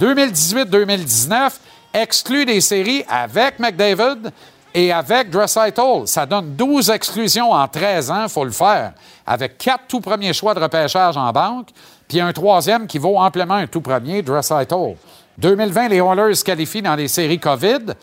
2018-2019, 0.01 1.51
exclut 1.93 2.45
des 2.45 2.61
séries 2.61 3.03
avec 3.07 3.59
McDavid 3.59 4.31
et 4.73 4.91
avec 4.91 5.29
Dressaitl. 5.29 6.05
Ça 6.05 6.25
donne 6.25 6.55
12 6.55 6.89
exclusions 6.89 7.51
en 7.51 7.67
13 7.67 8.11
ans, 8.11 8.23
il 8.23 8.29
faut 8.29 8.45
le 8.45 8.51
faire. 8.51 8.93
Avec 9.25 9.57
quatre 9.57 9.85
tout 9.87 10.01
premiers 10.01 10.33
choix 10.33 10.53
de 10.53 10.59
repêchage 10.59 11.17
en 11.17 11.31
banque, 11.31 11.69
puis 12.09 12.19
un 12.19 12.33
troisième 12.33 12.87
qui 12.87 12.97
vaut 12.97 13.19
amplement 13.19 13.53
un 13.53 13.67
tout 13.67 13.81
premier, 13.81 14.23
Dressaitl. 14.23 14.95
2020, 15.37 15.89
les 15.89 15.97
Oilers 15.97 16.43
qualifient 16.43 16.81
dans 16.81 16.95
les 16.95 17.07
séries 17.07 17.39
COVID, 17.39 17.93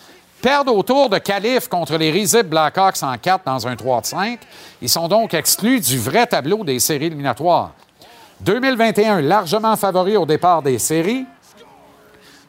perdent 0.41 0.69
au 0.69 0.85
tour 0.85 1.11
de 1.11 1.19
qualif 1.19 1.67
contre 1.67 1.97
les 1.97 2.13
risibles 2.13 2.49
Blackhawks 2.49 3.03
en 3.03 3.19
4 3.19 3.45
dans 3.45 3.67
un 3.67 3.75
3 3.75 4.01
de 4.03 4.07
5. 4.07 4.39
Ils 4.81 4.89
sont 4.89 5.09
donc 5.09 5.35
exclus 5.35 5.81
du 5.81 5.99
vrai 5.99 6.25
tableau 6.25 6.63
des 6.63 6.79
séries 6.79 7.07
éliminatoires. 7.07 7.73
2021, 8.41 9.23
largement 9.23 9.75
favoris 9.75 10.17
au 10.17 10.25
départ 10.25 10.63
des 10.63 10.79
séries, 10.79 11.27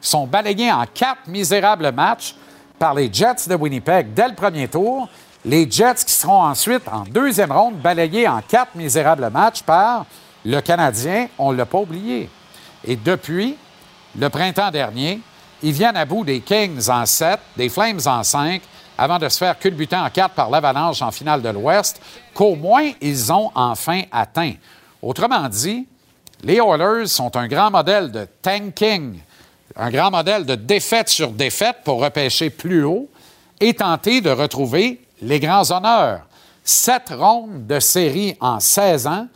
sont 0.00 0.28
balayés 0.28 0.70
en 0.70 0.84
quatre 0.94 1.26
misérables 1.26 1.90
matchs 1.90 2.36
par 2.78 2.94
les 2.94 3.12
Jets 3.12 3.48
de 3.48 3.56
Winnipeg 3.56 4.14
dès 4.14 4.28
le 4.28 4.34
premier 4.34 4.68
tour. 4.68 5.08
Les 5.44 5.68
Jets 5.68 6.04
qui 6.06 6.12
seront 6.12 6.44
ensuite 6.44 6.86
en 6.86 7.02
deuxième 7.02 7.50
ronde 7.50 7.78
balayés 7.78 8.28
en 8.28 8.42
quatre 8.42 8.76
misérables 8.76 9.28
matchs 9.30 9.62
par 9.62 10.06
le 10.44 10.60
Canadien, 10.60 11.28
on 11.38 11.52
ne 11.52 11.56
l'a 11.56 11.66
pas 11.66 11.78
oublié. 11.78 12.28
Et 12.84 12.96
depuis 12.96 13.56
le 14.18 14.28
printemps 14.28 14.70
dernier, 14.70 15.20
ils 15.62 15.72
viennent 15.72 15.96
à 15.96 16.04
bout 16.04 16.24
des 16.24 16.40
Kings 16.40 16.88
en 16.88 17.04
7, 17.04 17.38
des 17.56 17.68
Flames 17.68 18.00
en 18.06 18.22
5, 18.22 18.62
avant 18.96 19.18
de 19.18 19.28
se 19.28 19.38
faire 19.38 19.58
culbuter 19.58 19.96
en 19.96 20.10
4 20.10 20.34
par 20.34 20.50
l'Avalanche 20.50 21.02
en 21.02 21.10
finale 21.10 21.42
de 21.42 21.48
l'Ouest, 21.48 22.00
qu'au 22.34 22.54
moins 22.54 22.90
ils 23.00 23.32
ont 23.32 23.50
enfin 23.54 24.02
atteint. 24.10 24.54
Autrement 25.02 25.48
dit, 25.48 25.86
les 26.42 26.56
Oilers 26.56 27.06
sont 27.06 27.36
un 27.36 27.48
grand 27.48 27.70
modèle 27.70 28.10
de 28.10 28.26
tanking, 28.42 29.18
un 29.76 29.90
grand 29.90 30.10
modèle 30.10 30.46
de 30.46 30.54
défaite 30.54 31.08
sur 31.08 31.30
défaite 31.30 31.78
pour 31.84 32.00
repêcher 32.00 32.50
plus 32.50 32.84
haut 32.84 33.08
et 33.60 33.74
tenter 33.74 34.20
de 34.20 34.30
retrouver 34.30 35.00
les 35.22 35.40
grands 35.40 35.70
honneurs. 35.70 36.22
Sept 36.64 37.10
rondes 37.10 37.66
de 37.66 37.80
série 37.80 38.36
en 38.40 38.60
16 38.60 39.06
ans, 39.06 39.26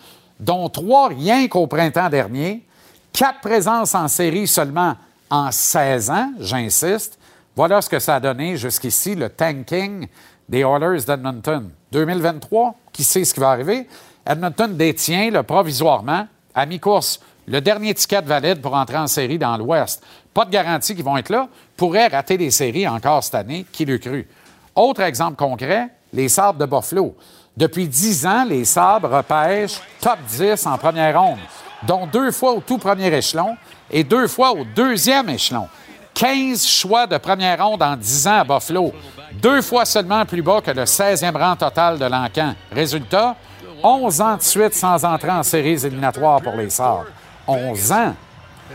dont 0.41 0.69
trois 0.69 1.09
rien 1.09 1.49
qu'au 1.49 1.67
printemps 1.67 2.09
dernier, 2.09 2.65
quatre 3.13 3.41
présences 3.41 3.95
en 3.95 4.09
série 4.09 4.47
seulement 4.47 4.97
en 5.31 5.51
16 5.51 6.11
ans, 6.11 6.33
j'insiste. 6.41 7.19
Voilà 7.55 7.81
ce 7.83 7.89
que 7.89 7.99
ça 7.99 8.17
a 8.17 8.21
donné 8.21 8.57
jusqu'ici, 8.57 9.15
le 9.15 9.29
tanking 9.29 10.07
des 10.49 10.61
Oilers 10.61 11.05
d'Edmonton. 11.07 11.71
2023, 11.93 12.75
qui 12.93 13.05
sait 13.05 13.25
ce 13.25 13.35
qui 13.35 13.41
va 13.41 13.51
arriver? 13.51 13.87
Edmonton 14.27 14.77
détient 14.77 15.31
le 15.31 15.43
provisoirement, 15.43 16.27
à 16.55 16.67
mi-course, 16.67 17.21
le 17.47 17.61
dernier 17.61 17.93
ticket 17.95 18.23
valide 18.23 18.61
pour 18.61 18.75
entrer 18.75 18.99
en 18.99 19.07
série 19.07 19.39
dans 19.39 19.57
l'Ouest. 19.57 20.03
Pas 20.33 20.45
de 20.45 20.51
garantie 20.51 20.95
qu'ils 20.95 21.05
vont 21.05 21.17
être 21.17 21.31
là. 21.31 21.49
Pourraient 21.77 22.07
rater 22.07 22.37
les 22.37 22.51
séries 22.51 22.87
encore 22.87 23.25
cette 23.25 23.35
année, 23.35 23.67
qui 23.73 23.85
l'eût 23.85 23.99
cru? 23.99 24.29
Autre 24.75 25.03
exemple 25.03 25.37
concret, 25.37 25.89
les 26.13 26.29
Sabres 26.29 26.59
de 26.59 26.67
Buffalo. 26.67 27.17
Depuis 27.57 27.87
dix 27.87 28.27
ans, 28.27 28.45
les 28.49 28.65
Sabres 28.65 29.11
repêchent 29.11 29.81
top 30.01 30.19
10 30.27 30.67
en 30.67 30.79
première 30.79 31.21
ronde, 31.21 31.39
dont 31.83 32.07
deux 32.07 32.31
fois 32.31 32.53
au 32.53 32.61
tout 32.61 32.79
premier 32.79 33.15
échelon 33.15 33.57
et 33.91 34.05
deux 34.05 34.27
fois 34.27 34.53
au 34.53 34.65
deuxième 34.65 35.29
échelon. 35.29 35.69
15 36.15 36.67
choix 36.67 37.07
de 37.07 37.19
première 37.19 37.63
ronde 37.65 37.83
en 37.83 37.97
10 37.97 38.27
ans 38.27 38.39
à 38.41 38.45
Buffalo, 38.45 38.93
deux 39.35 39.61
fois 39.61 39.85
seulement 39.85 40.25
plus 40.25 40.43
bas 40.43 40.61
que 40.63 40.71
le 40.71 40.85
16e 40.85 41.37
rang 41.37 41.57
total 41.57 41.99
de 41.99 42.05
l'Encan. 42.07 42.55
Résultat, 42.71 43.37
11 43.83 44.21
ans 44.21 44.37
de 44.37 44.43
suite 44.43 44.75
sans 44.75 45.05
entrer 45.05 45.31
en 45.31 45.43
séries 45.43 45.85
éliminatoires 45.85 46.41
pour 46.41 46.55
les 46.55 46.71
Sabres. 46.71 47.07
11 47.47 47.93
ans. 47.93 48.15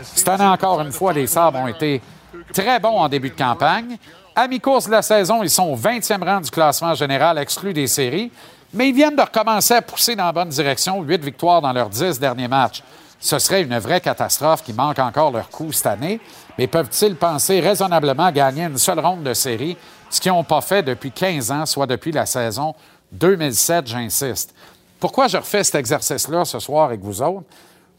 Cette 0.02 0.28
année, 0.28 0.44
encore 0.44 0.80
une 0.82 0.92
fois, 0.92 1.12
les 1.12 1.26
Sabres 1.26 1.58
ont 1.58 1.68
été 1.68 2.00
très 2.52 2.78
bons 2.78 2.98
en 3.00 3.08
début 3.08 3.30
de 3.30 3.36
campagne. 3.36 3.96
À 4.36 4.46
mi-course 4.46 4.86
de 4.86 4.92
la 4.92 5.02
saison, 5.02 5.42
ils 5.42 5.50
sont 5.50 5.64
au 5.64 5.76
20e 5.76 6.24
rang 6.24 6.40
du 6.40 6.50
classement 6.50 6.94
général, 6.94 7.38
exclus 7.38 7.72
des 7.72 7.88
séries, 7.88 8.30
mais 8.72 8.88
ils 8.88 8.94
viennent 8.94 9.16
de 9.16 9.22
recommencer 9.22 9.74
à 9.74 9.82
pousser 9.82 10.14
dans 10.16 10.26
la 10.26 10.32
bonne 10.32 10.48
direction, 10.48 11.02
8 11.02 11.24
victoires 11.24 11.60
dans 11.60 11.72
leurs 11.72 11.88
10 11.88 12.18
derniers 12.20 12.48
matchs. 12.48 12.82
Ce 13.20 13.38
serait 13.38 13.62
une 13.62 13.78
vraie 13.78 14.00
catastrophe 14.00 14.62
qui 14.62 14.72
manque 14.72 14.98
encore 14.98 15.32
leur 15.32 15.48
coup 15.48 15.72
cette 15.72 15.86
année, 15.86 16.20
mais 16.56 16.66
peuvent-ils 16.66 17.16
penser 17.16 17.60
raisonnablement 17.60 18.30
gagner 18.30 18.64
une 18.64 18.78
seule 18.78 19.00
ronde 19.00 19.24
de 19.24 19.34
série, 19.34 19.76
ce 20.10 20.20
qu'ils 20.20 20.32
n'ont 20.32 20.44
pas 20.44 20.60
fait 20.60 20.82
depuis 20.82 21.10
15 21.10 21.50
ans, 21.50 21.66
soit 21.66 21.86
depuis 21.86 22.12
la 22.12 22.26
saison 22.26 22.74
2007, 23.12 23.86
j'insiste. 23.86 24.54
Pourquoi 25.00 25.28
je 25.28 25.36
refais 25.36 25.64
cet 25.64 25.76
exercice-là 25.76 26.44
ce 26.44 26.58
soir 26.58 26.84
avec 26.86 27.00
vous 27.00 27.22
autres? 27.22 27.46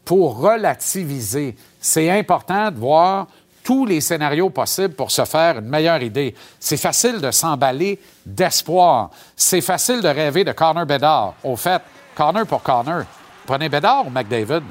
Pour 0.04 0.38
relativiser. 0.38 1.56
C'est 1.80 2.10
important 2.10 2.70
de 2.70 2.78
voir 2.78 3.26
tous 3.62 3.86
les 3.86 4.00
scénarios 4.00 4.50
possibles 4.50 4.94
pour 4.94 5.10
se 5.10 5.24
faire 5.24 5.58
une 5.58 5.68
meilleure 5.68 6.02
idée. 6.02 6.34
C'est 6.58 6.76
facile 6.76 7.20
de 7.20 7.30
s'emballer 7.30 7.98
d'espoir. 8.24 9.10
C'est 9.36 9.60
facile 9.60 10.00
de 10.00 10.08
rêver 10.08 10.44
de 10.44 10.52
Connor 10.52 10.86
Bedard. 10.86 11.34
Au 11.44 11.56
fait, 11.56 11.82
Connor 12.14 12.46
pour 12.46 12.62
Connor. 12.62 13.02
Prenez 13.46 13.68
Bedard 13.68 14.06
ou 14.06 14.10
McDavid? 14.10 14.62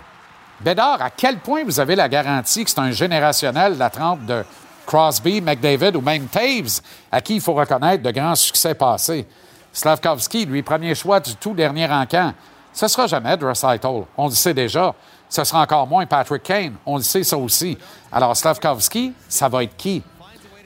Bedard, 0.61 1.01
à 1.01 1.09
quel 1.09 1.37
point 1.39 1.63
vous 1.63 1.79
avez 1.79 1.95
la 1.95 2.09
garantie 2.09 2.63
que 2.63 2.69
c'est 2.69 2.79
un 2.79 2.91
générationnel 2.91 3.75
de 3.75 3.79
la 3.79 3.89
trempe 3.89 4.25
de 4.25 4.43
Crosby, 4.85 5.39
McDavid 5.39 5.95
ou 5.95 6.01
même 6.01 6.27
Taves, 6.27 6.81
à 7.11 7.21
qui 7.21 7.35
il 7.35 7.41
faut 7.41 7.53
reconnaître 7.53 8.03
de 8.03 8.11
grands 8.11 8.35
succès 8.35 8.73
passés? 8.73 9.25
Slavkovski, 9.71 10.45
lui, 10.45 10.63
premier 10.63 10.95
choix 10.95 11.19
du 11.19 11.35
tout 11.35 11.53
dernier 11.53 11.89
encamp. 11.89 12.33
Ce 12.73 12.87
sera 12.87 13.07
jamais 13.07 13.37
Dressaitl. 13.37 14.03
On 14.17 14.25
le 14.27 14.33
sait 14.33 14.53
déjà. 14.53 14.93
Ce 15.29 15.43
sera 15.43 15.61
encore 15.61 15.85
moins 15.85 16.05
Patrick 16.07 16.43
Kane. 16.43 16.75
On 16.85 16.97
le 16.97 17.03
sait 17.03 17.23
ça 17.23 17.37
aussi. 17.37 17.77
Alors, 18.11 18.35
Slavkovski, 18.35 19.13
ça 19.27 19.47
va 19.47 19.63
être 19.63 19.77
qui? 19.77 20.01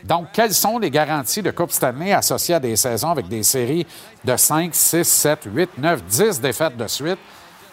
Donc, 0.03 0.27
quelles 0.33 0.53
sont 0.53 0.79
les 0.79 0.89
garanties 0.89 1.41
de 1.41 1.51
Coupe 1.51 1.71
Stanley 1.71 2.11
associées 2.11 2.55
à 2.55 2.59
des 2.59 2.75
saisons 2.75 3.11
avec 3.11 3.27
des 3.27 3.43
séries 3.43 3.85
de 4.23 4.35
5, 4.35 4.73
6, 4.73 5.03
7, 5.03 5.39
8, 5.45 5.69
9, 5.77 6.03
10 6.03 6.41
défaites 6.41 6.77
de 6.77 6.87
suite, 6.87 7.19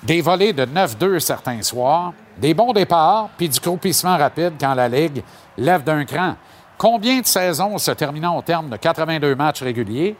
des 0.02 0.20
volées 0.20 0.52
de 0.52 0.64
9-2 0.64 1.18
certains 1.18 1.62
soirs, 1.62 2.12
des 2.38 2.54
bons 2.54 2.72
départs, 2.72 3.28
puis 3.36 3.48
du 3.48 3.58
croupissement 3.60 4.16
rapide 4.16 4.54
quand 4.60 4.74
la 4.74 4.88
Ligue 4.88 5.22
lève 5.56 5.82
d'un 5.84 6.04
cran? 6.04 6.36
Combien 6.78 7.20
de 7.20 7.26
saisons 7.26 7.76
se 7.78 7.90
terminant 7.90 8.36
au 8.38 8.42
terme 8.42 8.70
de 8.70 8.76
82 8.76 9.34
matchs 9.34 9.62
réguliers? 9.62 10.16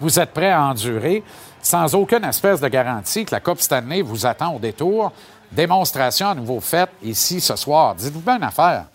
Vous 0.00 0.18
êtes 0.18 0.32
prêt 0.32 0.50
à 0.50 0.64
endurer 0.64 1.22
sans 1.62 1.94
aucune 1.94 2.24
espèce 2.24 2.60
de 2.60 2.68
garantie 2.68 3.24
que 3.24 3.34
la 3.34 3.40
Coupe 3.40 3.60
Stanley 3.60 4.02
vous 4.02 4.26
attend 4.26 4.54
au 4.54 4.58
détour? 4.58 5.12
Démonstration 5.52 6.28
à 6.28 6.34
nouveau 6.34 6.60
faite 6.60 6.90
ici 7.02 7.40
ce 7.40 7.56
soir. 7.56 7.94
Dites-vous 7.94 8.20
bien 8.20 8.36
une 8.36 8.42
affaire. 8.42 8.86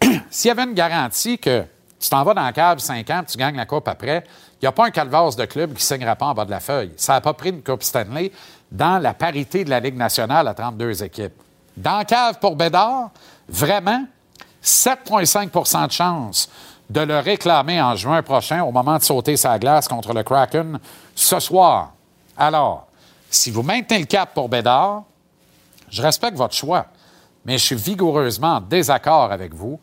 S'il 0.30 0.48
y 0.48 0.50
avait 0.50 0.64
une 0.64 0.74
garantie 0.74 1.38
que 1.38 1.64
tu 2.00 2.08
t'en 2.10 2.24
vas 2.24 2.34
dans 2.34 2.44
le 2.44 2.52
cave 2.52 2.80
5 2.80 3.08
ans 3.10 3.22
tu 3.26 3.38
gagnes 3.38 3.56
la 3.56 3.64
Coupe 3.64 3.86
après, 3.86 4.24
il 4.54 4.64
n'y 4.64 4.68
a 4.68 4.72
pas 4.72 4.86
un 4.86 4.90
calvaire 4.90 5.32
de 5.34 5.44
club 5.44 5.70
qui 5.70 5.76
ne 5.76 5.80
signera 5.80 6.16
pas 6.16 6.26
en 6.26 6.34
bas 6.34 6.44
de 6.44 6.50
la 6.50 6.58
feuille. 6.58 6.92
Ça 6.96 7.12
n'a 7.12 7.20
pas 7.20 7.32
pris 7.32 7.50
une 7.50 7.62
Coupe 7.62 7.84
Stanley 7.84 8.32
dans 8.72 9.00
la 9.00 9.14
parité 9.14 9.64
de 9.64 9.70
la 9.70 9.78
Ligue 9.78 9.96
nationale 9.96 10.48
à 10.48 10.54
32 10.54 11.04
équipes. 11.04 11.40
Dans 11.76 12.00
le 12.00 12.04
cave 12.04 12.40
pour 12.40 12.56
Bédard, 12.56 13.10
vraiment, 13.48 14.04
7,5% 14.62 15.86
de 15.86 15.92
chance 15.92 16.50
de 16.90 17.00
le 17.00 17.20
réclamer 17.20 17.80
en 17.80 17.94
juin 17.94 18.22
prochain 18.22 18.64
au 18.64 18.72
moment 18.72 18.98
de 18.98 19.02
sauter 19.02 19.36
sa 19.36 19.58
glace 19.60 19.86
contre 19.86 20.12
le 20.12 20.24
Kraken 20.24 20.78
ce 21.14 21.38
soir. 21.38 21.92
Alors, 22.36 22.88
si 23.30 23.52
vous 23.52 23.62
maintenez 23.62 24.00
le 24.00 24.06
cap 24.06 24.34
pour 24.34 24.48
Bédard, 24.48 25.04
je 25.94 26.02
respecte 26.02 26.36
votre 26.36 26.54
choix, 26.54 26.86
mais 27.44 27.56
je 27.56 27.64
suis 27.64 27.76
vigoureusement 27.76 28.56
en 28.56 28.60
désaccord 28.60 29.30
avec 29.30 29.54
vous. 29.54 29.78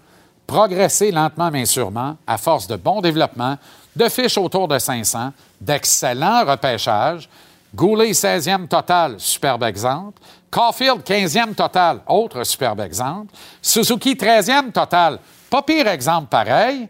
Progressez 0.46 1.10
lentement 1.10 1.50
mais 1.50 1.66
sûrement, 1.66 2.18
à 2.28 2.38
force 2.38 2.68
de 2.68 2.76
bon 2.76 3.00
développement, 3.00 3.58
de 3.96 4.10
fiches 4.10 4.38
autour 4.38 4.68
de 4.68 4.78
500, 4.78 5.32
d'excellents 5.62 6.44
repêchages. 6.46 7.30
Goulet, 7.74 8.12
16e 8.12 8.68
total, 8.68 9.16
superbe 9.18 9.64
exemple. 9.64 10.22
Caulfield, 10.50 11.02
15e 11.04 11.56
total, 11.56 12.02
autre 12.08 12.44
superbe 12.44 12.82
exemple. 12.82 13.34
Suzuki, 13.62 14.16
13e 14.16 14.74
total, 14.74 15.18
pas 15.50 15.62
pire 15.62 15.88
exemple 15.88 16.28
pareil. 16.28 16.90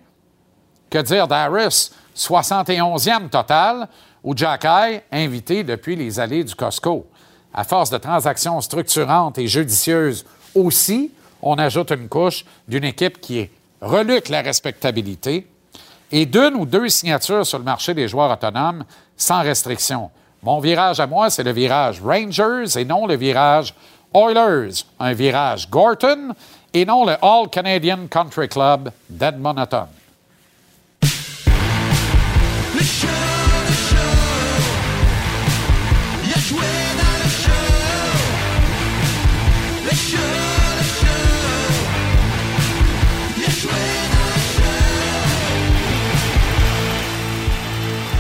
Que 0.89 0.97
dire 0.97 1.27
d'Harris, 1.27 1.91
71e 2.17 3.29
total, 3.29 3.87
ou 4.23 4.35
Jacky, 4.35 5.01
invité 5.11 5.63
depuis 5.63 5.95
les 5.95 6.19
allées 6.19 6.43
du 6.43 6.55
Costco. 6.55 7.05
À 7.53 7.63
force 7.63 7.89
de 7.89 7.97
transactions 7.97 8.61
structurantes 8.61 9.37
et 9.37 9.47
judicieuses 9.47 10.25
aussi, 10.55 11.11
on 11.41 11.55
ajoute 11.55 11.91
une 11.91 12.07
couche 12.07 12.45
d'une 12.67 12.83
équipe 12.83 13.19
qui 13.19 13.49
reluque 13.81 14.29
la 14.29 14.41
respectabilité 14.41 15.47
et 16.11 16.25
d'une 16.25 16.55
ou 16.55 16.65
deux 16.65 16.89
signatures 16.89 17.45
sur 17.45 17.57
le 17.57 17.63
marché 17.63 17.93
des 17.93 18.07
joueurs 18.07 18.31
autonomes 18.31 18.85
sans 19.17 19.41
restriction. 19.41 20.11
Mon 20.43 20.59
virage 20.59 20.99
à 20.99 21.07
moi, 21.07 21.29
c'est 21.29 21.43
le 21.43 21.51
virage 21.51 22.01
Rangers 22.01 22.77
et 22.79 22.85
non 22.85 23.05
le 23.05 23.15
virage 23.15 23.73
Oilers, 24.13 24.85
un 24.99 25.13
virage 25.13 25.69
Gorton 25.69 26.33
et 26.73 26.85
non 26.85 27.05
le 27.05 27.13
All 27.21 27.49
Canadian 27.49 28.07
Country 28.09 28.49
Club 28.49 28.91
d'Edmonton. 29.09 29.87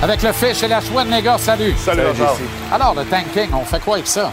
Avec 0.01 0.23
le 0.23 0.31
fish 0.31 0.63
et 0.63 0.67
la 0.67 0.81
chouette, 0.81 1.07
les 1.11 1.21
gars, 1.21 1.37
salut. 1.37 1.75
Salut, 1.77 2.01
Alors, 2.71 2.95
le 2.95 3.05
tanking, 3.05 3.53
on 3.53 3.63
fait 3.63 3.79
quoi 3.79 3.95
avec 3.95 4.07
ça? 4.07 4.31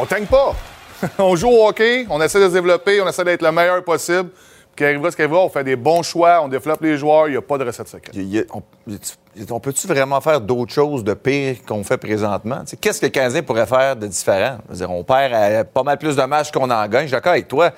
On 0.00 0.06
tank 0.06 0.28
pas. 0.28 0.54
on 1.18 1.36
joue 1.36 1.50
au 1.50 1.68
hockey, 1.68 2.06
on 2.08 2.22
essaie 2.22 2.40
de 2.40 2.48
se 2.48 2.54
développer, 2.54 3.02
on 3.02 3.08
essaie 3.08 3.22
d'être 3.22 3.42
le 3.42 3.52
meilleur 3.52 3.84
possible. 3.84 4.30
Puis 4.74 4.86
arrivera 4.86 5.10
ce 5.10 5.16
qu'arrivera, 5.16 5.40
on 5.44 5.50
fait 5.50 5.62
des 5.62 5.76
bons 5.76 6.02
choix, 6.02 6.40
on 6.42 6.48
développe 6.48 6.80
les 6.80 6.96
joueurs, 6.96 7.28
il 7.28 7.32
n'y 7.32 7.36
a 7.36 7.42
pas 7.42 7.58
de 7.58 7.64
recette 7.64 7.86
secrète. 7.86 8.16
on, 9.50 9.60
peut-tu 9.60 9.86
vraiment 9.86 10.22
faire 10.22 10.40
d'autres 10.40 10.72
choses 10.72 11.04
de 11.04 11.12
pire 11.12 11.56
qu'on 11.68 11.84
fait 11.84 11.98
présentement? 11.98 12.62
Qu'est-ce 12.80 13.00
que 13.00 13.06
le 13.06 13.10
Canadien 13.10 13.42
pourrait 13.42 13.66
faire 13.66 13.94
de 13.94 14.06
différent? 14.06 14.56
Dire, 14.70 14.90
on 14.90 15.04
perd 15.04 15.68
pas 15.68 15.82
mal 15.82 15.98
plus 15.98 16.16
de 16.16 16.22
matchs 16.22 16.50
qu'on 16.50 16.70
en 16.70 16.88
gagne. 16.88 17.02
Je 17.02 17.08
suis 17.08 17.12
d'accord 17.12 17.32
avec 17.32 17.46
toi. 17.46 17.72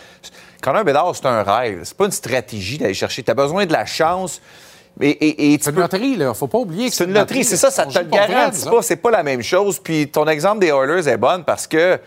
un 0.65 0.85
Bédard, 0.85 1.15
c'est 1.17 1.27
un 1.27 1.43
rêve. 1.43 1.81
C'est 1.83 1.97
pas 1.97 2.07
une 2.07 2.13
stratégie 2.13 2.79
d'aller 2.79 2.95
chercher. 2.95 3.25
Tu 3.25 3.31
as 3.33 3.35
besoin 3.35 3.67
de 3.67 3.73
la 3.73 3.85
chance. 3.85 4.41
Et, 5.01 5.59
c'est 5.61 5.71
une 5.71 5.81
loterie, 5.81 6.17
là. 6.17 6.33
Faut 6.33 6.47
pas 6.47 6.59
oublier 6.59 6.89
que 6.89 6.95
c'est 6.95 7.05
une 7.05 7.13
loterie. 7.13 7.45
C'est 7.45 7.57
ça, 7.57 7.71
ça 7.71 7.85
te 7.85 7.99
le 7.99 8.05
garantit 8.07 8.65
pas. 8.65 8.83
C'est 8.83 8.97
pas 8.97 9.11
la 9.11 9.23
même 9.23 9.43
chose. 9.43 9.79
Puis 9.79 10.09
ton 10.09 10.27
exemple 10.27 10.61
des 10.61 10.69
Oilers 10.69 11.09
est 11.09 11.19
bonne 11.19 11.45
parce 11.45 11.67
que 11.67 11.99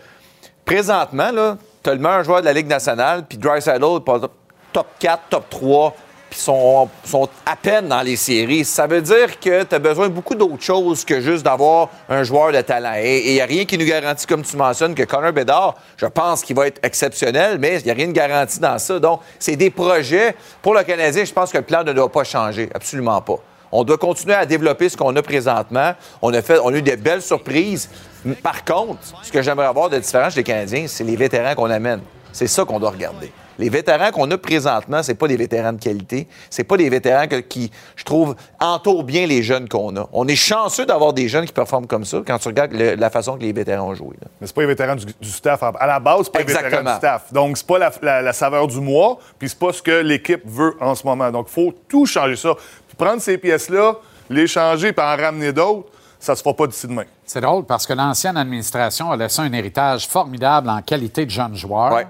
présentement, 0.64 1.30
là, 1.30 1.56
as 1.86 1.94
le 1.94 1.98
meilleur 1.98 2.24
joueur 2.24 2.40
de 2.40 2.46
la 2.46 2.52
Ligue 2.52 2.66
nationale, 2.66 3.24
puis 3.28 3.38
Drysdale, 3.38 3.80
top 3.80 4.86
4, 4.98 5.22
top 5.30 5.50
3, 5.50 5.96
puis 6.30 6.38
sont, 6.38 6.88
sont 7.04 7.28
à 7.44 7.56
peine 7.56 7.88
dans 7.88 8.02
les 8.02 8.16
séries. 8.16 8.64
Ça 8.64 8.86
veut 8.86 9.02
dire 9.02 9.38
que 9.40 9.64
tu 9.64 9.74
as 9.74 9.78
besoin 9.78 10.08
de 10.08 10.14
beaucoup 10.14 10.36
d'autres 10.36 10.62
choses 10.62 11.04
que 11.04 11.20
juste 11.20 11.44
d'avoir 11.44 11.88
un 12.08 12.22
joueur 12.22 12.52
de 12.52 12.60
talent. 12.60 12.94
Et 12.96 13.30
il 13.30 13.34
n'y 13.34 13.40
a 13.40 13.46
rien 13.46 13.64
qui 13.64 13.76
nous 13.76 13.84
garantit, 13.84 14.26
comme 14.26 14.42
tu 14.42 14.56
mentionnes, 14.56 14.94
que 14.94 15.02
Connor 15.02 15.32
Bedard, 15.32 15.74
je 15.96 16.06
pense 16.06 16.42
qu'il 16.42 16.56
va 16.56 16.68
être 16.68 16.80
exceptionnel, 16.84 17.58
mais 17.58 17.80
il 17.80 17.84
n'y 17.84 17.90
a 17.90 17.94
rien 17.94 18.06
de 18.06 18.12
garanti 18.12 18.60
dans 18.60 18.78
ça. 18.78 18.98
Donc, 19.00 19.20
c'est 19.38 19.56
des 19.56 19.70
projets. 19.70 20.36
Pour 20.62 20.74
le 20.74 20.84
Canadien, 20.84 21.24
je 21.24 21.32
pense 21.32 21.50
que 21.50 21.58
le 21.58 21.64
plan 21.64 21.82
ne 21.82 21.92
doit 21.92 22.10
pas 22.10 22.24
changer. 22.24 22.70
Absolument 22.72 23.20
pas. 23.20 23.36
On 23.72 23.84
doit 23.84 23.98
continuer 23.98 24.34
à 24.34 24.46
développer 24.46 24.88
ce 24.88 24.96
qu'on 24.96 25.14
a 25.14 25.22
présentement. 25.22 25.92
On 26.22 26.32
a, 26.32 26.42
fait, 26.42 26.58
on 26.58 26.68
a 26.68 26.76
eu 26.76 26.82
des 26.82 26.96
belles 26.96 27.22
surprises. 27.22 27.88
Par 28.42 28.64
contre, 28.64 29.00
ce 29.22 29.30
que 29.30 29.42
j'aimerais 29.42 29.66
avoir 29.66 29.88
de 29.88 29.98
différent 29.98 30.30
chez 30.30 30.36
les 30.36 30.44
Canadiens, 30.44 30.86
c'est 30.86 31.04
les 31.04 31.16
vétérans 31.16 31.54
qu'on 31.54 31.70
amène. 31.70 32.00
C'est 32.32 32.46
ça 32.46 32.64
qu'on 32.64 32.78
doit 32.78 32.90
regarder. 32.90 33.32
Les 33.60 33.68
vétérans 33.68 34.10
qu'on 34.10 34.30
a 34.30 34.38
présentement, 34.38 35.02
c'est 35.02 35.14
pas 35.14 35.28
des 35.28 35.36
vétérans 35.36 35.74
de 35.74 35.78
qualité. 35.78 36.26
C'est 36.48 36.64
pas 36.64 36.78
des 36.78 36.88
vétérans 36.88 37.26
qui, 37.46 37.70
je 37.94 38.04
trouve, 38.04 38.34
entourent 38.58 39.04
bien 39.04 39.26
les 39.26 39.42
jeunes 39.42 39.68
qu'on 39.68 39.94
a. 39.96 40.08
On 40.14 40.26
est 40.28 40.34
chanceux 40.34 40.86
d'avoir 40.86 41.12
des 41.12 41.28
jeunes 41.28 41.44
qui 41.44 41.52
performent 41.52 41.86
comme 41.86 42.06
ça 42.06 42.22
quand 42.26 42.38
tu 42.38 42.48
regardes 42.48 42.72
la 42.72 43.10
façon 43.10 43.36
que 43.36 43.42
les 43.42 43.52
vétérans 43.52 43.88
ont 43.88 43.94
joué. 43.94 44.16
Là. 44.18 44.28
Mais 44.40 44.46
c'est 44.46 44.56
pas 44.56 44.62
les 44.62 44.66
vétérans 44.66 44.96
du, 44.96 45.28
staff. 45.28 45.62
À 45.62 45.86
la 45.86 46.00
base, 46.00 46.22
c'est 46.24 46.32
pas 46.32 46.38
les 46.38 46.44
vétérans 46.46 46.90
du 46.90 46.96
staff. 46.96 47.30
Donc, 47.34 47.58
c'est 47.58 47.66
pas 47.66 47.92
la, 48.00 48.32
saveur 48.32 48.66
du 48.66 48.80
mois, 48.80 49.18
puis 49.38 49.50
c'est 49.50 49.58
pas 49.58 49.74
ce 49.74 49.82
que 49.82 50.00
l'équipe 50.00 50.42
veut 50.46 50.74
en 50.80 50.94
ce 50.94 51.06
moment. 51.06 51.30
Donc, 51.30 51.48
il 51.50 51.52
faut 51.52 51.74
tout 51.86 52.06
changer 52.06 52.36
ça. 52.36 52.54
Puis 52.88 52.96
prendre 52.96 53.20
ces 53.20 53.36
pièces-là, 53.36 53.96
les 54.30 54.46
changer, 54.46 54.94
puis 54.94 55.04
en 55.04 55.16
ramener 55.16 55.52
d'autres, 55.52 55.90
ça 56.18 56.34
se 56.34 56.42
fera 56.42 56.56
pas 56.56 56.66
d'ici 56.66 56.86
demain. 56.86 57.04
C'est 57.26 57.42
drôle 57.42 57.64
parce 57.66 57.86
que 57.86 57.92
l'ancienne 57.92 58.38
administration 58.38 59.10
a 59.10 59.18
laissé 59.18 59.42
un 59.42 59.52
héritage 59.52 60.08
formidable 60.08 60.70
en 60.70 60.80
qualité 60.80 61.26
de 61.26 61.30
jeunes 61.30 61.56
joueurs 61.56 62.06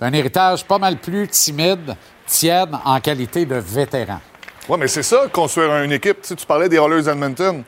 un 0.00 0.12
héritage 0.12 0.64
pas 0.64 0.78
mal 0.78 0.96
plus 0.96 1.28
timide, 1.28 1.96
tiède 2.26 2.70
en 2.84 3.00
qualité 3.00 3.44
de 3.44 3.56
vétéran. 3.56 4.20
Oui, 4.68 4.76
mais 4.78 4.88
c'est 4.88 5.02
ça, 5.02 5.26
construire 5.32 5.74
une 5.82 5.92
équipe. 5.92 6.22
Tu, 6.22 6.36
tu 6.36 6.46
parlais 6.46 6.68
des 6.68 6.76
Oilers 6.76 7.08
Edmonton. 7.08 7.64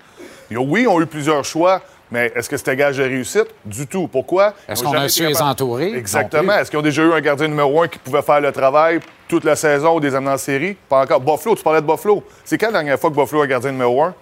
Oui, 0.51 0.87
on 0.87 0.99
a 0.99 1.03
eu 1.03 1.07
plusieurs 1.07 1.45
choix, 1.45 1.81
mais 2.11 2.33
est-ce 2.35 2.49
que 2.49 2.57
c'était 2.57 2.77
gage 2.77 2.99
de 2.99 3.05
réussite? 3.05 3.47
Du 3.65 3.87
tout. 3.87 4.09
Pourquoi? 4.09 4.55
Est-ce 4.69 4.83
qu'on 4.83 4.93
a 4.93 5.09
su 5.09 5.27
les 5.27 5.41
entourer? 5.41 5.95
Exactement. 5.95 6.55
Est-ce 6.55 6.71
qu'ils 6.71 6.79
ont 6.79 6.83
déjà 6.83 7.03
eu 7.03 7.13
un 7.13 7.21
gardien 7.21 7.49
numéro 7.49 7.83
un 7.83 7.89
qui 7.89 7.99
pouvait 7.99 8.23
faire 8.23 8.41
le 8.41 8.53
travail 8.53 9.01
toute 9.29 9.45
la 9.45 9.57
saison 9.57 9.97
ou 9.97 10.01
des 10.01 10.15
années 10.15 10.31
en 10.31 10.39
série? 10.39 10.77
Pas 10.89 11.03
encore. 11.03 11.21
Buffalo, 11.21 11.55
tu 11.55 11.63
parlais 11.63 11.81
de 11.81 11.87
Buffalo. 11.87 12.23
C'est 12.45 12.59
quand 12.59 12.67
la 12.67 12.73
dernière 12.73 12.99
fois 12.99 13.11
que 13.11 13.15
Buffalo 13.15 13.43
a 13.43 13.47
gardien 13.47 13.73
numéro 13.73 14.03
un? 14.03 14.15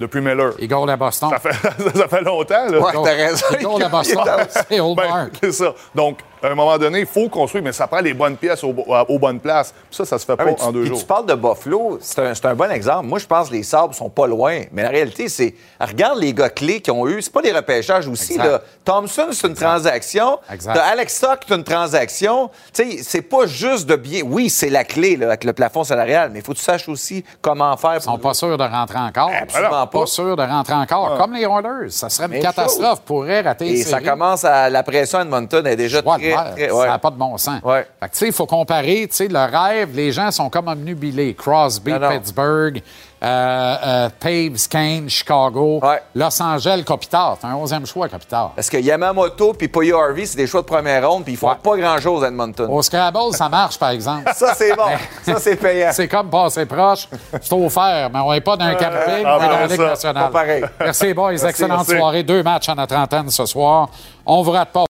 depuis 0.00 0.22
Miller. 0.22 0.54
Igor 0.58 0.88
à 0.88 0.96
Boston. 0.96 1.28
Ça 1.30 1.38
fait, 1.38 1.52
ça 1.98 2.08
fait 2.08 2.22
longtemps, 2.22 2.66
là. 2.70 2.80
Ouais, 2.80 2.92
t'as 2.92 3.14
raison. 3.14 3.46
Igor 3.60 3.82
à 3.82 3.88
Boston, 3.88 4.24
c'est 4.68 4.80
Old 4.80 4.96
ben, 4.96 5.30
C'est 5.40 5.52
ça. 5.52 5.74
Donc, 5.94 6.20
à 6.42 6.52
un 6.52 6.54
moment 6.54 6.78
donné, 6.78 7.00
il 7.00 7.06
faut 7.06 7.28
construire, 7.28 7.62
mais 7.62 7.72
ça 7.72 7.86
prend 7.86 8.00
les 8.00 8.14
bonnes 8.14 8.36
pièces 8.36 8.64
aux, 8.64 8.72
bonnes 9.18 9.40
places. 9.40 9.74
ça, 9.90 10.04
ça 10.04 10.18
se 10.18 10.24
fait 10.24 10.36
ah, 10.38 10.44
pas 10.44 10.64
en 10.64 10.72
deux 10.72 10.86
jours. 10.86 10.98
Tu 10.98 11.04
parles 11.04 11.26
de 11.26 11.34
Buffalo, 11.34 11.98
c'est 12.00 12.44
un, 12.44 12.54
bon 12.54 12.70
exemple. 12.70 13.06
Moi, 13.06 13.18
je 13.18 13.26
pense 13.26 13.48
que 13.48 13.54
les 13.54 13.62
Sabres 13.62 13.94
sont 13.94 14.08
pas 14.08 14.26
loin. 14.26 14.62
Mais 14.72 14.82
la 14.82 14.88
réalité, 14.88 15.28
c'est, 15.28 15.54
regarde 15.80 16.18
les 16.18 16.32
gars 16.32 16.48
clés 16.48 16.80
qui 16.80 16.90
ont 16.90 17.06
eu. 17.06 17.20
C'est 17.20 17.32
pas 17.32 17.42
des 17.42 17.52
repêchages 17.52 18.08
aussi. 18.08 18.38
Là. 18.38 18.62
Thompson, 18.84 19.28
c'est 19.32 19.46
une 19.46 19.54
transaction. 19.54 20.38
Exact. 20.52 20.78
Alex 20.78 21.14
Stock, 21.14 21.40
c'est 21.46 21.54
une 21.54 21.64
transaction. 21.64 22.50
Tu 22.72 22.98
sais, 22.98 23.02
c'est 23.02 23.22
pas 23.22 23.46
juste 23.46 23.86
de 23.86 23.96
bien. 23.96 24.22
Oui, 24.24 24.48
c'est 24.48 24.70
la 24.70 24.84
clé 24.84 25.16
là, 25.16 25.26
avec 25.26 25.44
le 25.44 25.52
plafond 25.52 25.84
salarial, 25.84 26.30
mais 26.32 26.40
il 26.40 26.44
faut 26.44 26.52
que 26.52 26.58
tu 26.58 26.64
saches 26.64 26.88
aussi 26.88 27.24
comment 27.40 27.76
faire. 27.76 27.96
Ils 27.96 28.02
sont 28.02 28.18
pas 28.18 28.34
sûrs 28.34 28.56
de 28.56 28.64
rentrer 28.64 28.98
encore. 28.98 29.30
Absolument 29.40 29.86
pas. 29.86 30.00
Pas 30.00 30.06
sûrs 30.06 30.36
de 30.36 30.42
rentrer 30.42 30.74
encore. 30.74 31.18
Comme 31.18 31.34
les 31.34 31.42
Oilers. 31.42 31.90
Ça 31.90 32.08
serait 32.08 32.34
une 32.34 32.42
catastrophe. 32.42 33.00
pour 33.02 33.24
rater 33.24 33.68
Et 33.68 33.82
ça 33.82 34.00
commence 34.00 34.44
à. 34.44 34.70
La 34.70 34.82
pression 34.82 35.18
à 35.18 35.22
Edmonton 35.22 35.66
est 35.66 35.76
déjà 35.76 36.02
très, 36.02 36.29
Ça 36.34 36.86
n'a 36.86 36.98
pas 36.98 37.10
de 37.10 37.16
bon 37.16 37.36
sens. 37.38 37.60
Ouais. 37.62 37.86
Fait 38.00 38.06
que, 38.06 38.12
tu 38.12 38.18
sais, 38.18 38.26
il 38.26 38.32
faut 38.32 38.46
comparer. 38.46 39.06
Tu 39.08 39.16
sais, 39.16 39.28
le 39.28 39.38
rêve, 39.38 39.94
les 39.94 40.12
gens 40.12 40.30
sont 40.30 40.50
comme 40.50 40.68
omnubilés. 40.68 41.34
Crosby, 41.34 41.92
Pittsburgh. 41.92 42.82
Euh, 43.22 43.76
euh, 43.84 44.08
Taves, 44.18 44.66
Kane, 44.70 45.10
Chicago, 45.10 45.82
Los 46.14 46.42
Angeles, 46.42 46.82
Kopitar. 46.86 47.36
C'est 47.38 47.46
un 47.46 47.54
11e 47.54 47.84
choix, 47.84 48.08
Kopitar. 48.08 48.52
Parce 48.56 48.70
que 48.70 48.78
Yamamoto 48.78 49.52
puis 49.52 49.68
Poyo 49.68 49.98
Harvey, 49.98 50.24
c'est 50.24 50.38
des 50.38 50.46
choix 50.46 50.62
de 50.62 50.66
première 50.66 51.06
ronde, 51.06 51.24
puis 51.24 51.34
ils 51.34 51.36
font 51.36 51.54
pas 51.54 51.76
grand-chose 51.76 52.24
à 52.24 52.28
Edmonton. 52.28 52.66
Au 52.70 52.80
Scrabble, 52.80 53.34
ça 53.34 53.50
marche, 53.50 53.78
par 53.78 53.90
exemple. 53.90 54.30
ça, 54.34 54.54
c'est 54.54 54.74
bon. 54.74 54.84
ça, 55.22 55.38
c'est 55.38 55.56
payant. 55.56 55.90
C'est 55.92 56.08
comme 56.08 56.30
passer 56.30 56.64
proche. 56.64 57.08
C'est 57.42 57.52
offert, 57.52 58.08
mais 58.12 58.20
on 58.20 58.32
n'est 58.32 58.40
pas 58.40 58.56
d'un 58.56 58.72
camping, 58.72 59.26
on 59.26 59.42
est 59.42 59.48
dans 59.48 59.58
la 59.58 59.66
Ligue 59.66 59.80
nationale. 59.80 60.24
Pas 60.30 60.40
pareil. 60.40 60.64
Merci, 60.80 61.12
boys. 61.12 61.34
Excellente 61.34 61.86
soirée. 61.90 62.22
Deux 62.22 62.42
matchs 62.42 62.70
en 62.70 62.74
la 62.74 62.86
trentaine 62.86 63.28
ce 63.28 63.44
soir. 63.44 63.90
On 64.24 64.40
vous 64.42 64.50
rate 64.52 64.70
pas. 64.70 64.89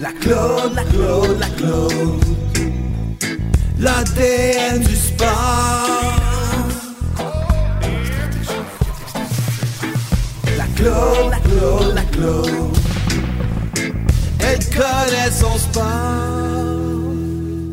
La 0.00 0.12
Claude, 0.12 0.72
la 0.74 0.84
Claude, 0.84 1.38
la 1.38 1.46
Claude. 1.48 2.24
L'ADN 3.78 4.78
du 4.80 4.96
sport. 4.96 5.28
La 10.56 10.64
Claude, 10.74 11.30
la 11.30 11.38
Claude, 11.40 11.94
la 11.94 12.02
Claude. 12.04 12.76
Elle 14.40 14.64
connaît 14.70 15.30
son 15.30 15.58
sport. 15.58 15.84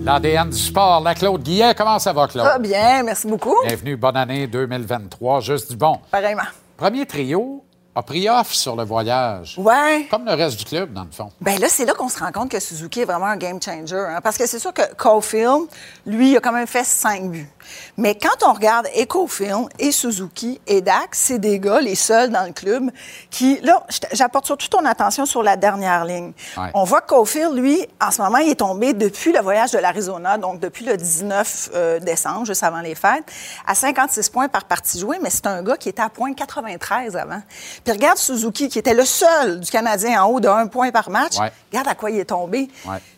L'ADN 0.04 0.50
du 0.50 0.58
sport. 0.58 1.02
La 1.06 1.16
Claude 1.16 1.42
Guillet, 1.42 1.74
comment 1.76 1.98
ça 1.98 2.12
va, 2.12 2.28
Claude? 2.28 2.50
Ah, 2.52 2.60
bien, 2.60 3.04
merci 3.04 3.28
beaucoup. 3.28 3.56
Bienvenue, 3.66 3.96
bonne 3.96 4.18
année 4.18 4.48
2023. 4.48 5.40
Juste 5.40 5.72
du 5.72 5.78
bon. 5.78 5.98
Pareillement. 6.12 6.44
Premier 6.76 7.06
trio, 7.06 7.64
a 7.98 8.04
pris 8.04 8.30
off 8.30 8.54
sur 8.54 8.76
le 8.76 8.84
voyage. 8.84 9.56
Ouais. 9.58 10.08
Comme 10.12 10.26
le 10.26 10.34
reste 10.34 10.60
du 10.60 10.66
club, 10.66 10.94
dans 10.94 11.04
le 11.04 11.12
fond. 11.12 11.32
Bien 11.42 11.58
là, 11.58 11.68
c'est 11.68 11.84
là 11.84 11.94
qu'on 11.94 12.10
se 12.10 12.20
rend 12.20 12.32
compte 12.32 12.52
que 12.52 12.60
Suzuki 12.60 13.02
est 13.02 13.06
vraiment 13.06 13.26
un 13.26 13.38
game 13.38 13.60
changer. 13.60 13.96
Hein. 13.96 14.20
parce 14.22 14.38
que 14.38 14.46
c'est 14.46 14.60
sûr 14.60 14.72
que 14.72 14.84
Caulfield, 14.96 15.64
lui, 16.06 16.32
il 16.32 16.38
a 16.38 16.40
quand 16.40 16.52
même 16.52 16.68
fait 16.68 16.84
cinq 16.84 17.32
buts. 17.32 17.50
Mais 17.98 18.16
quand 18.16 18.48
on 18.48 18.54
regarde 18.54 18.88
Ecofield 18.96 19.68
et 19.80 19.92
Suzuki 19.92 20.60
et 20.68 20.82
Dax, 20.82 21.20
c'est 21.20 21.40
des 21.40 21.60
gars, 21.60 21.82
les 21.82 21.96
seuls 21.96 22.30
dans 22.30 22.46
le 22.46 22.54
club, 22.54 22.92
qui, 23.30 23.60
là, 23.62 23.86
j'apporte 24.14 24.46
surtout 24.46 24.68
ton 24.68 24.86
attention 24.86 25.26
sur 25.26 25.44
la 25.44 25.56
dernière 25.56 26.06
ligne. 26.06 26.34
On 26.74 26.84
voit 26.84 27.02
que 27.02 27.08
Caulfield, 27.08 27.56
lui, 27.56 27.86
en 28.02 28.12
ce 28.12 28.22
moment, 28.22 28.38
il 28.38 28.50
est 28.50 28.56
tombé 28.56 28.94
depuis 28.94 29.32
le 29.32 29.40
voyage 29.40 29.72
de 29.72 29.78
l'Arizona, 29.78 30.38
donc 30.38 30.60
depuis 30.60 30.86
le 30.86 30.98
19 30.98 31.70
euh, 31.74 32.00
décembre, 32.00 32.46
juste 32.46 32.64
avant 32.64 32.82
les 32.82 32.96
fêtes, 32.96 33.26
à 33.66 33.76
56 33.76 34.30
points 34.30 34.48
par 34.48 34.66
partie 34.66 35.00
jouée, 35.00 35.18
mais 35.22 35.30
c'est 35.30 35.48
un 35.48 35.64
gars 35.64 35.78
qui 35.78 35.90
était 35.90 36.02
à 36.02 36.10
point 36.10 36.34
93 36.34 37.16
avant. 37.16 37.42
Puis 37.84 37.94
regarde 37.94 38.18
Suzuki, 38.18 38.70
qui 38.70 38.80
était 38.80 38.94
le 38.94 39.06
seul 39.06 39.60
du 39.60 39.70
Canadien 39.70 40.24
en 40.24 40.30
haut 40.30 40.40
de 40.40 40.48
un 40.48 40.68
point 40.68 40.92
par 40.92 41.10
match. 41.10 41.36
Regarde 41.72 41.88
à 41.88 41.96
quoi 41.96 42.12
il 42.12 42.20
est 42.20 42.26
tombé. 42.26 42.70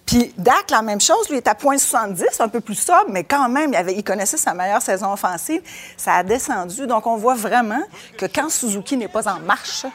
Puis 0.10 0.34
Dak, 0.40 0.72
la 0.72 0.81
même 0.81 0.99
chose, 0.99 1.30
lui 1.30 1.38
est 1.38 1.48
à 1.48 1.53
point 1.53 1.77
70, 1.77 2.40
un 2.40 2.48
peu 2.48 2.61
plus 2.61 2.73
sobre, 2.73 3.11
mais 3.11 3.23
quand 3.23 3.48
même, 3.48 3.76
il, 3.76 3.98
il 3.98 4.03
connaissait 4.03 4.38
sa 4.38 4.56
meilleure 4.56 4.81
saison 4.81 5.14
offensive. 5.14 5.61
Ça 5.98 6.14
a 6.14 6.23
descendu. 6.23 6.88
Donc, 6.88 7.06
on 7.06 7.15
voit 7.15 7.36
vraiment 7.36 7.84
que 8.18 8.26
quand 8.26 8.49
Suzuki 8.49 8.98
n'est 8.98 9.07
pas 9.07 9.31
en 9.31 9.40
marche, 9.41 9.86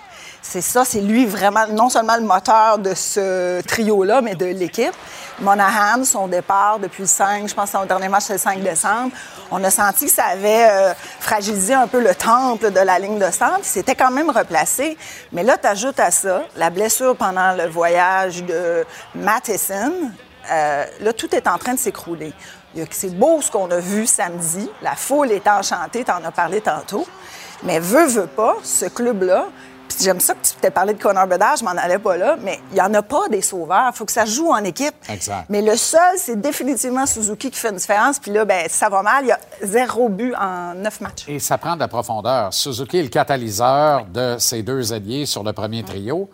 c'est 0.47 0.61
ça, 0.61 0.85
c'est 0.85 1.01
lui 1.01 1.25
vraiment, 1.25 1.67
non 1.69 1.89
seulement 1.89 2.17
le 2.17 2.23
moteur 2.23 2.79
de 2.79 2.93
ce 2.95 3.63
trio-là, 3.63 4.21
mais 4.21 4.35
de 4.35 4.45
l'équipe. 4.45 4.93
Monahan, 5.41 6.05
son 6.05 6.29
départ 6.29 6.79
depuis 6.79 7.03
le 7.05 7.09
5, 7.09 7.49
je 7.49 7.55
pense 7.55 7.71
son 7.71 7.87
dernier 7.87 8.09
match, 8.09 8.25
c'est 8.27 8.35
le 8.35 8.39
5 8.39 8.63
décembre, 8.63 9.11
on 9.51 9.65
a 9.65 9.71
senti 9.71 10.05
que 10.05 10.13
ça 10.13 10.27
avait 10.27 10.69
euh, 10.71 10.93
fragilisé 11.19 11.73
un 11.73 11.87
peu 11.87 12.01
le 12.01 12.15
temple 12.15 12.71
de 12.71 12.81
la 12.81 12.99
ligne 12.99 13.19
de 13.19 13.31
centre. 13.33 13.61
C'était 13.63 13.95
quand 13.95 14.11
même 14.11 14.31
replacé. 14.31 14.99
Mais 15.33 15.43
là, 15.43 15.57
tu 15.57 15.67
ajoutes 15.67 15.99
à 15.99 16.11
ça 16.11 16.45
la 16.57 16.71
blessure 16.71 17.17
pendant 17.17 17.53
le 17.55 17.67
voyage 17.67 18.45
de 18.45 18.85
Matheson. 19.15 19.93
Euh, 20.53 20.85
là, 21.01 21.13
tout 21.15 21.35
est 21.35 21.49
en 21.49 21.57
train 21.57 21.73
de 21.73 21.79
s'écrouler. 21.79 22.35
C'est 22.91 23.17
beau 23.17 23.41
ce 23.41 23.51
qu'on 23.51 23.71
a 23.71 23.79
vu 23.79 24.07
samedi. 24.07 24.69
La 24.83 24.95
foule 24.95 25.33
est 25.33 25.49
enchantée, 25.49 26.05
tu 26.05 26.11
en 26.11 26.23
as 26.23 26.33
parlé 26.33 26.61
tantôt. 26.61 27.07
Mais 27.63 27.79
veut, 27.79 28.07
veut 28.07 28.27
pas, 28.27 28.57
ce 28.63 28.85
club-là, 28.87 29.47
j'aime 30.01 30.21
ça 30.21 30.35
que 30.35 30.47
tu 30.47 30.55
t'es 30.61 30.71
parlé 30.71 30.95
de 30.95 31.03
Connor 31.03 31.27
Bedard, 31.27 31.57
je 31.57 31.65
m'en 31.65 31.71
allais 31.71 31.99
pas 31.99 32.17
là, 32.17 32.37
mais 32.43 32.61
il 32.71 32.75
n'y 32.75 32.81
en 32.81 32.93
a 32.95 33.03
pas 33.03 33.29
des 33.31 33.43
sauveurs. 33.43 33.91
Il 33.93 33.97
faut 33.97 34.05
que 34.05 34.13
ça 34.13 34.25
joue 34.25 34.51
en 34.51 34.63
équipe. 34.65 34.95
Exact. 35.09 35.47
Mais 35.49 35.63
le 35.63 35.77
seul, 35.77 36.17
c'est 36.19 36.41
définitivement 36.41 37.07
Suzuki 37.07 37.51
qui 37.51 37.59
fait 37.59 37.71
une 37.71 37.77
différence. 37.77 38.19
Puis 38.19 38.31
là, 38.31 38.45
ben, 38.45 38.67
ça 38.69 38.89
va 38.89 39.03
mal. 39.03 39.25
Il 39.25 39.29
y 39.29 39.33
a 39.33 39.39
zéro 39.63 40.09
but 40.09 40.35
en 40.35 40.75
neuf 40.75 41.01
matchs. 41.01 41.25
Et 41.29 41.39
ça 41.39 41.59
prend 41.59 41.75
de 41.75 41.81
la 41.81 41.89
profondeur. 41.89 42.53
Suzuki 42.53 42.99
est 42.99 43.03
le 43.03 43.09
catalyseur 43.09 44.07
de 44.07 44.37
ces 44.39 44.63
deux 44.63 44.93
alliés 44.93 45.27
sur 45.27 45.43
le 45.43 45.53
premier 45.53 45.83
trio. 45.83 46.29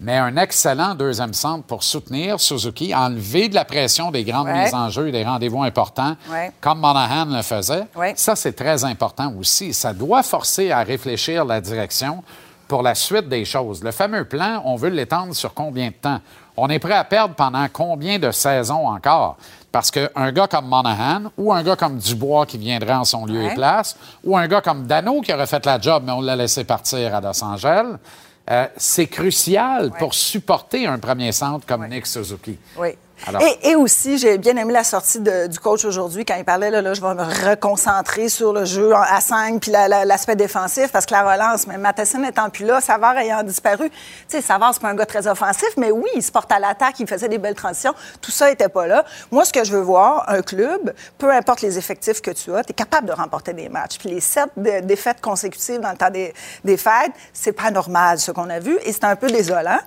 mais 0.00 0.18
un 0.18 0.36
excellent 0.36 0.94
deuxième 0.96 1.32
centre 1.32 1.64
pour 1.64 1.84
soutenir 1.84 2.40
Suzuki, 2.40 2.92
enlever 2.94 3.48
de 3.48 3.54
la 3.54 3.64
pression 3.64 4.10
des 4.10 4.24
grandes 4.24 4.48
mises 4.48 4.74
en 4.74 4.90
jeu 4.90 5.08
et 5.08 5.12
des 5.12 5.22
rendez-vous 5.24 5.62
importants, 5.62 6.16
comme 6.60 6.80
Monahan 6.80 7.26
le 7.26 7.42
faisait. 7.42 7.84
Ça, 8.16 8.34
c'est 8.34 8.52
très 8.52 8.84
important 8.84 9.32
aussi. 9.38 9.72
Ça 9.72 9.92
doit 9.92 10.22
forcer 10.22 10.72
à 10.72 10.82
réfléchir 10.82 11.44
la 11.44 11.60
direction 11.60 12.24
pour 12.72 12.82
la 12.82 12.94
suite 12.94 13.28
des 13.28 13.44
choses. 13.44 13.84
Le 13.84 13.90
fameux 13.90 14.24
plan, 14.24 14.62
on 14.64 14.76
veut 14.76 14.88
l'étendre 14.88 15.34
sur 15.34 15.52
combien 15.52 15.88
de 15.88 15.92
temps? 15.92 16.20
On 16.56 16.70
est 16.70 16.78
prêt 16.78 16.94
à 16.94 17.04
perdre 17.04 17.34
pendant 17.34 17.66
combien 17.70 18.18
de 18.18 18.30
saisons 18.30 18.88
encore? 18.88 19.36
Parce 19.70 19.90
qu'un 19.90 20.32
gars 20.32 20.46
comme 20.46 20.68
Monahan 20.68 21.24
ou 21.36 21.52
un 21.52 21.62
gars 21.62 21.76
comme 21.76 21.98
Dubois 21.98 22.46
qui 22.46 22.56
viendrait 22.56 22.94
en 22.94 23.04
son 23.04 23.26
lieu 23.26 23.42
et 23.42 23.52
place, 23.52 23.94
ou 24.24 24.38
un 24.38 24.48
gars 24.48 24.62
comme 24.62 24.86
Dano 24.86 25.20
qui 25.20 25.34
aurait 25.34 25.46
fait 25.46 25.66
la 25.66 25.78
job, 25.78 26.04
mais 26.06 26.12
on 26.12 26.22
l'a 26.22 26.34
laissé 26.34 26.64
partir 26.64 27.14
à 27.14 27.20
Los 27.20 27.44
Angeles, 27.44 27.98
euh, 28.50 28.66
c'est 28.78 29.06
crucial 29.06 29.90
pour 29.98 30.14
supporter 30.14 30.86
un 30.86 30.98
premier 30.98 31.32
centre 31.32 31.66
comme 31.66 31.86
Nick 31.86 32.06
Suzuki. 32.06 32.56
Oui. 32.78 32.96
Et, 33.62 33.76
aussi, 33.76 34.18
j'ai 34.18 34.38
bien 34.38 34.56
aimé 34.56 34.72
la 34.72 34.84
sortie 34.84 35.20
du 35.20 35.58
coach 35.58 35.84
aujourd'hui 35.84 36.24
quand 36.24 36.34
il 36.36 36.44
parlait, 36.44 36.70
là, 36.70 36.94
je 36.94 37.00
vais 37.00 37.14
me 37.14 37.50
reconcentrer 37.50 38.28
sur 38.28 38.52
le 38.52 38.64
jeu 38.64 38.92
à 38.94 39.20
5 39.20 39.60
puis 39.60 39.70
l'aspect 39.70 40.36
défensif 40.36 40.90
parce 40.92 41.06
que 41.06 41.12
la 41.12 41.32
relance, 41.32 41.66
mais 41.66 41.78
Matheson 41.78 42.18
n'étant 42.18 42.50
plus 42.50 42.64
là, 42.64 42.80
Savard 42.80 43.16
ayant 43.18 43.42
disparu. 43.42 43.90
Tu 43.90 43.96
sais, 44.28 44.40
Savard, 44.42 44.74
c'est 44.74 44.82
pas 44.82 44.88
un 44.88 44.94
gars 44.94 45.06
très 45.06 45.26
offensif, 45.26 45.70
mais 45.76 45.90
oui, 45.90 46.08
il 46.14 46.22
se 46.22 46.32
porte 46.32 46.50
à 46.52 46.58
l'attaque, 46.58 46.98
il 46.98 47.06
faisait 47.06 47.28
des 47.28 47.38
belles 47.38 47.54
transitions. 47.54 47.94
Tout 48.20 48.30
ça 48.30 48.48
n'était 48.48 48.68
pas 48.68 48.86
là. 48.86 49.04
Moi, 49.30 49.44
ce 49.44 49.52
que 49.52 49.64
je 49.64 49.72
veux 49.72 49.80
voir, 49.80 50.24
un 50.28 50.42
club, 50.42 50.92
peu 51.18 51.30
importe 51.30 51.62
les 51.62 51.78
effectifs 51.78 52.20
que 52.20 52.30
tu 52.30 52.54
as, 52.54 52.64
tu 52.64 52.70
es 52.70 52.74
capable 52.74 53.06
de 53.06 53.12
remporter 53.12 53.52
des 53.52 53.68
matchs. 53.68 53.98
Puis 53.98 54.10
les 54.10 54.20
sept 54.20 54.50
défaites 54.56 55.20
consécutives 55.20 55.80
dans 55.80 55.90
le 55.90 55.96
temps 55.96 56.10
des, 56.10 56.32
des 56.64 56.76
fêtes, 56.76 57.12
c'est 57.32 57.52
pas 57.52 57.70
normal, 57.70 58.18
ce 58.18 58.32
qu'on 58.32 58.50
a 58.50 58.58
vu, 58.58 58.78
et 58.84 58.92
c'est 58.92 59.04
un 59.04 59.16
peu 59.16 59.28
désolant. 59.28 59.78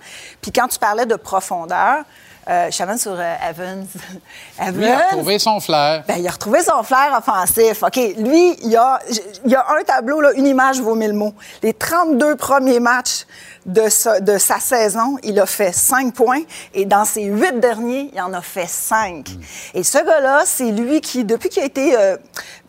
Puis 0.41 0.51
quand 0.51 0.67
tu 0.67 0.79
parlais 0.79 1.05
de 1.05 1.15
profondeur, 1.15 2.03
euh, 2.47 2.69
sur 2.69 3.15
euh, 3.17 3.35
Evans. 3.49 3.87
Evans. 4.61 4.75
il 4.79 4.87
a 4.87 5.07
retrouvé 5.09 5.39
son 5.39 5.59
flair. 5.59 6.03
Ben, 6.07 6.17
il 6.19 6.27
a 6.27 6.31
retrouvé 6.31 6.61
son 6.61 6.83
flair 6.83 7.17
offensif. 7.17 7.81
OK, 7.81 7.95
lui, 7.95 8.55
il 8.61 8.69
y 8.69 8.75
a, 8.75 8.99
il 9.43 9.51
y 9.51 9.55
a 9.55 9.65
un 9.79 9.83
tableau, 9.83 10.21
là, 10.21 10.31
une 10.33 10.45
image 10.45 10.79
vaut 10.79 10.93
mille 10.93 11.13
mots. 11.13 11.33
Les 11.63 11.73
32 11.73 12.35
premiers 12.35 12.79
matchs 12.79 13.25
de 13.65 13.89
sa, 13.89 14.19
de 14.19 14.37
sa 14.37 14.59
saison, 14.59 15.17
il 15.23 15.39
a 15.39 15.47
fait 15.47 15.71
5 15.73 16.13
points. 16.13 16.43
Et 16.75 16.85
dans 16.85 17.03
ses 17.03 17.23
huit 17.23 17.59
derniers, 17.59 18.11
il 18.13 18.21
en 18.21 18.31
a 18.33 18.41
fait 18.41 18.69
5. 18.69 19.27
Et 19.73 19.81
ce 19.81 19.97
gars-là, 19.97 20.43
c'est 20.45 20.69
lui 20.69 21.01
qui, 21.01 21.25
depuis 21.25 21.49
qu'il 21.49 21.63
a 21.63 21.65
été 21.65 21.97
euh, 21.97 22.15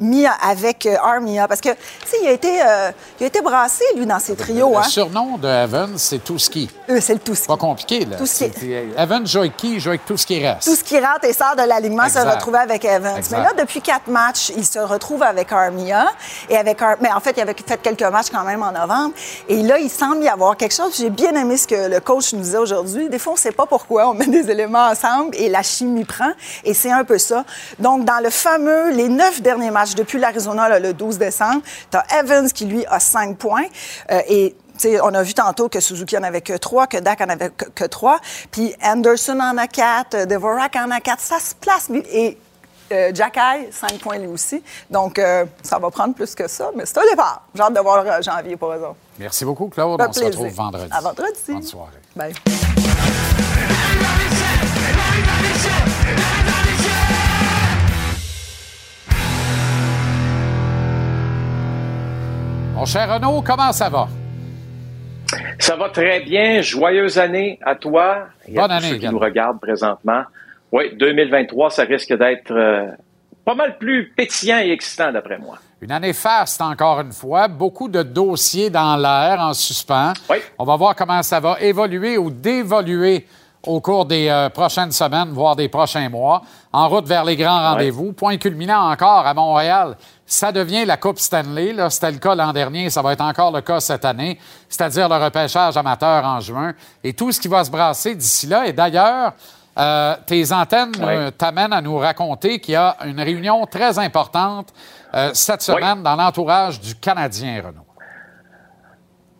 mis 0.01 0.25
avec 0.27 0.87
Armia, 0.87 1.47
parce 1.49 1.61
que, 1.61 1.69
tu 1.69 1.77
sais, 2.07 2.17
il, 2.23 2.29
a 2.29 2.33
été, 2.33 2.55
il 3.21 3.25
a 3.25 3.27
été 3.27 3.43
brassé, 3.43 3.85
lui, 3.95 4.07
dans 4.07 4.19
ses 4.19 4.37
trios. 4.37 4.71
Le, 4.71 4.77
hein. 4.79 4.83
surnom 4.85 5.37
de 5.37 5.49
Evans, 5.49 5.99
c'est 5.99 6.25
Touski. 6.25 6.71
c'est 6.89 7.13
le 7.13 7.21
Touski. 7.21 7.47
Pas 7.47 7.59
compliqué, 7.59 8.07
là. 8.07 8.17
Evans 8.97 9.27
joue 9.27 9.41
avec 9.41 9.57
qui? 9.75 9.81
joue 9.81 9.91
avec 9.91 10.05
tout 10.05 10.17
ce 10.17 10.27
qui 10.27 10.45
reste. 10.45 10.65
Tout 10.65 10.75
ce 10.75 10.85
qui 10.85 10.99
rentre 10.99 11.25
et 11.25 11.33
sort 11.33 11.57
de 11.57 11.63
l'alignement 11.63 12.09
se 12.09 12.19
retrouvait 12.19 12.59
avec 12.59 12.85
Evans. 12.85 13.21
Mais 13.31 13.39
là, 13.39 13.53
depuis 13.59 13.81
quatre 13.81 14.09
matchs, 14.09 14.53
il 14.57 14.65
se 14.65 14.79
retrouve 14.79 15.23
avec 15.23 15.53
Armia. 15.53 16.07
Et 16.49 16.57
avec 16.57 16.81
Mais 17.01 17.13
en 17.13 17.21
fait, 17.21 17.35
il 17.37 17.41
avait 17.41 17.55
fait 17.55 17.81
quelques 17.81 18.03
matchs 18.03 18.31
quand 18.31 18.45
même 18.45 18.63
en 18.63 18.73
novembre. 18.73 19.15
Et 19.49 19.63
là, 19.63 19.79
il 19.79 19.91
semble 19.91 20.23
y 20.23 20.29
avoir 20.29 20.57
quelque 20.57 20.75
chose. 20.75 20.97
J'ai 20.97 21.11
bien 21.11 21.35
aimé 21.35 21.57
ce 21.57 21.67
que 21.67 21.89
le 21.89 22.01
coach 22.01 22.33
nous 22.33 22.41
disait 22.41 22.59
aujourd'hui. 22.59 23.09
Des 23.09 23.19
fois, 23.19 23.33
on 23.33 23.37
ne 23.37 23.41
sait 23.41 23.53
pas 23.53 23.67
pourquoi. 23.67 24.09
On 24.09 24.15
met 24.15 24.27
des 24.39 24.51
éléments 24.51 24.87
ensemble 24.87 25.37
et 25.37 25.49
la 25.49 25.63
chimie 25.63 26.05
prend. 26.05 26.33
Et 26.65 26.75
c'est 26.75 26.93
un 26.93 27.05
peu 27.05 27.19
ça. 27.19 27.45
Donc, 27.79 28.05
dans 28.05 28.23
le 28.23 28.31
fameux, 28.31 28.91
les 28.91 29.09
neuf 29.09 29.41
derniers 29.43 29.71
matchs 29.71 29.95
depuis 29.95 30.19
l'Arizona, 30.19 30.79
le 30.79 30.93
12 30.93 31.19
décembre, 31.19 31.63
tu 31.91 31.97
as 31.97 32.21
Evans 32.21 32.51
qui, 32.51 32.65
lui, 32.67 32.85
a 32.87 33.01
cinq 33.01 33.37
points. 33.39 33.65
Euh, 34.11 34.21
et 34.29 34.55
on 35.03 35.15
a 35.15 35.23
vu 35.23 35.35
tantôt 35.35 35.69
que 35.69 35.81
Suzuki 35.81 36.17
en 36.17 36.23
avait 36.23 36.41
que 36.41 36.57
trois, 36.57 36.87
que 36.87 36.99
Dak 36.99 37.21
en 37.21 37.29
avait 37.29 37.51
que, 37.51 37.85
trois. 37.85 38.19
Puis 38.51 38.75
Anderson 38.83 39.39
en 39.41 39.57
a 39.59 39.67
quatre, 39.67 40.15
euh, 40.15 40.27
Devorak 40.27 40.77
en 40.77 40.91
a 40.91 41.01
quatre. 41.01 41.21
Ça 41.21 41.39
se 41.39 41.55
place. 41.55 41.91
Et 42.11 42.39
euh, 42.93 43.11
Jack 43.15 43.39
cinq 43.73 43.99
points 44.01 44.19
lui 44.19 44.29
aussi. 44.29 44.63
Donc, 44.91 45.19
euh, 45.19 45.45
ça 45.63 45.79
va 45.79 45.91
prendre 45.91 46.15
plus 46.15 46.35
que 46.35 46.49
ça, 46.49 46.71
mais 46.75 46.87
c'est 46.87 46.99
un 46.99 47.11
départ. 47.11 47.43
J'ai 47.55 47.63
hâte 47.63 47.75
de 47.75 47.81
voir 47.81 48.23
janvier, 48.23 48.57
pour 48.57 48.73
eux 48.73 48.81
Merci 49.19 49.45
beaucoup, 49.45 49.69
Claude. 49.69 50.01
On 50.01 50.13
se 50.13 50.25
retrouve 50.25 50.49
vendredi. 50.49 50.89
À 50.91 51.01
vendredi. 51.01 51.33
Bonne 51.49 51.63
soirée. 51.63 51.91
Bye. 52.15 52.35
Mon 62.75 62.85
cher 62.85 63.11
Renaud, 63.11 63.43
comment 63.43 63.73
ça 63.73 63.89
va? 63.89 64.07
Ça 65.59 65.77
va 65.77 65.89
très 65.89 66.21
bien. 66.21 66.61
Joyeuse 66.61 67.19
année 67.19 67.59
à 67.65 67.75
toi 67.75 68.29
et 68.47 68.55
Bonne 68.55 68.71
à 68.71 68.81
tous 68.81 68.87
ceux 68.87 68.97
qui 68.97 69.09
nous 69.09 69.19
regardent 69.19 69.61
présentement. 69.61 70.23
Oui, 70.73 70.95
2023, 70.97 71.71
ça 71.71 71.85
risque 71.85 72.17
d'être 72.17 72.51
euh, 72.53 72.87
pas 73.45 73.55
mal 73.55 73.79
plus 73.79 74.13
pétillant 74.17 74.59
et 74.59 74.71
excitant 74.71 75.13
d'après 75.13 75.39
moi. 75.39 75.59
Une 75.81 75.93
année 75.93 76.13
faste, 76.13 76.61
encore 76.61 77.01
une 77.01 77.13
fois. 77.13 77.49
Beaucoup 77.49 77.89
de 77.89 78.03
dossiers 78.03 78.71
dans 78.71 78.97
l'air, 78.97 79.39
en 79.41 79.53
suspens. 79.53 80.15
Oui. 80.31 80.39
On 80.59 80.65
va 80.65 80.77
voir 80.77 80.97
comment 80.97 81.23
ça 81.23 81.39
va 81.39 81.61
évoluer 81.61 82.19
ou 82.19 82.31
dévoluer 82.31 83.27
au 83.67 83.81
cours 83.81 84.07
des 84.07 84.29
euh, 84.29 84.49
prochaines 84.49 84.93
semaines, 84.93 85.31
voire 85.31 85.57
des 85.57 85.69
prochains 85.69 86.09
mois, 86.09 86.43
en 86.73 86.89
route 86.89 87.07
vers 87.07 87.25
les 87.25 87.37
grands 87.37 87.71
rendez-vous. 87.71 88.13
Point 88.13 88.39
culminant 88.39 88.91
encore 88.91 89.27
à 89.27 89.35
Montréal, 89.35 89.97
ça 90.25 90.53
devient 90.53 90.85
la 90.85 90.97
Coupe 90.97 91.19
Stanley. 91.19 91.75
C'était 91.91 92.13
le 92.13 92.19
cas 92.19 92.35
l'an 92.35 92.53
dernier, 92.53 92.91
ça 92.91 93.03
va 93.03 93.13
être 93.13 93.23
encore 93.23 93.53
le 93.53 93.61
cas 93.61 93.81
cette 93.81 94.05
année, 94.05 94.39
c'est-à-dire 94.69 95.09
le 95.09 95.17
repêchage 95.17 95.77
amateur 95.77 96.25
en 96.25 96.41
juin 96.41 96.75
et 97.03 97.13
tout 97.13 97.33
ce 97.33 97.41
qui 97.41 97.49
va 97.49 97.65
se 97.65 97.71
brasser 97.71 98.15
d'ici 98.15 98.47
là. 98.47 98.67
Et 98.67 98.73
d'ailleurs, 98.73 99.35
euh, 99.79 100.15
tes 100.27 100.53
antennes 100.53 100.93
euh, 101.01 101.31
t'amènent 101.31 101.73
à 101.73 101.83
nous 101.83 101.99
raconter 101.99 102.61
qu'il 102.61 102.73
y 102.73 102.77
a 102.77 102.97
une 103.05 103.21
réunion 103.21 103.67
très 103.67 103.99
importante 103.99 104.73
cette 105.33 105.63
semaine 105.63 106.03
dans 106.03 106.15
l'entourage 106.15 106.79
du 106.79 106.95
Canadien, 106.95 107.63
Renaud. 107.65 107.87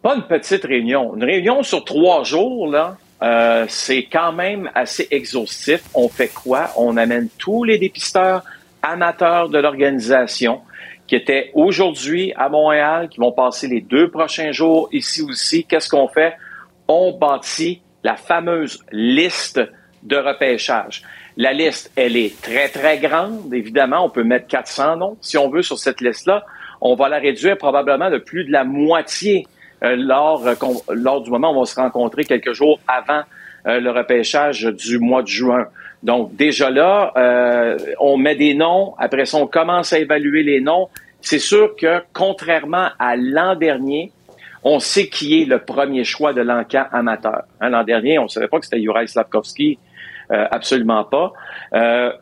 Pas 0.01 0.15
une 0.15 0.23
petite 0.23 0.65
réunion. 0.65 1.15
Une 1.17 1.25
réunion 1.25 1.63
sur 1.63 1.85
trois 1.85 2.25
jours, 2.25 2.67
là. 2.69 2.97
Euh, 3.23 3.65
c'est 3.69 4.05
quand 4.05 4.33
même 4.33 4.71
assez 4.75 5.09
exhaustif. 5.11 5.83
On 5.95 6.09
fait 6.09 6.29
quoi? 6.29 6.71
On 6.77 6.97
amène 6.97 7.29
tous 7.39 7.65
les 7.65 7.79
dépisteurs 7.79 8.43
amateurs 8.83 9.49
de 9.49 9.59
l'organisation 9.59 10.61
qui 11.07 11.15
étaient 11.15 11.51
aujourd'hui 11.55 12.33
à 12.37 12.49
Montréal, 12.49 13.09
qui 13.09 13.19
vont 13.19 13.33
passer 13.33 13.69
les 13.69 13.81
deux 13.81 14.11
prochains 14.11 14.53
jours 14.53 14.89
ici 14.93 15.23
aussi. 15.23 15.65
Qu'est-ce 15.65 15.89
qu'on 15.89 16.09
fait? 16.09 16.35
On 16.89 17.17
bâtit 17.17 17.81
la 18.03 18.17
fameuse 18.17 18.85
liste 18.93 19.61
de 20.03 20.17
repêchage. 20.17 21.03
La 21.37 21.53
liste, 21.53 21.93
elle 21.97 22.17
est 22.17 22.41
très, 22.41 22.69
très 22.69 22.99
grande. 22.99 23.53
Évidemment, 23.53 24.05
on 24.05 24.11
peut 24.11 24.25
mettre 24.25 24.47
400 24.47 24.97
noms 24.97 25.17
si 25.21 25.37
on 25.37 25.51
veut 25.51 25.63
sur 25.63 25.79
cette 25.79 26.01
liste-là. 26.01 26.45
On 26.81 26.95
va 26.95 27.09
la 27.09 27.19
réduire 27.19 27.57
probablement 27.57 28.11
de 28.11 28.19
plus 28.19 28.45
de 28.45 28.53
la 28.53 28.65
moitié 28.65 29.47
lors, 29.83 30.47
euh, 30.47 30.55
lors 30.91 31.23
du 31.23 31.31
moment 31.31 31.53
où 31.53 31.57
on 31.57 31.61
va 31.61 31.67
se 31.67 31.79
rencontrer 31.79 32.25
quelques 32.25 32.53
jours 32.53 32.79
avant 32.87 33.23
euh, 33.67 33.81
le 33.81 33.91
repêchage 33.91 34.63
du 34.65 34.99
mois 34.99 35.23
de 35.23 35.29
juin. 35.29 35.67
Donc 36.03 36.37
déjà 36.37 36.71
là, 36.71 37.13
on 37.99 38.17
met 38.17 38.37
des 38.37 38.55
noms. 38.55 38.95
Après 38.99 39.25
ça, 39.25 39.39
on 39.39 39.47
commence 39.47 39.93
à 39.93 39.99
évaluer 39.99 40.43
les 40.43 40.61
noms. 40.61 40.89
C'est 41.21 41.39
sûr 41.39 41.75
que 41.75 42.03
contrairement 42.13 42.89
à 42.99 43.17
l'an 43.17 43.57
dernier, 43.57 44.13
on 44.63 44.79
sait 44.79 45.09
qui 45.09 45.43
est 45.43 45.47
le 45.47 45.59
premier 45.59 46.05
choix 46.05 46.33
de 46.33 46.43
l'encan 46.43 46.85
amateur. 46.93 47.43
Hein, 47.61 47.71
l'an 47.71 47.83
dernier, 47.83 48.19
on 48.19 48.25
ne 48.25 48.29
savait 48.29 48.47
pas 48.47 48.59
que 48.59 48.67
c'était 48.67 48.81
Juraj 48.81 49.09
Slavkovski, 49.09 49.79
absolument 50.29 51.05
pas. 51.05 51.33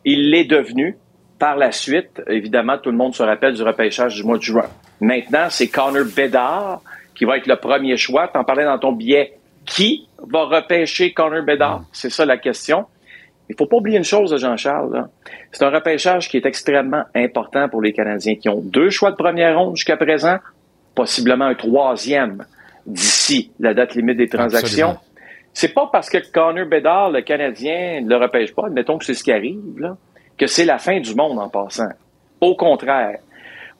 il 0.03 0.31
l'est 0.31 0.45
devenu 0.45 0.97
par 1.37 1.57
la 1.57 1.71
suite. 1.71 2.21
Évidemment, 2.27 2.77
tout 2.77 2.91
le 2.91 2.97
monde 2.97 3.13
se 3.13 3.23
rappelle 3.23 3.53
du 3.53 3.61
repêchage 3.61 4.15
du 4.15 4.23
mois 4.23 4.37
de 4.37 4.43
juin. 4.43 4.67
Maintenant, 5.01 5.47
c'est 5.49 5.67
Connor 5.67 6.05
Bedard 6.05 6.81
qui 7.15 7.25
va 7.25 7.37
être 7.37 7.47
le 7.47 7.55
premier 7.55 7.97
choix. 7.97 8.27
Tu 8.27 8.37
en 8.37 8.43
parlais 8.43 8.65
dans 8.65 8.77
ton 8.77 8.91
billet. 8.91 9.33
Qui 9.65 10.07
va 10.19 10.43
repêcher 10.43 11.11
Connor 11.11 11.43
Bedard? 11.43 11.83
C'est 11.91 12.11
ça 12.11 12.25
la 12.25 12.37
question. 12.37 12.85
Il 13.49 13.55
faut 13.55 13.65
pas 13.65 13.77
oublier 13.77 13.97
une 13.97 14.03
chose, 14.03 14.35
Jean-Charles. 14.39 15.07
C'est 15.51 15.63
un 15.63 15.69
repêchage 15.69 16.29
qui 16.29 16.37
est 16.37 16.45
extrêmement 16.45 17.03
important 17.15 17.69
pour 17.69 17.81
les 17.81 17.93
Canadiens 17.93 18.35
qui 18.35 18.49
ont 18.49 18.61
deux 18.61 18.89
choix 18.89 19.11
de 19.11 19.15
première 19.15 19.57
ronde 19.57 19.75
jusqu'à 19.75 19.97
présent, 19.97 20.37
possiblement 20.93 21.45
un 21.45 21.55
troisième 21.55 22.45
d'ici 22.85 23.51
la 23.59 23.73
date 23.73 23.95
limite 23.95 24.17
des 24.17 24.27
transactions. 24.27 24.97
C'est 25.53 25.73
pas 25.73 25.89
parce 25.91 26.09
que 26.09 26.17
Connor 26.31 26.67
Bedard, 26.67 27.11
le 27.11 27.21
Canadien, 27.21 28.01
ne 28.01 28.09
le 28.09 28.17
repêche 28.17 28.53
pas, 28.53 28.67
admettons 28.67 28.97
que 28.97 29.05
c'est 29.05 29.13
ce 29.13 29.23
qui 29.23 29.31
arrive, 29.31 29.79
là, 29.79 29.95
que 30.37 30.47
c'est 30.47 30.65
la 30.65 30.77
fin 30.77 30.99
du 30.99 31.15
monde 31.15 31.39
en 31.39 31.49
passant. 31.49 31.89
Au 32.41 32.55
contraire, 32.55 33.19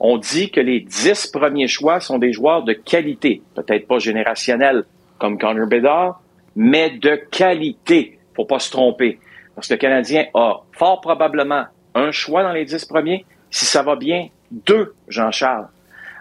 on 0.00 0.18
dit 0.18 0.50
que 0.50 0.60
les 0.60 0.80
dix 0.80 1.26
premiers 1.26 1.68
choix 1.68 2.00
sont 2.00 2.18
des 2.18 2.32
joueurs 2.32 2.62
de 2.62 2.72
qualité, 2.72 3.42
peut-être 3.54 3.86
pas 3.86 3.98
générationnels 3.98 4.84
comme 5.18 5.38
Connor 5.38 5.66
Bedard, 5.66 6.20
mais 6.54 6.90
de 6.90 7.16
qualité. 7.30 8.18
Faut 8.34 8.44
pas 8.44 8.58
se 8.58 8.70
tromper. 8.70 9.18
Parce 9.54 9.68
que 9.68 9.74
le 9.74 9.78
Canadien 9.78 10.26
a 10.34 10.60
fort 10.72 11.00
probablement 11.00 11.64
un 11.94 12.10
choix 12.10 12.42
dans 12.42 12.52
les 12.52 12.64
dix 12.64 12.84
premiers. 12.84 13.24
Si 13.50 13.64
ça 13.64 13.82
va 13.82 13.96
bien, 13.96 14.28
deux, 14.50 14.94
Jean-Charles. 15.08 15.68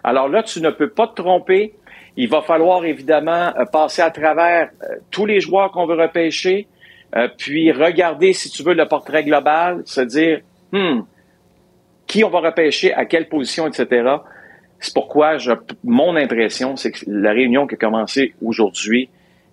Alors 0.03 0.30
là, 0.30 0.43
tu 0.43 0.61
ne 0.61 0.69
peux 0.69 0.89
pas 0.89 1.07
te 1.07 1.22
tromper. 1.22 1.73
Il 2.15 2.30
va 2.30 2.41
falloir 2.41 2.85
évidemment 2.85 3.53
euh, 3.57 3.65
passer 3.65 4.02
à 4.02 4.11
travers 4.11 4.69
euh, 4.84 4.95
tous 5.11 5.26
les 5.26 5.41
joueurs 5.41 5.72
qu'on 5.72 5.85
veut 5.85 6.02
repêcher, 6.02 6.68
euh, 7.15 7.27
puis 7.38 7.72
regarder, 7.73 8.31
si 8.31 8.49
tu 8.49 8.64
veux, 8.64 8.73
le 8.73 8.88
portrait 8.88 9.23
global, 9.23 9.81
se 9.85 9.99
dire, 10.02 10.39
hmm, 10.72 11.02
qui 12.07 12.23
on 12.23 12.30
va 12.30 12.40
repêcher, 12.40 12.94
à 12.94 13.06
quelle 13.06 13.27
position, 13.27 13.68
etc. 13.68 14.18
C'est 14.80 14.94
pourquoi 14.94 15.38
je, 15.38 15.52
mon 15.84 16.15
impression, 16.15 16.76
c'est 16.76 16.91
que 16.91 16.99
la 17.07 17.32
réunion 17.32 17.68
qui 17.68 17.76
a 17.76 17.77
commencé 17.77 18.34
aujourd'hui, 18.44 19.10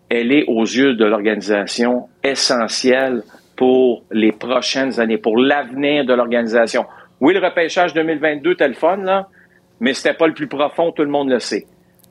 elle 0.09 0.33
est 0.33 0.45
aux 0.47 0.65
yeux 0.65 0.95
de 0.95 1.05
l'organisation 1.05 2.09
essentielle 2.23 3.23
pour 3.57 4.05
les 4.11 4.33
prochaines 4.33 5.01
années, 5.01 5.19
pour 5.19 5.39
l'avenir 5.39 6.05
de 6.05 6.13
l'organisation. 6.13 6.85
Oui, 7.21 7.35
le 7.35 7.41
repêchage 7.41 7.95
2022, 7.95 8.57
tel 8.57 8.75
fun, 8.75 8.99
là, 8.99 9.29
mais 9.81 9.95
c'était 9.95 10.15
pas 10.15 10.27
le 10.27 10.35
plus 10.35 10.49
profond, 10.49 10.93
tout 10.93 11.03
le 11.03 11.09
monde 11.09 11.31
le 11.31 11.39
sait. 11.39 11.67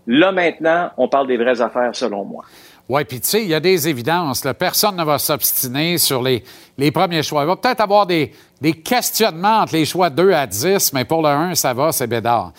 Là, 0.07 0.31
maintenant, 0.31 0.91
on 0.97 1.07
parle 1.07 1.27
des 1.27 1.37
vraies 1.37 1.61
affaires, 1.61 1.95
selon 1.95 2.25
moi. 2.25 2.43
Oui, 2.89 3.03
puis 3.05 3.21
tu 3.21 3.29
sais, 3.29 3.43
il 3.43 3.49
y 3.49 3.53
a 3.53 3.59
des 3.59 3.87
évidences. 3.87 4.43
Personne 4.57 4.95
ne 4.95 5.03
va 5.03 5.17
s'obstiner 5.17 5.97
sur 5.97 6.21
les, 6.21 6.43
les, 6.77 6.91
premiers 6.91 7.23
choix. 7.23 7.43
Il 7.43 7.47
va 7.47 7.55
peut-être 7.55 7.81
avoir 7.81 8.05
des, 8.05 8.33
des, 8.59 8.73
questionnements 8.73 9.59
entre 9.59 9.73
les 9.73 9.85
choix 9.85 10.09
2 10.09 10.33
à 10.33 10.45
10, 10.45 10.93
mais 10.93 11.05
pour 11.05 11.21
le 11.21 11.29
1, 11.29 11.55
ça 11.55 11.73
va, 11.73 11.91
c'est 11.91 12.07
bédard. 12.07 12.51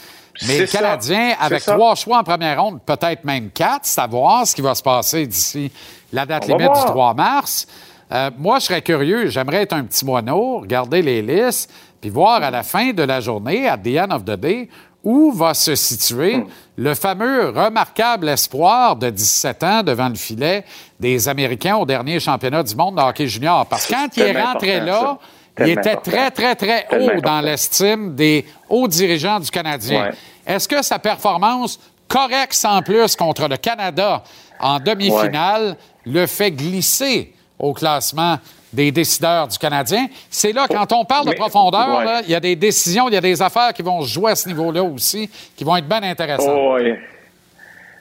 Mais 0.47 0.61
le 0.61 0.67
Canadien, 0.67 1.35
avec 1.39 1.63
trois 1.63 1.95
choix 1.95 2.19
en 2.19 2.25
première 2.25 2.63
ronde, 2.63 2.81
peut-être 2.85 3.25
même 3.25 3.51
quatre, 3.51 3.85
savoir 3.85 4.47
ce 4.47 4.55
qui 4.55 4.63
va 4.63 4.75
se 4.75 4.83
passer 4.83 5.27
d'ici 5.27 5.71
la 6.13 6.25
date 6.25 6.47
limite 6.47 6.73
du 6.73 6.81
3 6.87 7.15
mars. 7.15 7.67
Euh, 8.11 8.31
moi, 8.39 8.59
je 8.59 8.67
serais 8.67 8.83
curieux. 8.83 9.29
J'aimerais 9.29 9.63
être 9.63 9.73
un 9.73 9.85
petit 9.85 10.05
moineau, 10.05 10.61
regarder 10.61 11.03
les 11.03 11.23
listes, 11.23 11.71
puis 12.01 12.11
voir 12.11 12.43
à 12.43 12.51
la 12.51 12.63
fin 12.63 12.93
de 12.93 13.03
la 13.03 13.21
journée, 13.21 13.69
à 13.69 13.77
the 13.77 13.99
end 13.99 14.15
of 14.15 14.25
the 14.25 14.39
day, 14.39 14.69
où 15.05 15.33
va 15.33 15.55
se 15.55 15.75
situer 15.75 16.45
le 16.77 16.95
fameux 16.95 17.51
remarquable 17.51 18.29
espoir 18.29 18.97
de 18.97 19.11
17 19.11 19.63
ans 19.63 19.83
devant 19.83 20.09
le 20.09 20.15
filet 20.15 20.65
des 21.01 21.29
Américains 21.29 21.77
au 21.77 21.85
dernier 21.85 22.21
championnat 22.21 22.63
du 22.63 22.75
monde 22.77 22.97
de 22.97 23.01
hockey 23.03 23.27
junior? 23.27 23.67
Parce 23.67 23.87
que 23.87 23.93
quand 23.93 24.09
il 24.17 24.23
est 24.23 24.43
rentré 24.43 24.81
là, 24.81 25.19
il 25.59 25.69
était 25.69 25.97
très, 25.97 26.31
très, 26.31 26.55
très 26.55 26.87
haut 26.93 27.21
dans 27.21 27.41
l'estime 27.41 28.15
des 28.15 28.47
hauts 28.69 28.89
dirigeants 28.89 29.41
du 29.41 29.51
Canadien. 29.51 30.11
Est-ce 30.47 30.69
que 30.69 30.83
sa 30.83 30.99
performance 30.99 31.79
correcte 32.09 32.55
sans 32.55 32.83
plus 32.83 33.17
contre 33.17 33.49
le 33.49 33.57
Canada 33.57 34.23
en 34.61 34.79
demi-finale 34.79 35.77
le 36.05 36.27
fait 36.27 36.51
glisser 36.51 37.35
au 37.59 37.73
classement 37.73 38.39
des 38.73 38.91
décideurs 38.91 39.49
du 39.49 39.59
Canadien. 39.59 40.07
C'est 40.31 40.53
là, 40.53 40.67
quand 40.69 40.93
on 40.93 41.05
parle 41.05 41.29
de 41.29 41.35
profondeur, 41.35 42.23
il 42.25 42.31
y 42.31 42.35
a 42.35 42.41
des 42.41 42.57
décisions, 42.57 43.09
il 43.09 43.15
y 43.15 43.17
a 43.17 43.21
des 43.21 43.43
affaires 43.43 43.73
qui 43.73 43.83
vont 43.83 44.01
se 44.03 44.13
jouer 44.13 44.33
à 44.33 44.35
ce 44.35 44.49
niveau-là 44.49 44.83
aussi, 44.83 45.29
qui 45.57 45.65
vont 45.65 45.77
être 45.77 45.89
bien 45.89 46.03
intéressantes. 46.03 46.49
Oh, 46.51 46.77
oui. 46.81 46.95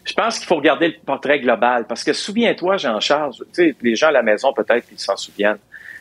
Je 0.04 0.14
pense 0.14 0.40
qu'il 0.40 0.48
faut 0.48 0.56
regarder 0.56 0.88
le 0.88 0.96
portrait 1.06 1.40
global, 1.40 1.86
parce 1.88 2.04
que 2.04 2.14
souviens-toi, 2.14 2.78
Jean-Charles, 2.78 3.34
les 3.82 3.96
gens 3.96 4.08
à 4.08 4.12
la 4.12 4.24
maison, 4.24 4.52
peut-être, 4.54 4.88
ils 4.92 5.00
s'en 5.00 5.16
souviennent. 5.16 5.60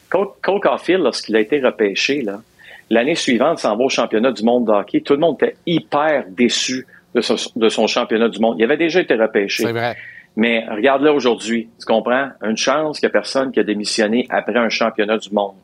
Cole 0.08 0.28
Caulfield, 0.42 1.02
lorsqu'il 1.02 1.36
a 1.36 1.40
été 1.40 1.60
repêché, 1.60 2.24
l'année 2.88 3.14
suivante, 3.14 3.58
s'en 3.58 3.76
va 3.76 3.84
au 3.84 3.88
championnat 3.88 4.32
du 4.32 4.42
monde 4.42 4.66
de 4.66 4.72
hockey. 4.72 5.00
Tout 5.00 5.12
le 5.12 5.20
monde 5.20 5.36
était 5.40 5.56
hyper 5.66 6.24
déçu 6.28 6.86
de, 7.14 7.20
de 7.56 7.68
son 7.68 7.86
championnat 7.86 8.28
du 8.28 8.40
monde. 8.40 8.56
Il 8.58 8.64
avait 8.64 8.76
déjà 8.76 9.00
été 9.00 9.14
repêché. 9.14 9.64
C'est 9.64 9.72
vrai. 9.72 9.96
Mais 10.40 10.64
regarde-le 10.70 11.12
aujourd'hui, 11.12 11.68
tu 11.78 11.84
comprends? 11.84 12.30
Une 12.42 12.56
chance 12.56 12.98
qu'il 12.98 13.06
n'y 13.06 13.10
a 13.10 13.12
personne 13.12 13.52
qui 13.52 13.60
a 13.60 13.62
démissionné 13.62 14.26
après 14.30 14.56
un 14.56 14.70
championnat 14.70 15.18
du 15.18 15.28
monde. 15.34 15.56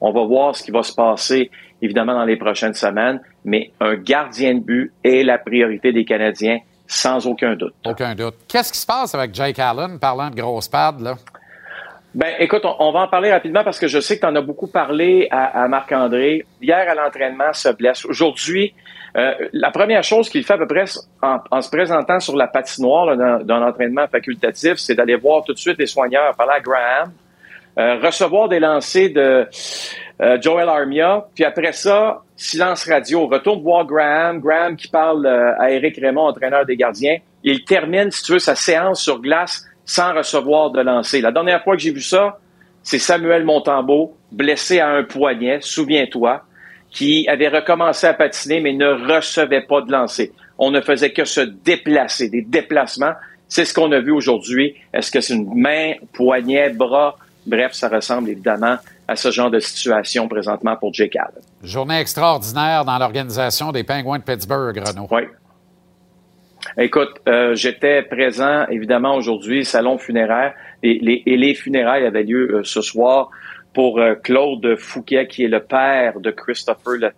On 0.00 0.10
va 0.10 0.24
voir 0.24 0.56
ce 0.56 0.62
qui 0.62 0.70
va 0.70 0.82
se 0.82 0.94
passer, 0.94 1.50
évidemment, 1.82 2.14
dans 2.14 2.24
les 2.24 2.38
prochaines 2.38 2.72
semaines, 2.72 3.20
mais 3.44 3.72
un 3.78 3.94
gardien 3.94 4.54
de 4.54 4.60
but 4.60 4.90
est 5.04 5.22
la 5.22 5.36
priorité 5.36 5.92
des 5.92 6.06
Canadiens, 6.06 6.60
sans 6.86 7.26
aucun 7.26 7.56
doute. 7.56 7.74
Aucun 7.84 8.14
doute. 8.14 8.36
Qu'est-ce 8.48 8.72
qui 8.72 8.78
se 8.78 8.86
passe 8.86 9.14
avec 9.14 9.34
Jake 9.34 9.58
Allen, 9.58 9.98
parlant 9.98 10.30
de 10.30 10.36
grosse 10.36 10.68
pad, 10.68 11.00
là? 11.00 11.16
Ben, 12.14 12.32
écoute, 12.38 12.62
on, 12.64 12.90
va 12.90 13.00
en 13.00 13.08
parler 13.08 13.30
rapidement 13.30 13.64
parce 13.64 13.78
que 13.78 13.86
je 13.86 14.00
sais 14.00 14.16
que 14.16 14.22
tu 14.22 14.26
en 14.26 14.34
as 14.34 14.40
beaucoup 14.40 14.66
parlé 14.66 15.28
à, 15.30 15.62
à 15.62 15.68
Marc-André. 15.68 16.46
Hier, 16.62 16.88
à 16.88 16.94
l'entraînement, 16.94 17.52
se 17.52 17.68
blesse. 17.68 18.06
Aujourd'hui, 18.06 18.72
euh, 19.16 19.34
la 19.52 19.70
première 19.70 20.02
chose 20.02 20.30
qu'il 20.30 20.42
fait 20.42 20.54
à 20.54 20.58
peu 20.58 20.66
près 20.66 20.84
en, 21.20 21.60
se 21.60 21.68
présentant 21.68 22.18
sur 22.18 22.34
la 22.34 22.46
patinoire 22.46 23.16
dans, 23.44 23.58
l'entraînement 23.58 24.06
facultatif, 24.08 24.74
c'est 24.76 24.94
d'aller 24.94 25.16
voir 25.16 25.44
tout 25.44 25.52
de 25.52 25.58
suite 25.58 25.78
les 25.78 25.86
soigneurs, 25.86 26.34
parler 26.34 26.54
à 26.56 26.60
Graham, 26.60 27.12
euh, 27.78 27.96
recevoir 28.02 28.48
des 28.48 28.58
lancers 28.58 29.10
de 29.10 29.46
euh, 30.22 30.38
Joel 30.40 30.68
Armia, 30.68 31.26
puis 31.34 31.44
après 31.44 31.72
ça, 31.72 32.22
silence 32.36 32.88
radio, 32.88 33.26
retourne 33.26 33.62
voir 33.62 33.84
Graham, 33.84 34.40
Graham 34.40 34.76
qui 34.76 34.88
parle 34.88 35.26
à 35.26 35.70
Eric 35.70 35.98
Raymond, 36.00 36.28
entraîneur 36.28 36.64
des 36.64 36.76
gardiens. 36.76 37.18
Il 37.44 37.64
termine, 37.64 38.10
si 38.10 38.22
tu 38.22 38.32
veux, 38.32 38.38
sa 38.38 38.54
séance 38.54 39.02
sur 39.02 39.20
glace 39.20 39.66
sans 39.84 40.14
recevoir 40.14 40.70
de 40.70 40.80
lancer. 40.80 41.20
La 41.20 41.32
dernière 41.32 41.62
fois 41.62 41.76
que 41.76 41.82
j'ai 41.82 41.92
vu 41.92 42.00
ça, 42.00 42.38
c'est 42.82 42.98
Samuel 42.98 43.44
Montambeau, 43.44 44.16
blessé 44.30 44.80
à 44.80 44.88
un 44.88 45.04
poignet, 45.04 45.58
souviens-toi 45.60 46.44
qui 46.92 47.26
avait 47.28 47.48
recommencé 47.48 48.06
à 48.06 48.14
patiner, 48.14 48.60
mais 48.60 48.72
ne 48.72 49.14
recevait 49.14 49.62
pas 49.62 49.80
de 49.80 49.90
lancer. 49.90 50.32
On 50.58 50.70
ne 50.70 50.80
faisait 50.80 51.10
que 51.10 51.24
se 51.24 51.40
déplacer, 51.40 52.28
des 52.28 52.42
déplacements. 52.42 53.14
C'est 53.48 53.64
ce 53.64 53.74
qu'on 53.74 53.90
a 53.92 54.00
vu 54.00 54.12
aujourd'hui. 54.12 54.74
Est-ce 54.92 55.10
que 55.10 55.20
c'est 55.20 55.34
une 55.34 55.52
main, 55.54 55.94
poignet, 56.12 56.70
bras? 56.70 57.16
Bref, 57.46 57.72
ça 57.72 57.88
ressemble 57.88 58.30
évidemment 58.30 58.76
à 59.08 59.16
ce 59.16 59.30
genre 59.30 59.50
de 59.50 59.58
situation 59.58 60.28
présentement 60.28 60.76
pour 60.76 60.94
Jake 60.94 61.16
Allen. 61.16 61.42
Journée 61.62 61.98
extraordinaire 61.98 62.84
dans 62.84 62.98
l'organisation 62.98 63.72
des 63.72 63.82
Pingouins 63.82 64.18
de 64.18 64.24
Pittsburgh, 64.24 64.78
Renaud. 64.78 65.08
Oui. 65.10 65.22
Écoute, 66.78 67.20
euh, 67.28 67.56
j'étais 67.56 68.02
présent 68.02 68.66
évidemment 68.68 69.16
aujourd'hui, 69.16 69.64
salon 69.64 69.98
funéraire, 69.98 70.54
et 70.82 70.98
les, 71.02 71.22
et 71.26 71.36
les 71.36 71.54
funérailles 71.54 72.06
avaient 72.06 72.22
lieu 72.22 72.54
euh, 72.54 72.64
ce 72.64 72.80
soir 72.80 73.30
pour 73.74 74.00
euh, 74.00 74.14
Claude 74.14 74.76
Fouquet, 74.76 75.26
qui 75.26 75.44
est 75.44 75.48
le 75.48 75.60
père 75.60 76.20
de 76.20 76.30
Christopher 76.30 76.94
Le 76.94 77.10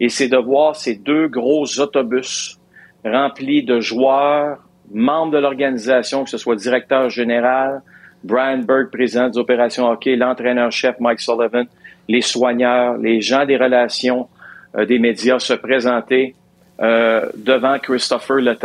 Et 0.00 0.08
c'est 0.08 0.28
de 0.28 0.36
voir 0.36 0.76
ces 0.76 0.94
deux 0.94 1.28
gros 1.28 1.64
autobus 1.80 2.58
remplis 3.04 3.64
de 3.64 3.80
joueurs, 3.80 4.58
membres 4.92 5.32
de 5.32 5.38
l'organisation, 5.38 6.24
que 6.24 6.30
ce 6.30 6.38
soit 6.38 6.56
directeur 6.56 7.10
général, 7.10 7.82
Brian 8.24 8.58
Berg, 8.58 8.90
président 8.90 9.28
des 9.28 9.38
opérations 9.38 9.88
hockey, 9.88 10.14
l'entraîneur-chef 10.16 11.00
Mike 11.00 11.20
Sullivan, 11.20 11.66
les 12.08 12.20
soigneurs, 12.20 12.96
les 12.98 13.20
gens 13.20 13.44
des 13.44 13.56
relations 13.56 14.28
euh, 14.76 14.86
des 14.86 14.98
médias 14.98 15.38
se 15.38 15.52
présenter 15.52 16.34
euh, 16.80 17.28
devant 17.36 17.78
Christopher 17.78 18.36
Le 18.36 18.56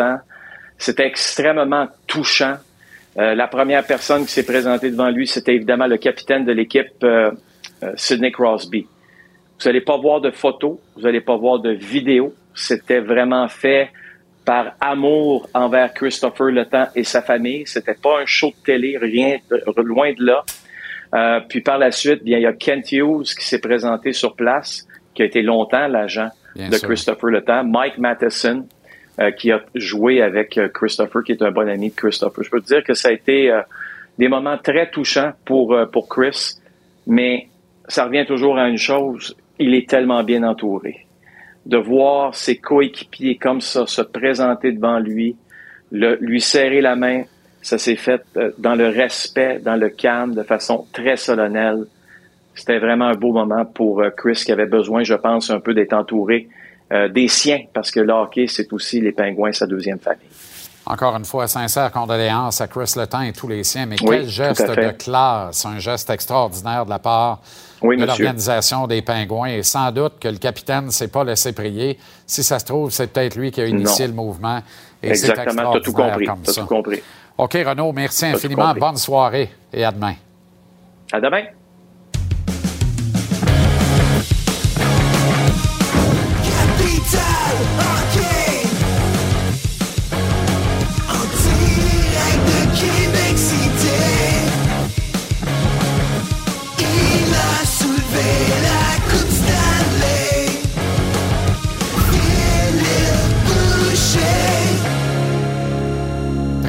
C'était 0.77 1.05
extrêmement 1.05 1.87
touchant. 2.05 2.55
Euh, 3.19 3.33
la 3.33 3.47
première 3.47 3.85
personne 3.85 4.25
qui 4.25 4.31
s'est 4.31 4.45
présentée 4.45 4.91
devant 4.91 5.09
lui, 5.09 5.27
c'était 5.27 5.55
évidemment 5.55 5.87
le 5.87 5.97
capitaine 5.97 6.45
de 6.45 6.51
l'équipe, 6.51 7.03
euh, 7.03 7.31
euh, 7.83 7.91
Sidney 7.95 8.31
Crosby. 8.31 8.85
Vous 9.59 9.65
n'allez 9.65 9.81
pas 9.81 9.97
voir 9.97 10.21
de 10.21 10.29
photos, 10.29 10.77
vous 10.95 11.01
n'allez 11.01 11.21
pas 11.21 11.35
voir 11.35 11.59
de 11.59 11.71
vidéos. 11.71 12.33
C'était 12.53 12.99
vraiment 12.99 13.47
fait 13.47 13.89
par 14.45 14.75
amour 14.79 15.49
envers 15.53 15.93
Christopher 15.93 16.51
Le 16.51 16.65
Temps 16.65 16.87
et 16.95 17.03
sa 17.03 17.21
famille. 17.21 17.63
C'était 17.65 17.95
pas 17.95 18.21
un 18.21 18.25
show 18.25 18.49
de 18.49 18.63
télé, 18.63 18.97
rien 18.99 19.37
loin 19.77 20.13
de 20.13 20.23
là. 20.23 21.41
puis 21.49 21.61
par 21.61 21.79
la 21.79 21.91
suite, 21.91 22.23
bien 22.23 22.37
il 22.37 22.43
y 22.43 22.45
a 22.45 22.53
Kent 22.53 22.91
Hughes 22.91 23.33
qui 23.37 23.45
s'est 23.45 23.59
présenté 23.59 24.13
sur 24.13 24.35
place, 24.35 24.87
qui 25.15 25.23
a 25.23 25.25
été 25.25 25.41
longtemps 25.41 25.87
l'agent 25.87 26.29
de 26.55 26.77
Christopher 26.77 27.29
Le 27.29 27.43
Temps, 27.43 27.63
Mike 27.63 27.97
Matheson, 27.97 28.67
euh, 29.19 29.31
qui 29.31 29.51
a 29.51 29.63
joué 29.73 30.21
avec 30.21 30.59
euh, 30.59 30.69
Christopher, 30.69 31.23
qui 31.23 31.31
est 31.31 31.41
un 31.41 31.49
bon 31.49 31.67
ami 31.67 31.89
de 31.89 31.95
Christopher. 31.95 32.43
Je 32.43 32.51
peux 32.51 32.61
te 32.61 32.67
dire 32.67 32.83
que 32.83 32.93
ça 32.93 33.07
a 33.09 33.11
été 33.11 33.49
euh, 33.49 33.61
des 34.19 34.27
moments 34.27 34.59
très 34.59 34.91
touchants 34.91 35.31
pour, 35.43 35.75
pour 35.91 36.07
Chris, 36.07 36.59
mais 37.07 37.47
ça 37.87 38.05
revient 38.05 38.27
toujours 38.27 38.59
à 38.59 38.69
une 38.69 38.77
chose, 38.77 39.35
il 39.57 39.73
est 39.73 39.89
tellement 39.89 40.23
bien 40.23 40.43
entouré. 40.43 41.07
De 41.65 41.77
voir 41.77 42.35
ses 42.35 42.57
coéquipiers 42.57 43.37
comme 43.37 43.59
ça 43.59 43.87
se 43.87 44.03
présenter 44.03 44.71
devant 44.71 44.99
lui, 44.99 45.35
lui 45.91 46.39
serrer 46.39 46.81
la 46.81 46.95
main, 46.95 47.23
ça 47.63 47.79
s'est 47.79 47.95
fait 47.95 48.21
dans 48.59 48.75
le 48.75 48.87
respect, 48.89 49.59
dans 49.65 49.77
le 49.77 49.89
calme, 49.89 50.35
de 50.35 50.43
façon 50.43 50.85
très 50.93 51.17
solennelle. 51.17 51.85
C'était 52.53 52.77
vraiment 52.77 53.05
un 53.05 53.15
beau 53.15 53.33
moment 53.33 53.65
pour 53.65 54.03
Chris 54.15 54.43
qui 54.45 54.51
avait 54.51 54.67
besoin, 54.67 55.01
je 55.01 55.15
pense, 55.15 55.49
un 55.49 55.59
peu 55.59 55.73
d'être 55.73 55.93
entouré 55.93 56.49
euh, 56.91 57.09
des 57.09 57.27
siens, 57.27 57.61
parce 57.73 57.91
que 57.91 57.99
le 57.99 58.13
hockey, 58.13 58.47
c'est 58.47 58.71
aussi 58.71 59.01
les 59.01 59.11
pingouins, 59.11 59.51
sa 59.51 59.67
deuxième 59.67 59.99
famille. 59.99 60.29
Encore 60.89 61.17
une 61.17 61.25
fois, 61.25 61.47
sincère 61.47 61.91
condoléances 61.91 62.61
à 62.61 62.67
Chris 62.67 62.93
Letang 62.95 63.23
et 63.23 63.33
tous 63.33 63.49
les 63.49 63.65
siens, 63.65 63.85
mais 63.85 63.97
quel 63.97 64.25
geste 64.25 64.65
de 64.65 64.91
classe, 64.91 65.65
un 65.65 65.79
geste 65.79 66.09
extraordinaire 66.09 66.85
de 66.85 66.91
la 66.91 66.99
part 66.99 67.41
de 67.81 68.05
l'organisation 68.05 68.87
des 68.87 69.01
Pingouins. 69.01 69.49
Et 69.49 69.63
sans 69.63 69.91
doute 69.91 70.13
que 70.17 70.29
le 70.29 70.37
capitaine 70.37 70.85
ne 70.85 70.91
s'est 70.91 71.09
pas 71.09 71.25
laissé 71.25 71.51
prier. 71.51 71.99
Si 72.25 72.41
ça 72.41 72.57
se 72.57 72.65
trouve, 72.65 72.89
c'est 72.89 73.11
peut-être 73.11 73.35
lui 73.35 73.51
qui 73.51 73.59
a 73.59 73.65
initié 73.65 74.07
le 74.07 74.13
mouvement. 74.13 74.61
Et 75.03 75.09
Exactement, 75.09 75.71
tu 75.73 75.77
as 75.77 75.81
tout 75.81 75.91
compris. 75.91 76.25
Comme 76.25 76.41
tout 76.41 76.65
compris. 76.65 77.03
OK, 77.37 77.53
Renaud, 77.53 77.91
merci 77.91 78.25
infiniment. 78.25 78.73
Bonne 78.73 78.97
soirée 78.97 79.49
et 79.73 79.83
à 79.83 79.91
demain. 79.91 80.15
À 81.11 81.19
demain. 81.19 81.43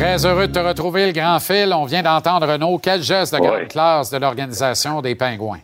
Très 0.08 0.24
heureux 0.24 0.46
de 0.46 0.52
te 0.54 0.58
retrouver, 0.58 1.04
le 1.04 1.12
grand 1.12 1.38
fil. 1.38 1.70
On 1.74 1.84
vient 1.84 2.02
d'entendre 2.02 2.46
Renaud. 2.46 2.78
Quel 2.78 3.02
geste 3.02 3.34
de 3.34 3.40
grande 3.40 3.68
classe 3.68 4.10
de 4.10 4.16
l'organisation 4.16 5.02
des 5.02 5.14
Pingouins? 5.14 5.60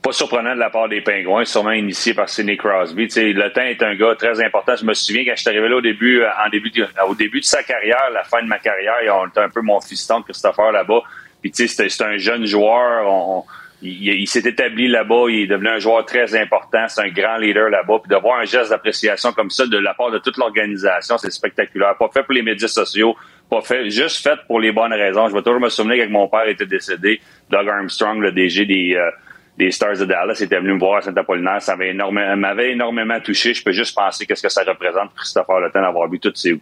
Pas 0.00 0.12
surprenant 0.12 0.54
de 0.54 0.60
la 0.60 0.70
part 0.70 0.88
des 0.88 1.00
Pingouins, 1.00 1.44
sûrement 1.44 1.72
initié 1.72 2.14
par 2.14 2.28
Sidney 2.28 2.56
Crosby. 2.56 3.08
le 3.12 3.48
temps 3.48 3.62
est 3.62 3.82
un 3.82 3.96
gars 3.96 4.14
très 4.14 4.40
important. 4.40 4.76
Je 4.76 4.84
me 4.84 4.94
souviens 4.94 5.24
quand 5.24 5.32
je 5.34 5.40
suis 5.40 5.48
arrivé 5.48 5.68
là 5.68 5.74
au 5.74 5.80
début, 5.80 6.20
euh, 6.20 6.28
en 6.46 6.48
début 6.48 6.70
au 7.08 7.14
début 7.16 7.40
de 7.40 7.44
sa 7.44 7.64
carrière, 7.64 8.08
la 8.14 8.22
fin 8.22 8.40
de 8.40 8.46
ma 8.46 8.60
carrière, 8.60 8.94
on 9.20 9.26
était 9.26 9.40
un 9.40 9.48
peu 9.48 9.62
mon 9.62 9.80
fiston 9.80 10.22
Christopher 10.22 10.70
là-bas. 10.70 11.02
Puis 11.42 11.50
c'est 11.52 12.02
un 12.02 12.18
jeune 12.18 12.46
joueur. 12.46 13.44
il, 13.82 14.28
s'est 14.28 14.48
établi 14.48 14.86
là-bas, 14.86 15.24
il 15.28 15.42
est 15.42 15.46
devenu 15.48 15.70
un 15.70 15.80
joueur 15.80 16.06
très 16.06 16.40
important, 16.40 16.86
c'est 16.86 17.00
un 17.00 17.08
grand 17.08 17.38
leader 17.38 17.68
là-bas. 17.68 17.98
Puis 17.98 18.14
de 18.14 18.20
voir 18.20 18.38
un 18.38 18.44
geste 18.44 18.70
d'appréciation 18.70 19.32
comme 19.32 19.50
ça 19.50 19.66
de 19.66 19.76
la 19.76 19.92
part 19.94 20.12
de 20.12 20.18
toute 20.18 20.36
l'organisation, 20.36 21.18
c'est 21.18 21.32
spectaculaire. 21.32 21.96
Pas 21.98 22.10
fait 22.14 22.22
pour 22.22 22.34
les 22.34 22.42
médias 22.42 22.68
sociaux, 22.68 23.16
pas 23.50 23.60
fait, 23.60 23.90
juste 23.90 24.22
fait 24.22 24.38
pour 24.46 24.60
les 24.60 24.72
bonnes 24.72 24.92
raisons. 24.92 25.28
Je 25.28 25.34
vais 25.34 25.42
toujours 25.42 25.60
me 25.60 25.68
souvenir 25.68 26.06
que 26.06 26.10
mon 26.10 26.28
père 26.28 26.48
était 26.48 26.66
décédé, 26.66 27.20
Doug 27.50 27.68
Armstrong, 27.68 28.20
le 28.20 28.32
DG 28.32 28.64
des, 28.64 28.94
euh, 28.94 29.10
des 29.58 29.70
Stars 29.70 29.98
de 29.98 30.04
Dallas, 30.04 30.40
était 30.40 30.58
venu 30.58 30.74
me 30.74 30.78
voir 30.78 30.98
à 30.98 31.02
Saint-Apollinaire. 31.02 31.60
Ça 31.60 31.76
m'avait 31.76 31.90
énormément, 31.90 32.58
énormément 32.58 33.20
touché. 33.20 33.52
Je 33.52 33.62
peux 33.62 33.72
juste 33.72 33.94
penser 33.94 34.24
qu'est-ce 34.24 34.42
que 34.42 34.48
ça 34.48 34.62
représente 34.62 35.14
Christopher 35.14 35.60
Le 35.60 35.70
d'avoir 35.70 36.08
vu 36.08 36.20
tous 36.20 36.34
ses 36.34 36.58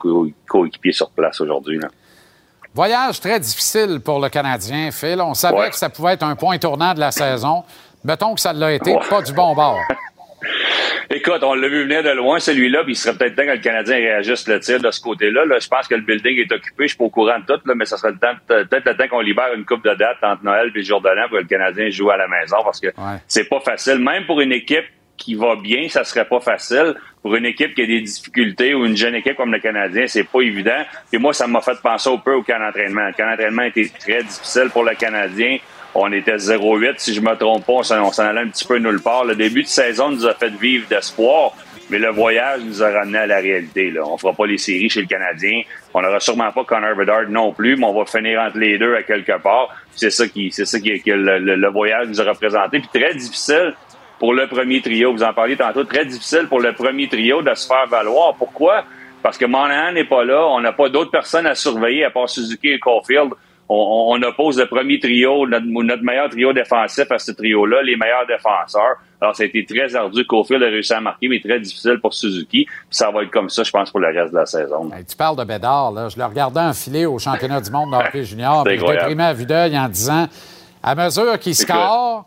coéquipiers 0.46 0.92
sur 0.92 1.10
place 1.10 1.40
aujourd'hui. 1.40 1.78
Voyage 2.74 3.20
très 3.20 3.38
difficile 3.38 4.00
pour 4.04 4.20
le 4.20 4.28
Canadien, 4.28 4.90
Phil. 4.90 5.20
On 5.20 5.34
savait 5.34 5.70
que 5.70 5.76
ça 5.76 5.90
pouvait 5.90 6.14
être 6.14 6.22
un 6.22 6.36
point 6.36 6.58
tournant 6.58 6.94
de 6.94 7.00
la 7.00 7.10
saison. 7.10 7.64
Mettons 8.04 8.34
que 8.34 8.40
ça 8.40 8.52
l'a 8.52 8.72
été, 8.72 8.96
pas 9.10 9.22
du 9.22 9.32
bon 9.32 9.54
bord. 9.54 9.78
Écoute, 11.10 11.42
on 11.42 11.54
l'a 11.54 11.68
vu 11.68 11.84
venir 11.84 12.02
de 12.02 12.10
loin, 12.10 12.38
celui-là, 12.38 12.84
puis 12.84 12.92
il 12.92 12.96
serait 12.96 13.16
peut-être 13.16 13.34
temps 13.34 13.46
que 13.46 13.52
le 13.52 13.58
Canadien 13.58 13.96
réagisse 13.96 14.46
le 14.46 14.60
tir 14.60 14.80
de 14.80 14.90
ce 14.90 15.00
côté-là. 15.00 15.44
Là, 15.46 15.58
je 15.58 15.68
pense 15.68 15.88
que 15.88 15.94
le 15.94 16.02
building 16.02 16.38
est 16.38 16.52
occupé, 16.52 16.84
je 16.84 16.88
suis 16.88 16.98
pas 16.98 17.04
au 17.04 17.10
courant 17.10 17.38
de 17.38 17.46
tout, 17.46 17.60
là, 17.64 17.74
mais 17.74 17.84
ça 17.84 17.96
serait 17.96 18.12
peut-être 18.12 18.84
le 18.84 18.96
temps 18.96 19.08
qu'on 19.08 19.20
libère 19.20 19.52
une 19.54 19.64
coupe 19.64 19.84
de 19.84 19.94
date 19.94 20.18
entre 20.22 20.44
Noël 20.44 20.68
et 20.68 20.78
le 20.78 20.82
jour 20.82 21.00
de 21.00 21.08
l'an 21.08 21.28
pour 21.28 21.38
que 21.38 21.42
le 21.42 21.48
Canadien 21.48 21.88
joue 21.90 22.10
à 22.10 22.16
la 22.16 22.28
maison, 22.28 22.56
parce 22.62 22.80
que 22.80 22.88
c'est 23.26 23.48
pas 23.48 23.60
facile. 23.60 23.98
Même 23.98 24.26
pour 24.26 24.40
une 24.40 24.52
équipe 24.52 24.84
qui 25.16 25.34
va 25.34 25.56
bien, 25.56 25.88
ça 25.88 26.04
serait 26.04 26.26
pas 26.26 26.40
facile. 26.40 26.94
Pour 27.22 27.34
une 27.34 27.46
équipe 27.46 27.74
qui 27.74 27.82
a 27.82 27.86
des 27.86 28.00
difficultés 28.00 28.74
ou 28.74 28.86
une 28.86 28.96
jeune 28.96 29.16
équipe 29.16 29.36
comme 29.36 29.52
le 29.52 29.58
Canadien, 29.58 30.06
c'est 30.06 30.22
pas 30.22 30.40
évident. 30.40 30.84
Et 31.12 31.18
moi, 31.18 31.32
ça 31.32 31.48
m'a 31.48 31.60
fait 31.60 31.76
penser 31.82 32.08
un 32.08 32.18
peu 32.18 32.34
au 32.34 32.42
camp 32.42 32.60
d'entraînement. 32.60 33.06
Le 33.06 33.12
camp 33.12 33.28
d'entraînement 33.28 33.62
était 33.62 33.90
très 33.98 34.22
difficile 34.22 34.70
pour 34.72 34.84
le 34.84 34.94
Canadien. 34.94 35.58
On 36.00 36.12
était 36.12 36.36
0-8, 36.36 36.94
si 36.98 37.12
je 37.12 37.20
me 37.20 37.34
trompe 37.34 37.66
pas, 37.66 37.72
on 37.72 37.82
s'en 37.82 38.22
allait 38.22 38.40
un 38.40 38.48
petit 38.48 38.64
peu 38.64 38.78
nulle 38.78 39.00
part. 39.00 39.24
Le 39.24 39.34
début 39.34 39.64
de 39.64 39.68
saison 39.68 40.10
nous 40.10 40.26
a 40.26 40.34
fait 40.34 40.50
vivre 40.50 40.86
d'espoir, 40.88 41.52
mais 41.90 41.98
le 41.98 42.10
voyage 42.10 42.60
nous 42.64 42.82
a 42.82 42.90
ramené 42.90 43.18
à 43.18 43.26
la 43.26 43.38
réalité. 43.38 43.90
Là. 43.90 44.02
On 44.06 44.16
fera 44.16 44.32
pas 44.32 44.46
les 44.46 44.58
séries 44.58 44.88
chez 44.88 45.00
le 45.00 45.08
Canadien. 45.08 45.62
On 45.92 46.00
n'aura 46.00 46.20
sûrement 46.20 46.52
pas 46.52 46.62
Connor 46.62 46.94
Bedard 46.94 47.28
non 47.28 47.52
plus, 47.52 47.76
mais 47.76 47.84
on 47.84 47.98
va 47.98 48.04
finir 48.04 48.40
entre 48.40 48.58
les 48.58 48.78
deux 48.78 48.94
à 48.94 49.02
quelque 49.02 49.40
part. 49.42 49.70
C'est 49.96 50.10
ça 50.10 50.28
qui, 50.28 50.52
c'est 50.52 50.66
ça 50.66 50.78
qui, 50.78 51.02
que 51.02 51.10
le, 51.10 51.70
voyage 51.70 52.06
nous 52.08 52.20
a 52.20 52.24
représenté. 52.24 52.78
Puis 52.78 53.00
très 53.00 53.14
difficile 53.14 53.74
pour 54.20 54.34
le 54.34 54.46
premier 54.46 54.80
trio. 54.80 55.12
Vous 55.12 55.24
en 55.24 55.32
parliez 55.32 55.56
tantôt. 55.56 55.82
Très 55.82 56.04
difficile 56.04 56.46
pour 56.48 56.60
le 56.60 56.74
premier 56.74 57.08
trio 57.08 57.42
de 57.42 57.54
se 57.54 57.66
faire 57.66 57.88
valoir. 57.88 58.34
Pourquoi? 58.36 58.84
Parce 59.20 59.36
que 59.36 59.46
Monahan 59.46 59.92
n'est 59.92 60.04
pas 60.04 60.22
là. 60.24 60.46
On 60.46 60.60
n'a 60.60 60.72
pas 60.72 60.88
d'autres 60.90 61.10
personnes 61.10 61.46
à 61.46 61.56
surveiller 61.56 62.04
à 62.04 62.10
part 62.10 62.28
Suzuki 62.28 62.68
et 62.68 62.78
Caulfield 62.78 63.32
on, 63.68 64.22
oppose 64.22 64.58
le 64.58 64.66
premier 64.66 64.98
trio, 64.98 65.46
notre, 65.46 66.02
meilleur 66.02 66.30
trio 66.30 66.52
défensif 66.52 67.10
à 67.10 67.18
ce 67.18 67.32
trio-là, 67.32 67.82
les 67.82 67.96
meilleurs 67.96 68.26
défenseurs. 68.26 68.96
Alors, 69.20 69.36
ça 69.36 69.42
a 69.42 69.46
été 69.46 69.64
très 69.64 69.94
ardu. 69.94 70.24
Caulfield 70.24 70.62
a 70.62 70.66
réussi 70.66 70.92
à 70.94 71.00
marquer, 71.00 71.28
mais 71.28 71.40
très 71.40 71.60
difficile 71.60 71.98
pour 72.00 72.14
Suzuki. 72.14 72.64
Puis 72.64 72.86
ça 72.90 73.10
va 73.10 73.24
être 73.24 73.30
comme 73.30 73.50
ça, 73.50 73.64
je 73.64 73.70
pense, 73.70 73.90
pour 73.90 74.00
le 74.00 74.06
reste 74.06 74.32
de 74.32 74.38
la 74.38 74.46
saison. 74.46 74.90
tu 75.08 75.16
parles 75.16 75.36
de 75.36 75.44
Bédard, 75.44 75.92
là. 75.92 76.08
Je 76.08 76.16
le 76.16 76.24
regardais 76.24 76.60
enfiler 76.60 77.04
au 77.04 77.18
championnat 77.18 77.60
du 77.60 77.70
monde 77.70 77.90
de 77.90 77.96
hockey 77.96 78.24
junior. 78.24 78.64
Puis 78.64 78.78
déprimé 78.78 79.24
à 79.24 79.32
vue 79.34 79.46
d'œil 79.46 79.78
en 79.78 79.88
disant, 79.88 80.28
à 80.82 80.94
mesure 80.94 81.38
qu'il 81.38 81.54
score, 81.54 82.24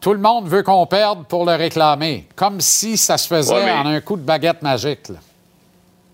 tout 0.00 0.12
le 0.12 0.18
monde 0.18 0.46
veut 0.46 0.62
qu'on 0.62 0.84
perde 0.86 1.26
pour 1.26 1.46
le 1.46 1.52
réclamer. 1.52 2.26
Comme 2.36 2.60
si 2.60 2.96
ça 2.96 3.16
se 3.16 3.28
faisait 3.28 3.70
en 3.70 3.86
un 3.86 4.00
coup 4.00 4.16
de 4.16 4.22
baguette 4.22 4.60
magique, 4.62 5.08
là. 5.08 5.16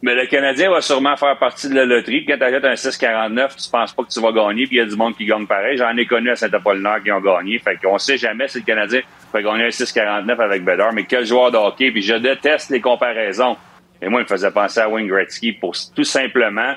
Mais 0.01 0.15
le 0.15 0.27
Canadien 0.27 0.71
va 0.71 0.81
sûrement 0.81 1.17
faire 1.17 1.37
partie 1.39 1.69
de 1.69 1.75
la 1.75 1.85
loterie. 1.85 2.25
Quand 2.25 2.37
tu 2.37 2.45
achètes 2.45 2.65
un 2.65 2.75
6,49, 2.75 3.65
tu 3.65 3.71
penses 3.71 3.93
pas 3.93 4.05
que 4.05 4.09
tu 4.09 4.21
vas 4.21 4.31
gagner, 4.31 4.67
puis 4.67 4.77
il 4.77 4.79
y 4.79 4.83
a 4.83 4.87
du 4.87 4.95
monde 4.95 5.17
qui 5.17 5.27
gagne 5.27 5.47
pareil. 5.47 5.77
J'en 5.77 5.97
ai 5.97 6.07
connu 6.07 6.31
à 6.31 6.37
Saint-Apollinaire 6.37 7.03
qui 7.03 7.11
ont 7.11 7.21
gagné. 7.21 7.59
Fait 7.59 7.77
qu'on 7.77 7.99
sait 7.99 8.17
jamais 8.17 8.47
si 8.47 8.59
le 8.59 8.65
Canadien 8.65 9.01
peut 9.33 9.43
gagner 9.43 9.65
un 9.65 9.69
6,49 9.69 10.41
avec 10.41 10.65
Bedard. 10.65 10.93
Mais 10.93 11.05
quel 11.05 11.27
joueur 11.27 11.51
de 11.51 11.57
hockey. 11.57 11.91
Puis 11.91 12.03
je 12.03 12.15
déteste 12.15 12.71
les 12.71 12.81
comparaisons. 12.81 13.57
Et 14.01 14.09
moi, 14.09 14.21
il 14.21 14.23
me 14.25 14.29
faisait 14.29 14.53
penser 14.53 14.79
à 14.79 14.89
Wayne 14.89 15.09
Gretzky 15.09 15.53
pour 15.53 15.75
tout 15.95 16.05
simplement 16.05 16.75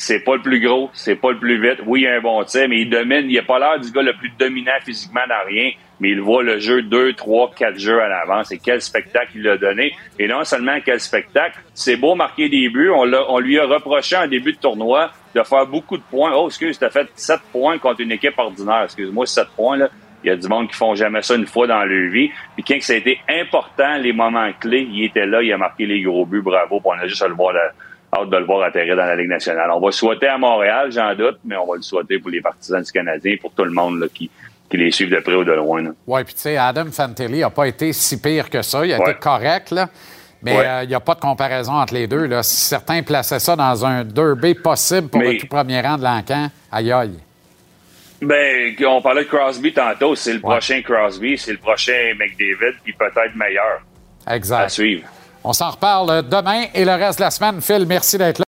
c'est 0.00 0.20
pas 0.20 0.36
le 0.36 0.40
plus 0.40 0.60
gros, 0.60 0.88
c'est 0.94 1.16
pas 1.16 1.30
le 1.30 1.38
plus 1.38 1.60
vite. 1.60 1.80
Oui, 1.84 2.02
il 2.02 2.06
a 2.06 2.14
un 2.14 2.20
bon 2.20 2.42
tir, 2.44 2.68
mais 2.68 2.80
il 2.80 2.88
domine. 2.88 3.28
Il 3.28 3.38
a 3.38 3.42
pas 3.42 3.58
l'air 3.58 3.78
du 3.78 3.90
gars 3.90 4.02
le 4.02 4.14
plus 4.14 4.32
dominant 4.38 4.72
physiquement 4.82 5.20
dans 5.28 5.46
rien, 5.46 5.72
mais 6.00 6.10
il 6.10 6.20
voit 6.20 6.42
le 6.42 6.58
jeu 6.58 6.82
deux, 6.82 7.12
trois, 7.12 7.50
quatre 7.54 7.78
jeux 7.78 8.00
à 8.00 8.08
l'avance. 8.08 8.50
Et 8.52 8.58
quel 8.58 8.80
spectacle 8.80 9.32
il 9.34 9.48
a 9.48 9.56
donné. 9.56 9.92
Et 10.18 10.26
non 10.26 10.44
seulement 10.44 10.78
quel 10.84 11.00
spectacle, 11.00 11.58
c'est 11.74 11.96
beau 11.96 12.14
marquer 12.14 12.48
des 12.48 12.68
buts. 12.68 12.90
On, 12.90 13.10
on 13.28 13.38
lui 13.38 13.58
a 13.58 13.66
reproché 13.66 14.16
en 14.16 14.26
début 14.26 14.52
de 14.52 14.58
tournoi 14.58 15.10
de 15.34 15.42
faire 15.42 15.66
beaucoup 15.66 15.96
de 15.96 16.02
points. 16.10 16.32
Oh, 16.34 16.48
excuse, 16.48 16.78
t'as 16.78 16.90
fait 16.90 17.08
sept 17.14 17.40
points 17.52 17.78
contre 17.78 18.00
une 18.00 18.12
équipe 18.12 18.38
ordinaire. 18.38 18.84
Excuse-moi, 18.84 19.26
sept 19.26 19.48
points, 19.56 19.76
là. 19.76 19.88
Il 20.22 20.26
y 20.26 20.30
a 20.30 20.36
du 20.36 20.48
monde 20.48 20.68
qui 20.68 20.76
font 20.76 20.94
jamais 20.94 21.22
ça 21.22 21.34
une 21.34 21.46
fois 21.46 21.66
dans 21.66 21.82
leur 21.82 22.10
vie. 22.10 22.30
Puis 22.54 22.62
quand 22.62 22.76
ça 22.82 22.92
a 22.92 22.96
été 22.96 23.18
important, 23.26 23.96
les 23.96 24.12
moments 24.12 24.50
clés, 24.60 24.86
il 24.90 25.04
était 25.04 25.24
là, 25.24 25.42
il 25.42 25.50
a 25.50 25.56
marqué 25.56 25.86
les 25.86 26.02
gros 26.02 26.26
buts, 26.26 26.42
bravo. 26.42 26.78
Puis 26.78 26.90
on 26.94 27.02
a 27.02 27.06
juste 27.06 27.22
à 27.22 27.28
le 27.28 27.34
voir 27.34 27.54
hâte 28.12 28.28
de 28.28 28.36
le 28.36 28.44
voir 28.44 28.62
atterrir 28.62 28.96
dans 28.96 29.04
la 29.04 29.16
Ligue 29.16 29.28
nationale. 29.28 29.70
On 29.70 29.80
va 29.80 29.86
le 29.86 29.92
souhaiter 29.92 30.26
à 30.26 30.36
Montréal, 30.36 30.90
j'en 30.90 31.14
doute, 31.14 31.38
mais 31.44 31.56
on 31.56 31.66
va 31.66 31.76
le 31.76 31.82
souhaiter 31.82 32.18
pour 32.18 32.30
les 32.30 32.40
partisans 32.40 32.82
du 32.82 32.92
Canadien 32.92 33.36
pour 33.40 33.54
tout 33.54 33.64
le 33.64 33.70
monde 33.70 34.08
qui, 34.12 34.30
les 34.76 34.90
suivent 34.90 35.10
de 35.10 35.20
près 35.20 35.34
ou 35.34 35.44
de 35.44 35.52
loin. 35.52 35.84
Oui, 36.06 36.24
puis 36.24 36.34
tu 36.34 36.40
sais, 36.40 36.56
Adam 36.56 36.86
Fantilli 36.90 37.40
n'a 37.40 37.50
pas 37.50 37.66
été 37.66 37.92
si 37.92 38.20
pire 38.20 38.50
que 38.50 38.62
ça. 38.62 38.84
Il 38.84 38.92
a 38.92 38.98
été 38.98 39.14
correct, 39.14 39.70
là. 39.70 39.88
Mais 40.42 40.56
euh, 40.56 40.82
il 40.84 40.88
n'y 40.88 40.94
a 40.94 41.00
pas 41.00 41.14
de 41.14 41.20
comparaison 41.20 41.72
entre 41.72 41.94
les 41.94 42.06
deux. 42.06 42.26
Là. 42.26 42.42
Si 42.42 42.56
certains 42.56 43.02
plaçaient 43.02 43.38
ça 43.38 43.56
dans 43.56 43.84
un 43.84 44.04
derby 44.04 44.54
possible 44.54 45.08
pour 45.08 45.20
le 45.20 45.36
tout 45.36 45.46
premier 45.46 45.80
rang 45.80 45.98
de 45.98 46.04
l'encan, 46.04 46.48
aïe 46.72 46.92
aïe. 46.92 47.18
Ben, 48.22 48.74
on 48.86 49.00
parlait 49.00 49.24
de 49.24 49.28
Crosby 49.28 49.72
tantôt. 49.72 50.14
C'est 50.14 50.34
le 50.34 50.40
prochain 50.40 50.82
Crosby, 50.82 51.38
c'est 51.38 51.52
le 51.52 51.58
prochain 51.58 52.12
McDavid, 52.18 52.76
puis 52.84 52.92
peut-être 52.92 53.34
meilleur. 53.34 53.80
Exact. 54.28 54.64
À 54.64 54.68
suivre. 54.68 55.08
On 55.42 55.52
s'en 55.52 55.70
reparle 55.70 56.28
demain 56.28 56.64
et 56.74 56.84
le 56.84 56.92
reste 56.92 57.18
de 57.18 57.24
la 57.24 57.30
semaine. 57.30 57.60
Phil, 57.62 57.86
merci 57.86 58.18
d'être 58.18 58.40
là. 58.40 58.44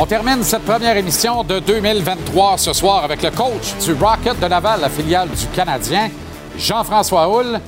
On 0.00 0.06
termine 0.06 0.44
cette 0.44 0.62
première 0.62 0.96
émission 0.96 1.42
de 1.42 1.58
2023 1.58 2.56
ce 2.56 2.72
soir 2.72 3.02
avec 3.02 3.20
le 3.20 3.32
coach 3.32 3.74
du 3.84 3.94
Rocket 3.94 4.38
de 4.38 4.46
Laval, 4.46 4.80
la 4.80 4.88
filiale 4.88 5.28
du 5.28 5.46
Canadien, 5.48 6.08
Jean-François 6.56 7.28
Houle. 7.28 7.58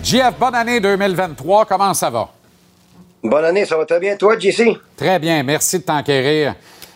JF, 0.00 0.38
bonne 0.38 0.54
année 0.54 0.78
2023. 0.78 1.64
Comment 1.64 1.92
ça 1.92 2.08
va? 2.08 2.28
Bonne 3.24 3.44
année, 3.44 3.64
ça 3.64 3.76
va 3.76 3.86
très 3.86 3.98
bien. 3.98 4.14
Toi, 4.16 4.38
JC? 4.38 4.78
Très 4.96 5.18
bien, 5.18 5.42
merci 5.42 5.80
de 5.80 5.82
t'enquérir. 5.82 6.54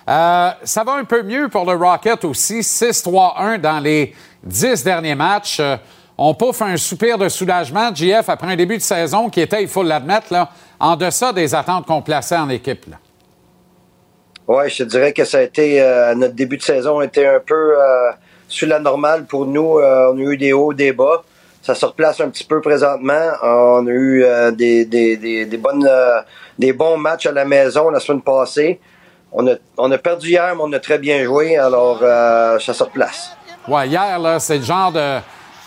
Euh, 0.08 0.50
ça 0.62 0.84
va 0.84 0.92
un 0.92 1.04
peu 1.04 1.24
mieux 1.24 1.48
pour 1.48 1.68
le 1.68 1.76
Rocket 1.76 2.24
aussi. 2.24 2.60
6-3-1 2.60 3.58
dans 3.58 3.80
les 3.80 4.14
dix 4.44 4.84
derniers 4.84 5.16
matchs. 5.16 5.58
Euh, 5.58 5.76
on 6.16 6.34
pouffe 6.34 6.62
un 6.62 6.76
soupir 6.76 7.18
de 7.18 7.28
soulagement, 7.28 7.92
JF, 7.92 8.28
après 8.28 8.52
un 8.52 8.56
début 8.56 8.76
de 8.76 8.82
saison 8.82 9.28
qui 9.28 9.40
était, 9.40 9.60
il 9.60 9.68
faut 9.68 9.82
l'admettre, 9.82 10.46
en 10.78 10.94
deçà 10.94 11.32
des 11.32 11.52
attentes 11.52 11.84
qu'on 11.84 12.00
plaçait 12.00 12.36
en 12.36 12.48
équipe. 12.48 12.86
Oui, 14.46 14.68
je 14.68 14.78
te 14.78 14.82
dirais 14.84 15.12
que 15.12 15.24
ça 15.24 15.38
a 15.38 15.42
été. 15.42 15.80
Euh, 15.80 16.14
notre 16.14 16.34
début 16.34 16.56
de 16.56 16.62
saison 16.62 17.00
était 17.00 17.26
un 17.26 17.40
peu 17.40 17.74
sur 18.48 18.68
la 18.68 18.78
normale 18.78 19.24
pour 19.24 19.46
nous. 19.46 19.78
on 19.80 20.16
a 20.18 20.20
eu 20.20 20.36
des 20.36 20.52
hauts, 20.52 20.72
des 20.72 20.92
bas. 20.92 21.24
Ça 21.62 21.74
se 21.74 21.86
replace 21.86 22.20
un 22.20 22.28
petit 22.28 22.44
peu 22.44 22.60
présentement. 22.60 23.30
On 23.42 23.86
a 23.86 23.90
eu 23.90 24.24
des, 24.52 24.84
des, 24.84 25.46
des, 25.46 25.56
bonnes, 25.56 25.88
des 26.58 26.72
bons 26.72 26.98
matchs 26.98 27.26
à 27.26 27.32
la 27.32 27.46
maison 27.46 27.88
la 27.88 28.00
semaine 28.00 28.20
passée 28.20 28.80
on 29.76 29.90
a, 29.90 29.98
perdu 29.98 30.28
hier, 30.28 30.54
mais 30.54 30.62
on 30.62 30.72
a 30.72 30.78
très 30.78 30.98
bien 30.98 31.24
joué, 31.24 31.56
alors 31.56 31.98
euh, 32.02 32.58
ça 32.60 32.72
se 32.72 32.82
replace. 32.82 33.36
Ouais, 33.66 33.88
hier, 33.88 34.18
là, 34.18 34.38
c'est 34.38 34.58
le 34.58 34.64
genre 34.64 34.92
de. 34.92 35.18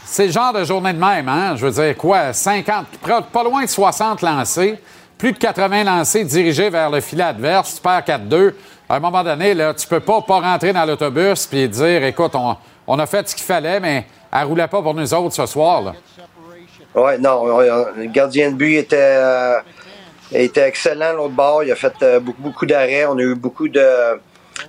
C'est 0.06 0.28
le 0.28 0.32
genre 0.32 0.54
de 0.54 0.64
journée 0.64 0.94
de 0.94 1.00
même, 1.00 1.28
hein? 1.28 1.56
Je 1.58 1.66
veux 1.66 1.84
dire, 1.84 1.98
quoi? 1.98 2.32
50, 2.32 2.86
pas 3.34 3.44
loin 3.44 3.64
de 3.64 3.70
60 3.70 4.22
lancés, 4.22 4.80
plus 5.18 5.32
de 5.32 5.38
80 5.38 5.84
lancés 5.84 6.24
dirigés 6.24 6.70
vers 6.70 6.90
le 6.90 7.02
filet 7.02 7.24
adverse, 7.24 7.76
tu 7.76 7.82
perds 7.82 8.02
4-2. 8.02 8.54
À 8.90 8.96
un 8.96 9.00
moment 9.00 9.24
donné, 9.24 9.54
là, 9.54 9.74
tu 9.74 9.88
peux 9.88 10.00
pas, 10.00 10.22
pas 10.22 10.40
rentrer 10.40 10.72
dans 10.72 10.86
l'autobus 10.86 11.46
puis 11.46 11.68
dire, 11.68 12.04
écoute, 12.04 12.34
on, 12.88 13.00
a 13.00 13.06
fait 13.06 13.28
ce 13.28 13.36
qu'il 13.36 13.46
fallait, 13.46 13.80
mais 13.80 14.06
elle 14.32 14.46
roulait 14.46 14.68
pas 14.68 14.82
pour 14.82 14.94
nous 14.94 15.14
autres 15.14 15.36
ce 15.36 15.46
soir. 15.46 15.94
Oui, 16.96 17.12
non, 17.20 17.60
le 17.60 18.06
gardien 18.06 18.52
de 18.52 18.56
but 18.56 18.78
était. 18.78 18.98
Euh, 18.98 19.60
était 20.32 20.68
excellent 20.68 21.14
l'autre 21.14 21.34
bord. 21.34 21.64
Il 21.64 21.72
a 21.72 21.76
fait 21.76 21.94
euh, 22.02 22.20
beaucoup, 22.20 22.42
beaucoup 22.42 22.66
d'arrêts. 22.66 23.06
On 23.06 23.18
a 23.18 23.22
eu 23.22 23.36
beaucoup 23.36 23.68
de, 23.68 24.20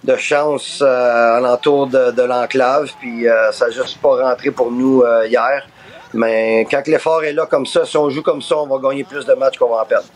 de 0.04 0.16
chance 0.16 0.80
euh, 0.82 1.36
alentour 1.36 1.86
de, 1.86 2.10
de 2.12 2.22
l'enclave. 2.22 2.90
Puis 3.00 3.28
euh, 3.28 3.50
ça 3.52 3.66
n'a 3.66 3.72
juste 3.72 4.00
pas 4.00 4.22
rentré 4.22 4.50
pour 4.50 4.70
nous 4.70 5.02
hier. 5.26 5.66
Mais 6.14 6.66
quand 6.70 6.86
l'effort 6.86 7.24
est 7.24 7.32
là 7.32 7.46
comme 7.46 7.66
ça, 7.66 7.84
si 7.84 7.96
on 7.96 8.08
joue 8.10 8.22
comme 8.22 8.42
ça, 8.42 8.56
on 8.56 8.66
va 8.66 8.88
gagner 8.88 9.04
plus 9.04 9.24
de 9.24 9.34
matchs 9.34 9.58
qu'on 9.58 9.68
va 9.68 9.82
en 9.82 9.84
perdre. 9.84 10.06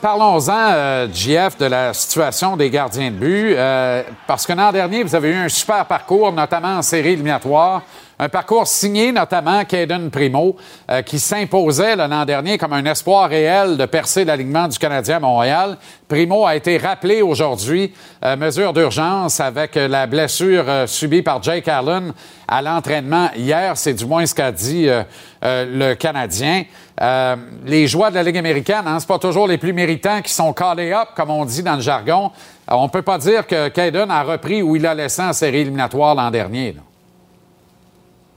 Parlons-en, 0.00 0.52
euh, 0.52 1.08
JF, 1.10 1.56
de 1.56 1.64
la 1.64 1.94
situation 1.94 2.58
des 2.58 2.68
gardiens 2.68 3.10
de 3.10 3.16
but, 3.16 3.54
euh, 3.56 4.02
parce 4.26 4.46
que 4.46 4.52
l'an 4.52 4.70
dernier, 4.70 5.02
vous 5.02 5.14
avez 5.14 5.30
eu 5.30 5.34
un 5.34 5.48
super 5.48 5.86
parcours, 5.86 6.30
notamment 6.30 6.76
en 6.76 6.82
série 6.82 7.12
éliminatoire. 7.12 7.80
Un 8.16 8.28
parcours 8.28 8.68
signé 8.68 9.10
notamment 9.10 9.64
Caden 9.64 10.08
Primo, 10.08 10.56
euh, 10.88 11.02
qui 11.02 11.18
s'imposait 11.18 11.96
l'an 11.96 12.24
dernier 12.24 12.58
comme 12.58 12.72
un 12.72 12.84
espoir 12.84 13.28
réel 13.28 13.76
de 13.76 13.86
percer 13.86 14.24
l'alignement 14.24 14.68
du 14.68 14.78
Canadien 14.78 15.16
à 15.16 15.20
Montréal. 15.20 15.76
Primo 16.06 16.46
a 16.46 16.54
été 16.54 16.76
rappelé 16.78 17.22
aujourd'hui, 17.22 17.92
euh, 18.24 18.36
mesure 18.36 18.72
d'urgence 18.72 19.40
avec 19.40 19.74
la 19.74 20.06
blessure 20.06 20.64
euh, 20.68 20.86
subie 20.86 21.22
par 21.22 21.42
Jake 21.42 21.66
Allen 21.66 22.12
à 22.46 22.62
l'entraînement 22.62 23.30
hier. 23.34 23.76
C'est 23.76 23.94
du 23.94 24.06
moins 24.06 24.26
ce 24.26 24.34
qu'a 24.34 24.52
dit 24.52 24.88
le 25.42 25.94
Canadien. 25.94 26.64
les 27.66 27.86
joueurs 27.86 28.10
de 28.10 28.16
la 28.16 28.22
Ligue 28.22 28.38
américaine, 28.38 28.84
hein, 28.86 28.98
c'est 29.00 29.08
pas 29.08 29.18
toujours 29.18 29.48
les 29.48 29.58
plus 29.58 29.72
méritants 29.72 30.20
qui 30.22 30.32
sont 30.32 30.52
callés 30.52 30.92
up, 30.92 31.08
comme 31.16 31.30
on 31.30 31.44
dit 31.44 31.62
dans 31.62 31.74
le 31.74 31.80
jargon. 31.80 32.30
on 32.68 32.88
peut 32.88 33.02
pas 33.02 33.18
dire 33.18 33.46
que 33.46 33.68
Caden 33.68 34.10
a 34.10 34.22
repris 34.22 34.62
où 34.62 34.76
il 34.76 34.86
a 34.86 34.94
laissé 34.94 35.22
en 35.22 35.32
série 35.32 35.60
éliminatoire 35.60 36.14
l'an 36.14 36.30
dernier. 36.30 36.76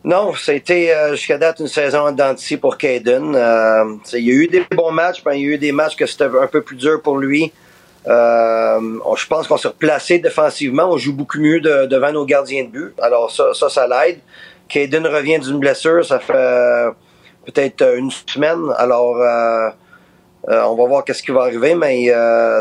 Non, 0.08 0.34
c'était 0.36 0.94
euh, 0.96 1.16
jusqu'à 1.16 1.38
date 1.38 1.60
une 1.60 1.68
saison 1.68 2.08
en 2.08 2.36
pour 2.62 2.78
Caden. 2.78 3.36
Euh, 3.36 3.96
il 4.14 4.24
y 4.24 4.32
a 4.32 4.34
eu 4.36 4.48
des 4.48 4.64
bons 4.72 4.90
matchs, 4.90 5.22
mais 5.26 5.38
il 5.38 5.46
y 5.46 5.52
a 5.52 5.56
eu 5.56 5.58
des 5.58 5.74
matchs 5.74 5.98
que 5.98 6.06
c'était 6.06 6.24
un 6.24 6.48
peu 6.48 6.62
plus 6.62 6.78
dur 6.78 7.02
pour 7.02 7.18
lui. 7.18 7.52
Euh, 8.08 8.80
je 9.18 9.28
pense 9.28 9.50
qu'on 9.50 9.58
s'est 9.58 9.68
replacé 9.68 10.20
défensivement. 10.20 10.90
On 10.90 10.98
joue 10.98 11.14
beaucoup 11.14 11.40
mieux 11.40 11.60
devant 11.60 12.14
nos 12.14 12.24
gardiens 12.24 12.64
de 12.64 12.70
but. 12.70 12.94
Alors 13.02 13.30
ça, 13.32 13.70
ça, 13.70 13.86
l'aide. 13.86 14.20
Caden 14.70 15.06
revient 15.08 15.40
d'une 15.40 15.60
blessure, 15.60 16.06
ça 16.06 16.20
fait 16.20 16.88
peut-être 17.46 17.98
une 17.98 18.10
semaine. 18.10 18.64
Alors 18.78 19.18
on 20.48 20.76
va 20.76 20.88
voir 20.88 21.04
qu'est-ce 21.04 21.22
qui 21.22 21.32
va 21.32 21.42
arriver, 21.42 21.76
mais 21.76 22.08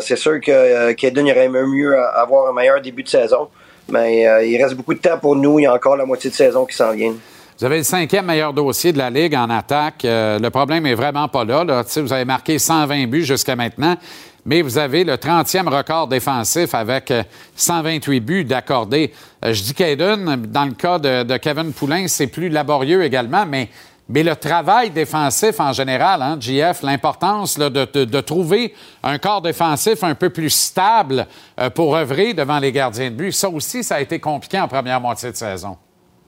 c'est 0.01 0.16
sûr 0.16 0.40
que 0.40 0.90
Caden 0.94 1.31
aurait 1.31 1.48
mieux 1.48 1.97
avoir 1.97 2.51
un 2.51 2.52
meilleur 2.52 2.81
début 2.81 3.05
de 3.05 3.09
saison. 3.09 3.47
Mais 3.89 4.48
il 4.48 4.60
reste 4.60 4.74
beaucoup 4.74 4.94
de 4.94 4.98
temps 4.98 5.20
pour 5.20 5.36
nous. 5.36 5.60
Il 5.60 5.62
y 5.62 5.66
a 5.66 5.73
encore 5.73 5.97
la 5.97 6.05
moitié 6.05 6.28
de 6.28 6.35
saison 6.35 6.66
qui 6.66 6.74
s'en 6.74 6.90
vient. 6.90 7.14
Vous 7.58 7.64
avez 7.64 7.78
le 7.78 7.84
cinquième 7.84 8.26
meilleur 8.26 8.52
dossier 8.52 8.92
de 8.92 8.98
la 8.98 9.08
Ligue 9.08 9.34
en 9.34 9.48
attaque. 9.48 10.04
Euh, 10.04 10.38
le 10.38 10.50
problème 10.50 10.84
est 10.84 10.94
vraiment 10.94 11.26
pas 11.26 11.42
là. 11.42 11.64
là. 11.64 11.84
Vous 11.96 12.12
avez 12.12 12.26
marqué 12.26 12.58
120 12.58 13.06
buts 13.06 13.24
jusqu'à 13.24 13.56
maintenant, 13.56 13.96
mais 14.44 14.60
vous 14.60 14.76
avez 14.76 15.04
le 15.04 15.14
30e 15.14 15.66
record 15.66 16.06
défensif 16.06 16.74
avec 16.74 17.10
128 17.54 18.16
euh, 18.16 18.20
buts 18.20 18.44
d'accordés. 18.44 19.10
Euh, 19.42 19.54
je 19.54 19.62
dis 19.62 19.72
Caden, 19.72 20.36
dans 20.48 20.66
le 20.66 20.72
cas 20.72 20.98
de, 20.98 21.34
Kevin 21.38 21.72
Poulain, 21.72 22.08
c'est 22.08 22.26
plus 22.26 22.50
laborieux 22.50 23.02
également, 23.02 23.46
mais, 23.46 23.70
le 24.10 24.34
travail 24.34 24.90
défensif 24.90 25.58
en 25.58 25.72
général, 25.72 26.20
hein, 26.20 26.36
GF, 26.38 26.82
l'importance 26.82 27.58
de, 27.58 27.68
de, 27.68 28.20
trouver 28.20 28.74
un 29.02 29.16
corps 29.16 29.40
défensif 29.40 30.04
un 30.04 30.14
peu 30.14 30.28
plus 30.28 30.50
stable 30.50 31.26
pour 31.74 31.96
œuvrer 31.96 32.34
devant 32.34 32.58
les 32.58 32.70
gardiens 32.70 33.10
de 33.10 33.16
but, 33.16 33.32
ça 33.32 33.48
aussi, 33.48 33.82
ça 33.82 33.96
a 33.96 34.00
été 34.00 34.20
compliqué 34.20 34.60
en 34.60 34.68
première 34.68 35.00
moitié 35.00 35.32
de 35.32 35.36
saison. 35.36 35.76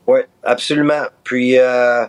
Oui, 0.09 0.21
absolument. 0.43 1.03
Puis, 1.23 1.59
euh, 1.59 2.05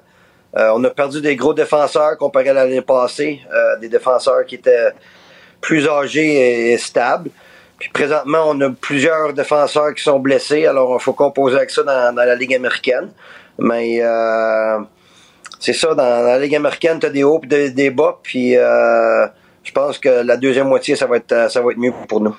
euh, 0.58 0.72
on 0.74 0.82
a 0.86 0.90
perdu 0.90 1.20
des 1.20 1.36
gros 1.36 1.54
défenseurs 1.54 2.18
comparé 2.18 2.48
à 2.48 2.54
l'année 2.54 2.82
passée, 2.82 3.42
euh, 3.54 3.78
des 3.78 3.90
défenseurs 3.90 4.46
qui 4.46 4.56
étaient 4.56 4.94
plus 5.60 5.86
âgés 5.86 6.72
et, 6.72 6.78
stables. 6.78 7.30
Puis 7.78 7.90
présentement, 7.90 8.46
on 8.48 8.62
a 8.62 8.70
plusieurs 8.70 9.34
défenseurs 9.34 9.94
qui 9.94 10.02
sont 10.02 10.18
blessés, 10.18 10.66
alors 10.66 10.98
il 10.98 11.04
faut 11.04 11.12
composer 11.12 11.58
avec 11.58 11.72
ça 11.72 11.84
dans, 11.84 12.16
la 12.16 12.36
Ligue 12.36 12.56
américaine. 12.56 13.12
Mais 13.58 14.00
c'est 15.60 15.74
ça, 15.74 15.94
dans, 15.94 16.26
la 16.26 16.40
Ligue 16.40 16.56
américaine, 16.56 17.00
tu 17.00 17.06
as 17.06 17.10
des 17.10 17.24
hauts 17.24 17.42
et 17.52 17.70
des, 17.70 17.90
bas, 17.90 18.18
puis 18.24 18.54
je 18.54 19.72
pense 19.74 19.98
que 19.98 20.24
la 20.24 20.38
deuxième 20.38 20.68
moitié, 20.68 20.96
ça 20.96 21.06
va 21.06 21.18
être, 21.18 21.52
ça 21.52 21.62
va 21.62 21.72
être 21.72 21.78
mieux 21.78 21.94
pour 22.08 22.22
nous. 22.22 22.36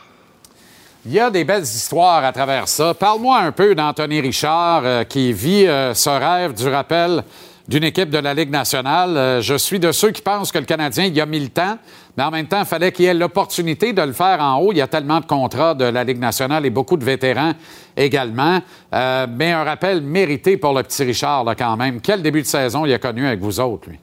Il 1.06 1.12
y 1.14 1.18
a 1.18 1.30
des 1.30 1.44
belles 1.44 1.62
histoires 1.62 2.22
à 2.22 2.30
travers 2.30 2.68
ça. 2.68 2.92
Parle-moi 2.92 3.38
un 3.38 3.52
peu 3.52 3.74
d'Anthony 3.74 4.20
Richard 4.20 4.82
euh, 4.84 5.04
qui 5.04 5.32
vit 5.32 5.66
euh, 5.66 5.94
ce 5.94 6.10
rêve 6.10 6.52
du 6.52 6.68
rappel 6.68 7.24
d'une 7.66 7.84
équipe 7.84 8.10
de 8.10 8.18
la 8.18 8.34
Ligue 8.34 8.50
nationale. 8.50 9.16
Euh, 9.16 9.40
je 9.40 9.54
suis 9.54 9.78
de 9.78 9.92
ceux 9.92 10.10
qui 10.10 10.20
pensent 10.20 10.52
que 10.52 10.58
le 10.58 10.66
Canadien 10.66 11.06
il 11.06 11.14
y 11.14 11.20
a 11.22 11.24
mis 11.24 11.40
le 11.40 11.48
temps, 11.48 11.78
mais 12.18 12.24
en 12.24 12.30
même 12.30 12.46
temps, 12.46 12.60
il 12.60 12.66
fallait 12.66 12.92
qu'il 12.92 13.06
ait 13.06 13.14
l'opportunité 13.14 13.94
de 13.94 14.02
le 14.02 14.12
faire 14.12 14.40
en 14.40 14.58
haut. 14.58 14.72
Il 14.72 14.76
y 14.76 14.82
a 14.82 14.88
tellement 14.88 15.20
de 15.20 15.24
contrats 15.24 15.72
de 15.72 15.86
la 15.86 16.04
Ligue 16.04 16.18
nationale 16.18 16.66
et 16.66 16.70
beaucoup 16.70 16.98
de 16.98 17.04
vétérans 17.04 17.54
également. 17.96 18.60
mais 18.92 19.52
un 19.52 19.64
rappel 19.64 20.02
mérité 20.02 20.58
pour 20.58 20.74
le 20.74 20.82
petit 20.82 21.04
Richard 21.04 21.46
quand 21.56 21.78
même. 21.78 22.02
Quel 22.02 22.20
début 22.20 22.42
de 22.42 22.46
saison 22.46 22.84
il 22.84 22.92
a 22.92 22.98
connu 22.98 23.26
avec 23.26 23.40
vous 23.40 23.58
autres, 23.58 23.88
lui? 23.88 23.98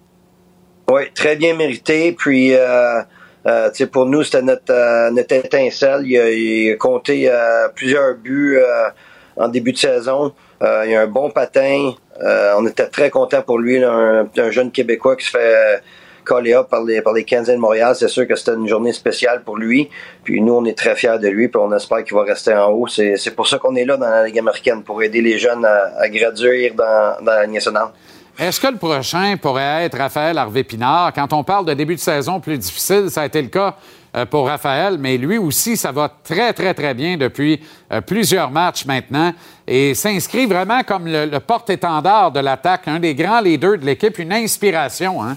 Oui, 0.89 1.03
très 1.13 1.35
bien 1.35 1.53
mérité. 1.53 2.11
Puis 2.13 2.53
euh, 3.47 3.69
pour 3.91 4.05
nous, 4.05 4.23
c'était 4.23 4.41
notre, 4.41 4.71
euh, 4.71 5.09
notre 5.11 5.33
étincelle. 5.33 6.01
Il 6.05 6.71
a, 6.71 6.75
compté 6.75 7.29
euh, 7.29 7.69
plusieurs 7.73 8.15
buts 8.15 8.59
en 9.37 9.47
début 9.47 9.71
de 9.71 9.77
saison. 9.77 10.33
il 10.61 10.95
a 10.95 11.01
un 11.01 11.07
bon 11.07 11.29
patin. 11.29 11.93
on 12.57 12.65
était 12.67 12.87
très 12.87 13.09
contents 13.09 13.41
pour 13.41 13.59
lui, 13.59 13.81
un, 13.83 14.27
jeune 14.49 14.71
Québécois 14.71 15.15
qui 15.15 15.25
se 15.25 15.31
fait 15.31 15.81
coller 16.25 16.53
up 16.53 16.67
par 16.69 16.83
les, 16.83 17.01
par 17.01 17.13
les 17.13 17.23
Canadiens 17.23 17.55
de 17.55 17.59
Montréal. 17.59 17.95
C'est 17.95 18.09
sûr 18.09 18.27
que 18.27 18.35
c'était 18.35 18.55
une 18.55 18.67
journée 18.67 18.91
spéciale 18.91 19.43
pour 19.43 19.55
lui. 19.55 19.89
Puis 20.25 20.41
nous, 20.41 20.53
on 20.53 20.65
est 20.65 20.77
très 20.77 20.95
fiers 20.95 21.19
de 21.21 21.29
lui, 21.29 21.47
puis 21.47 21.61
on 21.63 21.73
espère 21.73 22.03
qu'il 22.03 22.15
va 22.15 22.23
rester 22.23 22.53
en 22.53 22.69
haut. 22.71 22.87
C'est, 22.87 23.33
pour 23.33 23.47
ça 23.47 23.59
qu'on 23.59 23.75
est 23.75 23.85
là 23.85 23.95
dans 23.95 24.09
la 24.09 24.25
Ligue 24.25 24.39
américaine, 24.39 24.83
pour 24.83 25.01
aider 25.01 25.21
les 25.21 25.37
jeunes 25.37 25.63
à, 25.63 26.09
graduer 26.09 26.71
dans, 26.71 27.15
dans 27.21 27.31
la 27.31 27.47
nationale. 27.47 27.89
Est-ce 28.39 28.59
que 28.59 28.67
le 28.67 28.77
prochain 28.77 29.35
pourrait 29.41 29.85
être 29.85 29.97
Raphaël 29.97 30.37
Harvey-Pinard? 30.37 31.11
Quand 31.13 31.33
on 31.33 31.43
parle 31.43 31.65
de 31.65 31.73
début 31.73 31.95
de 31.95 31.99
saison 31.99 32.39
plus 32.39 32.59
difficile, 32.59 33.09
ça 33.09 33.21
a 33.21 33.25
été 33.25 33.41
le 33.41 33.47
cas 33.47 33.75
euh, 34.15 34.27
pour 34.27 34.45
Raphaël, 34.45 34.97
mais 34.99 35.17
lui 35.17 35.39
aussi, 35.39 35.75
ça 35.75 35.91
va 35.91 36.07
très, 36.23 36.53
très, 36.53 36.75
très 36.75 36.93
bien 36.93 37.17
depuis 37.17 37.59
euh, 37.91 37.99
plusieurs 37.99 38.51
matchs 38.51 38.85
maintenant 38.85 39.33
et 39.65 39.95
s'inscrit 39.95 40.45
vraiment 40.45 40.83
comme 40.83 41.07
le, 41.07 41.39
porte-étendard 41.39 42.31
de 42.31 42.39
l'attaque, 42.39 42.87
un 42.87 42.99
des 42.99 43.15
grands 43.15 43.41
leaders 43.41 43.79
de 43.79 43.85
l'équipe, 43.87 44.19
une 44.19 44.31
inspiration. 44.31 45.23
Hein? 45.23 45.35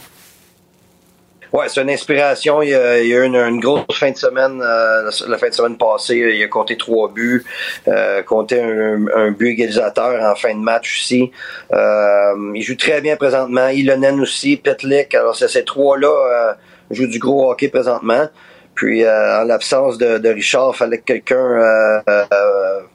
Oui, 1.52 1.64
c'est 1.66 1.82
une 1.82 1.90
inspiration. 1.90 2.62
Il 2.62 2.68
y 2.68 2.74
a, 2.74 3.02
eu 3.02 3.24
une, 3.24 3.59
grosse 3.59 3.82
fin 3.93 4.12
de 4.12 4.16
semaine, 4.16 4.62
euh, 4.62 5.10
la 5.27 5.36
fin 5.36 5.48
de 5.48 5.55
semaine 5.55 5.77
passée. 5.77 6.16
Il 6.16 6.43
a 6.43 6.47
compté 6.47 6.77
trois 6.77 7.10
buts, 7.12 7.44
euh, 7.89 8.22
compté 8.22 8.62
un, 8.62 9.31
but 9.32 9.48
égalisateur 9.51 10.22
en 10.22 10.36
fin 10.36 10.55
de 10.55 10.60
match 10.60 11.01
aussi. 11.01 11.32
Euh, 11.72 12.52
il 12.55 12.62
joue 12.62 12.77
très 12.77 13.01
bien 13.01 13.16
présentement. 13.16 13.68
Ilonen 13.68 14.20
aussi, 14.20 14.59
Petlik. 14.59 15.12
Alors, 15.14 15.35
ces 15.35 15.64
trois-là 15.64 16.09
euh, 16.09 16.52
jouent 16.93 17.09
du 17.09 17.18
gros 17.18 17.51
hockey 17.51 17.68
présentement. 17.68 18.28
Puis, 18.77 19.06
en 19.06 19.44
l'absence 19.44 19.98
de, 19.98 20.18
de, 20.18 20.28
Richard, 20.28 20.77
fallait 20.77 20.98
que 20.98 21.05
quelqu'un 21.05 22.02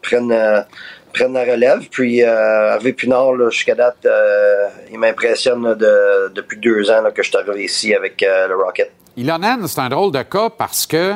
prenne 0.02 0.66
prennent 1.16 1.34
la 1.34 1.44
relève. 1.44 1.88
Puis 1.90 2.24
euh, 2.24 2.74
Hervé 2.74 2.94
Pinard, 2.94 3.34
jusqu'à 3.50 3.76
date, 3.76 4.06
euh, 4.06 4.68
il 4.92 5.00
m'impressionne 5.00 5.76
depuis 6.34 6.58
deux 6.58 6.90
ans 6.90 7.04
que 7.14 7.24
je 7.24 7.30
suis 7.30 7.38
arrivé 7.38 7.64
ici 7.64 7.94
avec 7.94 8.22
euh, 8.22 8.48
le 8.48 8.56
Rocket. 8.56 8.92
Ilonen, 9.18 9.68
c'est 9.68 9.80
un 9.80 9.90
drôle 9.90 10.12
de 10.12 10.22
cas 10.22 10.50
parce 10.50 10.86
que 10.86 11.14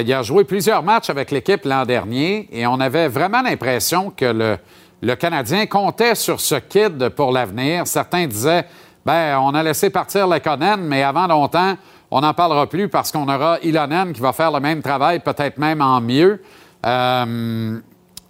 il 0.00 0.10
a 0.14 0.22
joué 0.22 0.44
plusieurs 0.44 0.82
matchs 0.82 1.10
avec 1.10 1.30
l'équipe 1.30 1.62
l'an 1.66 1.84
dernier 1.84 2.48
et 2.50 2.66
on 2.66 2.80
avait 2.80 3.08
vraiment 3.08 3.42
l'impression 3.42 4.10
que 4.10 4.24
le, 4.24 4.56
le 5.02 5.14
Canadien 5.14 5.66
comptait 5.66 6.14
sur 6.14 6.40
ce 6.40 6.54
kid 6.54 7.10
pour 7.10 7.32
l'avenir. 7.32 7.86
Certains 7.86 8.26
disaient, 8.26 8.64
ben, 9.04 9.38
on 9.40 9.54
a 9.54 9.62
laissé 9.62 9.90
partir 9.90 10.26
Lekonen, 10.26 10.80
mais 10.80 11.02
avant 11.02 11.26
longtemps, 11.26 11.76
on 12.10 12.22
n'en 12.22 12.32
parlera 12.32 12.66
plus 12.66 12.88
parce 12.88 13.12
qu'on 13.12 13.28
aura 13.28 13.58
Ilonen 13.62 14.14
qui 14.14 14.22
va 14.22 14.32
faire 14.32 14.52
le 14.52 14.60
même 14.60 14.80
travail, 14.80 15.18
peut-être 15.18 15.58
même 15.58 15.82
en 15.82 16.00
mieux. 16.00 16.40
Euh, 16.86 17.78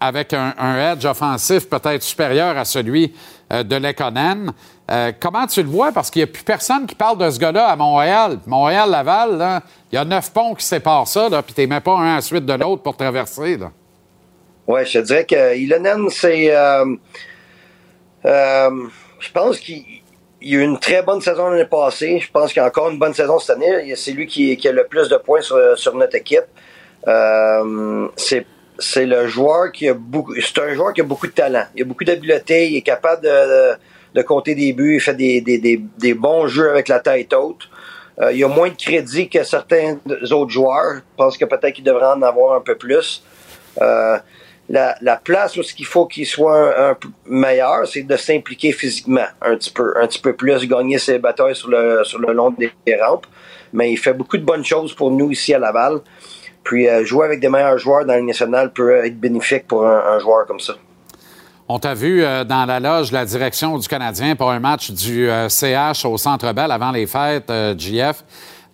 avec 0.06 0.32
un, 0.32 0.92
edge 0.92 1.04
offensif 1.04 1.68
peut-être 1.68 2.02
supérieur 2.02 2.56
à 2.56 2.64
celui 2.64 3.14
euh, 3.52 3.62
de 3.62 3.76
Lekonen. 3.76 4.52
Euh, 4.90 5.12
comment 5.18 5.46
tu 5.46 5.62
le 5.62 5.68
vois? 5.68 5.92
Parce 5.92 6.10
qu'il 6.10 6.20
n'y 6.20 6.24
a 6.24 6.32
plus 6.32 6.42
personne 6.42 6.86
qui 6.86 6.94
parle 6.94 7.18
de 7.18 7.30
ce 7.30 7.38
gars-là 7.38 7.68
à 7.68 7.76
Montréal. 7.76 8.38
Montréal-Laval, 8.46 9.62
il 9.90 9.96
y 9.96 9.98
a 9.98 10.04
neuf 10.04 10.30
ponts 10.32 10.54
qui 10.54 10.64
séparent 10.64 11.08
ça, 11.08 11.28
puis 11.42 11.54
tu 11.54 11.66
mets 11.66 11.80
pas 11.80 11.96
un 11.96 12.12
à 12.12 12.14
la 12.16 12.20
suite 12.20 12.44
de 12.44 12.52
l'autre 12.52 12.82
pour 12.82 12.96
traverser. 12.96 13.58
Oui, 14.66 14.84
je 14.84 14.98
te 14.98 15.04
dirais 15.04 15.24
que 15.24 15.56
Ilonen, 15.56 16.08
c'est. 16.10 16.54
Euh, 16.54 16.96
je 18.24 19.32
pense 19.32 19.58
qu'il 19.58 19.84
a 20.42 20.46
eu 20.46 20.62
une 20.62 20.78
très 20.78 21.02
bonne 21.02 21.20
saison 21.22 21.48
l'année 21.48 21.64
passée. 21.64 22.20
Je 22.20 22.30
pense 22.30 22.52
qu'il 22.52 22.60
a 22.60 22.66
encore 22.66 22.90
une 22.90 22.98
bonne 22.98 23.14
saison 23.14 23.38
cette 23.38 23.56
année. 23.56 23.94
C'est 23.96 24.12
lui 24.12 24.26
qui, 24.26 24.68
a 24.68 24.72
le 24.72 24.84
plus 24.86 25.08
de 25.08 25.16
points 25.16 25.40
sur, 25.40 25.58
sur 25.76 25.94
notre 25.94 26.16
équipe. 26.16 26.44
c'est 28.16 28.46
c'est 28.78 29.06
le 29.06 29.26
joueur 29.26 29.72
qui 29.72 29.88
a 29.88 29.94
beaucoup. 29.94 30.34
C'est 30.40 30.58
un 30.58 30.74
joueur 30.74 30.92
qui 30.92 31.00
a 31.00 31.04
beaucoup 31.04 31.26
de 31.26 31.32
talent. 31.32 31.64
Il 31.74 31.82
a 31.82 31.84
beaucoup 31.84 32.04
d'habileté. 32.04 32.68
Il 32.68 32.76
est 32.76 32.82
capable 32.82 33.22
de, 33.22 33.74
de, 34.14 34.22
compter 34.22 34.54
des 34.54 34.72
buts. 34.72 34.96
Il 34.96 35.00
fait 35.00 35.14
des, 35.14 35.40
des, 35.40 35.58
des, 35.58 35.80
des 35.98 36.14
bons 36.14 36.46
jeux 36.46 36.70
avec 36.70 36.88
la 36.88 37.00
tête 37.00 37.32
haute. 37.32 37.68
Euh, 38.20 38.32
il 38.32 38.42
a 38.44 38.48
moins 38.48 38.68
de 38.68 38.76
crédit 38.76 39.28
que 39.28 39.42
certains 39.42 39.98
autres 40.30 40.50
joueurs. 40.50 40.96
Je 40.96 41.16
pense 41.16 41.36
que 41.36 41.44
peut-être 41.44 41.74
qu'il 41.74 41.84
devrait 41.84 42.06
en 42.06 42.22
avoir 42.22 42.56
un 42.56 42.60
peu 42.60 42.76
plus. 42.76 43.22
Euh, 43.80 44.18
la, 44.68 44.96
la 45.02 45.16
place 45.16 45.56
où 45.56 45.62
ce 45.62 45.74
qu'il 45.74 45.84
faut 45.84 46.06
qu'il 46.06 46.26
soit 46.26 46.88
un, 46.90 46.94
peu 46.94 47.08
meilleur, 47.26 47.86
c'est 47.86 48.02
de 48.02 48.16
s'impliquer 48.16 48.72
physiquement 48.72 49.26
un 49.42 49.56
petit 49.56 49.70
peu, 49.70 49.92
un 49.96 50.06
petit 50.06 50.20
peu 50.20 50.34
plus, 50.34 50.66
gagner 50.66 50.98
ses 50.98 51.18
batailles 51.18 51.56
sur 51.56 51.68
le, 51.68 52.02
sur 52.04 52.18
le 52.18 52.32
long 52.32 52.50
des, 52.50 52.96
rampes. 52.96 53.26
Mais 53.72 53.92
il 53.92 53.96
fait 53.96 54.14
beaucoup 54.14 54.38
de 54.38 54.44
bonnes 54.44 54.64
choses 54.64 54.94
pour 54.94 55.10
nous 55.10 55.30
ici 55.30 55.52
à 55.52 55.58
Laval. 55.58 56.00
Puis 56.64 56.88
euh, 56.88 57.04
jouer 57.04 57.26
avec 57.26 57.40
des 57.40 57.48
meilleurs 57.48 57.78
joueurs 57.78 58.04
dans 58.04 58.14
la 58.14 58.22
nationale 58.22 58.72
peut 58.72 59.04
être 59.04 59.18
bénéfique 59.20 59.66
pour 59.66 59.86
un, 59.86 60.18
joueur 60.18 60.46
comme 60.46 60.60
ça. 60.60 60.74
On 61.68 61.78
t'a 61.78 61.94
vu 61.94 62.22
euh, 62.22 62.44
dans 62.44 62.66
la 62.66 62.80
loge 62.80 63.12
la 63.12 63.24
direction 63.24 63.78
du 63.78 63.86
Canadien 63.86 64.34
pour 64.34 64.50
un 64.50 64.60
match 64.60 64.90
du 64.90 65.28
CH 65.48 66.04
au 66.04 66.18
Centre 66.18 66.52
Bell 66.52 66.70
avant 66.70 66.90
les 66.90 67.06
fêtes, 67.06 67.52
GF. 67.78 68.24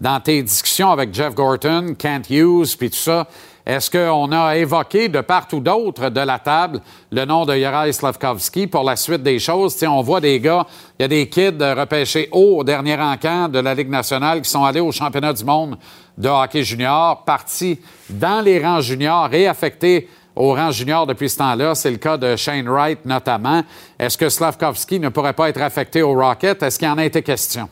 Dans 0.00 0.18
tes 0.18 0.42
discussions 0.42 0.90
avec 0.90 1.12
Jeff 1.12 1.34
Gorton, 1.34 1.94
Kent 1.98 2.30
Hughes, 2.30 2.74
puis 2.78 2.88
tout 2.88 2.96
ça, 2.96 3.26
est-ce 3.66 3.90
qu'on 3.90 4.32
a 4.32 4.56
évoqué 4.56 5.08
de 5.08 5.20
part 5.20 5.46
ou 5.52 5.60
d'autre 5.60 6.08
de 6.08 6.20
la 6.20 6.38
table 6.38 6.80
le 7.12 7.24
nom 7.24 7.44
de 7.44 7.54
Juraj 7.54 7.92
Slavkovski 7.92 8.66
pour 8.66 8.82
la 8.82 8.96
suite 8.96 9.22
des 9.22 9.38
choses? 9.38 9.76
on 9.82 10.02
voit 10.02 10.20
des 10.20 10.40
gars, 10.40 10.66
il 10.98 11.02
y 11.02 11.04
a 11.04 11.08
des 11.08 11.28
kids 11.28 11.58
repêchés 11.60 12.28
haut 12.32 12.58
au 12.58 12.64
dernier 12.64 12.96
encamp 12.96 13.48
de 13.48 13.58
la 13.58 13.74
Ligue 13.74 13.90
nationale 13.90 14.40
qui 14.40 14.50
sont 14.50 14.64
allés 14.64 14.80
au 14.80 14.90
championnat 14.90 15.32
du 15.34 15.44
monde 15.44 15.76
de 16.20 16.28
hockey 16.28 16.62
junior, 16.62 17.24
partis 17.24 17.80
dans 18.08 18.40
les 18.42 18.62
rangs 18.62 18.80
juniors 18.80 19.32
et 19.32 19.48
affectés 19.48 20.08
au 20.36 20.54
rang 20.54 20.70
junior 20.70 21.06
depuis 21.06 21.28
ce 21.28 21.38
temps-là. 21.38 21.74
C'est 21.74 21.90
le 21.90 21.96
cas 21.96 22.16
de 22.16 22.36
Shane 22.36 22.68
Wright 22.68 23.04
notamment. 23.04 23.62
Est-ce 23.98 24.18
que 24.18 24.28
Slavkovski 24.28 25.00
ne 25.00 25.08
pourrait 25.08 25.32
pas 25.32 25.48
être 25.48 25.62
affecté 25.62 26.02
au 26.02 26.14
Rocket? 26.14 26.62
Est-ce 26.62 26.78
qu'il 26.78 26.88
en 26.88 26.98
a 26.98 27.04
été 27.04 27.22
question? 27.22 27.68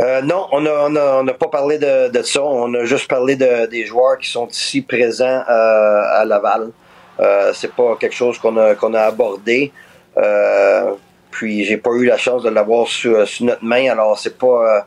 Euh, 0.00 0.22
non, 0.22 0.46
on 0.52 0.60
n'a 0.62 1.34
pas 1.34 1.48
parlé 1.48 1.78
de, 1.78 2.22
ça. 2.22 2.42
On 2.42 2.72
a 2.74 2.84
juste 2.84 3.08
parlé 3.08 3.36
de, 3.36 3.66
des 3.66 3.84
joueurs 3.84 4.18
qui 4.18 4.30
sont 4.30 4.46
ici 4.48 4.80
présents 4.82 5.42
euh, 5.48 6.20
à 6.20 6.24
Laval. 6.24 6.70
Euh, 7.20 7.52
c'est 7.52 7.72
pas 7.74 7.96
quelque 7.98 8.14
chose 8.14 8.38
qu'on 8.38 8.56
a, 8.56 9.00
abordé. 9.00 9.72
Puis 11.30 11.64
j'ai 11.64 11.76
pas 11.76 11.90
eu 11.90 12.06
la 12.06 12.16
chance 12.16 12.42
de 12.42 12.48
l'avoir 12.48 12.86
sur, 12.86 13.24
notre 13.40 13.64
main. 13.64 13.90
Alors 13.90 14.18
c'est 14.18 14.38
pas 14.38 14.86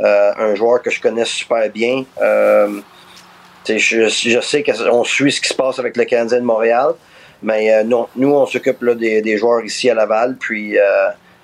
un 0.00 0.54
joueur 0.54 0.82
que 0.82 0.90
je 0.90 1.00
connais 1.00 1.24
super 1.24 1.68
bien. 1.70 2.04
Je, 3.66 4.08
je, 4.08 4.40
sais 4.40 4.62
qu'on 4.62 5.04
suit 5.04 5.32
ce 5.32 5.40
qui 5.40 5.48
se 5.48 5.54
passe 5.54 5.78
avec 5.78 5.96
le 5.96 6.04
Canadien 6.04 6.38
de 6.38 6.44
Montréal, 6.44 6.94
mais 7.42 7.84
non, 7.84 8.08
nous 8.16 8.30
on 8.30 8.46
s'occupe 8.46 8.82
des, 8.84 9.36
joueurs 9.36 9.64
ici 9.64 9.90
à 9.90 9.94
Laval. 9.94 10.36
Puis 10.38 10.78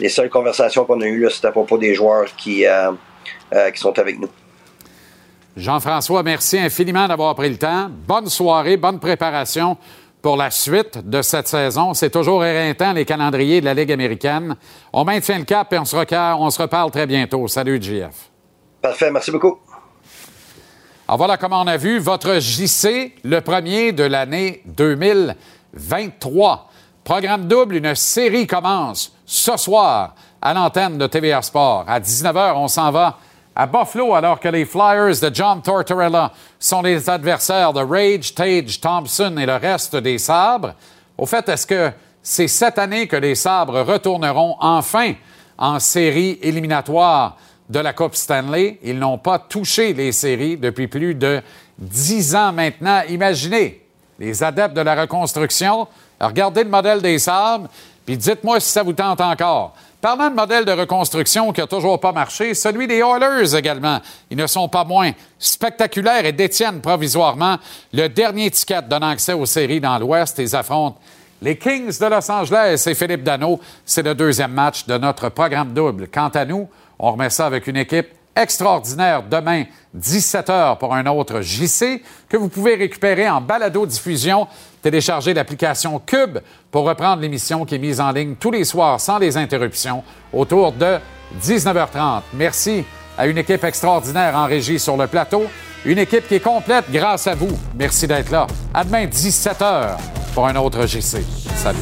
les 0.01 0.09
seules 0.09 0.31
conversations 0.31 0.85
qu'on 0.85 1.01
a 1.01 1.07
eues, 1.07 1.29
c'était 1.31 1.49
à 1.49 1.53
propos 1.53 1.79
des 1.79 1.95
joueurs 1.95 2.27
qui, 2.37 2.67
euh, 2.67 2.93
euh, 3.55 3.71
qui 3.71 3.81
sont 3.81 3.99
avec 3.99 4.19
nous. 4.19 4.29
Jean-François, 5.57 6.23
merci 6.23 6.59
infiniment 6.59 7.07
d'avoir 7.07 7.35
pris 7.35 7.49
le 7.49 7.57
temps. 7.57 7.89
Bonne 7.89 8.29
soirée, 8.29 8.77
bonne 8.77 8.99
préparation 8.99 9.77
pour 10.21 10.37
la 10.37 10.51
suite 10.51 10.99
de 11.09 11.23
cette 11.23 11.47
saison. 11.47 11.95
C'est 11.95 12.11
toujours 12.11 12.45
éreintant, 12.45 12.93
les 12.93 13.05
calendriers 13.05 13.61
de 13.61 13.67
la 13.67 13.75
Ligue 13.75 13.93
américaine. 13.93 14.57
On 14.93 15.05
maintient 15.05 15.39
le 15.39 15.45
cap 15.45 15.73
et 15.73 15.79
on 15.79 15.85
se, 15.85 15.97
on 15.97 16.51
se 16.51 16.63
reparle 16.63 16.91
très 16.91 17.07
bientôt. 17.07 17.47
Salut, 17.47 17.81
JF. 17.81 18.34
Parfait, 18.85 19.11
merci 19.11 19.31
beaucoup. 19.31 19.59
Alors 21.09 21.17
voilà 21.17 21.39
comment 21.39 21.63
on 21.63 21.67
a 21.67 21.79
vu 21.79 21.99
votre 21.99 22.39
JC, 22.39 23.15
le 23.25 23.41
premier 23.41 23.93
de 23.93 24.05
l'année 24.05 24.61
2023. 24.67 26.69
Programme 27.03 27.49
double, 27.49 27.77
une 27.77 27.95
série 27.95 28.47
commence 28.47 29.11
ce 29.25 29.57
soir 29.57 30.15
à 30.43 30.53
l'antenne 30.53 30.99
de 30.99 31.07
TVA 31.07 31.41
Sport. 31.41 31.87
À 31.89 31.99
19h, 31.99 32.53
on 32.57 32.69
s'en 32.69 32.91
va 32.91 33.17
à 33.57 33.67
Buffalo 33.67 34.13
alors 34.13 34.39
que 34.39 34.49
les 34.49 34.67
Flyers 34.67 35.19
de 35.19 35.35
John 35.35 35.63
Tortorella 35.63 36.31
sont 36.59 36.83
les 36.83 37.09
adversaires 37.09 37.73
de 37.73 37.81
Rage, 37.81 38.35
Tage, 38.35 38.83
Thompson 38.83 39.35
et 39.39 39.47
le 39.47 39.57
reste 39.57 39.97
des 39.97 40.19
Sabres. 40.19 40.75
Au 41.17 41.25
fait, 41.25 41.49
est-ce 41.49 41.67
que 41.67 41.91
c'est 42.23 42.49
cette 42.49 42.79
année 42.79 43.09
que 43.09 43.17
les 43.17 43.35
Sabres 43.35 43.81
retourneront 43.81 44.57
enfin 44.61 45.15
en 45.57 45.81
série 45.81 46.39
éliminatoire? 46.43 47.39
De 47.69 47.79
la 47.79 47.93
Coupe 47.93 48.15
Stanley? 48.15 48.79
Ils 48.83 48.99
n'ont 48.99 49.19
pas 49.19 49.39
touché 49.39 49.93
les 49.93 50.13
séries 50.13 50.57
depuis 50.57 50.89
plus 50.89 51.15
de 51.15 51.43
dix 51.79 52.35
ans 52.35 52.53
maintenant. 52.53 53.03
Imaginez 53.09 53.83
les 54.19 54.43
adeptes 54.43 54.77
de 54.77 54.81
la 54.81 55.01
reconstruction 55.01 55.89
regardez 56.21 56.65
le 56.65 56.71
modèle 56.71 57.01
des 57.01 57.19
sables, 57.19 57.69
puis 58.05 58.17
dites-moi 58.17 58.61
si 58.61 58.71
ça 58.71 58.83
vous 58.83 58.93
tente 58.93 59.21
encore. 59.21 59.75
Parlant 60.01 60.29
de 60.29 60.35
modèle 60.35 60.67
de 60.67 60.73
reconstruction 60.73 61.51
qui 61.53 61.63
n'a 61.63 61.67
toujours 61.67 61.99
pas 61.99 62.13
marché, 62.13 62.53
celui 62.53 62.87
des 62.87 62.99
Oilers 62.99 63.57
également. 63.57 64.01
Ils 64.31 64.37
ne 64.37 64.47
sont 64.47 64.69
pas 64.69 64.85
moins 64.85 65.13
spectaculaires 65.39 66.27
et 66.27 66.33
détiennent 66.33 66.83
provisoirement 66.83 67.57
le 67.93 68.09
dernier 68.09 68.51
ticket 68.51 68.83
donnant 68.83 69.09
accès 69.09 69.33
aux 69.33 69.47
séries 69.47 69.81
dans 69.81 69.99
l'Ouest. 69.99 70.39
Ils 70.39 70.55
affrontent 70.55 70.99
les 71.41 71.57
Kings 71.57 71.99
de 71.99 72.07
Los 72.07 72.31
Angeles 72.31 72.85
et 72.87 72.95
Philippe 72.95 73.23
Dano. 73.23 73.59
C'est 73.87 74.03
le 74.03 74.15
deuxième 74.15 74.53
match 74.53 74.85
de 74.87 74.99
notre 74.99 75.31
programme 75.31 75.73
double. 75.73 76.09
Quant 76.13 76.29
à 76.29 76.45
nous, 76.45 76.69
on 76.99 77.13
remet 77.13 77.31
ça 77.31 77.47
avec 77.47 77.67
une 77.67 77.77
équipe 77.77 78.09
extraordinaire 78.37 79.23
demain, 79.23 79.65
17h 79.97 80.79
pour 80.79 80.95
un 80.95 81.07
autre 81.07 81.41
JC 81.41 82.03
que 82.29 82.37
vous 82.37 82.49
pouvez 82.49 82.75
récupérer 82.75 83.29
en 83.29 83.41
balado-diffusion. 83.41 84.47
Téléchargez 84.83 85.35
l'application 85.35 86.01
Cube 86.05 86.39
pour 86.71 86.85
reprendre 86.85 87.23
l'émission 87.23 87.65
qui 87.65 87.77
est 87.77 87.79
mise 87.79 88.01
en 88.01 88.11
ligne 88.11 88.35
tous 88.35 88.51
les 88.51 88.65
soirs 88.65 89.01
sans 89.01 89.19
les 89.19 89.37
interruptions 89.37 90.03
autour 90.33 90.73
de 90.73 90.99
19h30. 91.41 92.23
Merci 92.35 92.85
à 93.17 93.27
une 93.27 93.39
équipe 93.39 93.63
extraordinaire 93.63 94.35
en 94.35 94.47
régie 94.47 94.79
sur 94.79 94.97
le 94.97 95.07
plateau, 95.07 95.45
une 95.85 95.99
équipe 95.99 96.27
qui 96.27 96.35
est 96.35 96.41
complète 96.41 96.87
grâce 96.91 97.27
à 97.27 97.35
vous. 97.35 97.57
Merci 97.77 98.07
d'être 98.07 98.31
là. 98.31 98.47
À 98.73 98.83
demain, 98.85 99.07
17h 99.07 99.97
pour 100.35 100.47
un 100.49 100.57
autre 100.57 100.87
JC. 100.87 101.23
Salut. 101.55 101.79